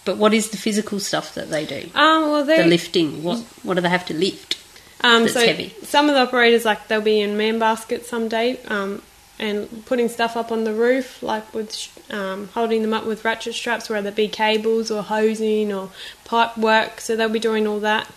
But 0.05 0.17
what 0.17 0.33
is 0.33 0.49
the 0.49 0.57
physical 0.57 0.99
stuff 0.99 1.35
that 1.35 1.49
they 1.51 1.65
do? 1.65 1.89
Um. 1.93 2.31
Well, 2.31 2.45
The 2.45 2.63
lifting. 2.65 3.21
What 3.23 3.39
What 3.63 3.75
do 3.75 3.81
they 3.81 3.89
have 3.89 4.05
to 4.07 4.13
lift? 4.13 4.57
Um, 5.01 5.27
so 5.29 5.39
heavy. 5.45 5.73
some 5.83 6.09
of 6.09 6.15
the 6.15 6.21
operators, 6.21 6.65
like 6.65 6.87
they'll 6.89 6.99
be 6.99 7.21
in 7.21 7.37
man 7.37 7.57
baskets 7.59 8.09
someday, 8.09 8.57
um, 8.67 9.01
and 9.37 9.85
putting 9.85 10.09
stuff 10.09 10.35
up 10.35 10.51
on 10.51 10.65
the 10.65 10.73
roof, 10.73 11.23
like 11.23 11.53
with 11.53 11.73
sh- 11.73 11.87
um, 12.09 12.47
holding 12.49 12.81
them 12.81 12.93
up 12.93 13.05
with 13.05 13.23
ratchet 13.23 13.53
straps, 13.53 13.89
whether 13.89 14.09
it 14.09 14.15
be 14.15 14.27
cables 14.27 14.89
or 14.91 15.03
hosing 15.03 15.71
or 15.73 15.91
pipe 16.25 16.57
work. 16.57 17.01
So 17.01 17.15
they'll 17.15 17.29
be 17.29 17.39
doing 17.39 17.67
all 17.67 17.79
that. 17.81 18.09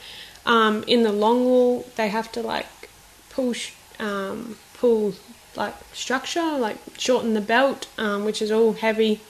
Um, 0.45 0.85
in 0.87 1.03
the 1.03 1.11
longwall, 1.11 1.93
they 1.95 2.09
have 2.09 2.31
to 2.33 2.41
like 2.43 2.67
pull 3.31 3.53
sh- 3.53 3.73
um, 3.99 4.57
pull 4.75 5.15
like 5.55 5.75
structure, 5.93 6.59
like 6.59 6.79
shorten 6.99 7.35
the 7.35 7.41
belt, 7.41 7.87
um, 7.99 8.25
which 8.25 8.43
is 8.43 8.51
all 8.51 8.73
heavy, 8.73 9.21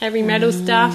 heavy 0.00 0.22
metal 0.22 0.50
stuff. 0.52 0.94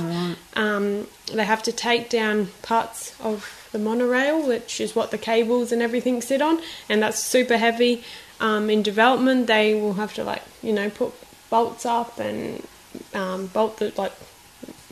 Um, 0.56 1.07
they 1.31 1.45
have 1.45 1.64
to 1.64 1.72
take 1.72 2.10
down 2.10 2.49
parts 2.61 3.15
of 3.22 3.69
the 3.72 3.80
monorail, 3.80 4.45
which 4.45 4.81
is 4.81 4.95
what 4.95 5.11
the 5.11 5.18
cables 5.18 5.72
and 5.72 5.81
everything 5.81 6.22
sit 6.22 6.41
on, 6.41 6.60
and 6.89 7.02
that's 7.02 7.19
super 7.19 7.57
heavy. 7.57 8.03
Um, 8.41 8.69
in 8.69 8.81
development, 8.81 9.48
they 9.48 9.73
will 9.73 9.93
have 9.93 10.14
to 10.15 10.23
like 10.23 10.41
you 10.61 10.73
know 10.73 10.89
put 10.89 11.14
bolts 11.49 11.85
up 11.85 12.18
and 12.19 12.65
um, 13.13 13.47
bolt 13.47 13.77
the 13.77 13.93
like 13.97 14.13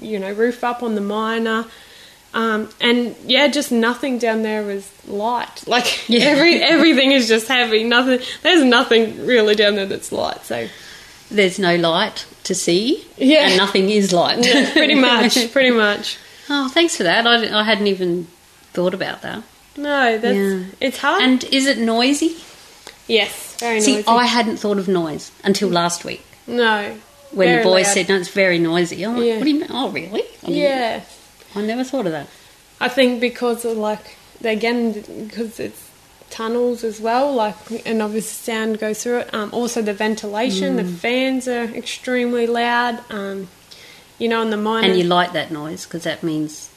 you 0.02 0.20
know 0.20 0.32
roof 0.32 0.64
up 0.64 0.84
on 0.84 0.96
the 0.96 1.02
miner. 1.02 1.66
Um, 2.32 2.70
and 2.80 3.16
yeah, 3.26 3.48
just 3.48 3.72
nothing 3.72 4.20
down 4.20 4.44
there 4.44 4.62
was 4.64 4.88
light. 5.08 5.64
Like 5.68 6.08
Yeah. 6.08 6.26
every 6.26 6.62
everything 6.62 7.12
is 7.12 7.28
just 7.28 7.48
heavy. 7.48 7.84
Nothing. 7.84 8.20
There's 8.44 8.64
nothing 8.64 9.26
really 9.26 9.56
down 9.56 9.76
there 9.76 9.88
that's 9.88 10.12
light. 10.12 10.46
So 10.46 10.68
There's 11.32 11.58
no 11.60 11.76
light 11.76 12.26
to 12.44 12.54
see, 12.56 13.04
Yeah. 13.18 13.48
and 13.48 13.58
nothing 13.58 13.90
is 13.90 14.14
light. 14.14 14.46
yeah, 14.46 14.72
pretty 14.74 14.96
much, 15.10 15.52
pretty 15.52 15.72
much. 15.72 16.18
oh, 16.50 16.70
thanks 16.70 16.96
for 16.98 17.04
that. 17.04 17.26
I, 17.28 17.60
I 17.60 17.64
hadn't 17.64 17.88
even 17.88 18.28
thought 18.74 18.94
about 18.94 19.22
that. 19.24 19.42
No, 19.76 20.18
that's 20.20 20.38
Yeah. 20.38 20.64
it's 20.80 20.98
hard. 21.00 21.22
And 21.24 21.44
is 21.46 21.66
it 21.66 21.78
noisy? 21.80 22.38
yes, 23.08 23.56
very 23.60 23.82
See, 23.82 23.96
noisy. 23.96 24.08
I 24.08 24.26
hadn't 24.28 24.58
thought 24.58 24.78
of 24.78 24.88
noise 24.88 25.32
until 25.44 25.70
last 25.70 26.06
week 26.06 26.24
no, 26.46 26.96
when 27.32 27.48
very 27.48 27.64
the 27.64 27.70
boys 27.70 27.86
loud. 27.86 27.94
said, 27.94 28.10
"No, 28.10 28.16
it's 28.16 28.30
very 28.30 28.60
noisy." 28.60 29.04
I'm 29.04 29.16
like, 29.18 29.26
Yeah. 29.26 29.36
"What 29.38 29.44
do 29.44 29.50
you 29.52 29.60
mean? 29.60 29.70
Oh, 29.72 29.90
really?" 29.90 30.22
I 30.44 30.46
didn't- 30.48 30.56
Yeah, 30.56 31.02
I 31.56 31.62
never 31.62 31.84
thought 31.84 32.06
of 32.06 32.12
that. 32.12 32.28
I 32.82 32.88
think 32.88 33.20
because 33.22 33.66
of 33.66 33.78
like 33.78 34.16
again 34.44 35.04
because 35.28 35.60
it's 35.60 35.82
tunnels 36.30 36.84
as 36.84 37.00
well, 37.02 37.34
like 37.34 37.56
and 37.86 38.02
obviously 38.02 38.54
sound 38.54 38.80
goes 38.80 39.04
through 39.04 39.20
it. 39.20 39.34
Um, 39.34 39.50
also 39.52 39.82
the 39.82 39.94
ventilation, 39.94 40.76
the 40.78 40.84
Mm. 40.84 40.96
fans 40.98 41.48
are 41.48 41.64
extremely 41.66 42.48
loud. 42.48 43.00
Um, 43.10 43.50
you 44.18 44.28
know, 44.28 44.42
in 44.42 44.50
the 44.50 44.58
mine, 44.58 44.84
And 44.86 44.98
you 44.98 45.04
like 45.06 45.34
that 45.34 45.50
noise 45.52 45.86
because 45.86 46.04
that 46.04 46.24
means 46.24 46.69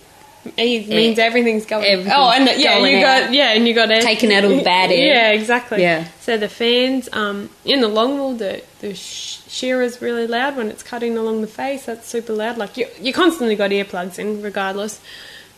it 0.44 0.88
means 0.88 1.18
everything's 1.18 1.64
going. 1.66 1.84
everything's 1.84 2.14
oh, 2.16 2.30
and 2.30 2.46
yeah, 2.60 2.78
going 2.78 2.92
you 2.92 2.98
out. 3.06 3.20
got 3.24 3.32
yeah, 3.32 3.52
and 3.52 3.66
you 3.68 3.74
got 3.74 3.90
air, 3.90 4.00
Taking 4.00 4.32
out 4.32 4.44
all 4.44 4.50
the 4.50 4.62
bad 4.64 4.90
air. 4.90 5.14
Yeah, 5.14 5.30
exactly. 5.30 5.80
Yeah. 5.82 6.08
So 6.20 6.36
the 6.36 6.48
fans 6.48 7.08
um, 7.12 7.48
in 7.64 7.80
the 7.80 7.88
longwall, 7.88 8.36
the 8.38 8.62
the 8.80 8.94
sh- 8.94 9.38
shearer's 9.48 10.02
really 10.02 10.26
loud 10.26 10.56
when 10.56 10.68
it's 10.68 10.82
cutting 10.82 11.16
along 11.16 11.42
the 11.42 11.46
face. 11.46 11.86
That's 11.86 12.06
super 12.08 12.32
loud. 12.32 12.58
Like 12.58 12.76
you, 12.76 12.86
you 13.00 13.12
constantly 13.12 13.54
got 13.56 13.70
earplugs 13.70 14.18
in, 14.18 14.42
regardless. 14.42 15.00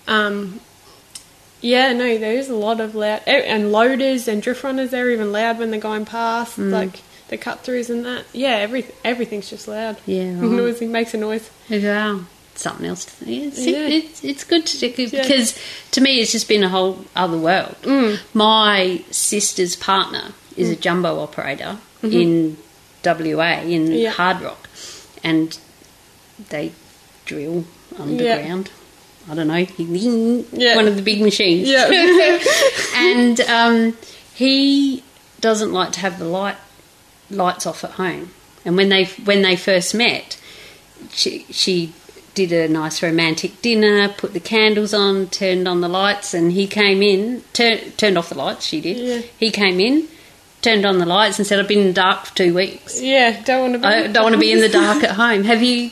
Um, 0.07 0.61
yeah, 1.61 1.93
no, 1.95 2.19
there 2.19 2.35
is 2.35 2.51
a 2.51 2.55
lot 2.55 2.81
of 2.81 2.95
loud 2.95 3.23
eh, 3.27 3.39
and 3.47 3.73
loaders 3.73 4.29
and 4.29 4.43
drift 4.43 4.63
runners. 4.63 4.91
They're 4.91 5.11
even 5.11 5.33
loud 5.33 5.59
when 5.59 5.71
they're 5.71 5.81
going 5.81 6.05
past, 6.05 6.59
Mm. 6.59 6.71
like 6.71 7.01
the 7.29 7.39
cut 7.39 7.65
throughs 7.65 7.89
and 7.89 8.05
that. 8.05 8.27
Yeah, 8.35 8.57
every 8.57 8.85
everything's 9.03 9.49
just 9.49 9.67
loud. 9.67 9.97
Yeah, 10.05 10.25
right. 10.35 10.43
noisy 10.43 10.87
makes 10.87 11.15
a 11.15 11.17
noise. 11.17 11.49
Yeah, 11.69 12.19
something 12.57 12.87
else. 12.87 13.05
To. 13.05 13.31
It's, 13.31 13.59
Yeah. 13.67 13.79
it's, 13.89 14.25
it's 14.25 14.45
good 14.45 14.67
to 14.67 14.89
because 14.97 15.59
to 15.93 16.01
me 16.01 16.21
it's 16.21 16.33
just 16.33 16.49
been 16.49 16.63
a 16.65 16.69
whole 16.69 17.05
other 17.17 17.39
world. 17.39 17.77
Mm. 17.83 18.19
My 18.35 19.03
sister's 19.11 19.77
partner 19.77 20.33
is 20.57 20.71
a 20.71 20.77
jumbo 20.77 21.19
operator 21.21 21.79
in 22.03 22.57
WA 23.05 23.61
in 23.61 23.85
Mm-hmm. 23.87 23.93
Yeah. 23.93 24.11
Hard 24.11 24.41
Rock, 24.43 24.69
and 25.23 25.59
they 26.49 26.73
drill 27.25 27.65
underground. 27.99 28.71
I 29.29 29.35
don't 29.35 29.49
know, 29.49 29.65
one 30.77 30.87
of 30.87 30.97
the 30.97 31.03
big 31.03 31.23
machines. 31.23 31.67
Yeah. 31.69 31.89
and 32.95 33.41
um, 33.41 33.97
he 34.35 35.03
doesn't 35.41 35.73
like 35.73 35.93
to 35.93 36.01
have 36.01 36.19
the 36.19 36.27
light 36.27 36.57
lights 37.31 37.67
off 37.67 37.85
at 37.85 37.93
home. 37.93 38.31
And 38.67 38.77
when 38.77 38.89
they 38.91 39.05
when 39.25 39.43
they 39.43 39.57
first 39.57 39.95
met, 39.95 40.39
she 41.11 41.47
she 41.51 41.93
did 42.35 42.53
a 42.53 42.69
nice 42.69 43.03
romantic 43.03 43.63
dinner, 43.63 44.09
put 44.09 44.33
the 44.33 44.41
candles 44.41 44.93
on, 44.93 45.29
turned 45.29 45.67
on 45.69 45.81
the 45.81 45.89
lights, 45.89 46.35
and 46.35 46.53
he 46.53 46.67
came 46.67 47.03
in, 47.03 47.43
tur- 47.53 47.81
turned 47.97 48.19
off 48.19 48.29
the 48.29 48.37
lights. 48.37 48.67
She 48.67 48.81
did. 48.81 48.97
Yeah. 48.97 49.29
He 49.39 49.51
came 49.51 49.81
in, 49.81 50.09
turned 50.63 50.85
on 50.85 50.99
the 50.99 51.07
lights, 51.07 51.39
and 51.39 51.47
said, 51.47 51.59
"I've 51.61 51.69
been 51.69 51.81
in 51.81 51.87
the 51.89 51.93
dark 51.93 52.27
for 52.27 52.37
two 52.37 52.55
weeks. 52.55 53.01
yeah, 53.01 53.43
don't 53.45 53.61
want 53.61 53.73
to. 53.75 53.79
Be 53.79 53.87
I 53.87 54.07
don't 54.09 54.23
want 54.23 54.35
to 54.35 54.41
be 54.41 54.53
in 54.53 54.61
the 54.61 54.69
dark 54.69 55.03
at 55.03 55.13
home." 55.13 55.45
Have 55.45 55.63
you 55.63 55.91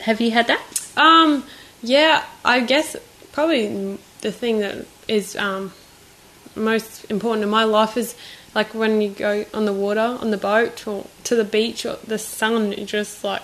have 0.00 0.20
you 0.20 0.30
had 0.30 0.48
that? 0.48 0.62
Um, 0.96 1.44
yeah, 1.82 2.24
I 2.44 2.60
guess 2.60 2.96
probably 3.32 3.98
the 4.22 4.32
thing 4.32 4.60
that 4.60 4.86
is 5.08 5.36
um, 5.36 5.72
most 6.54 7.08
important 7.10 7.44
in 7.44 7.50
my 7.50 7.64
life 7.64 7.96
is 7.96 8.16
like 8.54 8.74
when 8.74 9.00
you 9.00 9.10
go 9.10 9.44
on 9.52 9.66
the 9.66 9.72
water, 9.72 10.18
on 10.20 10.30
the 10.30 10.38
boat, 10.38 10.86
or 10.86 11.06
to 11.24 11.36
the 11.36 11.44
beach, 11.44 11.84
or 11.84 11.98
the 12.06 12.18
sun 12.18 12.72
it 12.72 12.86
just 12.86 13.22
like 13.22 13.42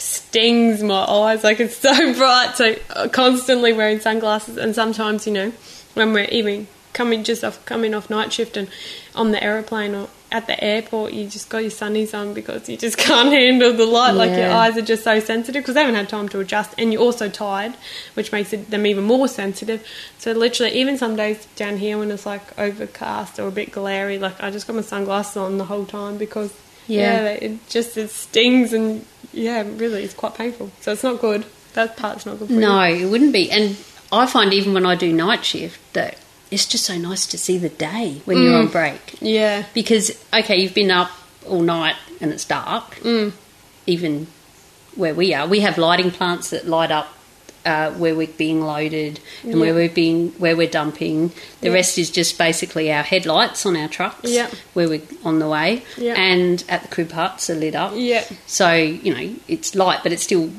stings 0.00 0.82
my 0.82 1.04
eyes. 1.04 1.44
Like 1.44 1.60
it's 1.60 1.76
so 1.76 2.14
bright. 2.14 2.52
So 2.56 2.76
uh, 2.90 3.08
constantly 3.08 3.72
wearing 3.72 4.00
sunglasses, 4.00 4.56
and 4.56 4.74
sometimes 4.74 5.26
you 5.26 5.32
know 5.32 5.52
when 5.94 6.12
we're 6.12 6.24
even 6.30 6.66
coming 6.92 7.22
just 7.22 7.44
off 7.44 7.64
coming 7.66 7.94
off 7.94 8.10
night 8.10 8.32
shift 8.32 8.56
and 8.56 8.68
on 9.14 9.30
the 9.30 9.42
aeroplane 9.42 9.94
or 9.94 10.08
at 10.32 10.46
the 10.46 10.62
airport, 10.62 11.12
you 11.12 11.28
just 11.28 11.48
got 11.48 11.58
your 11.58 11.72
sunnies 11.72 12.16
on 12.16 12.34
because 12.34 12.68
you 12.68 12.76
just 12.76 12.96
can't 13.08 13.32
handle 13.32 13.72
the 13.72 13.84
light. 13.84 14.12
Like 14.12 14.30
your 14.30 14.50
eyes 14.50 14.76
are 14.76 14.82
just 14.82 15.02
so 15.02 15.18
sensitive 15.18 15.62
because 15.62 15.74
they 15.74 15.80
haven't 15.80 15.96
had 15.96 16.08
time 16.08 16.28
to 16.28 16.38
adjust, 16.40 16.72
and 16.78 16.92
you're 16.92 17.02
also 17.02 17.28
tired, 17.28 17.74
which 18.14 18.30
makes 18.30 18.52
it, 18.52 18.70
them 18.70 18.86
even 18.86 19.02
more 19.04 19.26
sensitive. 19.26 19.84
So 20.18 20.30
literally, 20.32 20.72
even 20.72 20.98
some 20.98 21.16
days 21.16 21.44
down 21.56 21.78
here 21.78 21.98
when 21.98 22.10
it's 22.12 22.26
like 22.26 22.56
overcast 22.58 23.40
or 23.40 23.48
a 23.48 23.50
bit 23.50 23.72
glary, 23.72 24.18
like 24.18 24.40
I 24.40 24.50
just 24.52 24.66
got 24.68 24.76
my 24.76 24.82
sunglasses 24.82 25.36
on 25.36 25.58
the 25.58 25.64
whole 25.64 25.84
time 25.84 26.16
because 26.16 26.52
Yeah. 26.86 27.22
yeah, 27.22 27.28
it 27.30 27.68
just 27.68 27.96
it 27.96 28.10
stings 28.10 28.72
and 28.72 29.04
yeah, 29.32 29.62
really, 29.76 30.02
it's 30.04 30.14
quite 30.14 30.34
painful. 30.34 30.70
So 30.80 30.92
it's 30.92 31.02
not 31.02 31.20
good. 31.20 31.44
That 31.74 31.96
part's 31.96 32.26
not 32.26 32.38
good 32.38 32.48
for 32.48 32.54
No, 32.54 32.84
you. 32.84 33.06
it 33.06 33.10
wouldn't 33.10 33.32
be. 33.32 33.50
And 33.50 33.76
I 34.12 34.26
find 34.26 34.52
even 34.52 34.74
when 34.74 34.84
I 34.86 34.94
do 34.96 35.12
night 35.12 35.44
shift 35.44 35.80
that 35.94 36.16
it's 36.50 36.66
just 36.66 36.84
so 36.84 36.98
nice 36.98 37.26
to 37.28 37.38
see 37.38 37.58
the 37.58 37.68
day 37.68 38.22
when 38.24 38.42
you're 38.42 38.56
on 38.58 38.66
break. 38.68 39.16
Yeah, 39.20 39.66
Because 39.72 40.10
okay, 40.34 40.56
you've 40.60 40.74
been 40.74 40.90
up 40.90 41.10
all 41.46 41.60
night 41.62 41.94
and 42.20 42.32
it's 42.32 42.44
dark. 42.44 42.96
Mm. 42.96 43.32
Even 43.86 44.26
where 44.96 45.14
we 45.14 45.32
are, 45.32 45.46
we 45.46 45.60
have 45.60 45.78
lighting 45.78 46.10
plants 46.10 46.50
that 46.50 46.66
light 46.66 46.90
up 46.90 47.06
uh, 47.66 47.90
where 47.92 48.14
we're 48.14 48.26
being 48.26 48.62
loaded 48.62 49.20
and 49.42 49.60
where 49.60 49.74
we're 49.74 49.88
being 49.88 50.30
where 50.38 50.56
we're 50.56 50.70
dumping. 50.70 51.28
The 51.60 51.68
Yeah. 51.68 51.72
rest 51.74 51.98
is 51.98 52.10
just 52.10 52.38
basically 52.38 52.90
our 52.92 53.02
headlights 53.02 53.66
on 53.66 53.76
our 53.76 53.88
trucks 53.88 54.30
Yeah. 54.30 54.48
where 54.74 54.88
we're 54.88 55.02
on 55.24 55.38
the 55.38 55.48
way, 55.48 55.82
and 55.98 56.64
at 56.68 56.82
the 56.82 56.88
crib 56.88 57.12
huts 57.12 57.50
are 57.50 57.54
lit 57.54 57.74
up. 57.74 57.92
yeah, 57.94 58.24
So 58.46 58.72
you 58.74 59.14
know 59.14 59.34
it's 59.48 59.74
light, 59.74 60.00
but 60.02 60.12
it's 60.12 60.22
still 60.22 60.50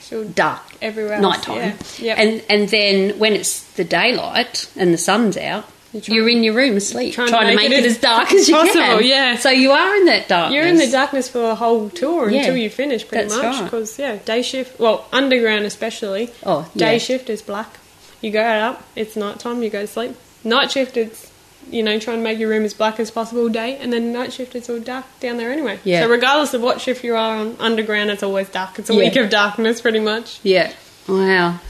sure. 0.00 0.24
dark 0.24 0.62
Everywhere 0.80 1.14
else, 1.14 1.22
nighttime. 1.22 1.56
yeah. 1.56 1.74
Yep. 1.98 2.18
And 2.18 2.42
and 2.48 2.68
then 2.68 3.18
when 3.18 3.32
it's 3.32 3.60
the 3.74 3.84
daylight 3.84 4.66
and 4.76 4.92
the 4.94 4.98
sun's 4.98 5.36
out, 5.36 5.64
you're 6.04 6.28
in 6.28 6.42
your 6.44 6.54
room 6.54 6.76
asleep, 6.76 7.14
Trying 7.14 7.28
trying, 7.28 7.48
to 7.50 7.56
make, 7.56 7.70
it, 7.70 7.84
it 7.84 7.84
as 7.86 7.98
dark 7.98 8.32
as 8.32 8.48
you 8.48 8.54
possible, 8.54 8.80
can. 8.98 9.04
yeah. 9.06 9.36
So 9.36 9.50
you 9.50 9.70
are 9.72 9.96
in 9.96 10.06
that 10.06 10.28
darkness. 10.28 10.54
You're 10.54 10.66
in 10.66 10.76
the 10.76 10.90
darkness 10.90 11.28
for 11.28 11.42
a 11.50 11.54
whole 11.54 11.90
tour 11.90 12.30
Yeah, 12.30 12.40
until 12.40 12.56
you 12.56 12.70
finish, 12.70 13.06
pretty 13.06 13.28
much. 13.28 13.42
right. 13.42 13.64
Because 13.64 13.98
yeah, 13.98 14.16
day 14.16 14.42
shift, 14.42 14.78
well, 14.78 15.06
underground 15.12 15.64
especially. 15.64 16.30
Oh, 16.44 16.70
day 16.76 16.92
yeah. 16.94 16.98
shift 16.98 17.30
is 17.30 17.42
black. 17.42 17.78
You 18.20 18.30
go 18.30 18.42
up, 18.42 18.82
it's 18.96 19.16
night 19.16 19.38
time. 19.38 19.62
You 19.62 19.70
go 19.70 19.82
to 19.82 19.86
sleep. 19.86 20.16
Night 20.44 20.70
shift, 20.72 20.96
it's 20.96 21.30
you 21.70 21.82
know 21.82 21.98
trying 21.98 22.18
to 22.18 22.22
make 22.22 22.38
your 22.38 22.48
room 22.48 22.64
as 22.64 22.74
black 22.74 22.98
as 23.00 23.10
possible 23.10 23.48
day, 23.48 23.76
and 23.78 23.92
then 23.92 24.12
night 24.12 24.32
shift 24.32 24.54
it's 24.54 24.70
all 24.70 24.78
dark 24.80 25.04
down 25.20 25.36
there 25.36 25.50
anyway. 25.50 25.78
Yeah. 25.84 26.02
So 26.02 26.08
regardless 26.10 26.54
of 26.54 26.62
what 26.62 26.80
shift 26.80 27.02
you 27.04 27.14
are 27.14 27.36
on, 27.38 27.56
underground 27.58 28.10
it's 28.10 28.22
always 28.22 28.48
dark. 28.48 28.78
It's 28.78 28.88
a 28.90 28.92
Yeah. 28.94 28.98
week 29.00 29.16
of 29.16 29.30
darkness, 29.30 29.80
pretty 29.80 30.00
much. 30.00 30.38
Yeah. 30.42 30.72
Wow. 31.08 31.60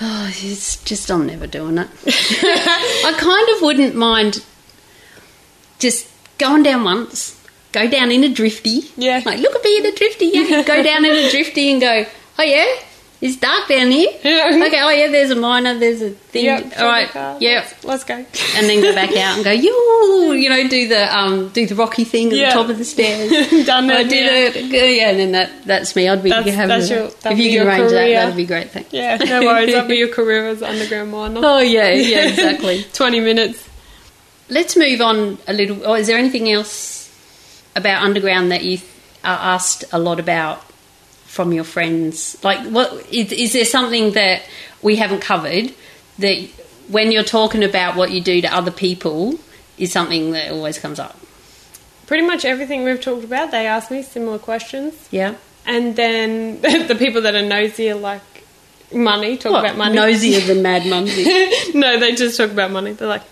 Oh, 0.00 0.30
it's 0.36 0.82
just 0.84 1.10
I'm 1.10 1.26
never 1.26 1.46
doing 1.46 1.78
it. 1.78 1.88
I 2.06 3.14
kind 3.18 3.48
of 3.56 3.62
wouldn't 3.62 3.96
mind 3.96 4.44
just 5.78 6.08
going 6.38 6.62
down 6.62 6.84
once, 6.84 7.40
go 7.72 7.88
down 7.88 8.12
in 8.12 8.22
a 8.22 8.28
drifty. 8.28 8.82
Yeah. 8.96 9.22
Like, 9.24 9.40
look 9.40 9.56
at 9.56 9.64
me 9.64 9.78
in 9.78 9.86
a 9.86 9.92
drifty. 9.92 10.26
Yeah. 10.26 10.62
go 10.66 10.82
down 10.82 11.04
in 11.04 11.12
a 11.12 11.30
drifty 11.30 11.72
and 11.72 11.80
go, 11.80 12.06
oh 12.38 12.42
yeah, 12.42 12.66
it's 13.20 13.36
dark 13.36 13.68
down 13.68 13.90
here. 13.90 14.10
Yeah. 14.22 14.48
Okay, 14.68 14.80
oh 14.82 14.90
yeah, 14.90 15.08
there's 15.10 15.30
a 15.30 15.34
miner, 15.34 15.78
there's 15.78 16.02
a 16.02 16.10
thing. 16.10 16.44
Yep. 16.44 16.72
All 16.78 16.86
right. 16.86 17.08
car. 17.08 17.36
Yep. 17.40 17.64
Let's, 17.64 17.84
let's 17.84 18.04
go. 18.04 18.14
and 18.14 18.68
then 18.68 18.80
go 18.82 18.94
back 18.94 19.10
out 19.16 19.36
and 19.36 19.44
go, 19.44 19.50
you, 19.50 20.32
you 20.34 20.48
know, 20.50 20.68
do 20.68 20.88
the 20.88 21.16
um, 21.18 21.48
do 21.48 21.66
the 21.66 21.74
rocky 21.74 22.04
thing 22.04 22.28
at 22.28 22.34
Yeah. 22.34 22.48
the 22.50 22.54
top 22.54 22.68
of 22.70 22.78
the 22.78 22.84
stairs. 22.84 23.30
Done 23.66 23.90
I 23.90 24.02
did 24.04 24.12
yeah. 24.12 24.60
it. 24.60 24.96
Yeah, 24.98 25.10
and 25.10 25.18
then 25.18 25.32
that 25.32 25.64
that's 25.64 25.96
me. 25.96 26.06
I'd 26.08 26.22
be 26.22 26.30
That's- 26.30 26.54
having 26.54 26.68
that's 26.68 26.88
that. 26.90 26.94
your- 26.94 27.08
that'd 27.08 27.38
if 27.38 27.44
you 27.44 27.58
can 27.58 27.66
arrange 27.66 27.82
that, 27.90 27.98
career. 27.98 28.14
that'd 28.20 28.36
be 28.36 28.46
great. 28.46 28.70
Thanks. 28.70 28.92
Yeah, 28.92 29.16
no 29.16 29.40
worries. 29.42 29.72
That'll 29.72 29.88
be 29.88 29.96
your 30.04 30.08
career 30.08 30.46
as 30.48 30.62
underground 30.62 31.10
miner. 31.10 31.40
oh 31.42 31.60
yeah, 31.60 31.90
yeah, 31.90 32.28
exactly. 32.28 32.84
Twenty 32.92 33.20
minutes. 33.20 33.66
Let's 34.50 34.76
move 34.76 35.00
on 35.00 35.38
a 35.46 35.52
little. 35.52 35.86
Or 35.86 35.98
is 35.98 36.06
there 36.06 36.18
anything 36.18 36.50
else 36.50 37.10
about 37.74 38.02
underground 38.02 38.50
that 38.52 38.64
you 38.64 38.78
are 39.24 39.38
asked 39.54 39.84
a 39.92 39.98
lot 39.98 40.20
about 40.20 40.62
from 41.38 41.52
your 41.52 41.62
friends? 41.62 42.36
Like, 42.42 42.66
what 42.68 42.92
is, 43.14 43.30
is 43.30 43.52
there 43.52 43.64
something 43.64 44.12
that 44.14 44.42
we 44.82 44.96
haven't 44.96 45.20
covered 45.20 45.72
that 46.18 46.36
when 46.88 47.12
you're 47.12 47.22
talking 47.38 47.62
about 47.62 47.94
what 47.94 48.10
you 48.10 48.20
do 48.20 48.40
to 48.40 48.52
other 48.52 48.72
people 48.72 49.38
is 49.76 49.92
something 49.92 50.32
that 50.32 50.50
always 50.50 50.78
comes 50.80 50.98
up? 50.98 51.16
pretty 52.08 52.26
much 52.26 52.44
everything 52.46 52.84
we've 52.84 53.02
talked 53.02 53.22
about, 53.22 53.50
they 53.50 53.66
ask 53.66 53.90
me 53.90 54.02
similar 54.02 54.38
questions. 54.38 54.94
Yeah. 55.10 55.34
And 55.66 55.94
then 55.94 56.60
the 56.88 56.96
people 56.98 57.20
that 57.22 57.34
are 57.34 57.42
nosy 57.42 57.90
are 57.90 57.94
like 58.00 58.22
money, 58.92 59.36
talk 59.36 59.52
What, 59.52 59.64
about 59.64 59.76
money. 59.76 59.94
Nosier 59.94 60.40
than 60.40 60.62
Mad 60.62 60.86
Mumsy. 60.92 61.24
no, 61.74 62.00
they 62.00 62.14
just 62.14 62.36
talk 62.38 62.50
about 62.50 62.70
money. 62.70 62.92
They're 62.94 63.06
like, 63.16 63.24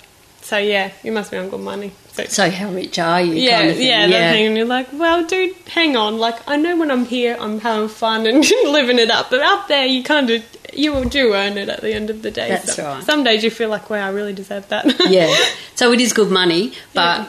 so 0.43 0.59
yeah, 0.59 0.93
you 1.03 1.11
must 1.11 1.31
be 1.31 1.39
on 1.39 1.49
good 1.49 1.61
money. 1.62 1.91
So, 2.30 2.51
how 2.51 2.70
rich 2.70 2.98
are 2.98 3.20
you? 3.20 3.34
yeah, 3.34 3.59
kind 3.60 3.70
of 3.70 3.80
yeah, 3.80 4.06
that 4.09 4.32
thing. 4.32 4.47
And 4.47 4.56
you're 4.56 4.66
like, 4.66 4.88
well, 4.93 5.24
dude, 5.24 5.55
hang 5.68 5.97
on. 5.97 6.18
Like, 6.18 6.36
I 6.48 6.56
know 6.56 6.76
when 6.76 6.90
I'm 6.90 7.05
here, 7.05 7.36
I'm 7.38 7.60
having 7.60 7.88
fun 7.88 8.26
and 8.26 8.38
living 8.64 8.98
it 8.98 9.10
up. 9.10 9.30
But 9.30 9.40
up 9.40 9.68
there, 9.68 9.86
you 9.86 10.02
kind 10.02 10.30
of, 10.30 10.43
you 10.72 11.05
do 11.05 11.34
earn 11.34 11.59
it 11.59 11.68
at 11.68 11.80
the 11.80 11.93
end 11.93 12.10
of 12.10 12.22
the 12.22 12.30
day. 12.30 12.48
That's 12.48 12.74
So 12.74 12.84
right. 12.84 13.02
Some 13.05 13.22
days 13.24 13.44
you 13.44 13.51
feel 13.51 13.68
like, 13.68 13.88
wow, 13.90 14.06
I 14.06 14.10
really 14.10 14.32
deserve 14.32 14.68
that. 14.68 14.86
yeah. 15.10 15.34
So 15.74 15.93
it 15.93 16.01
is 16.01 16.12
good 16.12 16.30
money, 16.30 16.72
but 16.94 17.28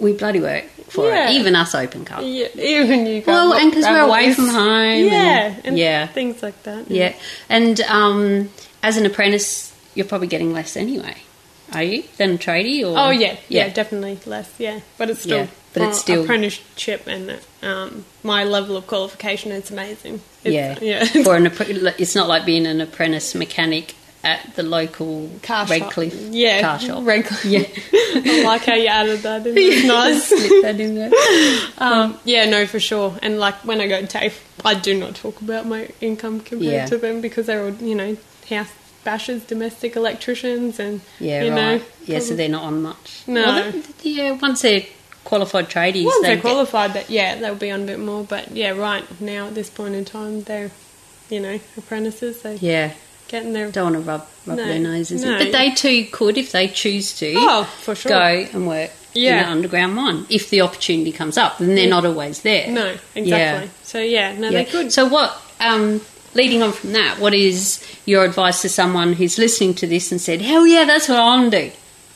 we 0.00 0.12
bloody 0.12 0.40
work 0.40 0.64
for 0.88 1.06
Yeah. 1.08 1.28
it. 1.30 1.32
Even 1.34 1.54
us 1.56 1.74
open 1.74 2.04
cut. 2.04 2.24
yeah, 2.24 2.48
even 2.56 3.04
you 3.06 3.20
go. 3.22 3.32
Well, 3.32 3.54
and 3.54 3.70
because 3.70 3.84
we're 3.84 3.98
away 4.00 4.32
from 4.32 4.48
home. 4.48 5.04
Yeah, 5.04 5.46
And, 5.56 5.66
and 5.66 5.78
yeah. 5.78 6.06
things 6.06 6.42
like 6.42 6.62
that. 6.62 6.90
Yeah. 6.90 7.14
And 7.48 7.80
um, 7.82 8.48
as 8.82 8.96
an 8.96 9.04
apprentice, 9.06 9.74
you're 9.94 10.06
probably 10.06 10.28
getting 10.28 10.52
less 10.52 10.76
anyway. 10.76 11.16
Are 11.74 11.82
you 11.82 12.04
than 12.16 12.32
a 12.34 12.38
tradie? 12.38 12.82
Or 12.82 12.98
Oh 12.98 13.10
yeah, 13.10 13.36
yeah, 13.48 13.68
definitely 13.68 14.18
less. 14.26 14.52
Yeah, 14.58 14.80
but 14.96 15.10
it's 15.10 15.20
still, 15.20 15.38
Yeah, 15.38 15.46
but 15.74 15.82
it's 15.82 15.98
still- 16.00 16.22
apprenticeship, 16.24 17.06
and 17.06 17.38
um, 17.62 18.04
my 18.22 18.44
level 18.44 18.76
of 18.76 18.86
qualification 18.86 19.52
is 19.52 19.70
amazing. 19.70 20.20
It's, 20.44 20.54
yeah, 20.54 20.78
yeah. 20.80 21.04
For 21.24 21.36
an, 21.36 21.46
it's 21.98 22.14
not 22.14 22.28
like 22.28 22.44
being 22.46 22.66
an 22.66 22.80
apprentice 22.80 23.34
mechanic 23.34 23.94
at 24.24 24.54
the 24.56 24.62
local 24.64 25.30
car 25.42 25.64
shop. 25.66 25.70
Redcliffe 25.70 26.14
yeah, 26.32 26.60
car 26.60 26.78
shop. 26.80 27.02
Red- 27.06 27.26
Yeah. 27.44 27.64
I 28.14 28.42
like 28.44 28.64
how 28.64 28.74
you 28.74 28.88
added 28.88 29.20
that. 29.20 29.46
in. 29.46 29.54
It's 29.56 29.86
nice. 29.86 30.30
That 30.62 30.80
in 30.80 30.94
there. 30.96 31.10
Um, 31.78 32.18
yeah, 32.24 32.46
no, 32.48 32.66
for 32.66 32.80
sure. 32.80 33.16
And 33.22 33.38
like 33.38 33.54
when 33.64 33.80
I 33.80 33.86
go 33.86 34.00
to 34.00 34.06
TAFE, 34.06 34.40
I 34.64 34.74
do 34.74 34.98
not 34.98 35.14
talk 35.14 35.40
about 35.40 35.66
my 35.66 35.88
income 36.00 36.40
compared 36.40 36.72
Yeah. 36.72 36.86
to 36.86 36.98
them 36.98 37.20
because 37.20 37.46
they're 37.46 37.62
all, 37.64 37.70
you 37.74 37.94
know, 37.94 38.16
house 38.50 38.70
bashers, 39.08 39.46
domestic 39.46 39.96
electricians, 39.96 40.78
and 40.78 41.00
Yeah, 41.18 41.42
you 41.44 41.50
right. 41.50 41.80
know, 41.80 41.84
yeah, 42.06 42.18
so 42.18 42.34
they're 42.36 42.48
not 42.48 42.64
on 42.64 42.82
much. 42.82 43.22
No. 43.26 43.42
Well, 43.44 43.72
they- 44.02 44.10
yeah, 44.10 44.32
once 44.32 44.62
they're 44.62 44.84
qualified 45.24 45.68
tradies, 45.70 46.04
once 46.04 46.20
they 46.22 46.28
they're 46.28 46.36
get- 46.36 46.42
qualified, 46.42 46.92
that 46.94 47.08
yeah, 47.10 47.36
they'll 47.36 47.54
be 47.54 47.70
on 47.70 47.82
a 47.82 47.86
bit 47.86 47.98
more. 47.98 48.24
But 48.24 48.50
yeah, 48.52 48.70
right 48.70 49.04
now 49.20 49.46
at 49.48 49.54
this 49.54 49.70
point 49.70 49.94
in 49.94 50.04
time, 50.04 50.42
they're, 50.42 50.70
you 51.30 51.40
know, 51.40 51.58
apprentices. 51.76 52.42
They 52.42 52.56
yeah, 52.56 52.92
getting 53.28 53.52
their 53.54 53.70
don't 53.70 53.92
want 53.92 54.04
to 54.04 54.10
rub 54.10 54.26
rub 54.46 54.58
No, 54.58 54.64
their 54.64 54.78
noses 54.78 55.24
no. 55.24 55.38
But 55.38 55.52
they 55.52 55.70
too 55.72 56.06
could, 56.12 56.36
if 56.38 56.52
they 56.52 56.68
choose 56.68 57.16
to, 57.18 57.32
oh 57.36 57.64
for 57.82 57.94
sure. 57.94 58.10
go 58.10 58.46
and 58.52 58.66
work 58.66 58.90
in 59.14 59.22
Yeah. 59.22 59.44
an 59.44 59.48
underground 59.52 59.94
mine 59.94 60.26
if 60.28 60.50
the 60.50 60.60
opportunity 60.60 61.12
comes 61.12 61.36
up. 61.38 61.58
Then 61.58 61.74
they're 61.74 61.88
not 61.88 62.04
always 62.04 62.40
there. 62.42 62.68
No, 62.70 62.86
exactly. 63.14 63.28
Yeah. 63.28 63.64
So 63.82 63.98
yeah, 64.00 64.32
no, 64.38 64.48
Yeah. 64.50 64.62
they 64.62 64.70
could. 64.70 64.92
So 64.92 65.06
what? 65.06 65.36
Um, 65.60 66.00
leading 66.38 66.62
on 66.62 66.72
from 66.72 66.92
that, 66.92 67.18
what 67.18 67.34
is 67.34 67.82
your 68.06 68.24
advice 68.24 68.62
to 68.62 68.68
someone 68.70 69.12
who's 69.12 69.36
listening 69.38 69.74
to 69.74 69.86
this 69.86 70.10
and 70.12 70.20
said, 70.20 70.40
"Hell 70.40 70.66
yeah, 70.66 70.84
that's 70.86 71.08
what 71.08 71.18
I 71.18 71.24
want 71.24 71.50
to 71.52 71.68
do. 71.68 71.72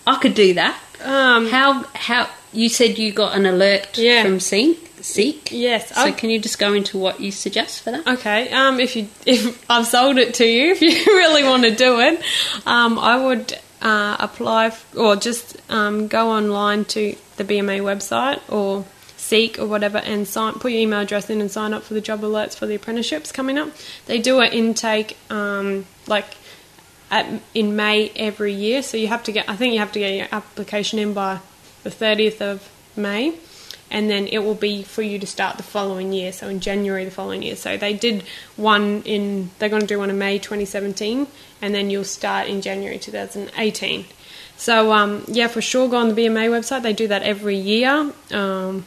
I 0.06 0.14
could 0.22 0.34
do 0.34 0.54
that." 0.54 0.78
Um, 1.04 1.48
How? 1.48 1.84
How? 1.94 2.28
You 2.54 2.68
said 2.68 2.98
you 2.98 3.12
got 3.12 3.34
an 3.36 3.44
alert 3.46 3.98
Yeah. 3.98 4.22
from 4.22 4.38
Seek. 4.40 4.78
Seek. 5.00 5.48
yes, 5.50 5.88
So 5.94 6.02
I- 6.02 6.12
can 6.12 6.30
you 6.30 6.38
just 6.38 6.58
go 6.60 6.72
into 6.74 6.96
what 6.96 7.18
you 7.20 7.32
suggest 7.32 7.82
for 7.82 7.90
that? 7.90 8.06
Okay, 8.06 8.50
um, 8.52 8.78
if 8.78 8.94
you 8.96 9.08
if 9.26 9.64
I've 9.68 9.86
sold 9.86 10.16
it 10.18 10.34
to 10.34 10.46
you, 10.46 10.70
if 10.76 10.80
you 10.82 10.94
really 11.16 11.42
want 11.42 11.64
to 11.64 11.74
do 11.74 11.98
it, 12.00 12.22
um, 12.66 12.98
I 13.00 13.16
would 13.16 13.58
uh, 13.82 14.16
apply 14.20 14.66
f- 14.66 14.86
or 14.96 15.16
just 15.16 15.56
um, 15.70 16.06
go 16.06 16.30
online 16.30 16.84
to 16.94 17.16
the 17.36 17.42
BMA 17.44 17.80
website 17.80 18.38
or 18.48 18.84
Seek 19.32 19.58
or 19.58 19.64
whatever 19.64 19.96
and 19.96 20.28
sign 20.28 20.52
put 20.52 20.72
your 20.72 20.82
email 20.82 21.00
address 21.00 21.30
in 21.30 21.40
and 21.40 21.50
sign 21.50 21.72
up 21.72 21.82
for 21.84 21.94
the 21.94 22.02
job 22.02 22.20
alerts 22.20 22.54
for 22.54 22.66
the 22.66 22.74
apprenticeships 22.74 23.32
coming 23.32 23.56
up. 23.56 23.70
They 24.04 24.18
do 24.18 24.40
an 24.40 24.52
intake 24.52 25.16
um, 25.30 25.86
like 26.06 26.26
at, 27.10 27.40
in 27.54 27.74
May 27.74 28.10
every 28.14 28.52
year, 28.52 28.82
so 28.82 28.98
you 28.98 29.08
have 29.08 29.22
to 29.24 29.32
get. 29.32 29.48
I 29.48 29.56
think 29.56 29.72
you 29.72 29.78
have 29.78 29.92
to 29.92 30.00
get 30.00 30.14
your 30.14 30.28
application 30.32 30.98
in 30.98 31.14
by 31.14 31.40
the 31.82 31.90
thirtieth 31.90 32.42
of 32.42 32.70
May, 32.94 33.32
and 33.90 34.10
then 34.10 34.26
it 34.26 34.40
will 34.40 34.54
be 34.54 34.82
for 34.82 35.00
you 35.00 35.18
to 35.18 35.26
start 35.26 35.56
the 35.56 35.62
following 35.62 36.12
year. 36.12 36.30
So 36.30 36.48
in 36.48 36.60
January 36.60 37.06
the 37.06 37.10
following 37.10 37.42
year. 37.42 37.56
So 37.56 37.78
they 37.78 37.94
did 37.94 38.24
one 38.56 39.00
in. 39.06 39.50
They're 39.58 39.70
going 39.70 39.80
to 39.80 39.88
do 39.88 39.98
one 39.98 40.10
in 40.10 40.18
May 40.18 40.40
2017, 40.40 41.26
and 41.62 41.74
then 41.74 41.88
you'll 41.88 42.04
start 42.04 42.48
in 42.48 42.60
January 42.60 42.98
2018. 42.98 44.04
So 44.58 44.92
um, 44.92 45.24
yeah, 45.26 45.48
for 45.48 45.62
sure, 45.62 45.88
go 45.88 45.96
on 45.96 46.14
the 46.14 46.14
BMA 46.14 46.50
website. 46.50 46.82
They 46.82 46.92
do 46.92 47.08
that 47.08 47.22
every 47.22 47.56
year. 47.56 48.12
Um, 48.30 48.84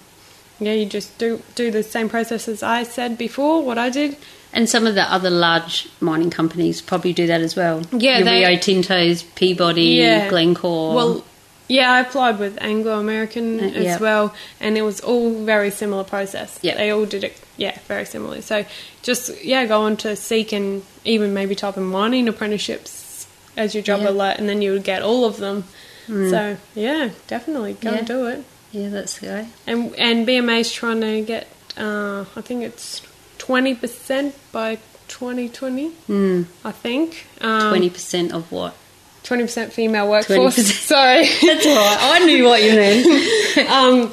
yeah, 0.60 0.73
you 0.73 0.86
just 0.86 1.18
do 1.18 1.41
do 1.56 1.72
the 1.72 1.84
same 1.84 2.10
process 2.10 2.48
as 2.48 2.64
I 2.64 2.84
said 2.84 3.18
before. 3.18 3.64
What 3.64 3.77
I 3.77 3.90
did. 3.90 4.18
And 4.53 4.69
some 4.69 4.88
of 4.88 4.95
the 4.95 5.03
other 5.14 5.30
large 5.30 5.90
mining 5.99 6.30
companies 6.30 6.82
probably 6.82 7.11
do 7.11 7.27
that 7.27 7.41
as 7.41 7.56
well. 7.57 7.82
Yeah, 7.91 8.19
Your 8.19 8.26
they- 8.26 8.45
Rio 8.45 8.57
Tinto's, 8.57 9.23
Peabody, 9.23 9.95
Yeah. 9.99 10.30
Glencore. 10.30 10.95
Well, 10.95 11.26
yeah, 11.68 11.91
I 11.91 11.99
applied 12.02 12.40
with 12.40 12.57
Anglo 12.61 12.98
American 12.99 13.60
Uh, 13.60 13.64
as 13.80 13.99
well, 13.99 14.34
and 14.61 14.77
it 14.77 14.84
was 14.84 15.02
all 15.02 15.44
very 15.44 15.72
similar 15.72 16.03
process. 16.06 16.57
Yeah. 16.61 16.76
they 16.77 16.90
all 16.91 17.06
did 17.06 17.23
it. 17.26 17.36
Yeah, 17.57 17.77
very 17.88 18.06
similarly. 18.06 18.41
So 18.41 18.65
just 19.02 19.44
yeah, 19.44 19.65
go 19.65 19.82
on 19.82 19.98
to 19.98 20.15
seek 20.15 20.53
and 20.53 20.84
even 21.03 21.34
maybe 21.34 21.56
type 21.56 21.76
in 21.76 21.84
mining 21.84 22.27
apprenticeships 22.27 23.27
as 23.57 23.73
your 23.73 23.84
job 23.84 24.02
alert, 24.02 24.38
and 24.38 24.48
then 24.48 24.61
you 24.61 24.72
would 24.73 24.84
get 24.84 25.02
all 25.02 25.26
of 25.26 25.38
them. 25.38 25.64
So 26.07 26.56
yeah, 26.76 27.10
definitely 27.27 27.73
go 27.82 27.91
Yeah. 27.91 27.98
and 27.98 28.07
do 28.07 28.27
it. 28.27 28.44
Yeah, 28.76 28.89
that's 28.89 29.19
the 29.19 29.27
way. 29.27 29.47
And 29.65 29.95
and 29.95 30.27
BMA's 30.27 30.72
trying 30.72 30.99
to 30.99 31.22
get 31.22 31.47
uh, 31.77 32.26
I 32.35 32.41
think 32.41 32.64
it's 32.64 33.02
twenty 33.38 33.73
percent 33.73 34.35
by 34.52 34.80
twenty 35.07 35.47
twenty. 35.47 35.91
Mm. 36.10 36.47
I 36.65 36.72
think 36.72 37.26
um, 37.39 37.69
Twenty 37.69 37.89
percent 37.89 38.34
of 38.34 38.52
what? 38.52 38.76
twenty 39.23 39.43
percent 39.43 39.72
female 39.72 40.10
workforce. 40.10 40.57
20%. 40.57 40.60
Sorry. 40.88 41.23
That's 41.41 41.65
all 41.65 41.76
right. 41.76 41.97
I 42.02 42.26
knew 42.26 42.43
what 42.43 42.61
you 42.64 42.76
meant. 42.76 43.57
um, 43.72 44.11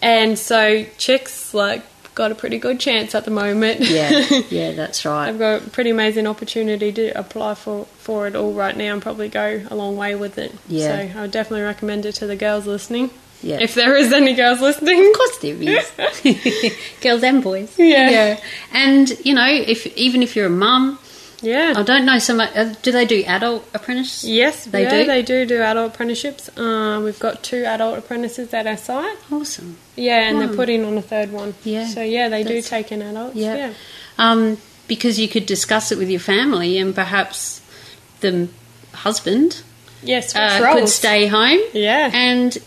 and 0.00 0.38
so 0.38 0.84
chicks 0.96 1.52
like 1.52 1.82
got 2.20 2.30
a 2.30 2.34
pretty 2.34 2.58
good 2.58 2.78
chance 2.78 3.14
at 3.14 3.24
the 3.24 3.30
moment. 3.30 3.80
yeah, 3.80 4.10
yeah, 4.50 4.72
that's 4.72 5.06
right. 5.06 5.26
I've 5.26 5.38
got 5.38 5.66
a 5.66 5.70
pretty 5.70 5.88
amazing 5.88 6.26
opportunity 6.26 6.92
to 6.92 7.18
apply 7.18 7.54
for, 7.54 7.86
for 7.96 8.26
it 8.26 8.36
all 8.36 8.52
right 8.52 8.76
now 8.76 8.92
and 8.92 9.00
probably 9.00 9.30
go 9.30 9.62
a 9.70 9.74
long 9.74 9.96
way 9.96 10.14
with 10.14 10.36
it. 10.36 10.54
Yeah. 10.68 10.88
So 11.12 11.18
I 11.18 11.22
would 11.22 11.30
definitely 11.30 11.62
recommend 11.62 12.04
it 12.04 12.16
to 12.16 12.26
the 12.26 12.36
girls 12.36 12.66
listening. 12.66 13.08
Yeah. 13.42 13.56
If 13.58 13.74
there 13.74 13.96
is 13.96 14.12
any 14.12 14.34
girls 14.34 14.60
listening. 14.60 15.00
Of 15.06 15.16
course 15.16 15.38
there 15.38 15.56
is. 15.56 16.76
Girls 17.00 17.22
and 17.22 17.42
boys. 17.42 17.74
Yeah. 17.78 18.10
yeah. 18.10 18.40
And, 18.74 19.08
you 19.24 19.34
know, 19.34 19.48
if 19.48 19.86
even 19.96 20.22
if 20.22 20.36
you're 20.36 20.48
a 20.48 20.50
mum, 20.50 20.98
Yeah. 21.42 21.72
I 21.76 21.82
don't 21.82 22.04
know 22.04 22.18
so 22.18 22.34
much. 22.34 22.54
Uh, 22.54 22.74
do 22.82 22.92
they 22.92 23.04
do 23.06 23.24
adult 23.26 23.66
apprentice? 23.74 24.24
Yes, 24.24 24.66
They 24.66 24.82
yeah, 24.82 24.90
do? 24.90 25.06
they 25.06 25.22
do 25.22 25.46
do 25.46 25.62
adult 25.62 25.94
apprenticeships. 25.94 26.48
Uh, 26.56 27.00
we've 27.02 27.18
got 27.18 27.42
two 27.42 27.64
adult 27.64 27.98
apprentices 27.98 28.52
at 28.52 28.66
our 28.66 28.76
site. 28.76 29.16
Awesome. 29.32 29.76
Yeah, 29.96 30.28
and 30.28 30.38
Wow. 30.38 30.46
they're 30.46 30.56
putting 30.56 30.84
on 30.84 30.98
a 30.98 31.02
third 31.02 31.32
one. 31.32 31.54
Yeah, 31.64 31.86
So 31.86 32.02
yeah, 32.02 32.28
they 32.28 32.42
do 32.44 32.60
take 32.62 32.92
in 32.92 33.00
adults. 33.02 33.36
Yeah. 33.36 33.56
Yeah. 33.56 33.72
Um, 34.18 34.58
because 34.86 35.18
you 35.18 35.28
could 35.28 35.46
discuss 35.46 35.90
it 35.92 35.98
with 35.98 36.10
your 36.10 36.20
family 36.20 36.76
and 36.78 36.94
perhaps 36.94 37.60
the 38.20 38.48
husband 38.92 39.62
Yes, 40.02 40.34
uh, 40.34 40.72
could 40.74 40.88
stay 40.88 41.26
home 41.26 41.60
Yeah. 41.72 42.10
and 42.12 42.58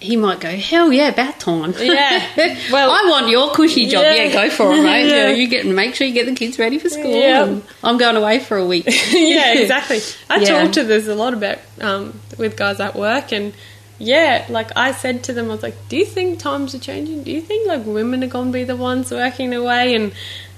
he 0.00 0.16
might 0.16 0.40
go, 0.40 0.48
hell 0.50 0.92
yeah, 0.92 1.08
about 1.08 1.38
time. 1.38 1.74
Yeah. 1.78 2.26
Well- 2.72 2.90
I 2.90 3.06
want 3.10 3.28
your 3.28 3.52
cushy 3.52 3.86
job. 3.86 4.02
Yeah, 4.02 4.14
Yeah. 4.24 4.32
go 4.32 4.50
for 4.50 4.72
it, 4.72 4.82
mate. 4.82 5.06
Yeah. 5.08 5.30
you 5.30 5.46
get 5.46 5.66
make 5.66 5.94
sure 5.94 6.06
you 6.06 6.14
get 6.14 6.26
the 6.26 6.34
kids 6.34 6.58
ready 6.58 6.78
for 6.78 6.88
school. 6.88 7.14
Yeah. 7.14 7.58
I'm 7.84 7.98
going 7.98 8.16
away 8.16 8.40
for 8.40 8.56
a 8.56 8.64
week. 8.66 8.86
yeah, 9.12 9.52
exactly. 9.54 10.00
I 10.28 10.38
Yeah. 10.38 10.62
talk 10.62 10.72
to 10.72 10.84
this 10.84 11.06
a 11.06 11.14
lot 11.14 11.34
about 11.34 11.58
um, 11.80 12.18
with 12.38 12.56
guys 12.56 12.80
at 12.80 12.96
work, 12.96 13.32
and 13.32 13.52
yeah, 13.98 14.46
like 14.48 14.70
I 14.76 14.92
said 14.92 15.24
to 15.24 15.34
them, 15.34 15.46
I 15.46 15.54
was 15.54 15.62
like, 15.62 15.76
"Do 15.90 15.96
you 15.98 16.06
think 16.06 16.38
times 16.38 16.74
are 16.74 16.78
changing? 16.78 17.22
Do 17.24 17.30
you 17.30 17.42
think 17.42 17.68
like 17.68 17.84
women 17.84 18.24
are 18.24 18.28
going 18.28 18.46
to 18.46 18.52
be 18.52 18.64
the 18.64 18.76
ones 18.76 19.10
working 19.10 19.52
away, 19.52 19.94
and 19.94 20.12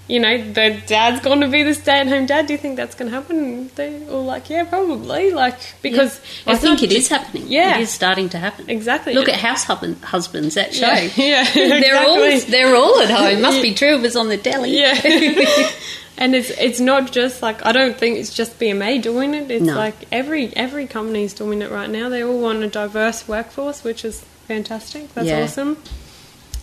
you 0.08 0.18
know, 0.20 0.36
the 0.52 0.82
dad's 0.86 1.20
going 1.24 1.40
to 1.40 1.48
be 1.48 1.62
the 1.62 1.74
stay-at-home 1.74 2.26
dad? 2.26 2.46
Do 2.46 2.52
you 2.52 2.58
think 2.58 2.76
that's 2.76 2.94
going 2.94 3.10
to 3.10 3.16
happen?" 3.16 3.70
They 3.76 4.06
all 4.08 4.24
like, 4.24 4.50
"Yeah, 4.50 4.64
probably." 4.64 5.30
Like 5.30 5.58
because 5.80 6.20
I 6.46 6.52
it's 6.52 6.60
think 6.60 6.80
not 6.80 6.82
it 6.82 6.92
is 6.92 7.08
happening. 7.08 7.44
Yeah. 7.48 7.78
it 7.78 7.82
is 7.82 7.90
starting 7.90 8.28
to 8.30 8.38
happen. 8.38 8.68
Exactly. 8.68 9.14
Look 9.14 9.28
at 9.28 9.38
house 9.38 9.64
husbands. 9.64 10.54
That 10.54 10.74
show. 10.74 10.86
Yeah, 10.86 11.08
yeah, 11.16 11.44
they're 11.54 11.98
all 12.06 12.40
they're 12.48 12.74
all 12.74 13.00
at 13.00 13.10
home. 13.10 13.40
Must 13.42 13.62
be 13.62 13.74
true 13.74 13.94
of 13.94 14.04
us 14.04 14.16
on 14.16 14.28
the 14.28 14.36
telly. 14.38 14.78
Yeah. 14.78 14.94
and 16.18 16.34
it's 16.34 16.50
it's 16.50 16.80
not 16.80 17.10
just 17.12 17.40
like 17.42 17.64
I 17.64 17.72
don't 17.72 17.96
think 17.96 18.18
it's 18.18 18.34
just 18.34 18.58
BMA 18.58 19.00
doing 19.02 19.34
it. 19.34 19.50
It's 19.50 19.64
No. 19.64 19.76
like 19.76 19.94
every 20.12 20.54
every 20.56 20.86
company 20.86 21.24
is 21.24 21.32
doing 21.32 21.62
it 21.62 21.70
right 21.70 21.88
now. 21.88 22.08
They 22.08 22.22
all 22.22 22.38
want 22.40 22.62
a 22.62 22.68
diverse 22.68 23.26
workforce, 23.28 23.82
which 23.84 24.04
is 24.04 24.20
fantastic. 24.48 25.12
That's 25.14 25.28
Yeah. 25.28 25.44
awesome. 25.44 25.78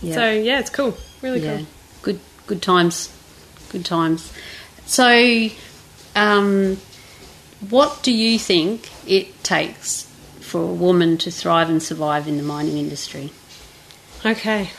Yeah. 0.02 0.14
So 0.14 0.30
yeah, 0.30 0.60
it's 0.60 0.70
cool. 0.70 0.96
Really 1.22 1.40
yeah. 1.40 1.56
cool. 1.58 1.66
Good 2.02 2.20
good 2.46 2.62
times. 2.62 3.10
Good 3.70 3.84
times. 3.84 4.32
So 4.86 5.48
um, 6.16 6.76
what 7.68 8.02
do 8.02 8.12
you 8.12 8.38
think 8.38 8.90
it 9.06 9.42
takes 9.42 10.06
for 10.40 10.62
a 10.62 10.66
woman 10.66 11.18
to 11.18 11.30
thrive 11.30 11.70
and 11.70 11.82
survive 11.82 12.26
in 12.26 12.36
the 12.36 12.42
mining 12.42 12.78
industry? 12.78 13.30
Okay, 14.24 14.70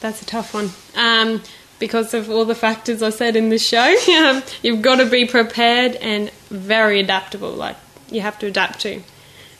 that's 0.00 0.20
a 0.22 0.26
tough 0.26 0.52
one. 0.52 0.70
Um, 0.96 1.42
because 1.78 2.14
of 2.14 2.30
all 2.30 2.44
the 2.44 2.54
factors 2.54 3.02
I 3.02 3.10
said 3.10 3.36
in 3.36 3.48
the 3.48 3.58
show, 3.58 3.96
um, 4.16 4.42
you've 4.62 4.82
got 4.82 4.96
to 4.96 5.06
be 5.06 5.24
prepared 5.26 5.96
and 5.96 6.30
very 6.50 7.00
adaptable. 7.00 7.52
Like 7.52 7.76
you 8.10 8.20
have 8.20 8.38
to 8.40 8.46
adapt 8.46 8.80
to 8.80 9.02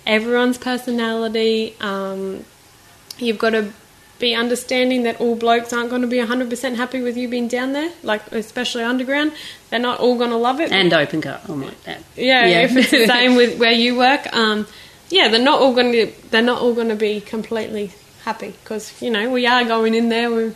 everyone's 0.06 0.58
personality. 0.58 1.74
Um, 1.80 2.44
you've 3.18 3.38
got 3.38 3.50
to 3.50 3.72
be 4.22 4.34
understanding 4.34 5.02
that 5.02 5.20
all 5.20 5.34
blokes 5.36 5.72
aren't 5.72 5.90
going 5.90 6.00
to 6.02 6.08
be 6.08 6.16
100% 6.18 6.76
happy 6.76 7.02
with 7.02 7.16
you 7.16 7.28
being 7.28 7.48
down 7.48 7.72
there, 7.74 7.90
like 8.02 8.22
especially 8.32 8.84
underground. 8.84 9.32
They're 9.68 9.80
not 9.80 9.98
all 10.00 10.16
going 10.16 10.30
to 10.30 10.36
love 10.36 10.60
it. 10.60 10.70
And 10.72 10.92
open 10.94 11.20
cut, 11.20 11.42
I 11.48 11.52
like 11.52 11.82
that. 11.84 12.02
Yeah, 12.16 12.46
Yeah. 12.46 12.60
if 12.62 12.76
it's 12.76 12.90
the 12.92 13.06
same 13.18 13.34
with 13.34 13.58
where 13.58 13.72
you 13.72 13.96
work, 13.98 14.32
um, 14.32 14.66
yeah, 15.10 15.28
they're 15.28 15.42
not 15.42 15.60
all 15.60 15.74
going 15.74 15.92
to 15.92 16.12
they're 16.30 16.40
not 16.40 16.62
all 16.62 16.72
going 16.72 16.88
to 16.88 16.96
be 16.96 17.20
completely 17.20 17.90
happy 18.24 18.54
because 18.62 19.02
you 19.02 19.10
know 19.10 19.28
we 19.30 19.44
are 19.46 19.64
going 19.64 19.94
in 19.94 20.08
there, 20.08 20.30
we're 20.30 20.54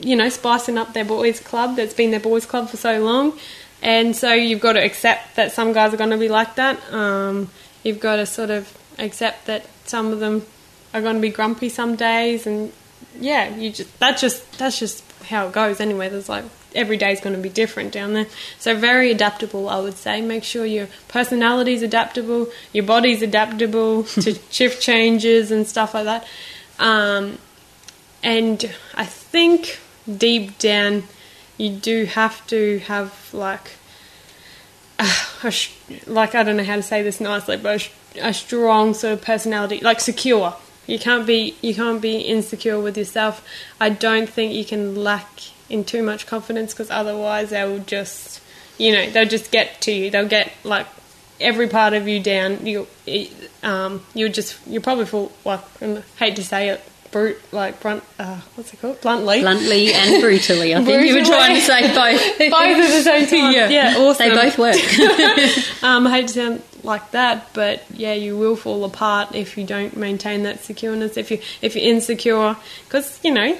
you 0.00 0.16
know 0.16 0.28
spicing 0.30 0.78
up 0.78 0.92
their 0.94 1.04
boys' 1.04 1.38
club 1.38 1.76
that's 1.76 1.94
been 1.94 2.10
their 2.10 2.18
boys' 2.32 2.46
club 2.46 2.68
for 2.70 2.78
so 2.78 2.98
long, 3.04 3.38
and 3.82 4.16
so 4.16 4.32
you've 4.32 4.60
got 4.60 4.72
to 4.72 4.82
accept 4.82 5.36
that 5.36 5.52
some 5.52 5.72
guys 5.74 5.92
are 5.94 5.98
going 5.98 6.10
to 6.10 6.16
be 6.18 6.28
like 6.28 6.54
that. 6.56 6.80
Um, 6.92 7.50
you've 7.84 8.00
got 8.00 8.16
to 8.16 8.26
sort 8.26 8.50
of 8.50 8.76
accept 8.98 9.46
that 9.46 9.66
some 9.84 10.12
of 10.12 10.18
them 10.18 10.46
are 10.94 11.02
going 11.02 11.16
to 11.16 11.22
be 11.22 11.30
grumpy 11.30 11.68
some 11.68 11.94
days, 11.94 12.46
and 12.46 12.72
yeah, 13.18 13.54
you 13.54 13.70
just 13.70 13.98
that's 13.98 14.20
just 14.20 14.58
that's 14.58 14.78
just 14.78 15.04
how 15.24 15.46
it 15.46 15.52
goes 15.52 15.80
anyway. 15.80 16.08
There's 16.08 16.28
like 16.28 16.44
every 16.74 16.96
day 16.96 17.12
is 17.12 17.20
going 17.20 17.36
to 17.36 17.42
be 17.42 17.48
different 17.48 17.92
down 17.92 18.12
there. 18.14 18.26
So 18.58 18.74
very 18.74 19.10
adaptable, 19.10 19.68
I 19.68 19.78
would 19.80 19.96
say. 19.96 20.20
Make 20.20 20.44
sure 20.44 20.64
your 20.64 20.88
personality 21.08 21.74
is 21.74 21.82
adaptable, 21.82 22.48
your 22.72 22.84
body's 22.84 23.22
adaptable 23.22 24.04
to 24.04 24.34
shift 24.50 24.82
changes 24.82 25.50
and 25.50 25.66
stuff 25.66 25.94
like 25.94 26.04
that. 26.04 26.26
Um, 26.78 27.38
and 28.22 28.72
I 28.94 29.04
think 29.04 29.78
deep 30.18 30.58
down, 30.58 31.04
you 31.58 31.70
do 31.70 32.04
have 32.06 32.46
to 32.48 32.78
have 32.80 33.30
like 33.32 33.72
a 35.42 35.50
sh- 35.50 35.72
like 36.06 36.34
I 36.34 36.42
don't 36.42 36.56
know 36.56 36.64
how 36.64 36.76
to 36.76 36.82
say 36.82 37.02
this 37.02 37.20
nicely, 37.20 37.56
but 37.56 37.76
a, 37.76 37.78
sh- 37.78 37.90
a 38.20 38.32
strong 38.32 38.94
sort 38.94 39.14
of 39.14 39.22
personality, 39.22 39.80
like 39.80 40.00
secure. 40.00 40.54
You 40.86 40.98
can't 40.98 41.26
be 41.26 41.54
you 41.62 41.74
can't 41.74 42.00
be 42.02 42.18
insecure 42.18 42.80
with 42.80 42.96
yourself. 42.98 43.46
I 43.80 43.88
don't 43.90 44.28
think 44.28 44.52
you 44.52 44.64
can 44.64 44.96
lack 44.96 45.28
in 45.70 45.84
too 45.84 46.02
much 46.02 46.26
confidence 46.26 46.72
because 46.72 46.90
otherwise 46.90 47.50
they 47.50 47.64
will 47.64 47.78
just 47.80 48.40
you 48.78 48.92
know 48.92 49.08
they'll 49.10 49.28
just 49.28 49.50
get 49.50 49.80
to 49.82 49.92
you. 49.92 50.10
They'll 50.10 50.28
get 50.28 50.52
like 50.64 50.86
every 51.40 51.68
part 51.68 51.92
of 51.94 52.08
you 52.08 52.20
down. 52.20 52.66
You 52.66 52.86
um 53.62 54.02
you 54.14 54.28
just 54.28 54.58
you 54.66 54.80
probably 54.80 55.06
feel 55.06 55.30
like 55.44 55.60
I 55.80 56.02
hate 56.18 56.36
to 56.36 56.44
say 56.44 56.68
it 56.70 56.82
brute 57.12 57.38
like 57.52 57.78
brunt 57.78 58.02
uh, 58.18 58.40
what's 58.54 58.72
it 58.72 58.80
called 58.80 58.98
bluntly 59.02 59.42
Bluntly 59.42 59.92
and 59.92 60.22
brutally. 60.22 60.74
I 60.74 60.82
think 60.82 61.06
you 61.06 61.14
were 61.14 61.20
Brutally. 61.20 61.24
trying 61.36 61.54
to 61.56 61.60
say 61.60 61.94
both. 61.94 62.38
both 62.38 62.54
at 62.54 62.88
the 62.88 63.02
same 63.02 63.26
time. 63.28 63.52
Yeah. 63.52 63.68
yeah, 63.68 63.94
awesome. 63.98 64.28
They 64.30 64.34
both 64.34 64.58
work. 64.58 64.76
Um, 65.82 66.06
I 66.06 66.10
hate 66.12 66.28
to 66.28 66.34
sound 66.34 66.62
like 66.84 67.12
that, 67.12 67.48
but 67.52 67.84
yeah, 67.92 68.14
you 68.14 68.36
will 68.36 68.56
fall 68.56 68.84
apart 68.84 69.34
if 69.34 69.56
you 69.56 69.64
don't 69.64 69.96
maintain 69.96 70.42
that 70.42 70.58
secureness. 70.58 71.16
If 71.16 71.30
you 71.30 71.38
if 71.60 71.76
you're 71.76 71.84
insecure, 71.84 72.56
because 72.84 73.20
you 73.22 73.32
know, 73.32 73.56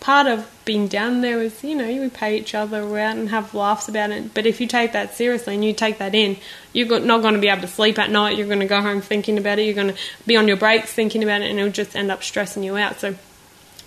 part 0.00 0.26
of 0.26 0.50
being 0.64 0.86
down 0.88 1.20
there 1.20 1.40
is 1.40 1.62
you 1.64 1.74
know 1.74 1.86
we 1.86 2.08
pay 2.10 2.36
each 2.36 2.54
other 2.54 2.82
out 2.98 3.16
and 3.16 3.30
have 3.30 3.54
laughs 3.54 3.88
about 3.88 4.10
it. 4.10 4.34
But 4.34 4.46
if 4.46 4.60
you 4.60 4.66
take 4.66 4.92
that 4.92 5.14
seriously 5.14 5.54
and 5.54 5.64
you 5.64 5.72
take 5.72 5.98
that 5.98 6.14
in, 6.14 6.36
you're 6.72 7.00
not 7.00 7.22
going 7.22 7.34
to 7.34 7.40
be 7.40 7.48
able 7.48 7.62
to 7.62 7.68
sleep 7.68 7.98
at 7.98 8.10
night. 8.10 8.36
You're 8.36 8.46
going 8.46 8.60
to 8.60 8.66
go 8.66 8.82
home 8.82 9.00
thinking 9.00 9.38
about 9.38 9.58
it. 9.58 9.62
You're 9.62 9.74
going 9.74 9.94
to 9.94 9.98
be 10.26 10.36
on 10.36 10.48
your 10.48 10.56
breaks 10.56 10.92
thinking 10.92 11.22
about 11.22 11.42
it, 11.42 11.50
and 11.50 11.58
it'll 11.58 11.72
just 11.72 11.96
end 11.96 12.10
up 12.10 12.22
stressing 12.22 12.62
you 12.62 12.76
out. 12.76 13.00
So 13.00 13.14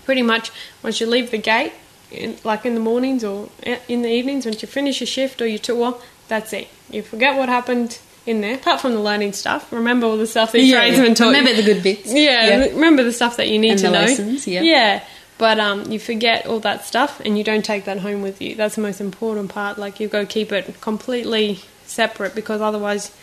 pretty 0.05 0.23
much 0.23 0.51
once 0.83 0.99
you 0.99 1.07
leave 1.07 1.31
the 1.31 1.37
gate, 1.37 1.73
in, 2.11 2.37
like 2.43 2.65
in 2.65 2.73
the 2.73 2.79
mornings 2.79 3.23
or 3.23 3.49
eh, 3.63 3.77
in 3.87 4.01
the 4.01 4.09
evenings, 4.09 4.45
once 4.45 4.61
you 4.61 4.67
finish 4.67 4.99
your 4.99 5.07
shift 5.07 5.41
or 5.41 5.47
your 5.47 5.59
tour, 5.59 6.01
that's 6.27 6.53
it. 6.53 6.67
You 6.89 7.03
forget 7.03 7.37
what 7.37 7.49
happened 7.49 7.99
in 8.29 8.41
there, 8.41 8.55
apart 8.55 8.81
from 8.81 8.93
the 8.93 8.99
learning 8.99 9.33
stuff. 9.33 9.71
Remember 9.71 10.05
all 10.07 10.17
the 10.17 10.27
stuff 10.27 10.51
that 10.53 10.61
your 10.61 10.79
tradesmen 10.79 11.15
taught 11.15 11.25
you. 11.31 11.37
Remember 11.37 11.53
the 11.53 11.63
good 11.73 11.83
bits. 11.83 12.13
Yeah, 12.13 12.65
remember 12.67 13.03
the 13.03 13.11
stuff 13.11 13.37
that 13.37 13.49
you 13.49 13.59
need 13.59 13.71
And 13.71 13.79
to 13.79 13.85
the 13.87 13.91
know. 13.91 13.99
lessons, 14.01 14.47
yeah. 14.47 14.61
Yeah. 14.61 15.03
But 15.37 15.59
um, 15.59 15.89
you 15.91 15.99
forget 15.99 16.45
all 16.47 16.59
that 16.61 16.83
stuff 16.85 17.21
and 17.21 17.37
you 17.37 17.43
don't 17.45 17.63
take 17.63 17.85
that 17.85 17.99
home 17.99 18.21
with 18.21 18.41
you. 18.41 18.55
That's 18.55 18.75
the 18.75 18.81
most 18.81 18.99
important 18.99 19.49
part. 19.49 19.77
Like 19.77 19.99
you've 19.99 20.11
got 20.11 20.19
to 20.19 20.25
keep 20.25 20.51
it 20.51 20.81
completely 20.81 21.61
separate 21.85 22.35
because 22.35 22.59
otherwise 22.61 23.15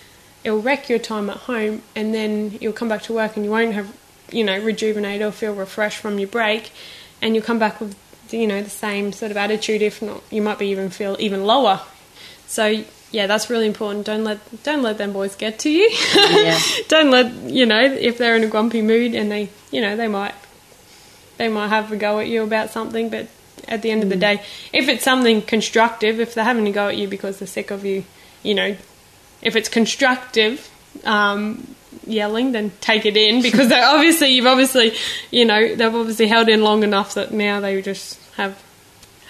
it'll 0.43 0.63
wreck 0.63 0.89
your 0.89 0.99
time 0.99 1.29
at 1.29 1.37
home 1.37 1.83
and 1.95 2.15
then 2.15 2.57
you'll 2.61 2.73
come 2.73 2.89
back 2.89 3.03
to 3.03 3.13
work 3.13 3.37
and 3.37 3.45
you 3.45 3.51
won't 3.51 3.75
have, 3.75 3.95
you 4.33 4.45
know, 4.45 4.59
rejuvenate 4.59 5.21
or 5.21 5.31
feel 5.31 5.55
refreshed 5.55 5.99
from 5.99 6.19
your 6.19 6.29
break 6.29 6.71
and 7.21 7.35
you'll 7.35 7.45
come 7.45 7.59
back 7.59 7.81
with, 7.81 7.95
you 8.31 8.47
know, 8.47 8.63
the 8.63 8.71
same 8.71 9.13
sort 9.13 9.31
of 9.31 9.37
attitude. 9.37 9.83
If 9.83 10.01
not, 10.01 10.23
you 10.31 10.41
might 10.41 10.59
be 10.59 10.69
even 10.69 10.89
feel 10.89 11.17
even 11.19 11.45
lower. 11.45 11.83
So 12.47 12.83
yeah, 13.11 13.27
that's 13.27 13.49
really 13.49 13.67
important. 13.67 14.07
Don't 14.07 14.25
let 14.25 14.63
don't 14.65 14.83
let 14.83 14.99
them 14.99 15.13
boys 15.13 15.37
get 15.37 15.59
to 15.61 15.71
you. 15.71 15.89
Yeah. 16.15 16.59
don't 16.89 17.11
let 17.11 17.33
you 17.51 17.67
know 17.67 17.83
if 17.83 18.19
they're 18.19 18.37
in 18.37 18.45
a 18.45 18.49
grumpy 18.49 18.83
mood 18.83 19.15
and 19.15 19.31
they 19.31 19.51
you 19.71 19.81
know 19.81 19.97
they 19.97 20.09
might 20.09 20.35
they 21.37 21.49
might 21.49 21.69
have 21.69 21.93
a 21.93 21.97
go 21.97 22.19
at 22.19 22.29
you 22.29 22.43
about 22.43 22.71
something, 22.71 23.09
but 23.09 23.29
at 23.69 23.83
the 23.83 23.91
end 23.91 24.03
of 24.03 24.09
the 24.09 24.17
day, 24.17 24.43
if 24.73 24.89
it's 24.89 25.05
something 25.05 25.43
constructive, 25.43 26.21
if 26.21 26.35
they're 26.35 26.45
having 26.45 26.67
a 26.67 26.73
go 26.73 26.89
at 26.89 26.97
you 26.97 27.09
because 27.09 27.39
they're 27.39 27.49
sick 27.49 27.71
of 27.71 27.85
you, 27.85 28.05
you 28.43 28.55
know, 28.55 28.77
if 29.43 29.57
it's 29.57 29.69
constructive 29.69 30.71
um, 31.05 31.75
yelling, 32.07 32.53
then 32.53 32.73
take 32.81 33.07
it 33.07 33.17
in 33.17 33.43
because 33.43 33.69
they 33.69 33.81
obviously 33.83 34.29
you've 34.29 34.47
obviously 34.47 34.95
you 35.31 35.45
know 35.45 35.75
they've 35.75 35.95
obviously 35.95 36.27
held 36.27 36.49
in 36.49 36.63
long 36.63 36.83
enough 36.83 37.15
that 37.15 37.33
now 37.33 37.61
they 37.61 37.81
just 37.83 38.19
have 38.35 38.63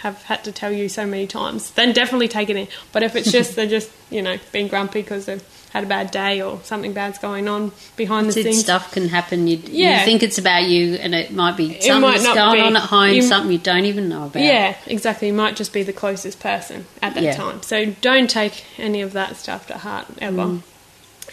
have 0.07 0.23
had 0.25 0.45
to 0.45 0.53
tell 0.53 0.73
you 0.73 0.89
so 0.89 1.05
many 1.07 1.27
times. 1.27 1.71
Then 1.73 1.93
definitely 1.93 2.29
take 2.29 2.49
it 2.51 2.57
in. 2.57 2.69
But 2.93 3.03
if 3.03 3.17
it's 3.17 3.31
just 3.33 3.57
they're 3.57 3.67
just 3.67 3.91
you 4.11 4.23
know 4.23 4.39
being 4.53 4.69
grumpy 4.69 5.03
because 5.03 5.27
they've 5.27 5.43
had 5.73 5.85
a 5.85 5.87
bad 5.87 6.11
day 6.11 6.41
or 6.41 6.59
something 6.63 6.93
bad's 6.95 7.19
going 7.19 7.49
on 7.49 7.71
behind 7.97 8.27
the 8.29 8.33
scenes, 8.33 8.61
stuff 8.61 8.93
can 8.93 9.09
happen. 9.09 9.47
You, 9.47 9.61
Yeah. 9.67 9.99
you 9.99 10.05
think 10.07 10.23
it's 10.23 10.39
about 10.39 10.65
you, 10.65 10.95
and 10.95 11.15
it 11.15 11.33
might 11.33 11.57
be 11.57 11.79
something 11.81 12.01
might 12.01 12.21
that's 12.21 12.35
going 12.35 12.61
be. 12.63 12.67
on 12.67 12.77
at 12.77 12.83
home, 12.83 13.13
You- 13.13 13.23
something 13.23 13.53
you 13.53 13.59
don't 13.59 13.85
even 13.85 14.09
know 14.09 14.25
about. 14.27 14.43
Yeah, 14.43 14.75
exactly. 14.87 15.29
You 15.29 15.35
might 15.35 15.55
just 15.57 15.73
be 15.75 15.83
the 15.83 15.93
closest 15.93 16.41
person 16.41 16.87
at 17.03 17.15
that 17.15 17.23
Yeah. 17.23 17.37
time. 17.37 17.63
So 17.63 17.87
don't 18.01 18.31
take 18.31 18.65
any 18.79 19.03
of 19.03 19.13
that 19.13 19.37
stuff 19.37 19.67
to 19.67 19.77
heart 19.79 20.07
ever. 20.21 20.47
Mm. 20.47 20.63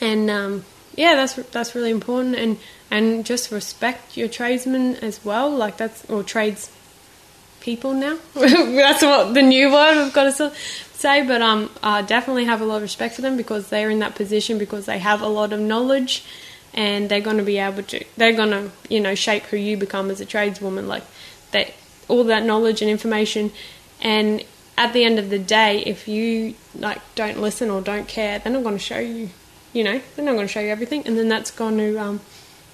And 0.02 0.30
um, 0.30 0.66
yeah, 0.95 1.16
that's 1.16 1.34
that's 1.52 1.76
really 1.76 1.91
important. 1.91 2.36
And 2.36 2.58
and 2.91 3.26
just 3.26 3.52
respect 3.52 4.18
your 4.18 4.28
tradesmen 4.28 4.95
as 4.98 5.24
well. 5.24 5.50
Like 5.50 5.78
that's 5.78 6.04
or 6.10 6.22
trades 6.24 6.70
people 7.64 7.94
now. 7.94 8.18
that's 8.35 9.02
what 9.02 9.34
the 9.34 9.41
new 9.41 9.72
word 9.72 10.03
we've 10.03 10.14
got 10.14 10.35
to 10.35 10.52
say. 10.94 11.26
But 11.26 11.41
um, 11.41 11.72
uh, 11.81 12.03
definitely 12.03 12.45
have 12.45 12.61
a 12.61 12.65
lot 12.65 12.77
of 12.77 12.81
respect 12.84 13.15
for 13.15 13.22
them 13.22 13.38
because 13.38 13.69
they're 13.69 13.90
in 13.90 13.99
that 13.99 14.14
position 14.14 14.60
because 14.60 14.85
they 14.85 14.99
have 14.99 15.22
a 15.22 15.27
lot 15.27 15.52
of 15.53 15.60
knowledge. 15.60 16.23
And 16.76 17.07
they're 17.07 17.22
going 17.22 17.38
to 17.38 17.44
be 17.44 17.60
able 17.60 17.84
to, 17.84 18.03
they're 18.18 18.34
going 18.34 18.49
to, 18.49 18.72
you 18.90 18.99
know, 18.99 19.14
shape 19.14 19.44
who 19.44 19.57
you 19.57 19.77
become 19.77 20.10
as 20.10 20.19
a 20.22 20.26
tradeswoman. 20.26 20.88
Like, 20.88 21.03
that 21.53 21.72
all 22.07 22.23
that 22.26 22.44
knowledge 22.44 22.81
and 22.81 22.91
information 22.91 23.52
and 24.02 24.44
at 24.77 24.91
the 24.94 25.03
end 25.03 25.18
of 25.18 25.30
the 25.30 25.40
day 25.40 25.80
if 25.85 26.07
you 26.07 26.53
like 26.76 26.99
don't 27.15 27.40
listen 27.40 27.69
or 27.69 27.81
don't 27.81 28.07
care 28.07 28.40
they're 28.40 28.52
not 28.52 28.64
going 28.64 28.76
to 28.76 28.84
show 28.84 28.99
you 28.99 29.30
you 29.72 29.84
know 29.84 30.02
they're 30.15 30.26
not 30.26 30.34
going 30.34 30.45
to 30.45 30.52
show 30.52 30.60
you 30.60 30.69
everything 30.69 31.06
and 31.07 31.18
then 31.18 31.30
that's 31.30 31.52
going 31.52 31.77
to 31.77 31.98
um 31.98 32.19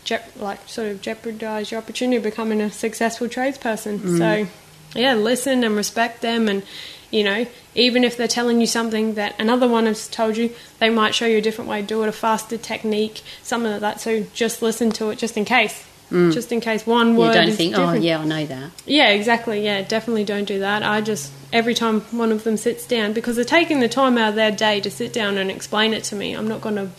jep- 0.03 0.31
like 0.39 0.67
sort 0.67 0.87
of 0.87 1.01
jeopardize 1.01 1.71
your 1.71 1.79
opportunity 1.79 2.17
of 2.17 2.23
becoming 2.23 2.59
a 2.59 2.71
successful 2.71 3.27
tradesperson 3.27 4.17
so 4.17 4.47
yeah 4.95 5.13
listen 5.13 5.63
and 5.63 5.75
respect 5.75 6.21
them 6.21 6.47
and 6.47 6.63
you 7.11 7.23
know 7.23 7.45
even 7.75 8.03
if 8.03 8.17
they're 8.17 8.27
telling 8.27 8.59
you 8.59 8.67
something 8.67 9.13
that 9.15 9.33
another 9.39 9.67
one 9.67 9.85
has 9.85 10.07
told 10.07 10.37
you 10.37 10.53
they 10.79 10.89
might 10.89 11.13
show 11.15 11.25
you 11.25 11.37
a 11.37 11.41
different 11.41 11.69
way 11.69 11.81
to 11.81 11.87
do 11.87 12.03
it 12.03 12.09
a 12.09 12.11
faster 12.11 12.57
technique 12.57 13.21
something 13.43 13.71
like 13.71 13.81
that 13.81 13.99
so 14.01 14.23
just 14.33 14.61
listen 14.61 14.91
to 14.91 15.09
it 15.09 15.17
just 15.17 15.37
in 15.37 15.45
case 15.45 15.85
just 16.31 16.51
in 16.51 16.59
case 16.59 16.87
one 16.87 17.13
You 17.13 17.19
word 17.19 17.33
don't 17.33 17.49
is 17.49 17.57
think, 17.57 17.77
oh, 17.77 17.93
yeah, 17.93 18.19
I 18.19 18.25
know 18.25 18.43
that. 18.47 18.71
Yeah, 18.87 19.09
exactly. 19.09 19.63
Yeah, 19.63 19.83
definitely 19.83 20.23
don't 20.23 20.45
do 20.45 20.57
that. 20.59 20.81
I 20.81 21.01
just 21.01 21.31
every 21.53 21.75
time 21.75 22.01
one 22.09 22.31
of 22.31 22.43
them 22.43 22.57
sits 22.57 22.87
down 22.87 23.13
because 23.13 23.35
they're 23.35 23.45
taking 23.45 23.79
the 23.79 23.87
time 23.87 24.17
out 24.17 24.29
of 24.29 24.35
their 24.35 24.49
day 24.49 24.81
to 24.81 24.89
sit 24.89 25.13
down 25.13 25.37
and 25.37 25.51
explain 25.51 25.93
it 25.93 26.03
to 26.05 26.15
me. 26.15 26.33
I'm 26.33 26.47
not 26.47 26.61
gonna, 26.61 26.89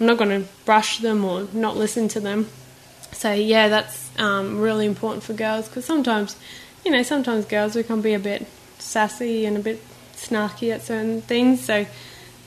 I'm 0.00 0.06
not 0.06 0.16
gonna 0.16 0.44
brush 0.64 0.98
them 1.00 1.26
or 1.26 1.46
not 1.52 1.76
listen 1.76 2.08
to 2.08 2.20
them. 2.20 2.48
So 3.12 3.32
yeah, 3.32 3.68
that's 3.68 4.10
um, 4.18 4.58
really 4.58 4.86
important 4.86 5.24
for 5.24 5.34
girls 5.34 5.68
because 5.68 5.84
sometimes, 5.84 6.34
you 6.84 6.90
know, 6.90 7.02
sometimes 7.02 7.44
girls 7.44 7.74
we 7.74 7.82
can 7.82 8.00
be 8.00 8.14
a 8.14 8.18
bit 8.18 8.46
sassy 8.78 9.46
and 9.46 9.56
a 9.56 9.60
bit 9.60 9.82
snarky 10.14 10.72
at 10.72 10.82
certain 10.82 11.22
things. 11.22 11.60
So 11.64 11.86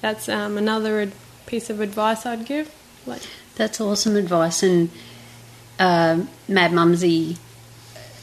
that's 0.01 0.30
um, 0.30 0.57
another 0.57 1.01
ad- 1.01 1.14
piece 1.45 1.69
of 1.69 1.81
advice 1.81 2.26
I'd 2.26 2.45
give. 2.45 2.73
Like, 3.05 3.22
That's 3.55 3.80
awesome 3.81 4.15
advice. 4.15 4.64
And 4.64 4.89
um 5.80 6.27
Mad 6.47 6.73
Mumsy 6.73 7.38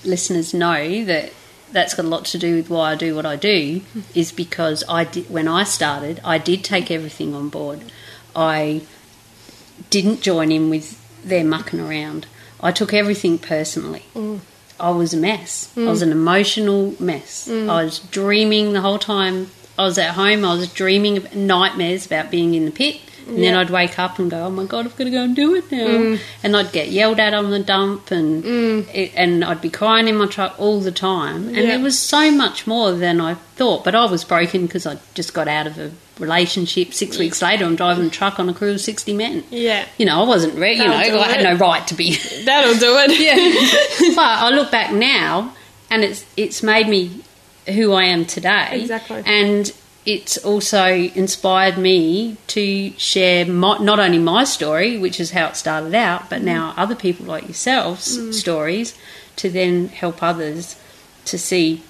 listeners 0.04 0.52
know 0.52 1.04
that 1.04 1.32
that's 1.70 1.94
got 1.94 2.04
a 2.04 2.08
lot 2.08 2.24
to 2.26 2.38
do 2.38 2.56
with 2.56 2.68
why 2.70 2.92
I 2.92 2.94
do 2.94 3.14
what 3.16 3.26
I 3.26 3.34
do, 3.36 3.80
is 4.14 4.30
because 4.30 4.84
I 4.88 5.02
did, 5.04 5.28
when 5.28 5.48
I 5.48 5.64
started, 5.64 6.20
I 6.24 6.38
did 6.38 6.62
take 6.62 6.88
everything 6.90 7.34
on 7.34 7.48
board. 7.48 7.82
I 8.36 8.82
didn't 9.90 10.20
join 10.20 10.52
in 10.52 10.70
with 10.70 11.00
their 11.24 11.44
mucking 11.44 11.80
around. 11.80 12.26
I 12.60 12.70
took 12.70 12.92
everything 12.94 13.38
personally. 13.38 14.04
I 14.80 14.90
was 14.90 15.14
a 15.14 15.16
mess. 15.16 15.68
I 15.76 15.80
Mm. 15.80 15.88
was 15.88 16.02
an 16.02 16.10
emotional 16.12 16.94
mess. 16.98 17.48
I 17.48 17.84
was 17.84 17.98
dreaming 18.10 18.72
the 18.72 18.80
whole 18.80 18.98
time. 18.98 19.50
I 19.78 19.82
was 19.84 19.98
at 19.98 20.10
home. 20.14 20.44
I 20.44 20.54
was 20.54 20.68
dreaming 20.72 21.16
of 21.16 21.34
nightmares 21.34 22.06
about 22.06 22.30
being 22.30 22.54
in 22.54 22.64
the 22.64 22.70
pit. 22.70 22.96
And 23.26 23.42
then 23.42 23.54
I'd 23.54 23.70
wake 23.70 23.98
up 23.98 24.18
and 24.18 24.30
go, 24.30 24.44
"Oh 24.44 24.50
my 24.50 24.64
god, 24.64 24.84
I've 24.86 24.96
got 24.96 25.04
to 25.04 25.10
go 25.10 25.22
and 25.22 25.34
do 25.34 25.54
it 25.54 25.70
now." 25.72 25.86
Mm. 25.86 26.20
And 26.42 26.56
I'd 26.56 26.72
get 26.72 26.88
yelled 26.90 27.18
at 27.18 27.32
on 27.34 27.50
the 27.50 27.58
dump, 27.58 28.10
and 28.10 28.44
it, 28.94 29.12
and 29.16 29.44
I'd 29.44 29.60
be 29.60 29.70
crying 29.70 30.08
in 30.08 30.16
my 30.16 30.26
truck 30.26 30.54
all 30.58 30.80
the 30.80 30.92
time. 30.92 31.48
And 31.48 31.56
Yeah. 31.56 31.76
it 31.76 31.80
was 31.80 31.98
so 31.98 32.30
much 32.30 32.66
more 32.66 32.92
than 32.92 33.20
I 33.20 33.34
thought. 33.56 33.84
But 33.84 33.94
I 33.94 34.04
was 34.06 34.24
broken 34.24 34.66
because 34.66 34.86
I 34.86 34.98
just 35.14 35.32
got 35.34 35.48
out 35.48 35.66
of 35.66 35.78
a 35.78 35.90
relationship. 36.18 36.92
Six 36.94 37.18
weeks 37.18 37.40
later, 37.42 37.64
I'm 37.64 37.76
driving 37.76 38.06
a 38.06 38.10
truck 38.10 38.38
on 38.38 38.48
a 38.48 38.54
crew 38.54 38.72
of 38.72 38.80
sixty 38.80 39.12
men. 39.14 39.44
Yeah. 39.50 39.86
You 39.98 40.06
know, 40.06 40.22
I 40.22 40.26
wasn't 40.26 40.58
ready. 40.58 40.76
You 40.78 40.84
know, 40.84 40.90
That'll 40.90 41.20
I 41.20 41.28
had 41.28 41.40
it. 41.40 41.44
no 41.44 41.54
right 41.56 41.86
to 41.88 41.94
be. 41.94 42.16
That'll 42.44 42.74
do 42.78 42.96
it. 42.98 43.18
yeah. 43.20 44.14
but 44.14 44.22
I 44.22 44.50
look 44.50 44.70
back 44.70 44.92
now, 44.92 45.54
and 45.90 46.04
it's 46.04 46.24
it's 46.36 46.62
made 46.62 46.88
me 46.88 47.22
who 47.66 47.92
I 47.92 48.04
am 48.04 48.26
today. 48.26 48.68
Exactly. 48.82 49.22
And 49.24 49.72
it's 50.06 50.36
also 50.38 50.86
inspired 50.92 51.78
me 51.78 52.36
to 52.48 52.90
share 52.98 53.46
my, 53.46 53.78
not 53.78 53.98
only 53.98 54.18
my 54.18 54.44
story, 54.44 54.98
which 54.98 55.18
is 55.18 55.30
how 55.30 55.46
it 55.46 55.56
started 55.56 55.94
out, 55.94 56.28
but 56.28 56.42
mm. 56.42 56.44
now 56.44 56.74
other 56.76 56.94
people 56.94 57.26
like 57.26 57.44
yourselves' 57.44 58.18
mm. 58.18 58.34
stories 58.34 58.96
to 59.36 59.50
then 59.50 59.88
help 59.88 60.22
others 60.22 60.76
to 61.24 61.38
see 61.38 61.82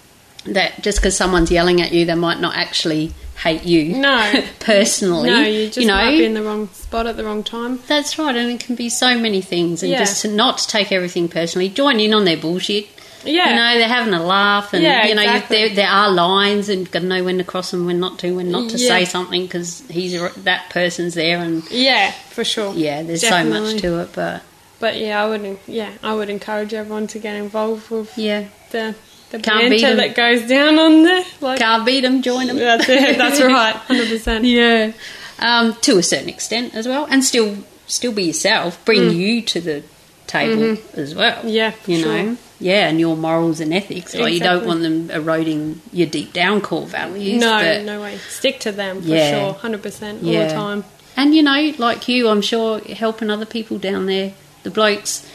that 0.45 0.83
just 0.83 0.99
because 0.99 1.17
someone's 1.17 1.51
yelling 1.51 1.81
at 1.81 1.93
you, 1.93 2.05
they 2.05 2.15
might 2.15 2.39
not 2.39 2.55
actually 2.55 3.13
hate 3.43 3.65
you. 3.65 3.97
No. 3.97 4.43
personally. 4.61 5.31
No, 5.31 5.43
you 5.43 5.67
just 5.67 5.79
you 5.79 5.87
know, 5.87 5.95
might 5.95 6.11
be 6.11 6.25
in 6.25 6.35
the 6.35 6.43
wrong 6.43 6.69
spot 6.69 7.07
at 7.07 7.17
the 7.17 7.25
wrong 7.25 7.43
time. 7.43 7.81
that's 7.87 8.19
right, 8.19 8.35
and 8.37 8.51
it 8.51 8.61
can 8.61 8.75
be 8.77 8.89
so 8.89 9.19
many 9.19 9.41
things, 9.41 9.83
and 9.83 9.91
Yeah. 9.91 9.99
just 9.99 10.23
to 10.23 10.29
not 10.29 10.59
take 10.59 10.93
everything 10.93 11.29
personally. 11.29 11.69
Join 11.69 11.99
in 11.99 12.15
on 12.15 12.25
their 12.25 12.37
bullshit. 12.37 12.89
Yeah. 13.25 13.51
You 13.51 13.55
know, 13.57 13.79
they're 13.79 13.89
having 13.89 14.15
a 14.15 14.23
laugh, 14.23 14.73
and 14.75 14.83
Yeah, 14.83 15.07
you 15.07 15.15
know, 15.15 15.23
you- 15.23 15.29
exactly. 15.31 15.57
there, 15.69 15.75
there 15.77 15.89
are 15.89 16.11
lines, 16.11 16.69
and 16.69 16.81
you've 16.81 16.91
got 16.91 17.01
to 17.01 17.07
know 17.07 17.23
when 17.25 17.39
to 17.39 17.45
cross 17.45 17.71
them, 17.71 17.87
when 17.87 18.01
not 18.01 18.19
to, 18.21 18.33
when 18.35 18.51
not 18.51 18.71
to 18.71 18.79
Yeah. 18.79 18.89
say 18.89 19.05
something 19.05 19.43
because 19.43 19.83
he's 19.91 20.13
that 20.45 20.71
person's 20.71 21.15
there, 21.15 21.39
and 21.39 21.63
Yeah, 21.71 22.11
for 22.31 22.45
sure. 22.45 22.75
yeah, 22.75 23.03
there's 23.03 23.27
so 23.27 23.45
much 23.45 23.81
to 23.81 24.01
it, 24.01 24.11
but 24.15 24.43
But 24.81 24.99
yeah, 24.99 25.23
I 25.25 25.29
would. 25.29 25.59
Yeah, 25.67 25.91
I 26.03 26.15
would 26.15 26.29
encourage 26.29 26.75
everyone 26.75 27.07
to 27.09 27.19
get 27.19 27.35
involved 27.37 27.91
with 27.91 28.17
yeah, 28.19 28.45
the 28.71 28.95
the 29.31 29.39
Can't 29.39 29.71
beat 29.71 29.81
that 29.83 30.15
goes 30.15 30.43
down 30.43 30.79
on 30.79 31.03
there. 31.05 31.25
Like, 31.41 31.59
can't 31.59 31.85
beat 31.87 32.01
them, 32.03 32.23
join 32.23 32.47
them. 32.49 32.59
that's 32.59 32.89
it. 32.89 33.17
That's 33.19 33.41
right. 33.59 33.75
Hundred 33.75 34.09
percent. 34.09 34.45
yeah, 34.45 34.93
um, 35.39 35.75
to 35.83 35.97
a 35.99 36.03
certain 36.03 36.29
extent 36.29 36.75
as 36.75 36.87
well, 36.87 37.07
and 37.09 37.25
still 37.25 37.57
still 37.87 38.13
be 38.13 38.25
yourself. 38.25 38.85
Bring 38.85 39.11
you 39.13 39.41
to 39.43 39.61
the 39.61 39.83
table 40.27 40.77
as 40.95 41.15
well. 41.15 41.33
Mm. 41.37 41.39
Mm-hmm. 41.39 41.49
Yeah, 41.49 41.71
for 41.71 41.91
you 41.91 41.99
sure. 42.03 42.23
know, 42.23 42.37
yeah, 42.61 42.89
and 42.89 42.99
your 43.01 43.17
morals 43.17 43.61
and 43.61 43.73
ethics. 43.75 44.15
Like 44.15 44.33
you 44.35 44.41
don't 44.41 44.67
want 44.67 44.83
them 44.83 45.11
eroding 45.11 45.81
your 45.93 46.07
deep 46.07 46.33
down 46.33 46.61
core 46.61 46.87
values. 46.87 47.41
No, 47.41 47.59
but- 47.59 47.83
no 47.85 48.01
way. 48.01 48.19
Stick 48.29 48.61
to 48.61 48.73
them 48.73 49.03
for 49.03 49.09
Yeah. 49.09 49.31
sure. 49.31 49.55
Hundred 49.55 49.83
percent 49.83 50.23
all 50.23 50.31
Yeah. 50.31 50.49
the 50.49 50.55
time. 50.55 50.85
And 51.17 51.35
you 51.35 51.43
know, 51.43 51.73
like 51.79 52.09
you, 52.09 52.29
I'm 52.29 52.43
sure 52.43 52.81
helping 52.81 53.31
other 53.31 53.47
people 53.47 53.79
down 53.79 54.07
there, 54.07 54.33
the 54.65 54.71
blokes, 54.71 55.27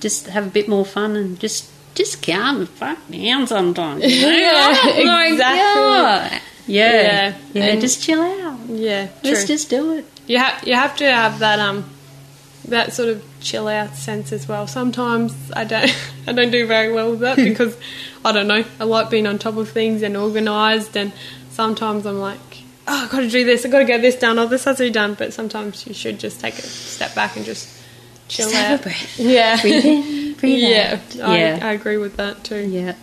just 0.00 0.26
have 0.28 0.46
a 0.46 0.50
bit 0.50 0.68
more 0.68 0.84
fun 0.84 1.16
and 1.16 1.38
just 1.40 1.66
just 1.94 2.22
calm 2.22 2.58
the 2.60 2.66
fuck 2.66 2.98
down 3.10 3.46
sometimes. 3.46 4.04
you 4.04 4.22
know? 4.26 4.28
Yeah, 4.96 5.26
exactly. 5.32 6.40
Yeah, 6.68 6.92
Yeah, 6.92 7.34
yeah, 7.54 7.64
and- 7.64 7.80
just 7.80 8.02
chill 8.02 8.20
out. 8.22 8.58
Yeah, 8.68 9.06
true. 9.06 9.30
Let's 9.30 9.44
just 9.46 9.70
do 9.70 9.92
it. 9.98 10.04
You 10.26 10.38
have 10.38 10.62
you 10.66 10.74
have 10.74 10.96
to 10.96 11.04
have 11.10 11.38
that 11.38 11.58
um 11.60 11.84
that 12.68 12.92
sort 12.92 13.08
of 13.08 13.24
chill 13.40 13.68
out 13.68 13.94
sense 13.96 14.32
as 14.32 14.48
well. 14.48 14.66
Sometimes 14.66 15.34
I 15.52 15.64
don't 15.64 15.90
I 16.26 16.32
don't 16.32 16.50
do 16.50 16.66
very 16.66 16.92
well 16.92 17.10
with 17.10 17.20
that 17.20 17.36
because 17.36 17.76
I 18.24 18.32
don't 18.32 18.46
know. 18.46 18.64
I 18.80 18.84
like 18.84 19.10
being 19.10 19.26
on 19.26 19.38
top 19.38 19.56
of 19.56 19.68
things 19.70 20.02
and 20.02 20.16
organised, 20.16 20.96
and 20.96 21.12
sometimes 21.50 22.06
I'm 22.06 22.18
like, 22.18 22.38
oh, 22.88 23.04
I've 23.04 23.10
got 23.10 23.20
to 23.20 23.30
do 23.30 23.44
this. 23.44 23.64
I've 23.64 23.72
got 23.72 23.80
to 23.80 23.84
get 23.84 24.02
this 24.02 24.16
done. 24.16 24.38
Oh, 24.38 24.46
this 24.46 24.64
has 24.64 24.78
to 24.78 24.84
be 24.84 24.90
done. 24.90 25.14
But 25.14 25.32
sometimes 25.32 25.86
you 25.86 25.94
should 25.94 26.18
just 26.18 26.40
take 26.40 26.58
a 26.58 26.62
step 26.62 27.14
back 27.14 27.36
and 27.36 27.44
just 27.44 27.68
chill 28.28 28.50
Just 28.50 28.56
have 28.56 28.72
out. 28.72 28.80
a 28.80 28.82
breath. 28.82 29.18
Yeah, 29.18 29.60
Breathe 29.60 29.84
in, 29.84 30.34
breathe 30.34 30.62
yeah, 30.62 31.00
out. 31.20 31.28
I, 31.28 31.38
yeah, 31.38 31.58
I 31.62 31.72
agree 31.72 31.96
with 31.96 32.16
that 32.16 32.44
too. 32.44 32.66
yeah. 32.68 32.94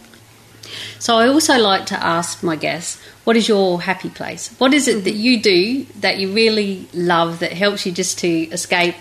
So 1.00 1.18
I 1.18 1.28
also 1.28 1.58
like 1.58 1.86
to 1.88 2.04
ask 2.04 2.42
my 2.42 2.56
guests, 2.56 3.00
what 3.26 3.36
is 3.36 3.48
your 3.48 3.82
happy 3.82 4.10
place? 4.10 4.50
What 4.58 4.74
is 4.74 4.88
it 4.88 5.04
that 5.04 5.14
mm-hmm. 5.14 5.20
you 5.20 5.42
do 5.42 5.84
that 6.00 6.18
you 6.18 6.34
really 6.34 6.88
love 6.94 7.40
that 7.40 7.54
helps 7.54 7.86
you 7.86 7.92
just 7.92 8.20
to 8.20 8.28
escape 8.28 8.96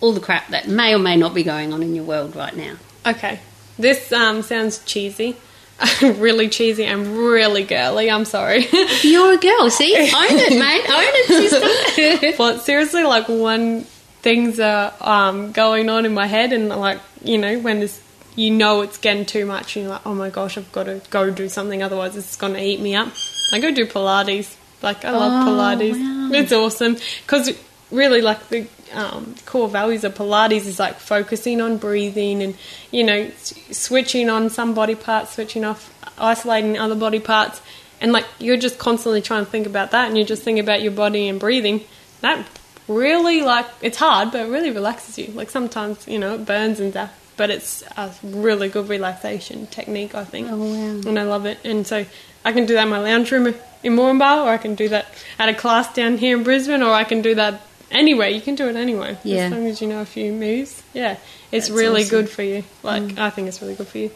all 0.00 0.12
the 0.12 0.20
crap 0.20 0.48
that 0.48 0.68
may 0.68 0.94
or 0.94 0.98
may 0.98 1.16
not 1.16 1.34
be 1.34 1.42
going 1.42 1.72
on 1.72 1.82
in 1.82 1.94
your 1.94 2.04
world 2.04 2.34
right 2.36 2.56
now? 2.56 2.74
Okay, 3.06 3.40
this 3.78 4.12
um, 4.12 4.42
sounds 4.42 4.82
cheesy, 4.84 5.36
really 6.02 6.48
cheesy 6.48 6.84
and 6.84 7.06
really 7.16 7.64
girly. 7.64 8.10
I'm 8.10 8.24
sorry. 8.24 8.66
You're 9.02 9.34
a 9.34 9.38
girl, 9.38 9.70
see? 9.70 9.94
Own 9.96 10.08
it, 10.10 10.58
mate. 10.58 10.84
Own 10.88 11.04
it, 11.14 11.50
sister. 11.50 12.32
but 12.38 12.58
seriously, 12.60 13.04
like 13.04 13.28
when 13.28 13.84
things 14.22 14.60
are 14.60 14.92
um, 15.00 15.52
going 15.52 15.88
on 15.88 16.04
in 16.04 16.12
my 16.14 16.26
head, 16.26 16.52
and 16.52 16.68
like 16.68 17.00
you 17.24 17.38
know 17.38 17.58
when 17.60 17.80
this, 17.80 18.00
you 18.36 18.50
know 18.50 18.82
it's 18.82 18.98
getting 18.98 19.24
too 19.24 19.46
much, 19.46 19.76
and 19.76 19.84
you're 19.84 19.92
like, 19.92 20.06
oh 20.06 20.14
my 20.14 20.28
gosh, 20.30 20.58
I've 20.58 20.70
got 20.72 20.84
to 20.84 21.00
go 21.10 21.30
do 21.30 21.48
something, 21.48 21.82
otherwise 21.82 22.16
it's 22.16 22.36
gonna 22.36 22.58
eat 22.58 22.80
me 22.80 22.94
up. 22.94 23.08
I 23.52 23.58
go 23.60 23.70
do 23.72 23.86
Pilates. 23.86 24.56
Like 24.82 25.04
I 25.04 25.10
love 25.10 25.46
Oh, 25.46 25.50
Pilates. 25.50 25.92
wow. 25.92 26.30
It's 26.38 26.52
awesome 26.52 26.96
because 27.22 27.50
really 27.90 28.20
like 28.22 28.48
the 28.48 28.66
um, 28.92 29.34
core 29.46 29.68
values 29.68 30.04
of 30.04 30.14
Pilates 30.14 30.66
is 30.66 30.78
like 30.78 30.96
focusing 30.96 31.60
on 31.60 31.76
breathing 31.76 32.42
and 32.42 32.56
you 32.90 33.04
know 33.04 33.30
switching 33.38 34.28
on 34.28 34.50
some 34.50 34.74
body 34.74 34.94
parts, 34.94 35.32
switching 35.32 35.64
off, 35.64 35.92
isolating 36.18 36.78
other 36.78 36.94
body 36.94 37.20
parts, 37.20 37.60
and 38.00 38.12
like 38.12 38.26
you're 38.38 38.56
just 38.56 38.78
constantly 38.78 39.22
trying 39.22 39.44
to 39.44 39.50
think 39.50 39.66
about 39.66 39.92
that, 39.92 40.08
and 40.08 40.18
you 40.18 40.24
just 40.24 40.42
think 40.42 40.58
about 40.58 40.82
your 40.82 40.92
body 40.92 41.28
and 41.28 41.40
breathing. 41.40 41.82
That 42.20 42.46
really 42.88 43.42
like 43.42 43.66
it's 43.80 43.98
hard, 43.98 44.32
but 44.32 44.46
it 44.46 44.50
really 44.50 44.70
relaxes 44.70 45.18
you. 45.18 45.32
Like 45.32 45.50
sometimes 45.50 46.06
you 46.06 46.18
know 46.18 46.34
it 46.34 46.44
burns 46.44 46.80
and 46.80 46.92
stuff, 46.92 47.32
but 47.36 47.50
it's 47.50 47.82
a 47.96 48.12
really 48.22 48.68
good 48.68 48.88
relaxation 48.88 49.66
technique, 49.68 50.14
I 50.14 50.24
think. 50.24 50.48
Oh, 50.50 50.56
wow. 50.56 51.08
And 51.08 51.18
I 51.18 51.22
love 51.22 51.46
it, 51.46 51.58
and 51.64 51.86
so 51.86 52.04
I 52.44 52.52
can 52.52 52.66
do 52.66 52.74
that 52.74 52.84
in 52.84 52.88
my 52.88 53.00
lounge 53.00 53.30
room 53.30 53.54
in 53.82 53.96
Moranbah, 53.96 54.44
or 54.44 54.50
I 54.50 54.58
can 54.58 54.74
do 54.74 54.88
that 54.90 55.06
at 55.38 55.48
a 55.48 55.54
class 55.54 55.92
down 55.94 56.18
here 56.18 56.36
in 56.36 56.42
Brisbane, 56.42 56.82
or 56.82 56.92
I 56.92 57.04
can 57.04 57.22
do 57.22 57.34
that 57.34 57.60
anywhere. 57.90 58.28
You 58.28 58.40
can 58.40 58.54
do 58.54 58.68
it 58.68 58.76
anywhere, 58.76 59.18
Yeah. 59.24 59.46
as 59.46 59.52
long 59.52 59.66
as 59.66 59.80
you 59.80 59.88
know 59.88 60.00
a 60.00 60.04
few 60.06 60.32
moves. 60.32 60.82
Yeah, 60.94 61.16
it's 61.52 61.68
That's 61.68 61.70
really 61.70 62.02
awesome. 62.02 62.06
Mm. 62.06 62.10
good 62.22 62.30
for 62.30 62.42
you. 62.42 62.64
Like 62.82 63.18
I 63.18 63.30
think 63.30 63.48
it's 63.48 63.60
really 63.62 63.74
good 63.74 63.88
for 63.88 63.98
you. 63.98 64.10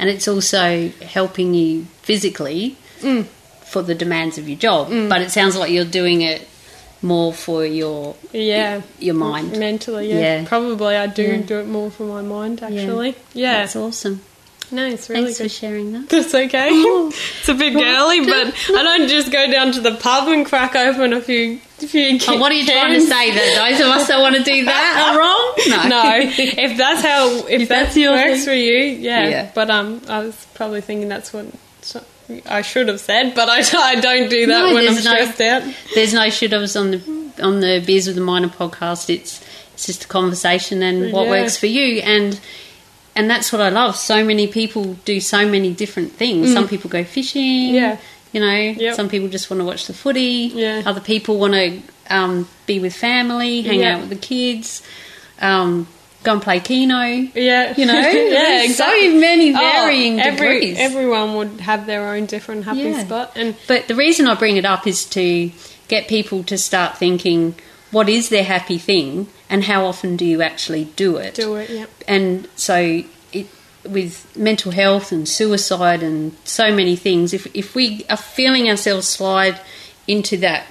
and 0.00 0.08
it's 0.08 0.28
also 0.28 0.90
helping 1.04 1.54
you 1.54 1.86
physically 2.02 2.76
Mm. 3.02 3.26
for 3.64 3.82
the 3.82 3.94
demands 3.94 4.38
of 4.38 4.48
your 4.48 4.58
job. 4.58 4.88
But 5.08 5.22
it 5.22 5.30
sounds 5.30 5.56
like 5.56 5.70
you're 5.72 5.84
doing 5.84 6.22
it 6.22 6.46
more 7.02 7.32
for 7.32 7.64
your 7.64 8.14
Yeah, 8.32 8.82
your 9.00 9.14
mind. 9.14 9.56
mentally. 9.58 10.08
Yeah, 10.10 10.20
Yeah. 10.20 10.44
probably 10.46 10.94
I 10.96 11.06
do 11.06 11.22
Yeah. 11.22 11.36
do 11.38 11.58
it 11.60 11.66
more 11.68 11.90
for 11.90 12.04
my 12.04 12.22
mind. 12.22 12.62
Actually, 12.62 13.14
yeah. 13.34 13.58
That's 13.60 13.76
awesome. 13.76 14.22
No, 14.70 14.84
it's 14.84 15.08
really 15.08 15.22
Thanks 15.34 15.38
for 15.38 15.44
good. 15.44 15.52
sharing 15.52 15.92
that. 15.92 16.08
That's 16.10 16.34
okay. 16.34 16.68
Oh. 16.72 17.08
it's 17.40 17.48
a 17.48 17.54
bit 17.54 17.72
girly, 17.72 18.20
but 18.20 18.52
I 18.78 18.82
don't 18.82 19.08
just 19.08 19.32
go 19.32 19.50
down 19.50 19.72
to 19.72 19.80
the 19.80 19.94
pub 19.94 20.28
and 20.28 20.44
crack 20.44 20.76
open 20.76 21.12
a 21.12 21.20
few, 21.22 21.60
Oh, 21.80 22.38
what 22.38 22.50
are 22.50 22.54
you 22.56 22.66
trying 22.66 22.92
to 22.94 23.00
say? 23.00 23.30
That 23.30 23.70
those 23.70 23.80
of 23.80 23.86
us 23.86 24.08
that 24.08 24.18
want 24.20 24.34
to 24.36 24.42
do 24.42 24.64
that 24.64 25.12
are 25.12 25.18
wrong? 25.18 25.54
No. 25.68 25.88
No, 25.88 26.18
if 26.38 26.76
that's 26.76 27.02
how, 27.02 27.28
if, 27.46 27.62
If 27.62 27.68
that 27.68 27.84
that's 27.84 27.96
your 27.96 28.12
works 28.12 28.38
thing. 28.38 28.44
for 28.46 28.52
you, 28.52 28.76
yeah. 29.00 29.28
Yeah. 29.28 29.50
But 29.54 29.70
um, 29.70 30.02
I 30.08 30.20
was 30.20 30.46
probably 30.54 30.80
thinking 30.80 31.08
that's 31.08 31.32
what 31.32 31.46
I 32.46 32.62
should 32.62 32.88
have 32.88 33.00
said, 33.00 33.34
but 33.34 33.48
I, 33.48 33.62
I 33.78 33.94
don't 34.00 34.28
do 34.28 34.46
that 34.46 34.52
No, 34.52 34.74
when 34.74 34.76
I'm 34.78 34.94
there's 34.94 35.04
no- 35.04 35.12
stressed 35.12 35.40
out. 35.40 35.62
There's 35.94 36.12
no 36.12 36.28
should 36.30 36.52
haves 36.52 36.76
on 36.76 36.90
the 36.90 37.32
on 37.42 37.60
the 37.60 37.82
Beers 37.86 38.06
with 38.06 38.16
the 38.16 38.22
Miner 38.22 38.48
podcast. 38.48 39.08
It's 39.08 39.44
it's 39.74 39.86
just 39.86 40.04
a 40.04 40.08
conversation 40.08 40.82
and 40.82 41.12
what 41.12 41.24
Yeah. 41.26 41.30
works 41.42 41.56
for 41.56 41.66
you 41.66 42.00
and 42.02 42.38
and 43.14 43.30
that's 43.30 43.52
what 43.52 43.60
I 43.62 43.68
love. 43.68 43.96
So 43.96 44.24
many 44.24 44.46
people 44.46 44.94
do 45.04 45.20
so 45.20 45.48
many 45.48 45.72
different 45.72 46.12
things. 46.12 46.52
Some 46.52 46.68
people 46.68 46.90
go 46.90 47.02
fishing. 47.04 47.70
Mm. 47.70 47.72
Yeah. 47.72 47.96
You 48.32 48.40
know, 48.40 48.54
Yep. 48.54 48.94
some 48.94 49.08
people 49.08 49.28
just 49.28 49.48
want 49.50 49.60
to 49.60 49.64
watch 49.64 49.86
the 49.86 49.94
footy. 49.94 50.50
Yeah. 50.54 50.82
Other 50.84 51.00
people 51.00 51.38
want 51.38 51.54
to 51.54 51.80
um, 52.10 52.48
be 52.66 52.78
with 52.80 52.94
family, 52.94 53.62
hang 53.62 53.80
Yeah. 53.80 53.94
out 53.94 54.00
with 54.00 54.10
the 54.10 54.16
kids, 54.16 54.82
um, 55.40 55.86
go 56.24 56.32
and 56.32 56.42
play 56.42 56.58
Keno. 56.60 57.28
Yeah, 57.34 57.74
You 57.76 57.86
know, 57.86 57.94
yeah, 58.00 58.62
exactly. 58.62 59.12
so 59.12 59.20
many 59.20 59.50
Oh, 59.54 59.58
varying 59.58 60.20
every, 60.20 60.60
degrees. 60.60 60.78
Everyone 60.78 61.34
would 61.36 61.60
have 61.60 61.86
their 61.86 62.08
own 62.08 62.26
different 62.26 62.64
happy 62.64 62.80
Yeah. 62.80 63.04
spot, 63.04 63.32
and 63.36 63.54
But 63.66 63.88
the 63.88 63.94
reason 63.94 64.26
I 64.26 64.34
bring 64.34 64.56
it 64.56 64.64
up 64.64 64.86
is 64.86 65.04
to 65.06 65.50
get 65.88 66.08
people 66.08 66.42
to 66.44 66.58
start 66.58 66.98
thinking 66.98 67.54
what 67.90 68.08
is 68.10 68.28
their 68.28 68.44
happy 68.44 68.76
thing 68.78 69.28
and 69.48 69.64
how 69.64 69.86
often 69.86 70.16
do 70.16 70.24
you 70.26 70.42
actually 70.42 70.84
do 70.96 71.16
it? 71.16 71.34
do 71.34 71.54
it. 71.56 71.70
Yeah, 71.70 71.86
And 72.06 72.46
so 72.56 73.02
with 73.88 74.36
mental 74.36 74.72
health 74.72 75.12
and 75.12 75.28
suicide 75.28 76.02
and 76.02 76.32
so 76.44 76.72
many 76.74 76.96
things 76.96 77.32
if 77.32 77.46
if 77.54 77.74
we 77.74 78.04
are 78.10 78.16
feeling 78.16 78.68
ourselves 78.68 79.06
slide 79.08 79.58
into 80.06 80.36
that 80.36 80.66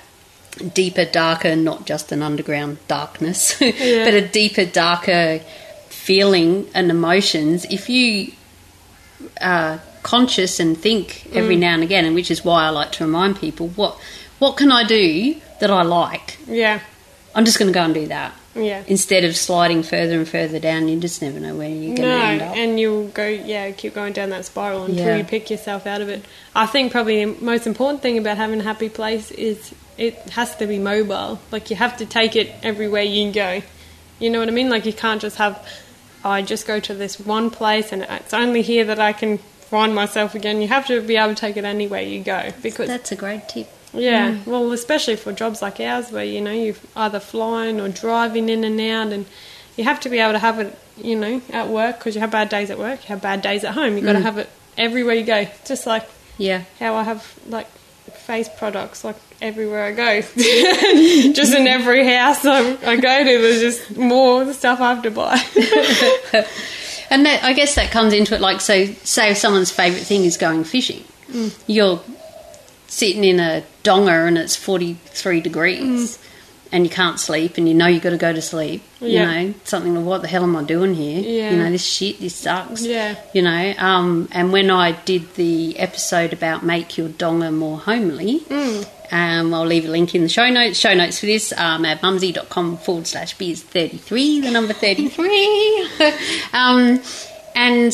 deeper 0.73 1.05
darker 1.05 1.55
not 1.55 1.85
just 1.85 2.11
an 2.11 2.21
underground 2.21 2.77
darkness 2.87 3.55
Yeah. 3.61 4.03
but 4.05 4.13
a 4.13 4.27
deeper 4.27 4.65
darker 4.65 5.39
feeling 5.89 6.67
and 6.73 6.89
emotions 6.91 7.65
if 7.69 7.89
you 7.89 8.31
uh, 9.41 9.77
conscious 10.03 10.59
and 10.59 10.77
think 10.77 11.27
every 11.33 11.55
Mm. 11.57 11.59
now 11.59 11.73
and 11.73 11.83
again, 11.83 12.05
and 12.05 12.15
which 12.15 12.29
is 12.31 12.45
why 12.45 12.65
I 12.65 12.69
like 12.69 12.91
to 12.93 13.03
remind 13.05 13.37
people 13.39 13.69
what 13.69 13.97
what 14.39 14.55
can 14.57 14.71
I 14.71 14.83
do 14.83 15.35
that 15.59 15.71
I 15.71 15.81
like. 15.81 16.37
Yeah. 16.47 16.79
I'm 17.35 17.43
just 17.45 17.57
going 17.59 17.67
to 17.71 17.73
go 17.73 17.83
and 17.83 17.93
do 17.93 18.07
that 18.07 18.33
Yeah. 18.57 18.83
instead 18.87 19.23
of 19.23 19.35
sliding 19.37 19.83
further 19.83 20.17
and 20.17 20.27
further 20.27 20.59
down. 20.59 20.87
You 20.87 20.99
just 20.99 21.21
never 21.21 21.39
know 21.39 21.55
where 21.55 21.69
you're 21.69 21.95
going 21.95 22.09
No, 22.09 22.17
to 22.17 22.23
end 22.25 22.41
up. 22.41 22.55
and 22.57 22.79
you'll 22.79 23.07
go, 23.07 23.27
yeah, 23.27 23.71
keep 23.71 23.93
going 23.95 24.13
down 24.13 24.29
that 24.31 24.45
spiral 24.45 24.85
until 24.85 25.05
Yeah. 25.07 25.17
you 25.17 25.23
pick 25.23 25.49
yourself 25.49 25.85
out 25.87 26.01
of 26.01 26.09
it. 26.09 26.23
I 26.55 26.65
think 26.65 26.91
probably 26.91 27.23
the 27.25 27.35
most 27.43 27.67
important 27.67 28.01
thing 28.01 28.17
about 28.17 28.37
having 28.37 28.59
a 28.59 28.63
happy 28.63 28.89
place 28.89 29.31
is 29.31 29.73
it 29.97 30.15
has 30.31 30.55
to 30.57 30.67
be 30.67 30.77
mobile. 30.79 31.39
Like 31.51 31.69
you 31.69 31.75
have 31.75 31.97
to 31.97 32.05
take 32.05 32.35
it 32.35 32.51
everywhere 32.63 33.03
you 33.03 33.31
go. 33.31 33.61
You 34.19 34.29
know 34.29 34.39
what 34.39 34.47
I 34.47 34.51
mean? 34.51 34.69
Like 34.69 34.85
you 34.85 34.93
can't 34.93 35.21
just 35.21 35.37
have, 35.37 35.55
oh, 36.25 36.29
I 36.29 36.41
just 36.41 36.65
go 36.67 36.79
to 36.79 36.93
this 36.93 37.19
one 37.19 37.49
place 37.51 37.91
and 37.91 38.03
it's 38.03 38.33
only 38.33 38.61
here 38.61 38.85
that 38.85 38.99
I 38.99 39.13
can 39.13 39.37
find 39.37 39.93
myself 39.93 40.33
again. 40.33 40.61
You 40.61 40.67
have 40.69 40.87
to 40.87 41.01
be 41.01 41.17
able 41.17 41.35
to 41.35 41.39
take 41.39 41.57
it 41.57 41.65
anywhere 41.65 42.01
you 42.01 42.23
go 42.23 42.51
because 42.63 42.87
That's 42.87 43.11
a 43.11 43.15
great 43.15 43.47
tip. 43.49 43.67
Yeah, 43.97 44.37
well, 44.45 44.71
especially 44.71 45.15
for 45.15 45.31
jobs 45.33 45.61
like 45.61 45.79
ours, 45.79 46.11
where 46.11 46.23
you 46.25 46.41
know 46.41 46.51
you're 46.51 46.75
either 46.95 47.19
flying 47.19 47.79
or 47.81 47.89
driving 47.89 48.49
in 48.49 48.63
and 48.63 48.79
out, 48.79 49.11
and 49.13 49.25
you 49.75 49.83
have 49.83 49.99
to 50.01 50.09
be 50.09 50.19
able 50.19 50.33
to 50.33 50.39
have 50.39 50.59
it, 50.59 50.77
you 50.97 51.15
know, 51.15 51.41
at 51.51 51.67
work 51.69 51.97
because 51.99 52.15
you 52.15 52.21
have 52.21 52.31
bad 52.31 52.49
days 52.49 52.69
at 52.71 52.77
work, 52.79 53.01
you 53.03 53.07
have 53.09 53.21
bad 53.21 53.41
days 53.41 53.63
at 53.63 53.73
home. 53.73 53.97
You 53.97 54.03
have 54.05 54.13
got 54.13 54.13
to 54.13 54.21
have 54.21 54.37
it 54.37 54.49
everywhere 54.77 55.15
you 55.15 55.23
go. 55.25 55.47
Just 55.65 55.85
like 55.85 56.07
Yeah. 56.37 56.63
how 56.79 56.95
I 56.95 57.03
have 57.03 57.37
like 57.47 57.67
face 57.67 58.49
products, 58.57 59.03
like 59.03 59.15
everywhere 59.41 59.83
I 59.85 59.91
go, 59.91 60.21
just 61.33 61.53
in 61.53 61.67
every 61.67 62.03
house 62.07 62.43
I, 62.45 62.77
I 62.85 62.95
go 62.97 63.19
to, 63.19 63.41
there's 63.41 63.61
just 63.61 63.97
more 63.97 64.51
stuff 64.53 64.79
I 64.81 64.93
have 64.93 65.03
to 65.03 65.11
buy. 65.11 65.37
And 67.09 67.25
that, 67.25 67.41
I 67.41 67.53
guess 67.53 67.75
that 67.75 67.89
comes 67.91 68.11
into 68.11 68.35
it. 68.35 68.41
Like, 68.41 68.59
so 68.59 68.83
say 69.05 69.31
if 69.31 69.37
someone's 69.37 69.71
favourite 69.71 70.03
thing 70.03 70.25
is 70.25 70.35
going 70.37 70.63
fishing, 70.65 71.03
Mm. 71.31 71.53
you're 71.67 72.01
sitting 72.87 73.23
in 73.23 73.39
a 73.39 73.63
donga 73.83 74.11
and 74.11 74.37
it's 74.37 74.55
43 74.55 75.41
degrees 75.41 76.19
and 76.71 76.83
you 76.83 76.89
can't 76.89 77.17
sleep 77.19 77.57
and 77.57 77.67
you 77.67 77.73
know 77.73 77.87
you've 77.87 78.03
got 78.03 78.09
to 78.09 78.17
go 78.17 78.33
to 78.33 78.41
sleep. 78.41 78.81
Mm. 78.99 79.11
Yeah. 79.11 79.39
You 79.39 79.47
know, 79.49 79.53
something 79.63 79.95
like, 79.95 80.05
what 80.05 80.21
the 80.21 80.27
hell 80.27 80.43
am 80.43 80.55
I 80.55 80.63
doing 80.63 80.95
here? 80.95 81.19
Yeah. 81.21 81.51
You 81.51 81.57
know, 81.57 81.69
this 81.71 81.85
shit, 81.85 82.19
this 82.19 82.35
sucks. 82.35 82.85
Yeah. 82.85 83.15
You 83.33 83.41
know, 83.43 83.73
um, 83.77 84.27
and 84.31 84.51
when 84.51 84.69
I 84.69 84.91
did 84.91 85.35
the 85.35 85.77
episode 85.79 86.33
about 86.33 86.63
make 86.65 86.97
your 86.97 87.07
donga 87.09 87.51
more 87.51 87.77
homely, 87.77 88.39
Mm. 88.41 88.85
um, 89.13 89.53
I'll 89.53 89.65
leave 89.65 89.85
a 89.85 89.89
link 89.89 90.13
in 90.13 90.23
the 90.23 90.29
show 90.29 90.49
notes. 90.49 90.77
Show 90.77 90.93
notes 90.93 91.19
for 91.21 91.25
this 91.25 91.53
um, 91.57 91.85
at 91.85 92.01
mumzie.com 92.01 92.77
forward 92.79 93.07
slash 93.07 93.37
beers 93.37 93.63
33, 93.63 94.41
the 94.41 94.51
number 94.51 94.73
33. 94.73 95.89
um, 96.53 97.01
and 97.55 97.93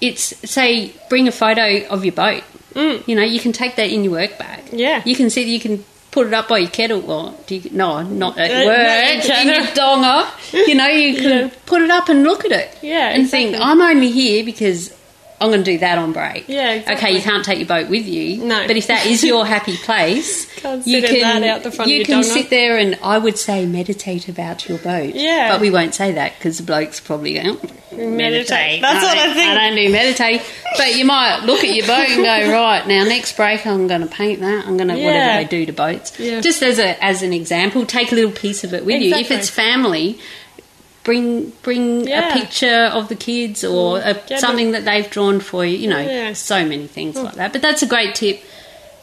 it's, 0.00 0.50
say, 0.50 0.92
bring 1.10 1.28
a 1.28 1.32
photo 1.32 1.86
of 1.88 2.04
your 2.06 2.14
boat. 2.14 2.42
Mm. 2.74 3.06
You 3.08 3.16
know, 3.16 3.22
you 3.22 3.40
can 3.40 3.52
take 3.52 3.76
that 3.76 3.88
in 3.90 4.04
your 4.04 4.12
work 4.14 4.38
bag. 4.38 4.60
Yeah. 4.72 5.02
You 5.04 5.14
can 5.16 5.30
see, 5.30 5.44
that 5.44 5.50
you 5.50 5.60
can 5.60 5.84
put 6.10 6.26
it 6.26 6.34
up 6.34 6.48
by 6.48 6.58
your 6.58 6.70
kettle. 6.70 7.10
or 7.10 7.34
do 7.46 7.54
you, 7.56 7.70
no, 7.72 8.02
not 8.02 8.36
at 8.38 8.50
Uh, 8.50 8.66
work. 8.66 9.28
not 9.28 9.40
in 9.40 9.48
your 9.48 9.74
donga. 9.74 10.28
You 10.52 10.74
know, 10.74 10.86
you 10.88 11.14
can 11.16 11.30
Yeah. 11.30 11.50
put 11.66 11.80
it 11.82 11.90
up 11.90 12.08
and 12.08 12.22
look 12.22 12.44
at 12.44 12.52
it. 12.52 12.76
Yeah, 12.82 13.08
And 13.10 13.30
think. 13.30 13.56
I'm 13.58 13.80
only 13.80 14.10
here 14.10 14.44
because 14.44 14.92
I'm 15.42 15.48
going 15.50 15.64
to 15.64 15.70
do 15.72 15.78
that 15.78 15.98
on 15.98 16.12
break. 16.12 16.48
Yeah, 16.48 16.82
Okay, 16.92 17.10
you 17.10 17.20
can't 17.20 17.44
take 17.44 17.58
your 17.58 17.66
boat 17.66 17.88
with 17.90 18.06
you. 18.06 18.44
No. 18.44 18.64
But 18.66 18.76
if 18.76 18.86
that 18.86 19.06
is 19.06 19.24
your 19.24 19.44
happy 19.44 19.76
place, 19.76 20.46
you 20.86 21.02
can 21.02 21.20
that 21.20 21.42
out 21.42 21.62
the 21.64 21.72
front 21.72 21.90
of 21.90 21.96
you 21.96 22.04
can 22.04 22.22
sit 22.22 22.48
there 22.48 22.78
and 22.78 22.96
I 23.02 23.18
would 23.18 23.36
say 23.36 23.66
meditate 23.66 24.28
about 24.28 24.68
your 24.68 24.78
boat. 24.78 25.14
Yeah. 25.16 25.50
But 25.52 25.60
we 25.60 25.70
won't 25.70 25.94
say 25.94 26.12
that 26.12 26.34
because 26.38 26.58
the 26.58 26.62
blokes 26.62 27.00
probably 27.00 27.34
go, 27.34 27.58
oh, 27.60 27.96
Meditate. 27.96 28.80
That's 28.80 29.04
what 29.04 29.18
I 29.18 29.34
think. 29.34 29.50
I 29.50 29.68
don't 29.68 29.76
do 29.76 29.90
meditate. 29.92 30.42
But 30.76 30.96
you 30.96 31.04
might 31.04 31.40
look 31.44 31.62
at 31.64 31.74
your 31.74 31.86
boat 31.86 32.08
and 32.08 32.22
go, 32.22 32.52
right, 32.52 32.86
now 32.86 33.04
next 33.04 33.36
break 33.36 33.66
I'm 33.66 33.86
going 33.86 34.00
to 34.00 34.06
paint 34.06 34.40
that. 34.40 34.66
I'm 34.66 34.76
going 34.76 34.88
to, 34.88 34.96
Yeah. 34.98 35.06
whatever 35.06 35.42
they 35.42 35.48
do 35.48 35.66
to 35.66 35.72
boats. 35.72 36.18
Yeah. 36.18 36.40
Just 36.40 36.62
as, 36.62 36.78
a, 36.78 37.02
as 37.04 37.22
an 37.22 37.32
example, 37.32 37.84
take 37.84 38.12
a 38.12 38.14
little 38.14 38.30
piece 38.32 38.64
of 38.64 38.72
it 38.74 38.84
with 38.84 39.02
you. 39.02 39.14
If 39.14 39.30
it's 39.30 39.50
family, 39.50 40.18
bring 41.04 41.50
bring 41.62 42.06
Yeah. 42.06 42.28
a 42.30 42.32
picture 42.40 42.90
of 42.92 43.08
the 43.08 43.16
kids 43.16 43.64
or 43.64 43.98
a, 43.98 44.14
Get 44.14 44.40
something 44.40 44.72
that 44.72 44.84
they've 44.84 45.08
drawn 45.10 45.40
for 45.40 45.64
you. 45.64 45.76
You 45.76 45.88
know, 45.88 45.98
Yeah. 46.00 46.32
so 46.34 46.64
many 46.64 46.86
things 46.86 47.16
like 47.16 47.34
that. 47.34 47.52
But 47.52 47.62
that's 47.62 47.82
a 47.82 47.86
great 47.86 48.14
tip. 48.14 48.42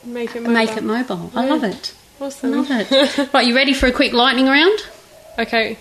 Make 0.03 0.35
it 0.35 0.43
Make 0.43 0.69
mobile. 0.69 0.77
it 0.77 0.83
mobile. 0.83 1.31
I 1.35 1.45
love 1.45 1.63
it. 1.63 1.93
Awesome. 2.21 2.51
Love 2.55 2.67
it. 2.71 3.29
right, 3.33 3.45
you 3.45 3.55
ready 3.55 3.73
for 3.73 3.87
a 3.87 3.91
quick 3.91 4.13
lightning 4.13 4.47
round? 4.47 4.79
Okay. 5.37 5.77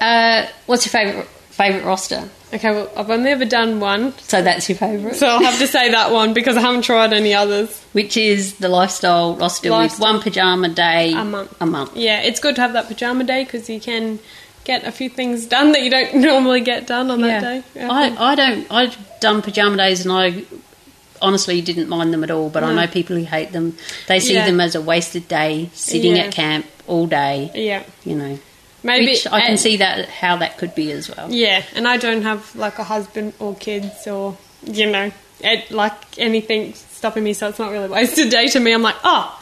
Uh, 0.00 0.46
what's 0.66 0.84
your 0.86 0.90
favourite 0.90 1.26
favourite 1.50 1.84
roster? 1.84 2.28
Okay, 2.54 2.70
well, 2.70 2.90
I've 2.96 3.10
only 3.10 3.30
ever 3.30 3.44
done 3.44 3.80
one, 3.80 4.12
So 4.20 4.40
that's 4.40 4.68
your 4.68 4.78
favourite, 4.78 5.16
so 5.16 5.26
I'll 5.26 5.42
have 5.42 5.58
to 5.58 5.66
say 5.76 5.90
that 5.90 6.12
one 6.12 6.32
because 6.32 6.56
I 6.56 6.60
haven't 6.60 6.82
tried 6.82 7.12
any 7.12 7.34
others. 7.34 7.80
which 7.92 8.16
is 8.16 8.54
the 8.56 8.68
lifestyle 8.68 9.34
roster 9.36 9.70
with 9.76 9.98
one 9.98 10.20
pajama 10.20 10.68
day 10.68 11.12
A 11.12 11.24
month. 11.24 11.54
A 11.60 11.66
month. 11.66 11.96
Yeah, 11.96 12.20
it's 12.20 12.38
good 12.40 12.54
to 12.56 12.60
have 12.60 12.74
that 12.74 12.86
pajama 12.88 13.24
day 13.24 13.44
because 13.44 13.68
you 13.68 13.80
can 13.80 14.18
get 14.66 14.84
a 14.84 14.92
few 14.92 15.08
things 15.08 15.46
done 15.46 15.72
that 15.72 15.80
you 15.82 15.90
don't 15.90 16.14
normally 16.30 16.60
get 16.60 16.86
done 16.86 17.10
on 17.10 17.20
that 17.22 17.40
day. 17.40 17.62
I, 17.80 18.32
I 18.32 18.34
don't. 18.34 18.66
I've 18.70 19.20
done 19.20 19.40
pajama 19.40 19.76
days 19.78 20.04
and 20.04 20.12
I 20.12 20.42
honestly 21.22 21.62
didn't 21.62 21.88
mind 21.88 22.12
them 22.12 22.22
at 22.24 22.30
all. 22.30 22.50
But 22.50 22.62
I 22.64 22.74
know 22.74 22.86
people 22.86 23.16
who 23.16 23.24
hate 23.24 23.52
them. 23.52 23.76
They 24.08 24.20
see 24.20 24.34
Yeah. 24.34 24.44
them 24.46 24.60
as 24.60 24.74
a 24.74 24.80
wasted 24.82 25.28
day, 25.28 25.70
sitting 25.72 26.16
Yeah. 26.16 26.24
at 26.24 26.32
camp 26.32 26.66
all 26.86 27.06
day. 27.06 27.50
yeah, 27.54 27.84
You 28.04 28.16
know, 28.16 28.38
maybe 28.82 29.06
which 29.12 29.26
I 29.26 29.40
can 29.40 29.56
see 29.56 29.78
that 29.78 30.08
how 30.08 30.36
that 30.36 30.58
could 30.58 30.74
be 30.74 30.90
as 30.92 31.08
well. 31.14 31.30
Yeah, 31.32 31.62
and 31.74 31.88
I 31.88 31.96
don't 31.96 32.22
have 32.22 32.54
like 32.54 32.78
a 32.78 32.84
husband 32.84 33.32
or 33.38 33.54
kids 33.54 34.06
or 34.06 34.36
you 34.64 34.86
know, 34.90 35.10
it, 35.40 35.70
like 35.70 35.94
anything 36.18 36.74
stopping 36.74 37.22
me. 37.24 37.32
So 37.32 37.48
it's 37.48 37.58
not 37.58 37.70
really 37.70 37.86
a 37.86 37.88
wasted 37.88 38.30
day 38.30 38.48
to 38.48 38.60
me. 38.60 38.72
I'm 38.72 38.82
like, 38.82 38.96
oh. 39.04 39.35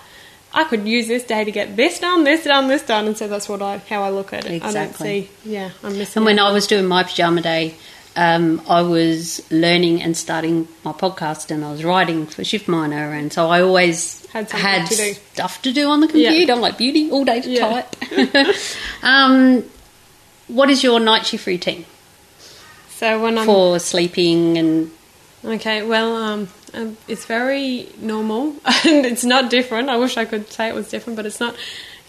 I 0.55 0.64
could 0.64 0.86
use 0.86 1.09
this 1.09 1.24
day 1.24 1.43
to 1.44 1.51
get 1.51 1.74
this 1.76 1.98
done, 1.98 2.22
this 2.24 2.44
done, 2.44 2.68
this 2.68 2.82
done, 2.82 3.06
and 3.09 3.16
so 3.18 3.26
that's 3.28 3.48
what 3.48 3.60
I 3.60 3.78
how 3.78 4.02
I 4.02 4.10
look 4.10 4.32
at 4.32 4.47
it. 4.47 4.62
I 4.62 4.72
don't 4.72 4.94
see, 4.94 5.28
yeah, 5.44 5.70
I'm 5.82 5.98
missing. 5.98 6.20
And 6.20 6.24
when 6.26 6.39
out. 6.39 6.51
I 6.51 6.52
was 6.52 6.66
doing 6.68 6.86
my 6.86 7.02
pajama 7.02 7.43
day, 7.43 7.74
um, 8.16 8.62
I 8.68 8.82
was 8.82 9.43
learning 9.51 10.01
and 10.02 10.16
starting 10.16 10.68
my 10.85 10.93
podcast, 10.93 11.51
and 11.51 11.64
I 11.64 11.72
was 11.72 11.82
writing 11.85 12.26
for 12.26 12.44
Shift 12.44 12.68
Miner, 12.68 13.12
and 13.12 13.32
so 13.32 13.48
I 13.51 13.60
always 13.62 14.24
Had 14.26 14.51
had 14.52 14.86
to 14.86 14.94
stuff 15.14 15.60
to 15.62 15.72
do 15.72 15.89
on 15.89 16.01
the 16.01 16.06
Yeah. 16.06 16.31
computer. 16.31 16.52
I'm 16.52 16.60
like 16.60 16.78
beauty 16.78 17.10
all 17.10 17.24
day 17.24 17.40
to 17.40 17.51
Yeah. 17.51 17.82
type. 17.82 17.97
um, 19.02 19.64
what 20.47 20.70
is 20.70 20.85
your 20.85 21.01
night 21.01 21.26
shift 21.26 21.47
routine 21.47 21.86
so 22.90 23.20
when 23.22 23.39
I'm 23.39 23.47
for 23.47 23.78
sleeping 23.78 24.59
and 24.59 24.90
Okay, 25.44 25.82
well, 25.82 26.16
um, 26.16 26.48
um, 26.74 26.96
it's 27.09 27.24
very 27.26 27.88
normal 28.01 28.51
and 28.84 29.06
it's 29.06 29.24
not 29.24 29.51
different. 29.51 29.88
I 29.88 29.96
wish 29.96 30.16
I 30.16 30.24
could 30.24 30.51
say 30.52 30.68
it 30.68 30.74
was 30.74 30.88
different, 30.88 31.16
but 31.16 31.26
it's 31.26 31.40
not. 31.40 31.55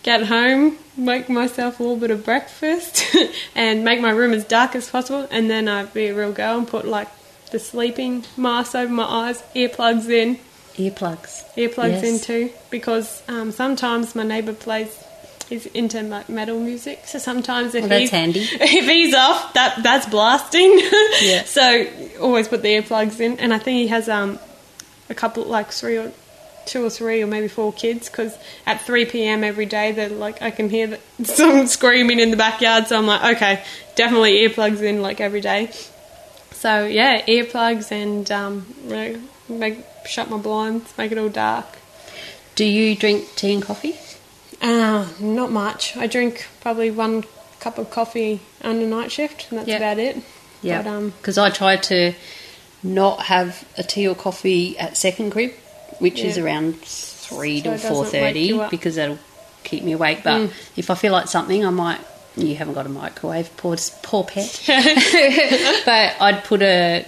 Get 0.03 0.23
home, 0.27 0.77
make 0.95 1.29
myself 1.29 1.79
a 1.79 1.83
little 1.83 1.97
bit 1.97 2.11
of 2.11 2.23
breakfast, 2.23 3.03
and 3.55 3.83
make 3.83 3.99
my 4.01 4.11
room 4.11 4.33
as 4.33 4.43
dark 4.45 4.75
as 4.75 4.87
possible, 4.87 5.27
and 5.31 5.49
then 5.49 5.67
I'd 5.67 5.95
be 5.95 6.05
a 6.07 6.13
real 6.13 6.31
girl 6.31 6.59
and 6.59 6.67
put 6.67 6.85
like 6.85 7.07
the 7.49 7.57
sleeping 7.57 8.23
mask 8.37 8.75
over 8.75 8.93
my 8.93 9.03
eyes, 9.03 9.41
earplugs 9.55 10.07
in, 10.07 10.37
earplugs? 10.75 11.43
earplugs 11.55 12.01
Yes. 12.01 12.03
in 12.03 12.19
too, 12.19 12.53
because 12.69 13.23
um, 13.27 13.51
sometimes 13.51 14.13
my 14.13 14.21
neighbour 14.23 14.53
plays. 14.53 14.95
He's 15.49 15.65
into 15.67 16.01
like 16.03 16.27
metal 16.29 16.59
music, 16.59 17.01
so 17.05 17.17
sometimes 17.19 17.73
if 17.75 17.81
Well, 17.81 17.89
that's 17.89 18.01
he's 18.01 18.09
handy. 18.11 18.39
if 18.51 18.85
he's 18.85 19.13
off, 19.15 19.53
that 19.53 19.81
that's 19.83 20.05
blasting. 20.07 20.71
Yeah. 21.21 21.43
So 21.45 21.87
always 22.19 22.47
put 22.47 22.61
the 22.63 22.69
earplugs 22.79 23.19
in, 23.19 23.39
and 23.39 23.53
I 23.53 23.57
think 23.59 23.77
he 23.77 23.87
has 23.87 24.07
um 24.09 24.37
a 25.09 25.13
couple 25.15 25.43
like 25.43 25.71
three 25.71 25.97
or 25.97 26.11
two 26.65 26.83
or 26.83 26.89
three 26.89 27.21
or 27.21 27.27
maybe 27.27 27.47
four 27.47 27.71
kids 27.71 28.09
because 28.09 28.35
at 28.65 28.81
3 28.81 29.05
p.m. 29.05 29.43
every 29.43 29.67
day 29.67 29.91
they're 29.91 30.09
like 30.09 30.41
I 30.41 30.49
can 30.51 30.69
hear 30.69 30.97
some 31.23 31.67
screaming 31.67 32.19
in 32.19 32.31
the 32.31 32.37
backyard, 32.37 32.87
so 32.87 32.97
I'm 32.97 33.05
like 33.05 33.35
okay, 33.37 33.63
definitely 33.95 34.33
earplugs 34.47 34.81
in 34.81 35.01
like 35.01 35.21
every 35.21 35.41
day. 35.41 35.69
So 36.53 36.85
yeah, 36.85 37.21
earplugs 37.25 37.91
and 37.91 38.29
um 38.31 38.65
make 39.47 39.77
shut 40.07 40.29
my 40.29 40.37
blinds, 40.37 40.93
make 40.97 41.11
it 41.11 41.17
all 41.17 41.29
dark. 41.29 41.65
Do 42.55 42.63
you 42.65 42.95
drink 42.95 43.27
tea 43.35 43.53
and 43.53 43.61
coffee? 43.63 43.95
Uh, 44.61 45.07
not 45.19 45.51
much. 45.51 45.95
I 45.97 46.07
drink 46.07 46.47
probably 46.61 46.89
one 46.89 47.25
cup 47.59 47.77
of 47.77 47.91
coffee 47.91 48.39
on 48.63 48.77
a 48.77 48.87
night 48.87 49.11
shift, 49.11 49.47
and 49.49 49.59
that's 49.59 49.67
Yeah. 49.67 49.77
about 49.77 49.99
it. 49.99 50.17
Yeah, 50.61 50.81
But, 50.81 50.89
um, 50.89 51.09
because 51.09 51.37
I 51.37 51.49
try 51.49 51.75
to 51.75 52.13
not 52.85 53.23
have 53.23 53.67
a 53.77 53.83
tea 53.83 54.07
or 54.07 54.15
coffee 54.15 54.77
at 54.77 54.95
second 54.95 55.31
crib, 55.31 55.51
which 55.99 56.19
is 56.21 56.37
around 56.37 56.79
three 56.81 57.61
So 57.61 57.71
to 57.71 57.77
four 57.77 58.05
thirty, 58.05 58.57
because 58.69 58.95
that'll 58.95 59.17
keep 59.63 59.83
me 59.83 59.93
awake. 59.93 60.19
But 60.23 60.41
Mm. 60.49 60.51
if 60.77 60.89
I 60.89 60.95
feel 60.95 61.11
like 61.11 61.27
something, 61.27 61.65
I 61.65 61.69
might. 61.71 61.99
You 62.37 62.55
haven't 62.55 62.73
got 62.73 62.85
a 62.85 62.89
microwave, 62.89 63.49
poor 63.57 63.77
poor 64.03 64.23
pet. 64.23 64.61
but 65.85 66.15
I'd 66.21 66.43
put 66.43 66.61
a 66.61 67.05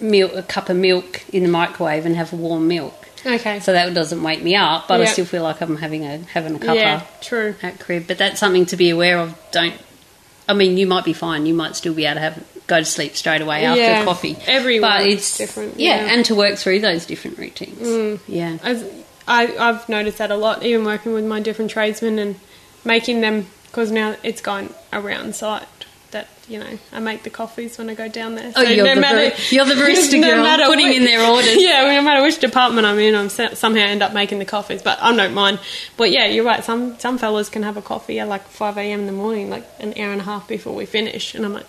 milk, 0.00 0.32
a 0.34 0.42
cup 0.42 0.68
of 0.68 0.76
milk 0.76 1.22
in 1.32 1.42
the 1.44 1.48
microwave 1.48 2.04
and 2.06 2.16
have 2.16 2.32
a 2.32 2.36
warm 2.36 2.66
milk. 2.68 2.94
okay. 3.24 3.60
So 3.60 3.72
that 3.72 3.94
doesn't 3.94 4.22
wake 4.22 4.42
me 4.42 4.56
up, 4.56 4.88
but 4.88 5.00
I 5.00 5.04
still 5.06 5.24
feel 5.24 5.42
like 5.44 5.60
I'm 5.60 5.76
having 5.76 6.04
a 6.04 6.18
having 6.32 6.56
a 6.56 6.58
cuppa 6.58 6.74
yeah, 6.74 7.02
true. 7.22 7.54
at 7.62 7.78
crib. 7.80 8.06
But 8.08 8.18
that's 8.18 8.38
something 8.40 8.66
to 8.66 8.76
be 8.76 8.90
aware 8.90 9.18
of. 9.18 9.38
Don't. 9.52 9.74
I 10.48 10.52
mean, 10.52 10.76
you 10.76 10.86
might 10.86 11.04
be 11.06 11.14
fine. 11.14 11.46
You 11.46 11.54
might 11.54 11.74
still 11.76 11.94
be 11.94 12.04
able 12.04 12.16
to 12.16 12.20
have 12.20 12.44
go 12.66 12.78
to 12.78 12.84
sleep 12.84 13.14
straight 13.16 13.40
away 13.42 13.64
after 13.64 13.80
Yeah. 13.80 14.04
coffee. 14.04 14.36
But 14.80 15.06
it's 15.06 15.36
different, 15.36 15.78
Yeah, 15.78 15.96
yeah. 15.96 16.08
Mm. 16.08 16.14
and 16.14 16.24
to 16.26 16.34
work 16.34 16.56
through 16.56 16.80
those 16.80 17.04
different 17.06 17.38
routines. 17.38 18.20
Yeah. 18.26 18.56
As 18.62 18.84
I, 19.28 19.54
I've 19.56 19.88
noticed 19.88 20.18
that 20.18 20.30
a 20.30 20.36
lot, 20.36 20.64
even 20.64 20.84
working 20.84 21.12
with 21.14 21.24
my 21.24 21.40
different 21.40 21.70
tradesmen 21.70 22.18
and 22.18 22.36
making 22.84 23.20
them, 23.20 23.46
because 23.66 23.90
now 23.90 24.16
it's 24.22 24.40
gone 24.40 24.70
around 24.92 25.34
site 25.34 25.66
that, 26.10 26.28
you 26.48 26.58
know, 26.58 26.78
I 26.92 27.00
make 27.00 27.22
the 27.24 27.30
coffees 27.30 27.76
when 27.76 27.90
I 27.90 27.94
go 27.94 28.06
down 28.08 28.34
there. 28.36 28.52
Oh, 28.54 28.62
you're 28.62 28.94
the 28.94 29.00
bar- 29.00 29.32
you're 29.50 29.64
the 29.64 29.74
barista 29.74 30.22
girl, 30.22 30.66
putting 30.66 30.92
in 30.92 31.04
their 31.04 31.20
orders. 31.28 31.56
Yeah, 31.56 31.82
no 31.96 32.02
matter 32.02 32.22
which 32.22 32.38
department 32.38 32.86
I'm 32.86 32.98
in, 32.98 33.14
I'm 33.14 33.28
somehow 33.30 33.80
end 33.80 34.02
up 34.02 34.12
making 34.14 34.38
the 34.38 34.44
coffees, 34.44 34.80
but 34.82 34.98
I 35.02 35.14
don't 35.16 35.34
mind. 35.34 35.58
But 35.96 36.10
yeah, 36.12 36.26
you're 36.26 36.44
right, 36.44 36.62
some, 36.62 36.98
some 36.98 37.18
fellas 37.18 37.48
can 37.48 37.62
have 37.62 37.76
a 37.76 37.82
coffee 37.82 38.20
at 38.20 38.28
like 38.28 38.48
5am 38.52 38.76
in 38.92 39.06
the 39.06 39.12
morning, 39.12 39.50
like 39.50 39.64
an 39.80 39.94
hour 39.98 40.12
and 40.12 40.20
a 40.20 40.24
half 40.24 40.46
before 40.46 40.74
we 40.74 40.86
finish, 40.86 41.34
and 41.34 41.44
I'm 41.44 41.52
like, 41.54 41.66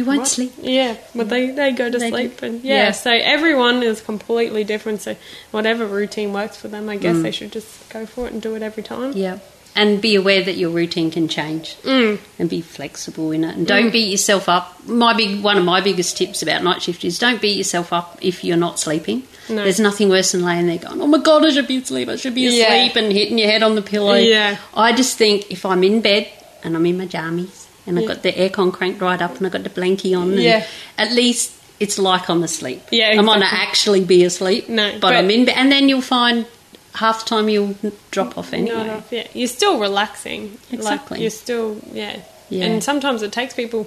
You 0.00 0.06
won't 0.06 0.20
what? 0.20 0.28
sleep. 0.28 0.52
Yeah, 0.62 0.96
but 1.14 1.28
they, 1.28 1.50
they 1.50 1.72
go 1.72 1.90
to 1.90 1.98
They 1.98 2.08
sleep 2.08 2.40
and 2.40 2.64
yeah, 2.64 2.84
Yeah. 2.84 2.90
So 2.92 3.10
everyone 3.10 3.82
is 3.82 4.00
completely 4.00 4.64
different. 4.64 5.02
So 5.02 5.14
whatever 5.50 5.84
routine 5.86 6.32
works 6.32 6.56
for 6.56 6.68
them, 6.68 6.88
I 6.88 6.96
guess 6.96 7.16
Mm. 7.16 7.22
they 7.22 7.30
should 7.32 7.52
just 7.52 7.68
go 7.90 8.06
for 8.06 8.26
it 8.26 8.32
and 8.32 8.40
do 8.40 8.54
it 8.54 8.62
every 8.62 8.82
time. 8.82 9.12
Yeah. 9.12 9.40
And 9.76 10.00
be 10.00 10.14
aware 10.14 10.42
that 10.42 10.56
your 10.56 10.70
routine 10.70 11.10
can 11.10 11.28
change 11.28 11.76
Mm. 11.84 12.18
and 12.38 12.48
be 12.48 12.62
flexible 12.62 13.30
in 13.30 13.44
it. 13.44 13.54
And 13.56 13.66
don't 13.66 13.90
beat 13.92 14.10
yourself 14.10 14.48
up. 14.48 14.74
My 14.86 15.12
big 15.12 15.42
one 15.42 15.58
of 15.58 15.64
my 15.64 15.82
biggest 15.82 16.16
tips 16.16 16.40
about 16.42 16.64
night 16.64 16.80
shift 16.82 17.04
is 17.04 17.18
don't 17.18 17.42
beat 17.42 17.58
yourself 17.58 17.92
up 17.92 18.18
if 18.22 18.42
you're 18.42 18.56
not 18.56 18.80
sleeping. 18.80 19.24
No. 19.50 19.62
There's 19.64 19.80
nothing 19.80 20.08
worse 20.08 20.32
than 20.32 20.44
laying 20.44 20.66
there 20.66 20.78
going, 20.78 21.02
Oh 21.02 21.06
my 21.06 21.18
god, 21.18 21.44
I 21.44 21.50
should 21.50 21.68
be 21.68 21.76
asleep, 21.76 22.08
I 22.08 22.16
should 22.16 22.34
be 22.34 22.46
asleep 22.46 22.94
Yeah. 22.94 23.02
and 23.02 23.12
hitting 23.12 23.36
your 23.36 23.50
head 23.50 23.62
on 23.62 23.74
the 23.74 23.82
pillow. 23.82 24.14
Yeah. 24.14 24.56
I 24.72 24.92
just 24.92 25.18
think 25.18 25.50
if 25.50 25.66
I'm 25.66 25.84
in 25.84 26.00
bed 26.00 26.26
and 26.64 26.74
I'm 26.74 26.86
in 26.86 26.96
my 26.96 27.06
jammies 27.06 27.59
and 27.90 27.98
I've 27.98 28.06
got 28.08 28.22
the 28.22 28.32
aircon 28.32 28.72
cranked 28.72 29.00
right 29.02 29.20
up 29.20 29.36
and 29.36 29.46
I've 29.46 29.52
got 29.52 29.64
the 29.64 29.70
blankie 29.70 30.18
on 30.18 30.32
Yeah. 30.32 30.64
at 30.96 31.12
least 31.12 31.52
it's 31.78 31.98
like 31.98 32.28
I'm 32.30 32.42
asleep. 32.42 32.82
Yeah, 32.90 33.08
I 33.18 33.20
might 33.22 33.38
not 33.40 33.52
actually 33.52 34.04
be 34.04 34.24
asleep. 34.24 34.68
No, 34.68 34.92
but, 34.92 35.00
but- 35.00 35.14
I'm 35.14 35.30
in 35.30 35.48
and 35.48 35.70
then 35.72 35.88
you'll 35.88 36.02
find 36.02 36.46
half 36.94 37.24
the 37.24 37.28
time 37.30 37.48
you'll 37.48 37.74
drop 38.10 38.36
off 38.36 38.52
anyway. 38.52 38.88
Off, 38.90 39.10
yeah. 39.12 39.26
You're 39.32 39.48
still 39.48 39.78
relaxing. 39.78 40.58
Exactly. 40.72 41.16
Like 41.16 41.20
you're 41.22 41.30
still 41.30 41.78
yeah. 41.92 42.20
Yeah. 42.48 42.64
And 42.66 42.82
sometimes 42.82 43.22
it 43.22 43.32
takes 43.32 43.54
people 43.54 43.86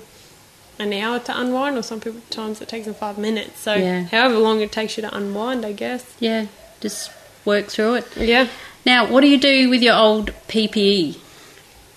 an 0.79 0.91
hour 0.93 1.19
to 1.19 1.39
unwind, 1.39 1.77
or 1.77 1.83
some 1.83 1.99
people 1.99 2.21
times 2.29 2.61
it 2.61 2.67
takes 2.67 2.85
them 2.85 2.95
five 2.95 3.17
minutes. 3.17 3.59
So 3.59 3.73
Yeah. 3.75 4.03
however 4.05 4.37
long 4.39 4.61
it 4.61 4.71
takes 4.71 4.97
you 4.97 5.01
to 5.01 5.15
unwind, 5.15 5.65
I 5.65 5.71
guess. 5.73 6.03
Yeah, 6.19 6.47
just 6.81 7.11
work 7.45 7.67
through 7.67 7.95
it. 7.95 8.07
Yeah. 8.17 8.47
Now, 8.85 9.05
what 9.11 9.21
do 9.21 9.27
you 9.27 9.37
do 9.37 9.69
with 9.69 9.81
your 9.83 9.95
old 9.95 10.31
PPE? 10.47 11.17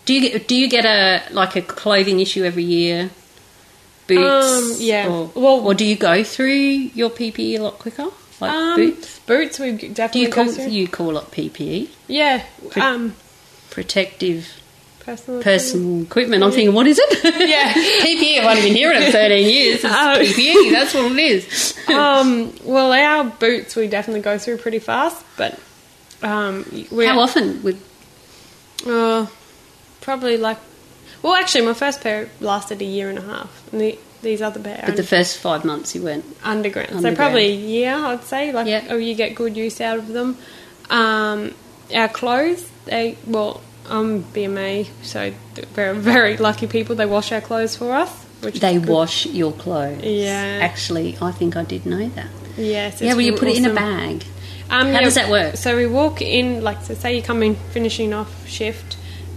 Do 0.07 0.15
you 0.15 0.21
get 0.31 0.49
do 0.49 0.55
you 0.57 0.69
get 0.69 0.85
a 0.87 1.23
like 1.33 1.55
a 1.57 1.63
clothing 1.63 2.21
issue 2.21 2.45
every 2.45 2.65
year? 2.65 3.11
Boots, 4.07 4.47
Um, 4.47 4.77
yeah. 4.79 5.09
or, 5.09 5.31
Well- 5.35 5.67
or 5.67 5.75
do 5.75 5.85
you 5.85 5.97
go 5.97 6.23
through 6.23 6.53
your 6.95 7.11
PPE 7.11 7.57
a 7.59 7.63
lot 7.63 7.79
quicker, 7.81 8.07
like 8.41 8.53
Um, 8.53 8.77
boots? 8.77 9.19
Boots 9.27 9.59
we 9.59 9.73
Do 9.73 9.89
definitely 9.89 10.21
you 10.23 10.29
call 10.33 10.45
go 10.45 10.53
through. 10.53 10.69
you 10.69 10.87
call 10.89 11.19
it 11.19 11.31
PPE, 11.33 11.89
Yeah. 12.07 12.43
Um. 12.77 13.15
protective 13.71 14.47
Personal. 15.05 15.43
personal 15.43 16.03
equipment? 16.03 16.43
I'm 16.45 16.51
thinking, 16.53 16.73
what 16.73 16.87
is 16.87 16.99
it? 17.03 17.25
Yeah. 17.49 17.73
PPE. 18.05 18.39
I've 18.39 18.57
only 18.57 18.63
been 18.69 18.77
hearing 18.77 19.03
it 19.03 19.11
13 19.13 19.49
years. 19.51 19.75
It's 19.77 19.85
Oh. 19.85 20.15
PPE. 20.21 20.71
That's 20.71 20.95
what 20.95 21.11
it 21.11 21.19
is. 21.19 21.75
um, 21.89 22.53
well, 22.65 22.93
our 22.93 23.25
boots 23.25 23.75
we 23.75 23.89
definitely 23.89 24.21
go 24.23 24.39
through 24.39 24.59
pretty 24.59 24.79
fast, 24.79 25.21
but 25.37 25.59
um, 26.23 26.65
we 26.93 27.07
How 27.07 27.19
often 27.19 27.61
would 27.65 27.77
Uh, 28.87 29.27
probably 30.07 30.37
like, 30.37 30.59
well, 31.23 31.35
actually, 31.35 31.67
my 31.67 31.75
first 31.75 32.01
pair 32.01 32.31
lasted 32.41 32.81
a 32.81 32.85
year 32.85 33.11
and 33.11 33.19
a 33.19 33.23
half, 33.23 33.51
and 33.73 33.81
the, 33.81 33.99
these 34.23 34.41
other 34.41 34.61
pair 34.61 34.83
but 34.87 34.97
the 34.97 35.03
first 35.03 35.39
five 35.39 35.65
months 35.65 35.95
you 35.97 36.03
went? 36.03 36.25
underground. 36.45 37.03
So 37.03 37.15
probably 37.15 37.47
a 37.51 37.55
year, 37.57 37.93
I'd 37.95 38.23
say. 38.23 38.53
Like, 38.53 38.69
Yeah. 38.69 38.87
oh, 38.89 38.97
you 38.97 39.15
get 39.17 39.35
good 39.35 39.57
use 39.57 39.81
out 39.81 39.99
of 39.99 40.07
them. 40.09 40.39
Um, 40.89 41.55
our 41.93 42.09
clothes, 42.09 42.71
they 42.85 43.17
well, 43.27 43.61
I'm 43.91 44.23
BMA, 44.23 44.87
so 45.03 45.33
we're 45.77 45.95
very 45.95 46.37
lucky 46.37 46.69
people. 46.69 46.95
They 46.95 47.07
wash 47.07 47.33
our 47.33 47.41
clothes 47.41 47.77
for 47.77 47.93
us. 47.93 48.11
Which 48.43 48.61
They 48.61 48.79
wash 48.79 49.27
your 49.27 49.53
clothes. 49.53 50.05
Yeah. 50.05 50.59
Actually, 50.63 51.17
I 51.21 51.33
think 51.33 51.57
I 51.57 51.65
did 51.65 51.85
know 51.85 52.09
that. 52.11 52.29
Yes. 52.57 53.03
yeah, 53.03 53.13
well, 53.13 53.23
you 53.23 53.33
put 53.33 53.49
it 53.49 53.57
in 53.59 53.67
a 53.67 53.75
bag. 53.75 54.25
Um, 54.71 54.93
How 54.93 55.01
does 55.01 55.15
that 55.15 55.31
work? 55.31 55.57
So 55.57 55.77
we 55.77 55.87
walk 55.87 56.23
in, 56.23 56.63
like, 56.63 56.83
so 56.83 56.95
say 56.95 57.17
you 57.17 57.23
come 57.23 57.43
in 57.43 57.57
finishing 57.57 58.13
off 58.13 58.47
shift. 58.47 58.97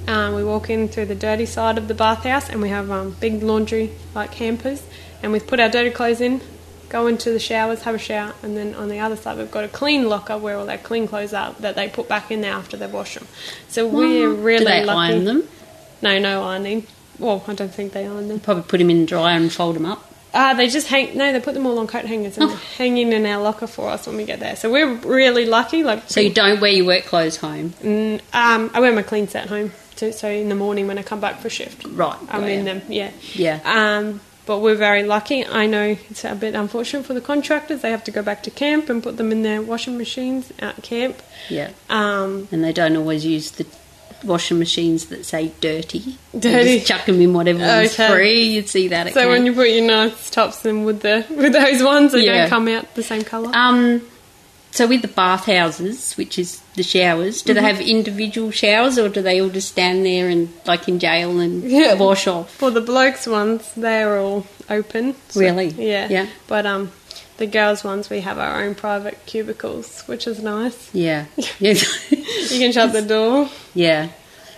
Um, 0.10 0.34
we 0.34 0.44
walk 0.44 0.70
in 0.70 0.88
through 0.88 1.06
the 1.06 1.16
dirty 1.16 1.46
side 1.46 1.78
of 1.78 1.88
the 1.88 1.94
bathhouse, 1.94 2.50
and 2.50 2.62
we 2.62 2.70
have 2.70 2.90
um, 2.90 3.16
big 3.20 3.44
laundry 3.44 3.92
like 4.16 4.34
hampers, 4.34 4.82
and 5.22 5.32
we 5.32 5.40
put 5.40 5.60
our 5.60 5.70
dirty 5.70 5.92
clothes 5.92 6.20
in, 6.20 6.42
go 6.90 7.06
into 7.06 7.32
the 7.32 7.40
showers, 7.40 7.84
have 7.84 7.94
a 7.94 8.00
shower, 8.00 8.34
and 8.42 8.58
then 8.58 8.74
on 8.74 8.90
the 8.90 9.00
other 9.00 9.16
side 9.16 9.38
we've 9.38 9.52
got 9.52 9.64
a 9.64 9.68
clean 9.68 10.10
locker 10.10 10.36
where 10.38 10.58
all 10.58 10.66
their 10.66 10.80
clean 10.80 11.08
clothes 11.08 11.34
are 11.34 11.54
that 11.60 11.76
they 11.76 11.88
put 11.88 12.08
back 12.08 12.32
in 12.32 12.42
there 12.42 12.54
after 12.54 12.76
they 12.76 12.88
wash 12.88 13.14
them. 13.16 13.28
So 13.68 13.88
we're 13.88 14.30
really 14.32 14.60
Do 14.60 14.66
they 14.66 14.84
lucky. 14.84 15.14
iron 15.14 15.26
them? 15.26 15.48
No, 16.02 16.18
no 16.18 16.44
ironing. 16.44 16.88
Well, 17.20 17.44
I 17.48 17.54
don't 17.54 17.72
think 17.74 17.92
they 17.94 18.08
iron 18.08 18.30
them. 18.30 18.40
Probably 18.40 18.64
put 18.64 18.78
them 18.80 18.90
in 18.90 19.02
the 19.02 19.06
dryer 19.06 19.38
and 19.38 19.52
fold 19.54 19.76
them 19.76 19.86
up. 19.86 20.06
Uh, 20.34 20.54
they 20.54 20.68
just 20.70 20.88
hang. 20.88 21.18
No, 21.18 21.32
they 21.34 21.40
put 21.40 21.54
them 21.56 21.66
all 21.66 21.78
on 21.80 21.86
coat 21.88 22.06
hangers 22.06 22.38
and 22.38 22.50
Oh. 22.50 22.56
hang 22.78 22.98
in 22.98 23.12
in 23.14 23.26
our 23.26 23.42
locker 23.44 23.68
for 23.68 23.90
us 23.90 24.08
when 24.08 24.16
we 24.16 24.26
get 24.26 24.40
there. 24.40 24.56
So 24.56 24.72
we're 24.72 24.94
really 24.94 25.46
lucky. 25.46 25.84
Like 25.84 26.04
So 26.08 26.20
you 26.20 26.30
don't 26.32 26.60
wear 26.62 26.72
your 26.72 26.86
work 26.86 27.06
clothes 27.06 27.36
home. 27.38 27.74
Mm, 27.84 28.22
um, 28.34 28.72
I 28.74 28.80
wear 28.80 28.92
my 28.94 29.02
clean 29.02 29.28
set 29.28 29.48
home, 29.50 29.72
too, 30.00 30.12
so 30.12 30.28
in 30.30 30.50
the 30.50 30.56
morning 30.56 30.88
when 30.88 30.98
I 30.98 31.04
come 31.04 31.20
back 31.20 31.40
for 31.42 31.50
shift, 31.50 31.86
Right. 31.86 32.18
I'm 32.30 32.44
in 32.46 32.66
them. 32.66 32.82
Yeah. 32.88 33.12
Yeah. 33.34 33.60
Um, 33.66 34.22
but 34.46 34.60
we're 34.60 34.76
very 34.76 35.04
lucky. 35.04 35.46
I 35.46 35.68
know 35.68 35.96
it's 36.10 36.24
a 36.26 36.34
bit 36.34 36.56
unfortunate 36.56 37.06
for 37.06 37.14
the 37.14 37.22
contractors. 37.22 37.82
They 37.82 37.92
have 37.92 38.04
to 38.06 38.12
go 38.12 38.24
back 38.24 38.42
to 38.44 38.52
camp 38.52 38.90
and 38.90 39.04
put 39.04 39.18
them 39.18 39.32
in 39.32 39.44
their 39.44 39.62
washing 39.62 39.98
machines 39.98 40.52
at 40.60 40.82
camp. 40.82 41.22
Yeah. 41.50 41.70
Um, 41.90 42.48
And 42.52 42.64
they 42.64 42.74
don't 42.74 42.96
always 42.98 43.24
use 43.26 43.52
the 43.52 43.66
washing 44.24 44.58
machines 44.60 45.06
that 45.08 45.26
say 45.26 45.52
dirty. 45.62 46.18
Dirty. 46.38 46.76
just 46.80 46.88
chuck 46.88 47.06
them 47.06 47.22
in 47.22 47.32
whatever 47.34 47.60
one's 47.60 47.94
Okay. 47.94 48.10
free. 48.14 48.44
You'd 48.44 48.68
see 48.68 48.88
that 48.90 49.08
at 49.08 49.14
so 49.14 49.30
when 49.30 49.46
you 49.46 49.54
put 49.54 49.70
your 49.70 49.86
nice 49.86 50.30
tops 50.30 50.66
in 50.66 50.84
with 50.84 51.02
the 51.02 51.26
with 51.30 51.54
those 51.54 51.82
ones, 51.84 52.12
they 52.14 52.26
Yeah. 52.26 52.42
don't 52.42 52.50
come 52.50 52.68
out 52.68 52.96
the 52.96 53.04
same 53.04 53.22
colour. 53.24 53.52
Um, 53.54 54.02
so 54.72 54.88
with 54.88 55.02
the 55.02 55.08
bathhouses, 55.08 56.14
which 56.14 56.38
is 56.38 56.62
the 56.76 56.84
showers, 56.84 57.42
do 57.42 57.54
they 57.54 57.60
Mm-hmm. 57.60 57.68
have 57.78 57.82
individual 57.82 58.52
showers 58.52 58.98
or 58.98 59.10
do 59.10 59.22
they 59.22 59.42
all 59.42 59.50
just 59.50 59.70
stand 59.70 60.06
there 60.06 60.30
and 60.30 60.50
like 60.66 60.88
in 60.88 61.00
jail 61.00 61.40
and 61.40 61.64
Yeah. 61.64 61.96
wash 61.96 62.28
off? 62.28 62.54
For 62.56 62.70
the 62.72 62.82
blokes 62.82 63.26
ones, 63.28 63.72
they're 63.76 64.18
all 64.20 64.46
open. 64.70 65.16
So- 65.30 65.40
Really? 65.40 65.70
Yeah. 65.70 66.08
Yeah. 66.10 66.28
But 66.48 66.66
um, 66.66 66.92
the 67.38 67.48
girls 67.48 67.84
ones, 67.84 68.10
we 68.10 68.22
have 68.22 68.38
our 68.38 68.64
own 68.64 68.76
private 68.76 69.18
cubicles, 69.26 70.04
which 70.08 70.28
is 70.28 70.42
nice. 70.42 70.90
Yeah. 70.94 71.26
Yeah. 71.60 71.74
You 72.12 72.60
can 72.60 72.72
shut 72.72 72.94
the 72.94 73.02
door. 73.02 73.50
yeah. 73.74 74.10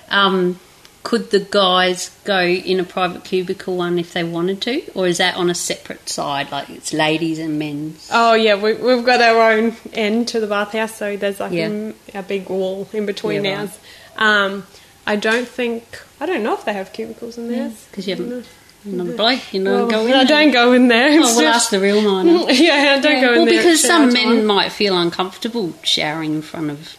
Um, 0.09 0.59
could 1.03 1.31
the 1.31 1.39
guys 1.39 2.09
go 2.25 2.41
in 2.41 2.79
a 2.79 2.83
private 2.83 3.23
cubicle 3.23 3.75
one 3.75 3.97
if 3.97 4.13
they 4.13 4.23
wanted 4.23 4.61
to, 4.61 4.83
or 4.93 5.07
is 5.07 5.17
that 5.17 5.35
on 5.35 5.49
a 5.49 5.55
separate 5.55 6.07
side, 6.07 6.51
like 6.51 6.69
it's 6.69 6.93
ladies 6.93 7.39
and 7.39 7.57
men's? 7.57 8.07
Oh 8.11 8.33
yeah, 8.33 8.55
we, 8.61 8.73
we've 8.73 9.03
got 9.05 9.19
our 9.21 9.51
own 9.53 9.75
end 9.93 10.27
to 10.29 10.39
the 10.39 10.47
bathhouse, 10.47 10.95
so 10.95 11.17
there's 11.17 11.39
like 11.39 11.51
Yeah. 11.53 11.69
a, 12.13 12.19
a 12.19 12.23
big 12.23 12.49
wall 12.49 12.87
in 12.93 13.05
between 13.05 13.43
Yeah, 13.45 13.51
right. 13.51 13.59
ours. 13.61 13.79
Um, 14.17 14.67
I 15.07 15.15
don't 15.15 15.47
think 15.47 16.01
I 16.19 16.25
don't 16.27 16.43
know 16.43 16.53
if 16.53 16.65
they 16.65 16.73
have 16.73 16.93
cubicles 16.93 17.37
in 17.37 17.47
theirs. 17.47 17.87
Because 17.89 18.07
you 18.07 18.15
haven't, 18.15 18.45
not 18.85 19.07
a 19.07 19.15
bloke, 19.17 19.53
you 19.53 19.63
don't 19.63 19.73
Well, 19.73 19.87
go 19.89 20.05
in. 20.05 20.13
I 20.13 20.17
there. 20.23 20.25
don't 20.27 20.51
go 20.51 20.73
in 20.73 20.87
there. 20.87 21.09
Oh, 21.09 21.15
we'll 21.15 21.23
just- 21.23 21.41
ask 21.41 21.69
the 21.71 21.79
real 21.79 22.01
miner. 22.01 22.31
yeah, 22.51 22.95
I 22.97 22.99
don't 23.01 23.13
Yeah. 23.13 23.21
go 23.21 23.31
in 23.33 23.37
well, 23.39 23.45
there. 23.45 23.55
at 23.55 23.63
because 23.63 23.81
some 23.81 24.13
men 24.13 24.45
might 24.45 24.71
feel 24.71 24.95
uncomfortable 24.97 25.73
showering 25.83 26.35
in 26.35 26.41
front 26.43 26.69
of 26.69 26.95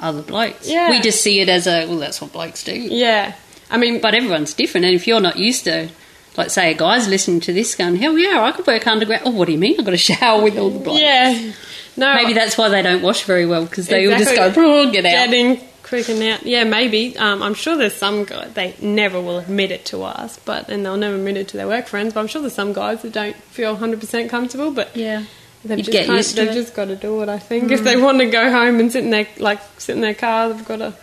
other 0.00 0.22
blokes. 0.22 0.68
Yeah. 0.68 0.90
We 0.90 1.00
just 1.00 1.22
see 1.22 1.40
it 1.40 1.48
as 1.48 1.66
a 1.66 1.86
well, 1.86 1.98
that's 1.98 2.20
what 2.20 2.32
blokes 2.32 2.64
do. 2.64 2.72
Yeah, 2.74 3.34
I 3.70 3.76
mean, 3.78 4.00
But 4.00 4.14
everyone's 4.14 4.54
different, 4.54 4.86
and 4.86 4.94
if 4.94 5.06
you're 5.06 5.20
not 5.20 5.36
used 5.38 5.64
to, 5.64 5.88
like, 6.36 6.50
say, 6.50 6.70
a 6.70 6.74
guy's 6.74 7.08
listening 7.08 7.40
to 7.40 7.52
this, 7.52 7.74
going, 7.74 7.96
"Hell 7.96 8.16
yeah, 8.18 8.42
I 8.42 8.52
could 8.52 8.66
work 8.66 8.86
underground." 8.86 9.22
Oh, 9.26 9.30
what 9.30 9.46
do 9.46 9.52
you 9.52 9.58
mean? 9.58 9.76
I've 9.78 9.84
got 9.84 9.90
to 9.92 9.96
shower 10.12 10.42
with 10.42 10.56
all 10.58 10.70
the 10.70 10.78
blokes. 10.80 11.00
yeah, 11.00 11.52
no, 11.96 12.14
Maybe 12.14 12.32
that's 12.32 12.56
why 12.56 12.68
they 12.68 12.82
don't 12.82 13.02
wash 13.02 13.24
very 13.24 13.44
well 13.46 13.64
because 13.64 13.88
they 13.88 14.06
all 14.10 14.16
just 14.18 14.34
go, 14.36 14.52
"Oh, 14.56 14.90
get 14.90 15.04
out." 15.04 15.10
Get 15.30 15.34
in 15.34 15.60
quick 15.82 16.08
and 16.10 16.22
out. 16.22 16.44
Yeah, 16.44 16.64
maybe. 16.64 17.16
Um, 17.16 17.42
I'm 17.42 17.54
sure 17.54 17.74
there's 17.76 17.94
some 17.94 18.24
guys 18.24 18.52
they 18.52 18.74
never 18.80 19.18
will 19.20 19.38
admit 19.38 19.70
it 19.70 19.86
to 19.86 20.02
us, 20.02 20.38
but 20.44 20.68
and 20.68 20.84
they'll 20.84 20.98
never 20.98 21.16
admit 21.16 21.36
it 21.38 21.48
to 21.48 21.56
their 21.56 21.66
work 21.66 21.86
friends. 21.86 22.12
But 22.12 22.20
I'm 22.20 22.26
sure 22.26 22.42
there's 22.42 22.52
some 22.54 22.72
guys 22.74 23.00
that 23.02 23.12
don't 23.12 23.34
feel 23.36 23.72
100 23.72 23.98
percent 23.98 24.30
comfortable, 24.30 24.70
but 24.70 24.94
Yeah, 24.96 25.24
They've 25.64 25.78
just, 25.78 25.90
get 25.90 26.08
used 26.08 26.30
to 26.30 26.36
they've 26.36 26.50
it. 26.50 26.54
just 26.54 26.74
got 26.74 26.84
to 26.86 26.96
do 26.96 27.20
it. 27.22 27.28
I 27.28 27.38
think 27.38 27.70
if 27.72 27.82
they 27.84 27.96
want 27.96 28.18
to 28.18 28.26
go 28.26 28.50
home 28.50 28.78
and 28.80 28.90
sit 28.92 29.04
in 29.04 29.10
their 29.10 29.26
like 29.38 29.60
sit 29.78 29.96
in 29.96 30.00
their 30.02 30.14
car, 30.14 30.52
they've 30.52 30.64
got 30.64 30.76
to 30.76 30.94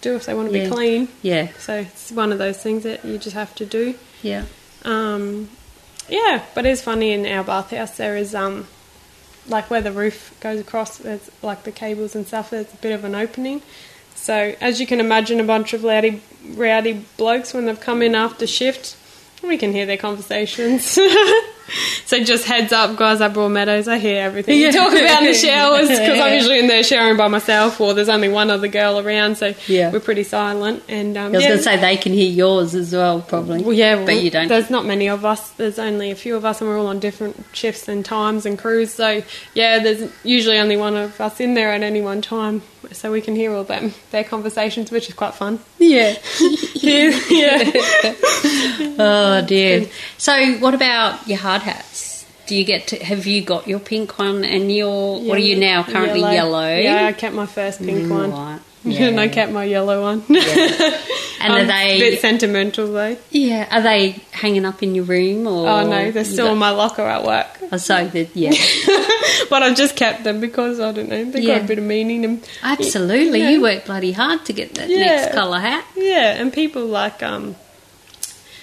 do 0.00 0.14
if 0.16 0.24
they 0.26 0.32
want 0.34 0.50
to 0.50 0.56
Yeah. 0.58 0.64
be 0.64 0.70
clean. 0.70 1.08
yeah, 1.22 1.48
So 1.58 1.74
it's 1.80 2.10
one 2.10 2.32
of 2.32 2.38
those 2.38 2.56
things 2.62 2.84
that 2.84 3.04
you 3.04 3.18
just 3.18 3.34
have 3.36 3.54
to 3.56 3.66
do. 3.66 3.94
yeah. 4.22 4.44
Um, 4.84 5.50
yeah, 6.08 6.42
but 6.54 6.64
it's 6.66 6.80
funny 6.82 7.12
in 7.12 7.26
our 7.26 7.44
bathhouse 7.44 7.96
there 7.98 8.16
is 8.16 8.34
um, 8.34 8.66
like 9.46 9.70
where 9.70 9.82
the 9.82 9.92
roof 9.92 10.34
goes 10.40 10.58
across. 10.58 10.96
There's 10.96 11.30
like 11.42 11.64
the 11.64 11.70
cables 11.72 12.16
and 12.16 12.26
stuff. 12.26 12.50
There's 12.50 12.72
a 12.72 12.76
bit 12.78 12.92
of 12.92 13.04
an 13.04 13.14
opening. 13.14 13.60
So 14.14 14.54
as 14.60 14.80
you 14.80 14.86
can 14.86 15.00
imagine, 15.00 15.38
a 15.40 15.44
bunch 15.44 15.72
of 15.74 15.84
rowdy, 15.84 16.22
rowdy 16.48 17.04
blokes 17.18 17.52
when 17.54 17.66
they've 17.66 17.78
come 17.80 18.00
in 18.02 18.14
after 18.14 18.46
shift, 18.46 18.96
we 19.42 19.56
can 19.58 19.72
hear 19.72 19.84
their 19.86 19.96
conversations. 19.98 20.98
so 22.04 22.22
just 22.22 22.44
heads 22.44 22.72
up, 22.72 22.96
guys 22.96 23.20
I 23.20 23.26
at 23.26 23.32
Broadmeadows, 23.32 23.88
I 23.88 23.98
hear 23.98 24.22
everything 24.22 24.58
you 24.58 24.72
talk 24.72 24.92
about 24.92 25.22
in 25.22 25.28
the 25.28 25.34
showers 25.46 25.88
because 25.88 26.18
I'm 26.20 26.34
usually 26.34 26.58
in 26.58 26.66
there 26.66 26.82
showering 26.82 27.16
by 27.16 27.28
myself, 27.28 27.80
or 27.80 27.94
there's 27.94 28.08
only 28.08 28.28
one 28.28 28.50
other 28.50 28.68
girl 28.68 28.98
around, 28.98 29.36
so 29.36 29.54
Yeah. 29.66 29.90
we're 29.92 30.00
pretty 30.00 30.24
silent. 30.24 30.82
And 30.88 31.16
um, 31.16 31.26
I 31.26 31.36
was 31.36 31.42
yeah. 31.42 31.48
going 31.48 31.58
to 31.58 31.64
say 31.64 31.76
they 31.76 31.96
can 31.96 32.12
hear 32.12 32.30
yours 32.30 32.74
as 32.74 32.92
well, 32.92 33.22
probably. 33.22 33.62
Well, 33.62 33.72
yeah, 33.72 33.96
well, 33.96 34.06
but 34.06 34.22
you 34.22 34.30
don't. 34.30 34.48
There's 34.48 34.70
not 34.70 34.84
many 34.84 35.08
of 35.08 35.24
us. 35.24 35.50
There's 35.50 35.78
only 35.78 36.10
a 36.10 36.16
few 36.16 36.36
of 36.36 36.44
us, 36.44 36.60
and 36.60 36.68
we're 36.68 36.78
all 36.78 36.88
on 36.88 36.98
different 36.98 37.44
shifts 37.52 37.88
and 37.88 38.04
times 38.04 38.46
and 38.46 38.58
crews. 38.58 38.92
So 38.92 39.22
yeah, 39.54 39.78
there's 39.78 40.10
usually 40.24 40.58
only 40.58 40.76
one 40.76 40.96
of 40.96 41.20
us 41.20 41.40
in 41.40 41.54
there 41.54 41.72
at 41.72 41.82
any 41.82 42.00
one 42.00 42.22
time, 42.22 42.62
so 42.92 43.12
we 43.12 43.20
can 43.20 43.36
hear 43.36 43.52
all 43.52 43.64
them 43.64 43.94
their 44.10 44.24
conversations, 44.24 44.90
which 44.90 45.08
is 45.08 45.14
quite 45.14 45.34
fun. 45.34 45.60
Yeah. 45.78 46.16
yeah, 46.74 47.20
yeah. 47.30 47.72
oh 48.98 49.44
dear. 49.46 49.86
So, 50.18 50.58
what 50.58 50.74
about 50.74 51.26
your 51.26 51.38
hard 51.38 51.59
hats? 51.62 52.24
Do 52.46 52.56
you 52.56 52.64
get 52.64 52.88
to? 52.88 53.04
Have 53.04 53.26
you 53.26 53.42
got 53.42 53.68
your 53.68 53.78
pink 53.78 54.18
one 54.18 54.44
and 54.44 54.72
your? 54.74 55.20
what 55.22 55.36
are 55.38 55.42
you 55.42 55.56
now? 55.56 55.84
Currently 55.84 56.20
yellow. 56.20 56.76
Yeah, 56.76 57.04
I 57.06 57.12
kept 57.12 57.34
my 57.34 57.46
first 57.46 57.78
pink 57.80 58.06
Mm, 58.06 58.10
one. 58.10 58.30
right. 58.32 58.60
and 58.84 59.20
I 59.20 59.28
kept 59.28 59.52
my 59.52 59.64
yellow 59.64 60.02
one. 60.02 60.24
And 61.42 61.54
I'm 61.54 61.64
are 61.64 61.66
they? 61.68 61.96
a 61.96 61.98
bit 62.10 62.20
sentimental 62.20 62.92
though? 62.92 63.16
yeah. 63.30 63.66
Are 63.70 63.80
they 63.80 64.20
hanging 64.30 64.66
up 64.66 64.82
in 64.82 64.94
your 64.94 65.04
room 65.04 65.46
or? 65.46 65.66
Oh 65.66 65.88
no, 65.88 66.10
they're 66.10 66.22
still 66.26 66.48
got- 66.48 66.52
in 66.52 66.58
my 66.58 66.68
locker 66.68 67.00
at 67.00 67.24
work. 67.24 67.46
Oh, 67.72 67.78
so 67.78 68.06
that 68.08 68.36
yeah. 68.36 68.50
but 69.48 69.62
I've 69.62 69.74
just 69.74 69.96
kept 69.96 70.22
them 70.24 70.40
because 70.40 70.80
I 70.80 70.92
don't 70.92 71.08
know, 71.08 71.24
they've 71.24 71.42
Yeah. 71.42 71.56
got 71.56 71.64
a 71.64 71.68
bit 71.68 71.78
of 71.78 71.84
meaning. 71.84 72.26
And 72.26 72.46
Absolutely, 72.62 73.40
Yeah. 73.40 73.50
you 73.50 73.62
work 73.62 73.86
bloody 73.86 74.12
hard 74.12 74.44
to 74.46 74.52
get 74.52 74.74
that 74.74 74.90
Yeah. 74.90 74.98
next 74.98 75.32
colour 75.34 75.60
hat. 75.60 75.86
Yeah, 75.96 76.32
and 76.38 76.52
people 76.52 76.84
like 76.84 77.22
um, 77.22 77.56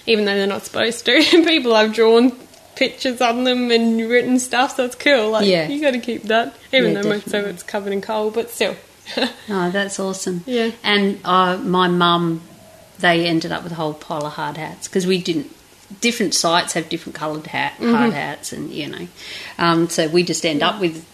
even 0.06 0.26
though 0.26 0.36
they're 0.36 0.46
not 0.46 0.64
supposed 0.64 1.04
to, 1.08 1.20
people 1.46 1.74
have 1.74 1.94
drawn 1.94 2.32
pictures 2.78 3.20
on 3.22 3.44
them 3.44 3.72
and 3.72 4.00
written 4.10 4.40
stuff, 4.40 4.76
so 4.78 4.86
it's 4.86 4.96
cool. 4.96 5.32
Like 5.32 5.46
Yeah. 5.48 5.68
you 5.68 5.82
got 5.82 5.92
to 5.92 6.00
keep 6.00 6.24
that, 6.24 6.56
even 6.72 6.94
Yeah, 6.94 7.02
though 7.02 7.10
most 7.10 7.28
of 7.34 7.46
it's 7.46 7.64
covered 7.64 7.92
in 7.92 8.02
coal, 8.02 8.32
but 8.32 8.50
still. 8.50 8.76
Oh, 9.50 9.70
that's 9.72 10.00
awesome. 10.00 10.44
Yeah. 10.46 10.72
And 10.84 11.20
uh, 11.26 11.58
my 11.58 11.88
mum, 11.88 12.42
they 13.00 13.26
ended 13.26 13.52
up 13.52 13.64
with 13.64 13.72
a 13.72 13.76
whole 13.76 13.94
pile 13.94 14.26
of 14.26 14.34
hard 14.34 14.58
hats 14.58 14.88
because 14.88 15.06
we 15.08 15.18
didn't. 15.22 15.54
Different 16.02 16.34
sites 16.34 16.74
have 16.74 16.90
different 16.90 17.16
coloured 17.16 17.48
hat, 17.48 17.74
Mm-hmm. 17.80 17.94
hard 17.94 18.14
hats, 18.14 18.52
and 18.52 18.70
you 18.72 18.88
know, 18.90 19.08
um, 19.58 19.88
so 19.90 20.10
we 20.10 20.24
just 20.24 20.46
end 20.46 20.62
up 20.62 20.82
with 20.82 21.06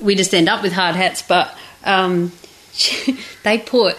we 0.00 0.14
just 0.14 0.34
end 0.34 0.48
up 0.50 0.62
with 0.62 0.72
hard 0.74 0.94
hats. 0.94 1.22
But 1.22 1.54
um, 1.84 2.32
they 3.44 3.56
put 3.58 3.96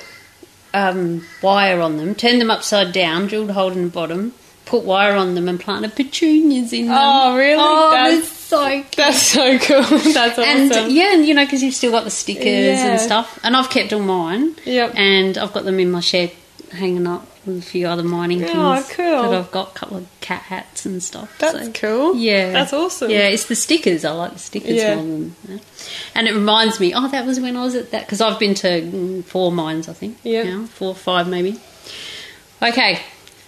um, 0.75 1.25
wire 1.41 1.81
on 1.81 1.97
them, 1.97 2.13
turned 2.13 2.39
them 2.39 2.51
upside 2.51 2.93
down, 2.93 3.25
drilled 3.25 3.49
a 3.49 3.53
hole 3.53 3.71
in 3.71 3.83
the 3.85 3.89
bottom, 3.89 4.33
put 4.73 4.83
wire 4.85 5.15
on 5.15 5.35
them, 5.35 5.47
and 5.47 5.59
planted 5.59 5.95
petunias 5.95 6.73
in 6.73 6.87
them. 6.87 6.95
Oh, 6.99 7.35
really? 7.37 7.61
Oh, 7.63 7.91
That's- 7.91 8.19
that's 8.19 8.39
so 8.39 8.69
cute. 8.69 8.91
That's 8.97 9.21
so 9.21 9.59
cool. 9.59 9.81
That's 10.13 10.37
awesome. 10.39 10.43
And 10.43 10.91
yeah, 10.91 11.13
and 11.13 11.25
you 11.25 11.33
know, 11.33 11.43
because 11.45 11.61
you've 11.63 11.73
still 11.75 11.91
got 11.91 12.03
the 12.03 12.09
stickers 12.11 12.45
Yeah. 12.79 12.91
and 12.91 12.99
stuff. 13.01 13.39
And 13.43 13.55
I've 13.55 13.69
kept 13.69 13.93
all 13.93 13.99
mine. 13.99 14.55
Yep. 14.65 14.93
And 14.95 15.37
I've 15.37 15.53
got 15.53 15.63
them 15.65 15.79
in 15.79 15.91
my 15.91 15.99
shed 16.01 16.31
hanging 16.71 17.07
up 17.07 17.25
with 17.45 17.57
a 17.59 17.61
few 17.61 17.87
other 17.87 18.03
mining 18.03 18.39
things. 18.39 18.51
Oh, 18.55 18.75
things. 18.75 18.95
cool. 18.95 19.21
That 19.31 19.33
I've 19.39 19.51
got 19.51 19.71
a 19.71 19.73
couple 19.73 19.97
of 19.97 20.07
cat 20.21 20.41
hats 20.43 20.85
and 20.85 21.01
stuff. 21.01 21.35
That's 21.39 21.65
so- 21.65 21.71
cool. 21.73 22.15
Yeah. 22.15 22.51
That's 22.51 22.73
awesome. 22.73 23.09
Yeah, 23.11 23.27
it's 23.27 23.45
the 23.45 23.55
stickers. 23.55 24.05
I 24.05 24.11
like 24.11 24.33
the 24.33 24.39
stickers 24.39 24.75
Yeah. 24.75 24.95
more 24.95 25.03
than. 25.05 25.35
Yeah. 25.49 25.57
And 26.15 26.27
it 26.27 26.33
reminds 26.33 26.79
me, 26.79 26.93
oh, 26.95 27.07
that 27.07 27.25
was 27.25 27.39
when 27.39 27.55
I 27.57 27.63
was 27.63 27.73
at 27.75 27.89
that, 27.91 28.05
because 28.05 28.21
I've 28.21 28.39
been 28.39 28.53
to 28.55 28.67
mm, 28.81 29.23
four 29.23 29.51
mines, 29.51 29.87
I 29.89 29.93
think. 29.93 30.17
Yeah. 30.23 30.65
four 30.67 30.89
or 30.89 30.95
five 30.95 31.27
maybe. 31.27 31.59
Okay, 32.61 32.99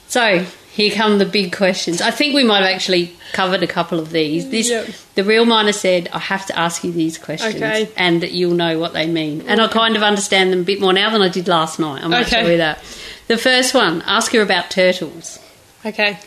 so 0.08 0.46
here 0.76 0.92
come 0.94 1.18
the 1.20 1.26
big 1.26 1.56
questions. 1.56 2.02
I 2.02 2.12
think 2.12 2.36
we 2.36 2.44
might 2.44 2.62
have 2.62 2.70
actually 2.76 3.16
covered 3.32 3.64
a 3.64 3.68
couple 3.68 3.98
of 4.00 4.12
these. 4.12 4.50
This 4.50 4.70
Yep. 4.70 4.90
the 5.16 5.24
real 5.24 5.46
miner 5.46 5.72
said 5.72 6.10
I 6.12 6.20
have 6.20 6.46
to 6.48 6.60
ask 6.60 6.84
you 6.84 6.92
these 6.92 7.18
questions, 7.18 7.56
Okay. 7.56 7.88
and 7.96 8.22
that 8.22 8.32
you'll 8.34 8.56
know 8.56 8.78
what 8.78 8.92
they 8.94 9.08
mean. 9.08 9.46
And 9.48 9.62
I 9.62 9.68
kind 9.70 9.96
of 9.96 10.04
understand 10.04 10.52
them 10.52 10.60
a 10.62 10.64
bit 10.64 10.82
more 10.82 10.92
now 10.92 11.10
than 11.10 11.22
I 11.22 11.30
did 11.30 11.48
last 11.48 11.80
night. 11.80 12.04
I 12.04 12.08
might 12.08 12.22
Okay. 12.28 12.42
tell 12.42 12.50
you 12.52 12.58
that. 12.58 12.80
The 13.28 13.38
first 13.38 13.74
one, 13.74 14.04
ask 14.06 14.34
her 14.34 14.42
about 14.42 14.70
turtles. 14.70 15.40
Okay. 15.86 16.20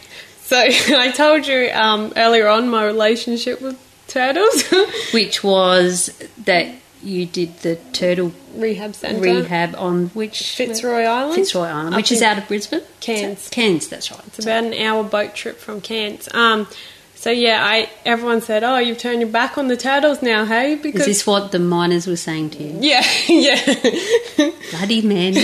So 0.44 0.56
I 0.58 1.10
told 1.14 1.46
you 1.46 1.70
um, 1.72 2.12
earlier 2.16 2.48
on 2.48 2.68
my 2.70 2.84
relationship 2.86 3.60
with 3.60 3.76
turtles. 4.06 4.62
which 5.12 5.44
was 5.44 6.10
that 6.44 6.68
you 7.02 7.26
did 7.26 7.58
the 7.60 7.76
turtle 7.92 8.32
Rehab 8.54 8.94
centre. 8.94 9.20
rehab 9.20 9.74
on 9.76 10.08
which 10.08 10.54
Fitzroy 10.56 11.02
Island. 11.02 11.34
Fitzroy 11.34 11.66
Island, 11.66 11.96
which 11.96 12.10
is 12.12 12.22
out 12.22 12.38
of 12.38 12.48
Brisbane. 12.48 12.82
Cairns. 13.00 13.48
Cairns, 13.50 13.88
that's 13.88 14.10
right. 14.10 14.20
It's 14.26 14.38
about 14.40 14.64
an 14.64 14.74
hour 14.74 15.04
boat 15.04 15.34
trip 15.34 15.58
from 15.58 15.80
Cairns. 15.80 16.28
Um, 16.34 16.66
so 17.14 17.30
yeah, 17.30 17.64
I 17.64 17.88
everyone 18.04 18.40
said, 18.42 18.62
"Oh, 18.62 18.78
you've 18.78 18.98
turned 18.98 19.20
your 19.20 19.28
back 19.30 19.58
on 19.58 19.66
the 19.68 19.76
turtles 19.76 20.22
now, 20.22 20.44
hey?" 20.44 20.76
Because 20.76 21.00
Is 21.02 21.06
this 21.06 21.26
what 21.26 21.50
the 21.50 21.58
miners 21.58 22.06
were 22.06 22.16
saying 22.16 22.50
to 22.50 22.62
you? 22.62 22.78
yeah, 22.80 23.04
yeah. 23.28 24.50
Bloody 24.70 25.02
men, 25.02 25.34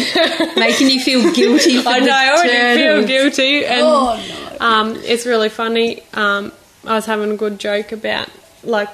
making 0.57 0.89
you 0.91 1.01
feel 1.01 1.33
guilty. 1.33 1.79
For 1.83 1.89
I 1.89 1.99
know. 1.99 2.13
I 2.13 2.29
already 2.31 2.81
feel 2.81 3.07
guilty, 3.07 3.67
and 3.67 3.81
Oh 3.83 4.57
no! 4.61 4.65
um, 4.67 4.97
it's 5.05 5.27
really 5.27 5.49
funny. 5.49 6.03
Um, 6.15 6.53
I 6.85 6.95
was 6.95 7.07
having 7.07 7.33
a 7.33 7.37
good 7.37 7.59
joke 7.59 7.91
about 7.93 8.29
like 8.63 8.89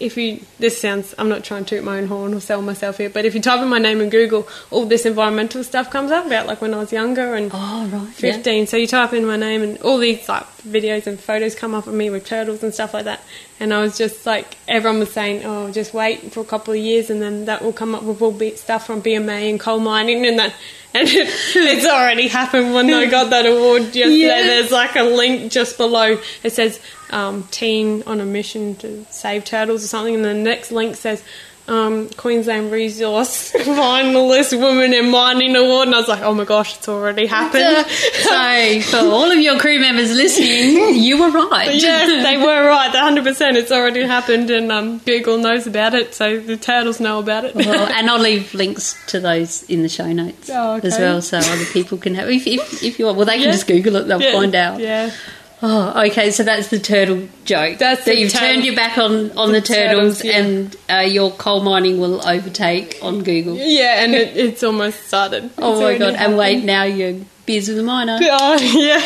if 0.00 0.16
you 0.16 0.44
this 0.58 0.80
sounds 0.80 1.14
I'm 1.18 1.28
not 1.28 1.44
trying 1.44 1.64
to 1.64 1.76
toot 1.76 1.84
my 1.84 1.98
own 1.98 2.06
horn 2.06 2.34
or 2.34 2.40
sell 2.40 2.62
myself 2.62 2.98
here, 2.98 3.10
but 3.10 3.24
if 3.24 3.34
you 3.34 3.40
type 3.40 3.60
in 3.60 3.68
my 3.68 3.78
name 3.78 4.00
in 4.00 4.10
Google, 4.10 4.48
all 4.70 4.86
this 4.86 5.06
environmental 5.06 5.64
stuff 5.64 5.90
comes 5.90 6.10
up 6.10 6.26
about 6.26 6.46
like 6.46 6.60
when 6.60 6.74
I 6.74 6.78
was 6.78 6.92
younger 6.92 7.34
and 7.34 7.50
Oh 7.52 7.86
right, 7.86 8.22
yeah. 8.22 8.32
15. 8.34 8.66
So 8.66 8.76
you 8.76 8.86
type 8.86 9.12
in 9.12 9.26
my 9.26 9.36
name 9.36 9.62
and 9.62 9.78
all 9.82 9.98
these 9.98 10.28
like 10.28 10.46
videos 10.58 11.06
and 11.06 11.18
photos 11.18 11.54
come 11.54 11.74
up 11.74 11.86
of 11.86 11.94
me 11.94 12.10
with 12.10 12.26
turtles 12.26 12.62
and 12.62 12.72
stuff 12.74 12.94
like 12.94 13.04
that. 13.04 13.22
And 13.60 13.74
I 13.74 13.80
was 13.80 13.98
just 13.98 14.24
like, 14.24 14.56
everyone 14.68 15.00
was 15.00 15.12
saying, 15.12 15.44
oh, 15.44 15.70
just 15.72 15.92
wait 15.92 16.32
for 16.32 16.40
a 16.40 16.44
couple 16.44 16.74
of 16.74 16.80
years 16.80 17.10
and 17.10 17.20
then 17.20 17.46
that 17.46 17.62
will 17.62 17.72
come 17.72 17.94
up 17.94 18.04
with 18.04 18.22
all 18.22 18.38
stuff 18.56 18.86
from 18.86 19.02
BMA 19.02 19.50
and 19.50 19.58
coal 19.58 19.80
mining 19.80 20.26
and 20.26 20.38
that. 20.38 20.54
And 20.94 21.06
it, 21.06 21.28
it's 21.54 21.84
already 21.84 22.28
happened 22.28 22.72
when 22.72 22.90
I 22.90 23.04
got 23.04 23.28
that 23.28 23.44
award 23.44 23.94
yesterday. 23.94 24.16
Yeah. 24.16 24.42
There's 24.42 24.72
like 24.72 24.96
a 24.96 25.02
link 25.02 25.52
just 25.52 25.76
below. 25.76 26.18
It 26.42 26.50
says 26.50 26.80
um, 27.10 27.46
teen 27.50 28.02
on 28.06 28.20
a 28.20 28.24
mission 28.24 28.74
to 28.76 29.04
save 29.10 29.44
turtles 29.44 29.84
or 29.84 29.86
something. 29.86 30.14
And 30.14 30.24
the 30.24 30.32
next 30.32 30.72
link 30.72 30.96
says 30.96 31.22
um, 31.68 32.08
Queensland 32.10 32.72
Resource 32.72 33.52
finalist 33.92 34.58
woman 34.58 34.92
in 34.94 35.10
mining 35.10 35.54
award. 35.54 35.88
And 35.88 35.94
I 35.94 35.98
was 35.98 36.08
like, 36.08 36.22
oh 36.22 36.34
my 36.34 36.44
gosh, 36.44 36.76
it's 36.76 36.88
already 36.88 37.26
happened. 37.26 37.86
so 38.22 38.80
for 38.90 39.06
all 39.12 39.30
of 39.30 39.38
your 39.38 39.58
crew 39.58 39.78
members 39.78 40.10
listening, 40.14 40.94
you 41.02 41.18
were 41.20 41.30
right. 41.30 41.74
yes, 41.74 42.24
they 42.24 42.36
were 42.36 42.66
right. 42.66 42.90
Hundred 42.94 43.24
percent. 43.24 43.56
It's 43.56 43.70
already 43.70 44.02
happened, 44.02 44.50
and 44.50 44.72
um, 44.72 44.98
Google 44.98 45.38
knows 45.38 45.66
about 45.66 45.94
it, 45.94 46.14
so 46.14 46.40
the 46.40 46.56
turtles 46.56 47.00
know 47.00 47.18
about 47.18 47.44
it. 47.44 47.54
well, 47.54 47.86
and 47.92 48.08
I'll 48.10 48.18
leave 48.18 48.52
links 48.54 48.96
to 49.08 49.20
those 49.20 49.62
in 49.64 49.82
the 49.82 49.88
show 49.88 50.10
notes 50.12 50.50
Oh, 50.52 50.76
okay. 50.76 50.88
as 50.88 50.98
well, 50.98 51.20
so 51.22 51.38
other 51.38 51.64
people 51.66 51.98
can 51.98 52.14
have. 52.14 52.28
If, 52.30 52.46
if, 52.46 52.82
if 52.82 52.98
you 52.98 53.04
want, 53.06 53.16
well, 53.18 53.26
they 53.26 53.34
can 53.36 53.44
Yeah. 53.46 53.52
just 53.52 53.66
Google 53.66 53.96
it; 53.96 54.04
they'll 54.08 54.20
Yeah, 54.22 54.32
find 54.32 54.54
out. 54.54 54.80
Yeah, 54.80 55.10
Oh, 55.60 56.04
okay. 56.06 56.30
So 56.30 56.44
that's 56.44 56.68
the 56.68 56.78
turtle 56.78 57.28
joke. 57.44 57.78
That's 57.78 58.04
that 58.04 58.16
you've 58.16 58.32
turned 58.32 58.64
your 58.64 58.76
back 58.76 58.96
on 58.96 59.32
on 59.36 59.48
the, 59.52 59.60
the 59.60 59.66
turtles, 59.66 60.22
turtles, 60.22 60.24
yeah. 60.24 60.38
and 60.38 60.76
uh, 60.88 61.08
your 61.10 61.32
coal 61.32 61.62
mining 61.62 61.98
will 61.98 62.26
overtake 62.28 62.96
on 63.02 63.22
Google. 63.24 63.56
yeah, 63.56 64.04
and 64.04 64.14
it, 64.14 64.36
it's 64.36 64.62
almost 64.62 65.04
started. 65.08 65.50
Oh 65.58 65.80
my 65.82 65.98
god! 65.98 66.08
And 66.10 66.16
happened. 66.16 66.38
wait, 66.38 66.64
now 66.64 66.84
you're 66.84 67.20
beers 67.44 67.66
with 67.68 67.78
a 67.78 67.82
miner. 67.82 68.18
Oh 68.22 68.54
yeah, 68.60 69.00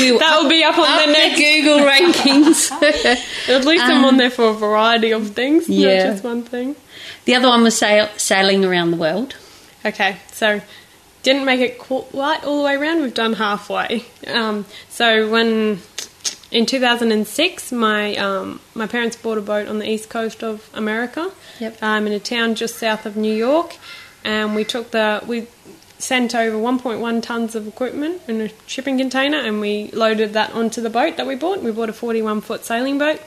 We'll 0.00 0.18
that 0.18 0.40
will 0.42 0.48
be 0.48 0.62
up 0.64 0.78
on 0.78 0.86
Up 0.88 1.04
the 1.06 1.12
next. 1.12 1.38
Google 1.38 1.78
rankings. 1.90 2.70
At 3.48 3.64
least 3.66 3.84
I'm 3.84 4.04
on 4.04 4.16
there 4.16 4.30
for 4.30 4.48
a 4.48 4.54
variety 4.54 5.10
of 5.10 5.30
things, 5.32 5.68
Yeah. 5.68 6.04
not 6.04 6.12
just 6.12 6.24
one 6.24 6.42
thing. 6.42 6.74
the 7.26 7.34
other 7.34 7.48
one 7.48 7.62
was 7.64 7.76
sail- 7.76 8.08
sailing 8.16 8.64
around 8.64 8.92
the 8.92 8.96
world. 8.96 9.36
Okay, 9.84 10.16
so 10.32 10.60
didn't 11.22 11.44
make 11.44 11.60
it 11.60 11.78
quite 11.78 12.44
all 12.44 12.58
the 12.58 12.64
way 12.64 12.76
around. 12.76 13.02
We've 13.02 13.14
done 13.14 13.34
halfway. 13.34 14.04
Um, 14.26 14.64
so 14.88 15.28
when 15.28 15.80
in 16.50 16.66
2006, 16.66 17.72
my 17.72 18.16
um, 18.16 18.60
my 18.74 18.86
parents 18.86 19.16
bought 19.16 19.38
a 19.38 19.42
boat 19.42 19.68
on 19.68 19.78
the 19.78 19.88
east 19.90 20.08
coast 20.08 20.42
of 20.42 20.68
America, 20.74 21.30
Yep. 21.60 21.82
um, 21.82 22.06
in 22.06 22.12
a 22.12 22.20
town 22.20 22.54
just 22.54 22.76
south 22.76 23.04
of 23.06 23.16
New 23.16 23.34
York, 23.34 23.76
and 24.24 24.54
we 24.54 24.64
took 24.64 24.90
the 24.90 25.22
we 25.26 25.46
sent 25.98 26.32
over 26.32 26.56
1.1 26.56 27.22
tons 27.22 27.56
of 27.56 27.66
equipment 27.66 28.22
in 28.28 28.40
a 28.40 28.50
shipping 28.66 28.96
container, 28.98 29.38
and 29.38 29.60
we 29.60 29.90
loaded 29.90 30.32
that 30.34 30.52
onto 30.52 30.80
the 30.80 30.90
boat 30.90 31.16
that 31.16 31.26
we 31.26 31.34
bought. 31.34 31.60
We 31.60 31.72
bought 31.72 31.88
a 31.88 31.92
41 31.92 32.40
foot 32.42 32.64
sailing 32.64 32.98
boat. 32.98 33.20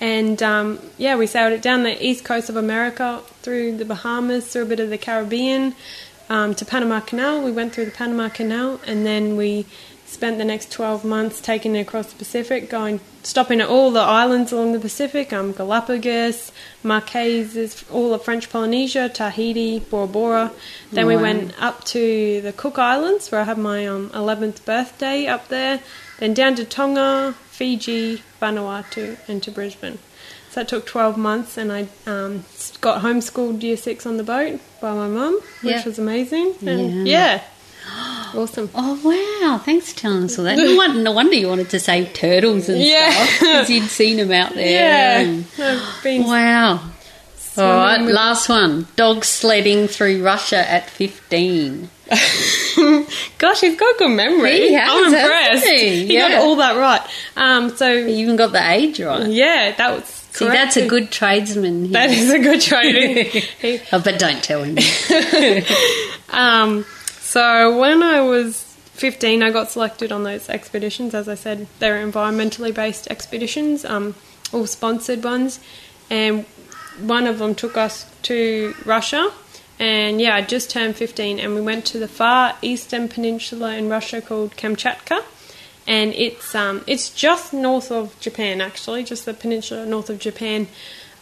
And 0.00 0.42
um, 0.42 0.80
yeah, 0.98 1.16
we 1.16 1.26
sailed 1.26 1.52
it 1.52 1.62
down 1.62 1.82
the 1.84 2.04
east 2.04 2.24
coast 2.24 2.50
of 2.50 2.56
America, 2.56 3.22
through 3.42 3.78
the 3.78 3.84
Bahamas, 3.84 4.46
through 4.46 4.64
a 4.64 4.66
bit 4.66 4.80
of 4.80 4.90
the 4.90 4.98
Caribbean, 4.98 5.74
um, 6.28 6.54
to 6.54 6.64
Panama 6.64 7.00
Canal. 7.00 7.42
We 7.42 7.52
went 7.52 7.74
through 7.74 7.86
the 7.86 7.90
Panama 7.90 8.28
Canal, 8.28 8.80
and 8.86 9.04
then 9.04 9.36
we 9.36 9.66
spent 10.06 10.38
the 10.38 10.44
next 10.44 10.70
12 10.70 11.04
months 11.04 11.40
taking 11.40 11.74
it 11.74 11.80
across 11.80 12.12
the 12.12 12.16
Pacific, 12.16 12.70
going 12.70 13.00
stopping 13.22 13.60
at 13.60 13.68
all 13.68 13.90
the 13.90 14.00
islands 14.00 14.52
along 14.52 14.72
the 14.72 14.78
Pacific, 14.78 15.32
um, 15.32 15.52
Galapagos, 15.52 16.52
Marquesas, 16.84 17.84
all 17.92 18.14
of 18.14 18.22
French 18.22 18.48
Polynesia, 18.48 19.08
Tahiti, 19.08 19.80
Bora 19.80 20.06
Bora. 20.06 20.52
Then 20.92 21.06
we 21.06 21.16
went 21.16 21.60
up 21.60 21.84
to 21.84 22.40
the 22.42 22.52
Cook 22.52 22.78
Islands, 22.78 23.32
where 23.32 23.40
I 23.40 23.44
had 23.44 23.58
my 23.58 23.86
um, 23.86 24.10
11th 24.10 24.64
birthday 24.64 25.26
up 25.26 25.48
there. 25.48 25.80
then 26.18 26.34
down 26.34 26.54
to 26.56 26.64
Tonga, 26.64 27.34
Fiji, 27.50 28.22
Vanuatu, 28.40 29.18
and 29.28 29.42
to 29.42 29.50
Brisbane. 29.50 29.98
So 30.54 30.60
that 30.60 30.68
took 30.68 30.86
12 30.86 31.16
months, 31.18 31.56
and 31.58 31.72
I 31.72 31.88
um, 32.06 32.44
got 32.80 33.02
homeschooled 33.02 33.60
year 33.64 33.76
six 33.76 34.06
on 34.06 34.18
the 34.18 34.22
boat 34.22 34.60
by 34.80 34.94
my 34.94 35.08
mum, 35.08 35.34
which 35.62 35.72
Yeah. 35.74 35.84
was 35.84 35.98
amazing. 35.98 36.54
And 36.64 37.08
Yeah. 37.08 37.40
yeah. 38.36 38.40
awesome. 38.40 38.70
Oh 38.72 38.94
wow! 39.02 39.58
Thanks 39.58 39.92
for 39.92 39.98
telling 39.98 40.22
us 40.24 40.38
all 40.38 40.44
that. 40.44 40.56
No 40.56 40.76
wonder, 40.82 41.00
no 41.02 41.10
wonder 41.10 41.34
you 41.34 41.48
wanted 41.48 41.70
to 41.70 41.80
say 41.80 42.04
turtles 42.06 42.68
and 42.68 42.80
Yeah. 42.80 43.10
stuff 43.10 43.40
because 43.40 43.70
you'd 43.70 43.90
seen 43.90 44.18
them 44.18 44.30
out 44.30 44.54
there. 44.54 44.70
Yeah. 44.70 45.18
and- 45.18 45.82
been 46.04 46.22
Wow. 46.22 46.80
All 47.56 47.64
right, 47.64 48.00
with- 48.04 48.14
last 48.14 48.48
one. 48.48 48.86
Dog 48.94 49.24
sledding 49.24 49.88
through 49.88 50.22
Russia 50.22 50.68
at 50.70 50.88
15. 50.88 51.90
Gosh, 53.38 53.60
he's 53.60 53.76
got 53.76 53.98
good 53.98 54.10
memory. 54.10 54.56
He 54.68 54.72
has, 54.74 54.88
I'm 54.90 55.06
impressed. 55.14 55.64
he? 55.66 56.06
He 56.06 56.16
got 56.16 56.32
all 56.34 56.56
that 56.56 56.76
right. 56.76 57.00
Um, 57.36 57.70
so 57.76 57.90
You 57.92 58.08
even 58.08 58.36
got 58.36 58.52
the 58.52 58.70
age 58.72 59.00
right. 59.00 59.26
yeah, 59.28 59.72
that 59.76 59.94
was 59.94 60.13
See, 60.34 60.46
correct. 60.46 60.74
that's 60.74 60.76
a 60.76 60.88
good 60.88 61.12
tradesman. 61.12 61.92
That 61.92 62.10
Here. 62.10 62.24
is 62.24 62.30
a 62.32 62.38
good. 62.40 62.60
He- 63.60 63.80
Oh, 63.92 64.00
but 64.02 64.18
don't 64.18 64.42
tell 64.42 64.64
him. 64.64 64.76
um, 66.30 66.84
so 67.20 67.78
when 67.78 68.02
I 68.02 68.20
was 68.20 68.62
15, 68.94 69.44
I 69.44 69.50
got 69.52 69.70
selected 69.70 70.10
on 70.10 70.24
those 70.24 70.48
expeditions. 70.48 71.14
As 71.14 71.28
I 71.28 71.36
said, 71.36 71.68
they 71.78 71.88
were 71.88 72.04
environmentally 72.04 72.74
based 72.74 73.06
expeditions, 73.12 73.84
um, 73.84 74.16
all 74.52 74.66
sponsored 74.66 75.22
ones, 75.22 75.60
and 76.10 76.44
one 77.00 77.28
of 77.28 77.38
them 77.38 77.54
took 77.54 77.76
us 77.76 78.06
to 78.22 78.74
Russia. 78.84 79.30
And 79.78 80.20
yeah, 80.20 80.34
I 80.34 80.42
just 80.42 80.68
turned 80.68 80.96
15, 80.96 81.38
and 81.38 81.54
we 81.54 81.60
went 81.60 81.84
to 81.86 81.98
the 82.00 82.08
far 82.08 82.56
eastern 82.60 83.08
peninsula 83.08 83.74
in 83.76 83.88
Russia 83.88 84.20
called 84.20 84.56
Kamchatka. 84.56 85.22
And 85.86 86.14
it's 86.14 86.54
um, 86.54 86.82
it's 86.86 87.10
just 87.10 87.52
north 87.52 87.90
of 87.92 88.18
Japan, 88.20 88.60
actually, 88.60 89.04
just 89.04 89.26
the 89.26 89.34
peninsula 89.34 89.84
north 89.86 90.08
of 90.10 90.18
Japan. 90.18 90.66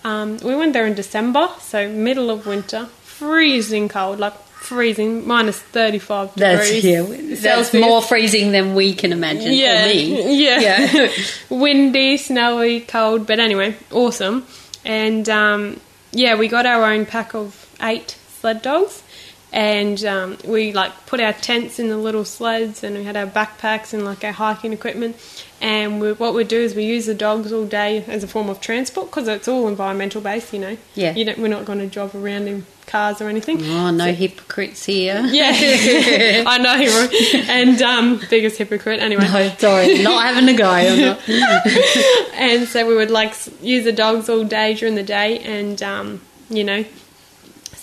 Um, 0.05 0.39
we 0.39 0.55
went 0.57 0.73
there 0.73 0.87
in 0.87 0.95
December, 0.95 1.49
so 1.61 1.89
middle 1.89 2.31
of 2.31 2.47
winter, 2.47 2.87
freezing 3.03 3.89
cold, 3.89 4.19
like 4.21 4.35
freezing, 4.35 5.27
minus 5.27 5.59
35 5.61 6.35
That's, 6.37 6.67
degrees. 6.71 6.85
yeah, 6.85 7.03
that's 7.03 7.41
Celsius. 7.71 7.81
more 7.85 8.01
freezing 8.03 8.53
than 8.53 8.75
we 8.77 8.95
can 8.95 9.13
imagine. 9.13 9.53
Yeah, 9.53 9.87
yeah, 9.87 10.61
Yeah. 10.61 11.09
windy, 11.51 12.17
snowy, 12.17 12.81
cold, 12.81 13.27
but 13.27 13.39
anyway, 13.41 13.77
awesome. 13.91 14.47
And 14.85 15.29
um, 15.29 15.81
yeah, 16.13 16.37
we 16.37 16.47
got 16.49 16.67
our 16.67 16.85
own 16.85 17.07
pack 17.07 17.35
of 17.35 17.69
eight 17.81 18.17
sled 18.41 18.63
dogs, 18.63 19.03
and 19.53 20.03
um, 20.05 20.39
we 20.47 20.73
like 20.73 21.07
put 21.07 21.21
our 21.21 21.35
tents 21.35 21.79
in 21.79 21.89
the 21.89 21.97
little 21.99 22.25
sleds, 22.25 22.83
and 22.83 22.97
we 22.97 23.05
had 23.05 23.17
our 23.17 23.27
backpacks 23.27 23.93
and 23.93 24.05
like 24.05 24.25
our 24.25 24.33
hiking 24.33 24.73
equipment. 24.73 25.17
And 25.61 26.01
we, 26.01 26.13
what 26.13 26.35
we 26.35 26.43
do 26.43 26.59
is 26.59 26.75
we 26.75 26.85
use 26.85 27.07
the 27.07 27.15
dogs 27.15 27.53
all 27.53 27.67
day 27.67 28.03
as 28.09 28.25
a 28.25 28.27
form 28.27 28.49
of 28.49 28.61
transport 28.61 29.11
because 29.11 29.29
it's 29.29 29.47
all 29.47 29.69
environmental 29.69 30.21
based, 30.21 30.53
you 30.53 30.59
know. 30.59 30.77
Yeah. 30.95 31.15
you 31.15 31.25
don't, 31.25 31.39
we're 31.39 31.47
not 31.49 31.65
going 31.67 31.79
to 31.79 31.87
drive 31.87 32.15
around 32.17 32.49
in 32.49 32.67
cars 32.87 33.21
or 33.21 33.29
anything. 33.29 33.63
Oh, 33.67 33.91
no 33.91 34.13
hypocrites 34.13 34.85
here. 34.87 35.23
Yeah, 35.33 35.53
I 36.47 36.59
know, 36.59 36.75
right? 36.75 37.49
and 37.49 37.81
um, 37.83 38.21
biggest 38.29 38.57
hypocrite. 38.59 39.01
Anyway, 39.01 39.23
No, 39.23 39.49
sorry, 39.59 40.03
not 40.03 40.25
having 40.35 40.49
a 40.49 40.57
go. 40.57 41.17
And 42.35 42.67
so 42.67 42.87
we 42.89 42.97
would 42.97 43.11
like 43.11 43.35
use 43.63 43.85
the 43.85 43.93
dogs 43.93 44.29
all 44.29 44.45
day 44.45 44.75
during 44.75 44.95
the 44.97 45.03
day 45.05 45.39
and 45.41 45.81
um, 45.83 46.21
you 46.51 46.65
know 46.65 46.85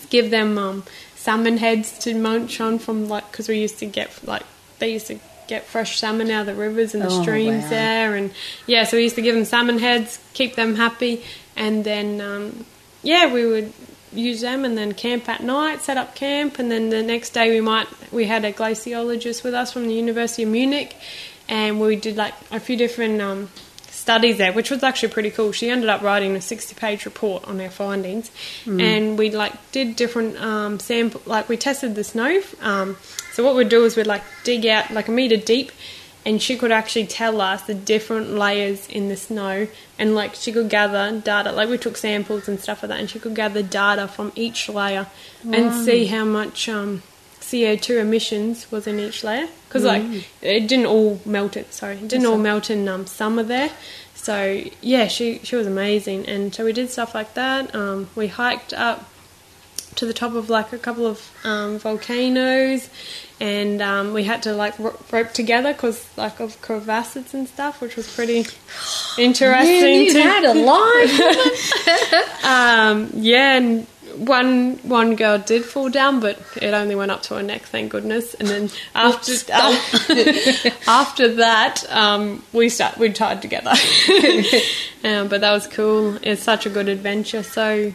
give 0.09 0.31
them 0.31 0.57
um, 0.57 0.83
salmon 1.29 1.57
heads 1.57 1.87
to 1.99 2.15
munch 2.15 2.59
on 2.59 2.79
from 2.79 3.07
like 3.07 3.29
because 3.31 3.47
we 3.47 3.59
used 3.59 3.77
to 3.79 3.85
get 3.85 4.09
like 4.25 4.43
they 4.79 4.91
used 4.93 5.07
to 5.07 5.19
get 5.47 5.63
fresh 5.65 5.99
salmon 5.99 6.29
out 6.31 6.41
of 6.41 6.45
the 6.47 6.55
rivers 6.55 6.93
and 6.95 7.03
the 7.03 7.07
Oh, 7.09 7.21
streams 7.21 7.63
wow. 7.65 7.69
there 7.69 8.15
and 8.15 8.31
yeah 8.65 8.83
so 8.83 8.97
we 8.97 9.03
used 9.03 9.15
to 9.15 9.21
give 9.21 9.35
them 9.35 9.45
salmon 9.45 9.77
heads 9.79 10.19
keep 10.33 10.55
them 10.55 10.75
happy 10.75 11.23
and 11.55 11.83
then 11.83 12.19
um, 12.21 12.65
yeah 13.03 13.31
we 13.31 13.45
would 13.45 13.71
use 14.11 14.41
them 14.41 14.65
and 14.65 14.75
then 14.77 14.93
camp 14.93 15.29
at 15.29 15.41
night 15.43 15.81
set 15.81 15.97
up 15.97 16.15
camp 16.15 16.57
and 16.59 16.71
then 16.71 16.89
the 16.89 17.03
next 17.03 17.29
day 17.31 17.49
we 17.51 17.61
might 17.61 17.87
we 18.11 18.25
had 18.25 18.43
a 18.43 18.51
glaciologist 18.51 19.43
with 19.43 19.53
us 19.53 19.71
from 19.73 19.87
the 19.87 19.93
university 19.93 20.43
of 20.43 20.49
munich 20.49 20.95
and 21.47 21.79
we 21.79 21.95
did 21.95 22.15
like 22.15 22.33
a 22.51 22.59
few 22.59 22.75
different 22.75 23.21
um, 23.21 23.49
studies 24.09 24.39
there, 24.39 24.51
which 24.51 24.71
was 24.71 24.81
actually 24.81 25.09
pretty 25.09 25.29
cool. 25.29 25.51
She 25.51 25.69
ended 25.69 25.87
up 25.87 26.01
writing 26.01 26.35
a 26.35 26.41
sixty-page 26.41 27.05
report 27.05 27.43
on 27.47 27.61
our 27.61 27.69
findings, 27.69 28.31
and 28.65 29.19
we 29.19 29.29
like 29.29 29.53
did 29.71 29.95
different 29.95 30.35
um, 30.41 30.79
sample. 30.79 31.21
Like 31.27 31.47
we 31.47 31.57
tested 31.57 31.93
the 31.93 32.03
snow. 32.03 32.41
Um, 32.59 32.97
so 33.33 33.45
what 33.45 33.55
we'd 33.55 33.69
do 33.69 33.85
is 33.85 33.95
we'd 33.95 34.07
like 34.07 34.23
dig 34.43 34.65
out 34.65 34.89
like 34.89 35.09
a 35.09 35.11
meter 35.11 35.37
deep, 35.37 35.71
and 36.25 36.41
she 36.41 36.57
could 36.57 36.71
actually 36.71 37.05
tell 37.05 37.39
us 37.39 37.61
the 37.61 37.75
different 37.75 38.31
layers 38.31 38.87
in 38.87 39.09
the 39.09 39.15
snow, 39.15 39.67
and 39.99 40.15
like 40.15 40.33
she 40.33 40.51
could 40.51 40.69
gather 40.71 41.19
data. 41.19 41.51
Like 41.51 41.69
we 41.69 41.77
took 41.77 41.95
samples 41.95 42.47
and 42.47 42.59
stuff 42.59 42.81
like 42.81 42.89
that, 42.89 42.99
and 42.99 43.07
she 43.11 43.19
could 43.19 43.35
gather 43.35 43.61
data 43.61 44.07
from 44.07 44.31
each 44.35 44.69
layer 44.69 45.05
and 45.43 45.85
see 45.85 46.07
how 46.07 46.25
much. 46.25 46.67
Um, 46.67 47.03
CO2 47.49 47.99
emissions 47.99 48.71
was 48.71 48.85
in 48.85 48.99
each 48.99 49.23
layer 49.23 49.47
because 49.67 49.83
like 49.83 50.03
it 50.41 50.67
didn't 50.67 50.85
all 50.85 51.19
melt 51.25 51.57
it 51.57 51.73
sorry 51.73 51.95
it 51.95 52.07
didn't 52.07 52.27
all 52.27 52.37
melt 52.37 52.69
in 52.69 52.87
um, 52.87 53.07
summer 53.07 53.41
there 53.41 53.71
so 54.21 54.63
yeah 54.81 55.07
she 55.07 55.39
she 55.43 55.55
was 55.55 55.67
amazing. 55.67 56.25
And 56.27 56.53
so 56.53 56.65
we 56.65 56.73
did 56.73 56.89
stuff 56.89 57.15
like 57.15 57.33
that. 57.35 57.73
Um, 57.73 58.09
we 58.15 58.27
hiked 58.27 58.73
up 58.73 59.09
to 59.95 60.05
the 60.05 60.13
top 60.13 60.33
of 60.33 60.49
like 60.49 60.71
a 60.71 60.77
couple 60.77 61.05
of 61.07 61.31
um, 61.43 61.79
volcanoes. 61.79 62.89
And 63.41 63.81
um, 63.81 64.11
we 64.13 64.23
had 64.25 64.43
to 64.43 64.53
like 64.53 64.77
ro- 64.77 64.97
rope 65.11 65.31
together 65.31 65.71
because 65.71 66.05
like 66.17 66.39
of 66.41 66.61
crevasses 66.61 67.33
and 67.33 67.47
stuff 67.47 67.79
which 67.81 67.95
was 67.95 68.13
pretty 68.13 68.39
interesting 69.17 69.81
Man, 69.81 70.01
you 70.01 70.13
to- 70.13 70.21
had 70.21 70.43
a 70.43 70.53
life. 70.53 72.43
um, 72.45 73.09
yeah, 73.15 73.55
and 73.57 73.87
one 74.19 74.77
one 74.83 75.15
girl 75.15 75.37
did 75.39 75.63
fall 75.63 75.89
down, 75.89 76.19
but 76.19 76.39
it 76.61 76.73
only 76.73 76.95
went 76.95 77.11
up 77.11 77.21
to 77.23 77.35
her 77.35 77.43
neck, 77.43 77.63
thank 77.63 77.91
goodness. 77.91 78.33
And 78.33 78.47
then 78.47 78.69
after 78.93 79.33
after 80.87 81.35
that, 81.35 81.83
um, 81.89 82.43
we 82.53 82.69
start 82.69 82.97
we 82.97 83.11
tied 83.11 83.41
together. 83.41 83.71
um, 85.03 85.27
but 85.29 85.41
that 85.41 85.51
was 85.51 85.67
cool. 85.67 86.17
It's 86.21 86.43
such 86.43 86.65
a 86.65 86.69
good 86.69 86.89
adventure. 86.89 87.43
So 87.43 87.93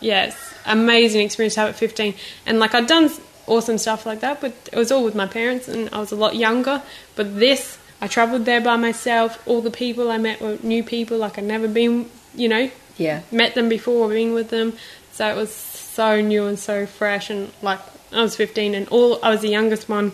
yes, 0.00 0.54
amazing 0.64 1.22
experience 1.22 1.54
to 1.54 1.60
have 1.60 1.70
at 1.70 1.76
fifteen. 1.76 2.14
And 2.46 2.58
like 2.58 2.74
I'd 2.74 2.86
done 2.86 3.10
awesome 3.46 3.78
stuff 3.78 4.06
like 4.06 4.20
that, 4.20 4.40
but 4.40 4.52
it 4.72 4.76
was 4.76 4.90
all 4.90 5.04
with 5.04 5.14
my 5.14 5.26
parents, 5.26 5.68
and 5.68 5.88
I 5.92 5.98
was 5.98 6.12
a 6.12 6.16
lot 6.16 6.36
younger. 6.36 6.82
But 7.14 7.38
this, 7.38 7.78
I 8.00 8.06
travelled 8.08 8.46
there 8.46 8.60
by 8.60 8.76
myself. 8.76 9.46
All 9.46 9.60
the 9.60 9.70
people 9.70 10.10
I 10.10 10.18
met 10.18 10.40
were 10.40 10.58
new 10.62 10.82
people, 10.82 11.18
like 11.18 11.38
I'd 11.38 11.44
never 11.44 11.68
been, 11.68 12.10
you 12.34 12.48
know, 12.48 12.70
yeah. 12.96 13.22
met 13.30 13.54
them 13.54 13.68
before 13.68 14.08
being 14.08 14.34
with 14.34 14.50
them 14.50 14.74
so 15.18 15.28
it 15.28 15.36
was 15.36 15.52
so 15.52 16.20
new 16.20 16.46
and 16.46 16.58
so 16.58 16.86
fresh 16.86 17.28
and 17.30 17.50
like 17.62 17.80
i 18.12 18.22
was 18.22 18.36
15 18.36 18.74
and 18.74 18.88
all 18.88 19.18
i 19.24 19.30
was 19.30 19.40
the 19.40 19.48
youngest 19.58 19.88
one 19.88 20.12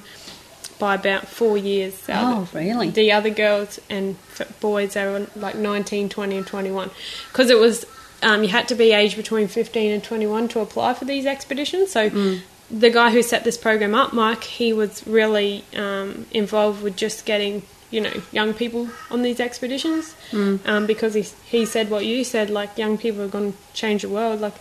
by 0.78 0.94
about 0.94 1.26
four 1.28 1.56
years 1.56 1.94
so 1.94 2.12
Oh, 2.16 2.48
really? 2.52 2.89
the 2.90 3.12
other 3.12 3.31
girls 3.31 3.78
and 3.90 4.16
boys 4.60 4.94
they 4.94 5.05
were 5.05 5.26
like 5.36 5.55
19 5.56 6.09
20 6.09 6.36
and 6.39 6.47
21 6.47 6.90
because 7.31 7.51
it 7.51 7.59
was 7.59 7.85
um, 8.22 8.43
you 8.43 8.48
had 8.48 8.66
to 8.68 8.74
be 8.74 8.93
aged 8.93 9.16
between 9.16 9.47
15 9.48 9.93
and 9.93 10.02
21 10.02 10.48
to 10.48 10.60
apply 10.60 10.94
for 10.94 11.05
these 11.05 11.26
expeditions 11.26 11.93
so 11.93 12.09
Mm. 12.10 12.40
the 12.70 12.90
guy 12.90 13.10
who 13.10 13.22
set 13.22 13.44
this 13.44 13.59
program 13.59 13.94
up 13.94 14.12
mike 14.14 14.43
he 14.44 14.72
was 14.72 15.06
really 15.06 15.64
um, 15.76 16.26
involved 16.32 16.82
with 16.82 16.97
just 16.97 17.24
getting 17.26 17.62
you 17.90 18.01
know 18.01 18.16
young 18.32 18.55
people 18.55 18.89
on 19.10 19.22
these 19.22 19.39
expeditions 19.48 20.14
Mm. 20.32 20.59
um, 20.66 20.86
because 20.86 21.12
he, 21.20 21.24
he 21.56 21.66
said 21.66 21.90
what 21.90 22.05
you 22.06 22.24
said 22.24 22.51
like 22.51 22.70
young 22.85 22.97
people 23.05 23.20
are 23.22 23.28
going 23.39 23.52
to 23.52 23.59
change 23.74 24.02
the 24.02 24.09
world 24.09 24.40
like 24.40 24.55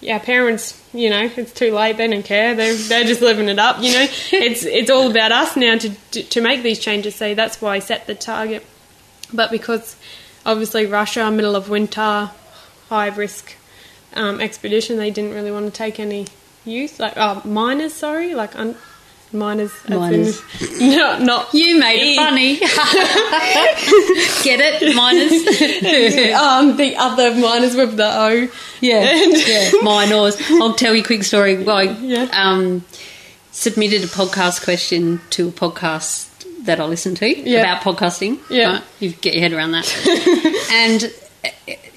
yeah 0.00 0.18
parents 0.18 0.82
you 0.92 1.10
know 1.10 1.30
it's 1.36 1.52
too 1.52 1.72
late 1.72 1.96
they 1.96 2.08
don't 2.08 2.24
care 2.24 2.54
they're, 2.54 2.74
they're 2.74 3.04
just 3.04 3.20
living 3.20 3.48
it 3.48 3.58
up 3.58 3.80
you 3.80 3.92
know 3.92 4.02
it's 4.32 4.64
it's 4.64 4.90
all 4.90 5.10
about 5.10 5.32
us 5.32 5.56
now 5.56 5.76
to 5.76 5.90
to 6.22 6.40
make 6.40 6.62
these 6.62 6.78
changes 6.78 7.14
so 7.14 7.34
that's 7.34 7.60
why 7.60 7.76
i 7.76 7.78
set 7.78 8.06
the 8.06 8.14
target 8.14 8.64
but 9.32 9.50
because 9.50 9.96
obviously 10.44 10.86
Russia, 10.86 11.30
middle 11.30 11.56
of 11.56 11.68
winter, 11.68 12.30
high 12.88 13.08
risk 13.08 13.54
um, 14.14 14.40
expedition, 14.40 14.96
they 14.96 15.10
didn't 15.10 15.34
really 15.34 15.50
want 15.50 15.66
to 15.66 15.70
take 15.70 16.00
any 16.00 16.26
youth, 16.64 16.98
like 16.98 17.14
oh, 17.16 17.42
minors. 17.44 17.92
Sorry, 17.94 18.34
like 18.34 18.56
un- 18.56 18.76
minors. 19.32 19.72
as 19.86 19.90
in- 19.90 19.98
Minors. 19.98 20.42
no, 20.80 21.18
not 21.18 21.52
You 21.54 21.78
made 21.78 22.00
it 22.00 22.06
E. 22.06 22.16
funny. 22.16 22.56
Get 24.42 24.60
it, 24.60 24.94
minus? 24.96 25.32
um, 26.34 26.76
the 26.76 26.96
other 26.96 27.34
minors 27.34 27.74
with 27.76 27.96
the 27.96 28.06
O. 28.06 28.48
Yeah, 28.80 29.12
yeah, 29.12 29.70
minors. 29.82 30.36
I'll 30.50 30.74
tell 30.74 30.94
you 30.94 31.02
a 31.02 31.04
quick 31.04 31.22
story. 31.24 31.62
Well, 31.62 31.76
I 31.76 31.82
Yeah. 31.82 32.28
um, 32.32 32.84
submitted 33.52 34.02
a 34.04 34.06
podcast 34.06 34.64
question 34.64 35.20
to 35.30 35.48
a 35.48 35.52
podcast 35.52 36.28
that 36.64 36.80
I 36.80 36.84
listen 36.86 37.14
to 37.16 37.26
Yeah. 37.28 37.60
about 37.60 37.82
podcasting. 37.82 38.38
Yeah. 38.50 38.72
Right? 38.74 38.82
You 39.00 39.10
get 39.10 39.34
your 39.34 39.42
head 39.42 39.52
around 39.52 39.72
that. 39.72 39.86
and 40.72 41.12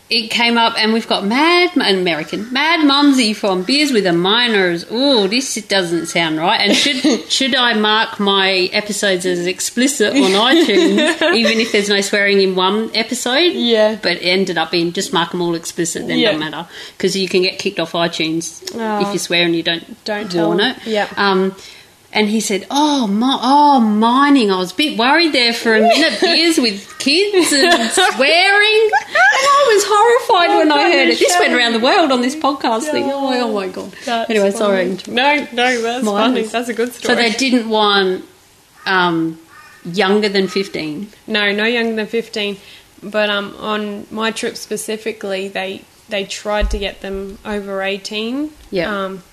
it 0.10 0.30
came 0.30 0.58
up, 0.58 0.76
and 0.78 0.94
we've 0.94 1.08
got 1.08 1.26
Mad 1.26 1.76
an 1.76 1.98
American 2.00 2.52
Mad 2.54 2.82
Mumzie 2.82 3.36
from 3.36 3.64
Beers 3.64 3.92
with 3.92 4.06
a 4.06 4.14
Minors. 4.14 4.86
Oh, 4.92 5.28
this 5.28 5.56
doesn't 5.68 6.06
sound 6.08 6.38
right. 6.38 6.60
And 6.62 6.76
should 6.76 7.02
should 7.32 7.56
I 7.56 7.74
mark 7.74 8.20
my 8.20 8.70
episodes 8.74 9.26
as 9.26 9.48
explicit 9.48 10.14
on 10.14 10.32
iTunes, 10.54 11.34
even 11.36 11.60
if 11.60 11.72
there's 11.72 11.90
no 11.90 12.02
swearing 12.02 12.42
in 12.42 12.56
one 12.56 12.92
episode? 12.96 13.54
Yeah. 13.54 13.98
But 14.02 14.18
it 14.18 14.22
ended 14.24 14.58
up 14.58 14.72
being 14.72 14.92
just 14.94 15.14
mark 15.14 15.32
them 15.32 15.42
all 15.42 15.56
explicit. 15.56 16.06
Then 16.08 16.20
Yeah. 16.20 16.32
don't 16.32 16.40
matter 16.42 16.68
because 16.98 17.16
you 17.16 17.28
can 17.28 17.42
get 17.42 17.58
kicked 17.58 17.80
off 17.80 17.94
iTunes 17.94 18.62
Oh. 18.76 19.08
if 19.08 19.14
you 19.14 19.20
swear 19.20 19.46
and 19.46 19.56
you 19.56 19.64
don't 19.64 20.04
Don't 20.06 20.34
warn 20.36 20.60
it. 20.60 20.78
Yeah. 20.86 21.08
Um, 21.18 21.56
and 22.14 22.30
he 22.30 22.40
said, 22.40 22.66
"Oh, 22.70 23.10
oh, 23.10 23.80
mining." 23.80 24.52
I 24.52 24.58
was 24.58 24.72
a 24.72 24.76
bit 24.76 24.98
worried 24.98 25.34
there 25.34 25.52
for 25.52 25.76
a 25.76 25.82
minute. 25.82 26.20
Beers 26.22 26.60
with 26.60 26.98
kids 27.00 27.52
and 27.52 27.92
swearing, 27.92 28.90
and 28.94 29.46
I 29.50 29.74
was 29.74 29.84
horrified 29.86 30.58
when 30.58 30.72
I 30.72 30.92
heard 30.92 31.10
it. 31.10 31.20
This 31.20 31.36
went 31.40 31.54
around 31.54 31.74
the 31.74 31.80
world 31.80 32.12
on 32.12 32.22
this 32.22 32.36
podcast 32.36 32.84
thing. 32.92 33.06
Oh 33.06 33.22
my, 33.22 33.40
oh 33.40 33.52
my 33.52 33.68
god. 33.68 33.92
That's 34.06 34.30
anyway, 34.30 34.52
funny. 34.52 34.98
sorry. 34.98 35.14
No, 35.14 35.48
no, 35.52 35.82
that's 35.82 36.06
funny. 36.06 36.44
That's 36.44 36.70
a 36.70 36.74
good 36.74 36.94
story. 36.94 37.16
So 37.16 37.22
they 37.22 37.32
didn't 37.32 37.68
want 37.68 38.24
um, 38.86 39.40
younger 39.84 40.30
than 40.30 40.48
fifteen. 40.48 41.10
No, 41.26 41.52
no 41.52 41.66
younger 41.66 41.96
than 41.96 42.08
fifteen. 42.08 42.58
But 43.02 43.32
um, 43.32 43.56
on 43.58 44.06
my 44.12 44.30
trip 44.30 44.56
specifically, 44.56 45.48
they 45.48 45.82
they 46.10 46.26
tried 46.26 46.70
to 46.72 46.78
get 46.78 47.02
them 47.02 47.40
over 47.44 47.82
eighteen. 47.82 48.52
Yeah. 48.70 49.06
Um, 49.06 49.24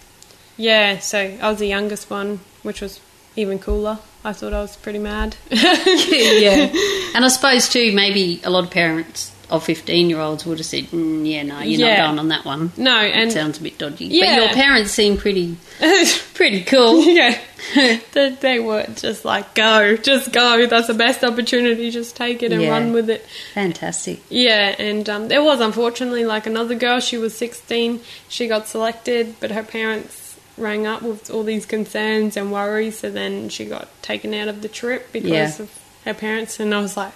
yeah. 0.57 0.99
So 0.99 1.19
I 1.19 1.51
was 1.51 1.59
the 1.59 1.69
youngest 1.69 2.09
one, 2.09 2.41
which 2.63 2.81
was 2.81 3.01
even 3.37 3.59
cooler. 3.59 3.99
I 4.25 4.33
thought 4.33 4.53
I 4.53 4.61
was 4.61 4.77
pretty 4.77 4.99
mad. 4.99 5.37
yeah, 5.51 6.71
and 7.15 7.25
I 7.25 7.29
suppose 7.29 7.69
too, 7.69 7.93
maybe 7.93 8.41
a 8.45 8.51
lot 8.51 8.65
of 8.65 8.71
parents 8.71 9.35
of 9.49 9.65
fifteen-year-olds 9.65 10.47
would 10.47 10.59
have 10.59 10.67
said, 10.67 10.85
mm, 10.87 11.29
"Yeah, 11.29 11.43
no, 11.43 11.61
you're 11.61 11.81
Yeah. 11.89 11.97
not 12.03 12.07
going 12.09 12.19
on 12.21 12.29
that 12.29 12.45
one." 12.45 12.73
no, 12.77 13.01
It 13.05 13.11
and 13.13 13.33
sounds 13.33 13.59
a 13.59 13.63
bit 13.63 13.79
dodgy. 13.79 14.07
Yeah. 14.07 14.37
But 14.37 14.45
your 14.45 14.55
parents 14.55 14.93
seem 14.93 15.17
pretty 15.17 15.57
pretty 16.35 16.63
cool. 16.65 17.03
yeah, 17.03 17.37
they, 18.13 18.37
they 18.41 18.59
were 18.61 18.85
just 18.95 19.25
like, 19.25 19.55
go, 19.55 19.97
just 19.97 20.33
go. 20.33 20.67
That's 20.67 20.87
the 20.87 20.95
best 20.95 21.25
opportunity. 21.25 21.91
Just 21.91 22.15
take 22.17 22.43
it 22.43 22.53
and 22.53 22.63
Yeah. 22.63 22.71
run 22.71 22.93
with 22.93 23.11
it. 23.11 23.27
Fantastic. 23.55 24.21
Yeah, 24.29 24.75
and 24.79 25.09
um, 25.09 25.29
there 25.29 25.43
was 25.43 25.61
unfortunately 25.61 26.25
like 26.25 26.47
another 26.47 26.75
girl. 26.77 27.01
She 27.01 27.19
was 27.19 27.35
16. 27.37 28.01
She 28.29 28.47
got 28.47 28.69
selected, 28.69 29.35
but 29.41 29.51
her 29.51 29.63
parents 29.65 30.20
rang 30.61 30.87
up 30.87 31.03
with 31.03 31.31
all 31.31 31.43
these 31.43 31.67
concerns 31.67 32.37
and 32.37 32.53
worries. 32.53 32.99
So 32.99 33.11
then 33.11 33.49
she 33.49 33.65
got 33.65 33.89
taken 34.03 34.35
out 34.35 34.49
of 34.49 34.63
the 34.63 34.69
trip 34.69 35.13
because 35.13 35.31
Yeah. 35.59 35.63
of 35.65 35.71
her 36.05 36.15
parents. 36.15 36.61
And 36.61 36.75
I 36.75 36.81
was 36.81 36.97
like, 36.97 37.13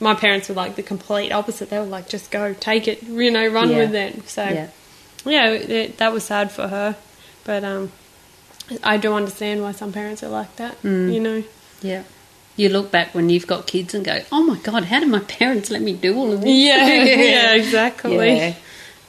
my 0.00 0.14
parents 0.14 0.48
were 0.48 0.54
like 0.54 0.76
the 0.76 0.82
complete 0.82 1.32
opposite. 1.32 1.70
They 1.70 1.78
were 1.78 1.84
like, 1.84 2.08
just 2.08 2.30
go, 2.30 2.54
take 2.54 2.88
it, 2.88 3.02
you 3.02 3.30
know, 3.30 3.46
run 3.46 3.70
Yeah. 3.70 3.78
with 3.78 3.94
it. 3.94 4.28
So 4.28 4.44
Yeah. 4.44 4.66
yeah, 5.24 5.48
it, 5.50 5.98
that 5.98 6.12
was 6.12 6.24
sad 6.24 6.50
for 6.52 6.68
her, 6.68 6.96
but 7.44 7.64
um, 7.64 7.92
I 8.82 8.96
do 8.96 9.14
understand 9.14 9.62
why 9.62 9.72
some 9.72 9.92
parents 9.92 10.22
are 10.22 10.28
like 10.28 10.54
that. 10.56 10.80
Mm. 10.82 11.12
You 11.12 11.20
know. 11.20 11.44
Yeah. 11.82 12.02
You 12.56 12.68
look 12.68 12.90
back 12.90 13.14
when 13.14 13.30
you've 13.30 13.46
got 13.46 13.66
kids 13.66 13.94
and 13.94 14.04
go, 14.04 14.20
"Oh 14.30 14.42
my 14.42 14.56
god, 14.58 14.84
how 14.84 15.00
did 15.00 15.08
my 15.08 15.20
parents 15.20 15.70
let 15.70 15.80
me 15.80 15.94
do 15.94 16.14
all 16.16 16.32
of 16.32 16.42
this?" 16.42 16.50
Yeah, 16.50 16.86
yeah, 17.04 17.54
exactly. 17.54 18.54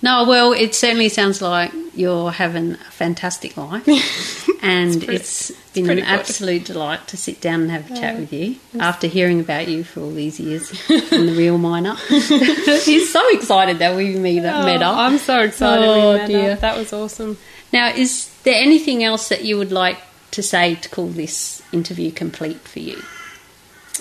No, 0.03 0.25
well, 0.27 0.51
it 0.53 0.75
certainly 0.75 1.07
sounds 1.09 1.41
like 1.41 1.71
you're 1.95 2.29
having 2.31 2.73
a 2.73 2.77
fantastic 2.91 3.55
life, 3.57 3.87
and 4.61 4.97
pretty- 4.97 5.15
it's 5.15 5.51
been 5.73 5.85
pretty 5.85 6.01
an 6.01 6.07
absolute 6.07 6.65
delight 6.65 7.07
to 7.07 7.17
sit 7.17 7.39
down 7.41 7.61
and 7.61 7.71
have 7.71 7.89
a 7.89 7.95
chat 7.95 8.19
with 8.19 8.31
you 8.33 8.57
after 8.79 9.07
hearing 9.07 9.39
about 9.39 9.67
you 9.69 9.83
for 9.83 10.01
all 10.01 10.11
these 10.11 10.39
years 10.41 10.69
from 11.09 11.25
the 11.27 11.33
real 11.35 11.57
miner. 11.57 11.95
He's 11.95 13.11
so 13.17 13.27
excited 13.29 13.79
that 13.79 13.95
we 13.95 14.15
met, 14.17 14.43
met 14.43 14.81
Oh, 14.83 14.85
up. 14.87 14.97
I'm 14.97 15.17
so 15.17 15.39
excited 15.39 15.87
Oh, 15.87 16.11
we 16.13 16.17
met 16.19 16.27
dear. 16.27 16.51
up. 16.51 16.59
That 16.59 16.77
was 16.77 16.91
awesome. 16.93 17.37
Now, 17.71 17.87
is 17.87 18.29
there 18.43 18.61
anything 18.61 19.03
else 19.03 19.29
that 19.29 19.43
you 19.45 19.57
would 19.57 19.71
like 19.71 19.97
to 20.31 20.43
say 20.43 20.75
to 20.75 20.89
call 20.89 21.07
this 21.07 21.61
interview 21.71 22.11
complete 22.11 22.59
for 22.59 22.79
you? 22.79 23.01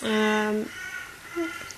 Um, 0.02 0.68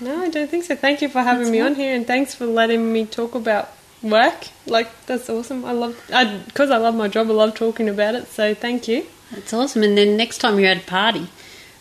no, 0.01 0.21
I 0.23 0.29
don't 0.29 0.49
think 0.49 0.63
so. 0.65 0.75
Thank 0.75 1.01
you 1.01 1.09
for 1.09 1.21
having 1.21 1.51
me 1.51 1.59
on 1.61 1.75
here, 1.75 1.95
and 1.95 2.07
thanks 2.07 2.33
for 2.33 2.45
letting 2.47 2.91
me 2.91 3.05
talk 3.05 3.35
about 3.35 3.69
work. 4.09 4.47
Like 4.65 4.89
that's 5.05 5.29
awesome. 5.29 5.65
I 5.65 5.71
love, 5.73 5.95
I 6.13 6.37
because 6.45 6.71
I 6.71 6.77
love 6.77 6.95
my 6.95 7.07
job. 7.07 7.29
I 7.29 7.33
love 7.33 7.55
talking 7.55 7.89
about 7.89 8.15
it. 8.15 8.27
So 8.27 8.53
thank 8.53 8.87
you. 8.87 9.05
That's 9.31 9.53
awesome. 9.53 9.83
And 9.83 9.97
then 9.97 10.17
next 10.17 10.37
time 10.39 10.59
you're 10.59 10.69
at 10.69 10.77
a 10.77 10.85
party 10.85 11.27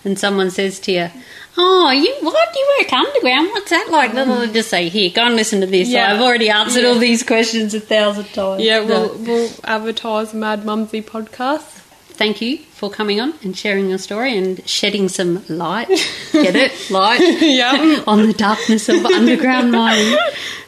and 0.05 0.18
someone 0.18 0.51
says 0.51 0.80
to 0.80 0.92
you, 0.92 1.09
Oh, 1.56 1.90
you 1.90 2.12
what 2.20 2.52
do 2.52 2.59
you 2.59 2.68
work 2.80 2.92
underground? 2.92 3.48
What's 3.51 3.70
that 3.70 3.88
like? 3.90 4.12
Then 4.12 4.30
I'll 4.30 4.46
just 4.48 4.68
say, 4.70 4.88
Here, 4.88 5.10
go 5.14 5.22
and 5.26 5.36
listen 5.36 5.60
to 5.60 5.66
this. 5.66 5.88
Yeah. 5.88 6.12
I've 6.12 6.20
already 6.20 6.51
answered 6.51 6.82
Yeah. 6.82 6.88
all 6.88 6.98
these 6.98 7.22
questions 7.22 7.74
a 7.74 7.80
thousand 7.80 8.24
times. 8.32 8.62
Yeah, 8.62 8.80
we'll 8.84 9.16
we'll 9.18 9.51
advertise 9.64 10.34
Mad 10.34 10.62
Mumzie 10.62 11.02
podcast. 11.05 11.70
thank 12.16 12.40
you 12.40 12.59
for 12.59 12.90
coming 12.90 13.20
on 13.20 13.34
and 13.42 13.56
sharing 13.56 13.88
your 13.88 13.98
story 13.98 14.36
and 14.36 14.66
shedding 14.68 15.09
some 15.09 15.44
light. 15.48 15.88
Get 16.32 16.56
it? 16.56 16.90
Light 16.90 17.20
yeah. 17.40 18.02
on 18.06 18.26
the 18.26 18.32
darkness 18.32 18.88
of 18.88 19.05
underground 19.06 19.70
mining. 19.72 20.16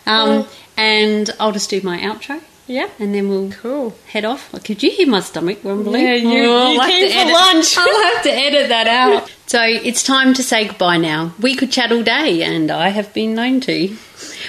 Um, 0.06 0.46
and 0.76 1.30
I'll 1.40 1.52
just 1.52 1.70
do 1.70 1.80
my 1.82 1.98
outro 1.98 2.40
Yeah. 2.66 2.88
and 2.98 3.14
then 3.14 3.28
we'll 3.28 3.50
Cool. 3.52 3.94
head 4.08 4.24
off. 4.24 4.48
Oh, 4.52 4.58
could 4.58 4.82
you 4.82 4.90
hear 4.90 5.06
my 5.06 5.20
stomach 5.20 5.58
rumbling? 5.62 6.02
Yeah, 6.02 6.14
you- 6.14 6.44
oh, 6.50 6.56
I'll 6.56 6.72
you 6.74 6.80
came 6.80 7.10
for 7.12 7.18
edit- 7.18 7.32
lunch. 7.34 7.76
I'll 7.78 8.12
have 8.14 8.22
to 8.24 8.32
edit 8.32 8.68
that 8.70 8.86
out. 8.88 9.30
So 9.48 9.62
it's 9.62 10.02
time 10.02 10.34
to 10.34 10.42
say 10.42 10.66
goodbye 10.66 10.96
now. 10.96 11.32
We 11.40 11.54
could 11.54 11.70
chat 11.70 11.92
all 11.92 12.02
day, 12.02 12.42
and 12.42 12.68
I 12.68 12.88
have 12.88 13.14
been 13.14 13.36
known 13.36 13.60
to. 13.60 13.96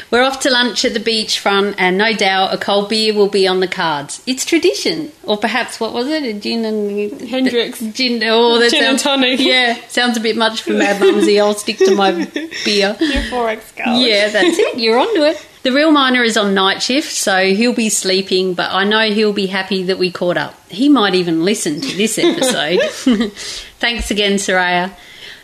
We're 0.10 0.24
off 0.24 0.40
to 0.40 0.50
lunch 0.50 0.84
at 0.86 0.96
the 0.96 1.00
beachfront, 1.00 1.76
and 1.78 2.00
no 2.00 2.14
doubt 2.14 2.52
a 2.52 2.58
cold 2.58 2.90
beer 2.90 3.14
will 3.14 3.30
be 3.30 3.48
on 3.48 3.60
the 3.60 3.68
cards. 3.68 4.24
It's 4.26 4.44
tradition, 4.44 5.12
or 5.22 5.38
perhaps 5.38 5.80
what 5.80 5.94
was 5.94 6.08
it? 6.08 6.24
A 6.24 6.34
gin 6.34 6.66
and 6.66 7.22
Hendrick's. 7.22 7.80
Gin. 7.96 8.24
Oh, 8.26 8.58
that 8.58 8.72
Gin 8.72 8.84
and 8.86 9.00
sounds 9.00 9.04
tonic. 9.04 9.40
Yeah, 9.40 9.78
sounds 9.88 10.18
a 10.18 10.20
bit 10.20 10.36
much 10.36 10.64
for 10.64 10.74
Mad 10.74 11.00
Mumzie. 11.00 11.40
I'll 11.40 11.54
stick 11.54 11.78
to 11.78 11.94
my 11.94 12.12
beer. 12.66 12.98
Your 13.00 13.22
XXXX 13.22 13.76
girl. 13.76 14.00
Yeah, 14.00 14.30
that's 14.30 14.58
it. 14.58 14.80
You're 14.80 14.98
onto 14.98 15.22
it. 15.26 15.47
The 15.64 15.72
real 15.72 15.92
miner 15.92 16.24
is 16.24 16.38
on 16.38 16.54
night 16.54 16.82
shift, 16.82 17.12
so 17.12 17.54
he'll 17.54 17.74
be 17.74 17.90
sleeping, 17.90 18.54
but 18.54 18.72
I 18.72 18.84
know 18.84 19.10
he'll 19.12 19.34
be 19.34 19.48
happy 19.48 19.84
that 19.84 19.98
we 19.98 20.12
caught 20.12 20.38
up. 20.38 20.56
He 20.70 20.88
might 20.88 21.16
even 21.16 21.44
listen 21.44 21.82
to 21.82 21.98
this 21.98 22.18
episode. 22.22 22.82
Thanks 23.80 24.12
again, 24.12 24.34
Soraya. 24.34 24.94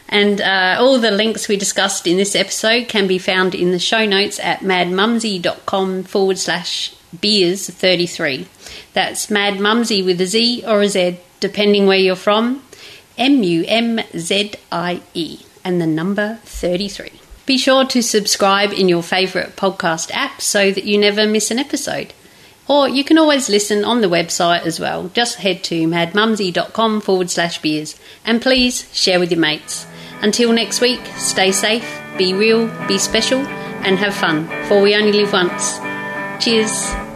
And 0.10 0.40
uh, 0.42 0.78
all 0.80 1.00
the 1.00 1.12
links 1.12 1.48
we 1.48 1.58
discussed 1.58 2.06
in 2.06 2.18
this 2.18 2.36
episode 2.36 2.88
can 2.88 3.08
be 3.08 3.18
found 3.18 3.56
in 3.56 3.72
the 3.72 3.80
show 3.80 4.06
notes 4.06 4.40
at 4.40 4.60
madmumzie.com 4.60 6.04
forward 6.04 6.38
slash 6.38 6.94
beers 7.20 7.70
33. 7.70 8.48
That's 8.94 9.28
madmumzie 9.28 10.06
with 10.06 10.22
a 10.22 10.28
Z 10.28 10.64
or 10.68 10.82
a 10.84 10.88
Z, 10.88 11.18
depending 11.40 11.88
where 11.88 11.98
you're 11.98 12.16
from. 12.16 12.64
M 13.18 13.44
U 13.44 13.66
M 13.68 14.00
Z 14.16 14.54
I 14.72 15.02
E 15.14 15.40
and 15.64 15.82
the 15.82 15.88
number 15.88 16.40
33. 16.44 17.23
Be 17.46 17.58
sure 17.58 17.86
to 17.86 18.02
subscribe 18.02 18.72
in 18.72 18.88
your 18.88 19.04
favourite 19.04 19.56
podcast 19.56 20.12
app 20.12 20.42
so 20.42 20.72
that 20.72 20.86
you 20.86 20.98
never 20.98 21.28
miss 21.28 21.52
an 21.52 21.60
episode. 21.60 22.14
Or 22.68 22.88
you 22.88 23.04
can 23.04 23.18
always 23.18 23.50
listen 23.50 23.84
on 23.84 24.00
the 24.00 24.08
website 24.08 24.66
as 24.66 24.80
well. 24.80 25.10
Just 25.10 25.38
head 25.38 25.64
to 25.66 25.86
madmumzie.com 25.88 27.02
forward 27.02 27.30
slash 27.30 27.62
beers 27.62 28.00
and 28.26 28.42
please 28.42 28.88
share 28.94 29.20
with 29.20 29.32
your 29.32 29.42
mates. 29.42 29.86
Until 30.22 30.54
next 30.54 30.80
week, 30.80 31.02
stay 31.18 31.52
safe, 31.52 32.02
be 32.18 32.34
real, 32.34 32.68
be 32.88 32.98
special, 32.98 33.40
and 33.40 33.98
have 33.98 34.16
fun, 34.16 34.48
for 34.68 34.82
we 34.82 34.96
only 34.96 35.12
live 35.12 35.34
once. 35.34 35.80
Cheers. 36.44 37.13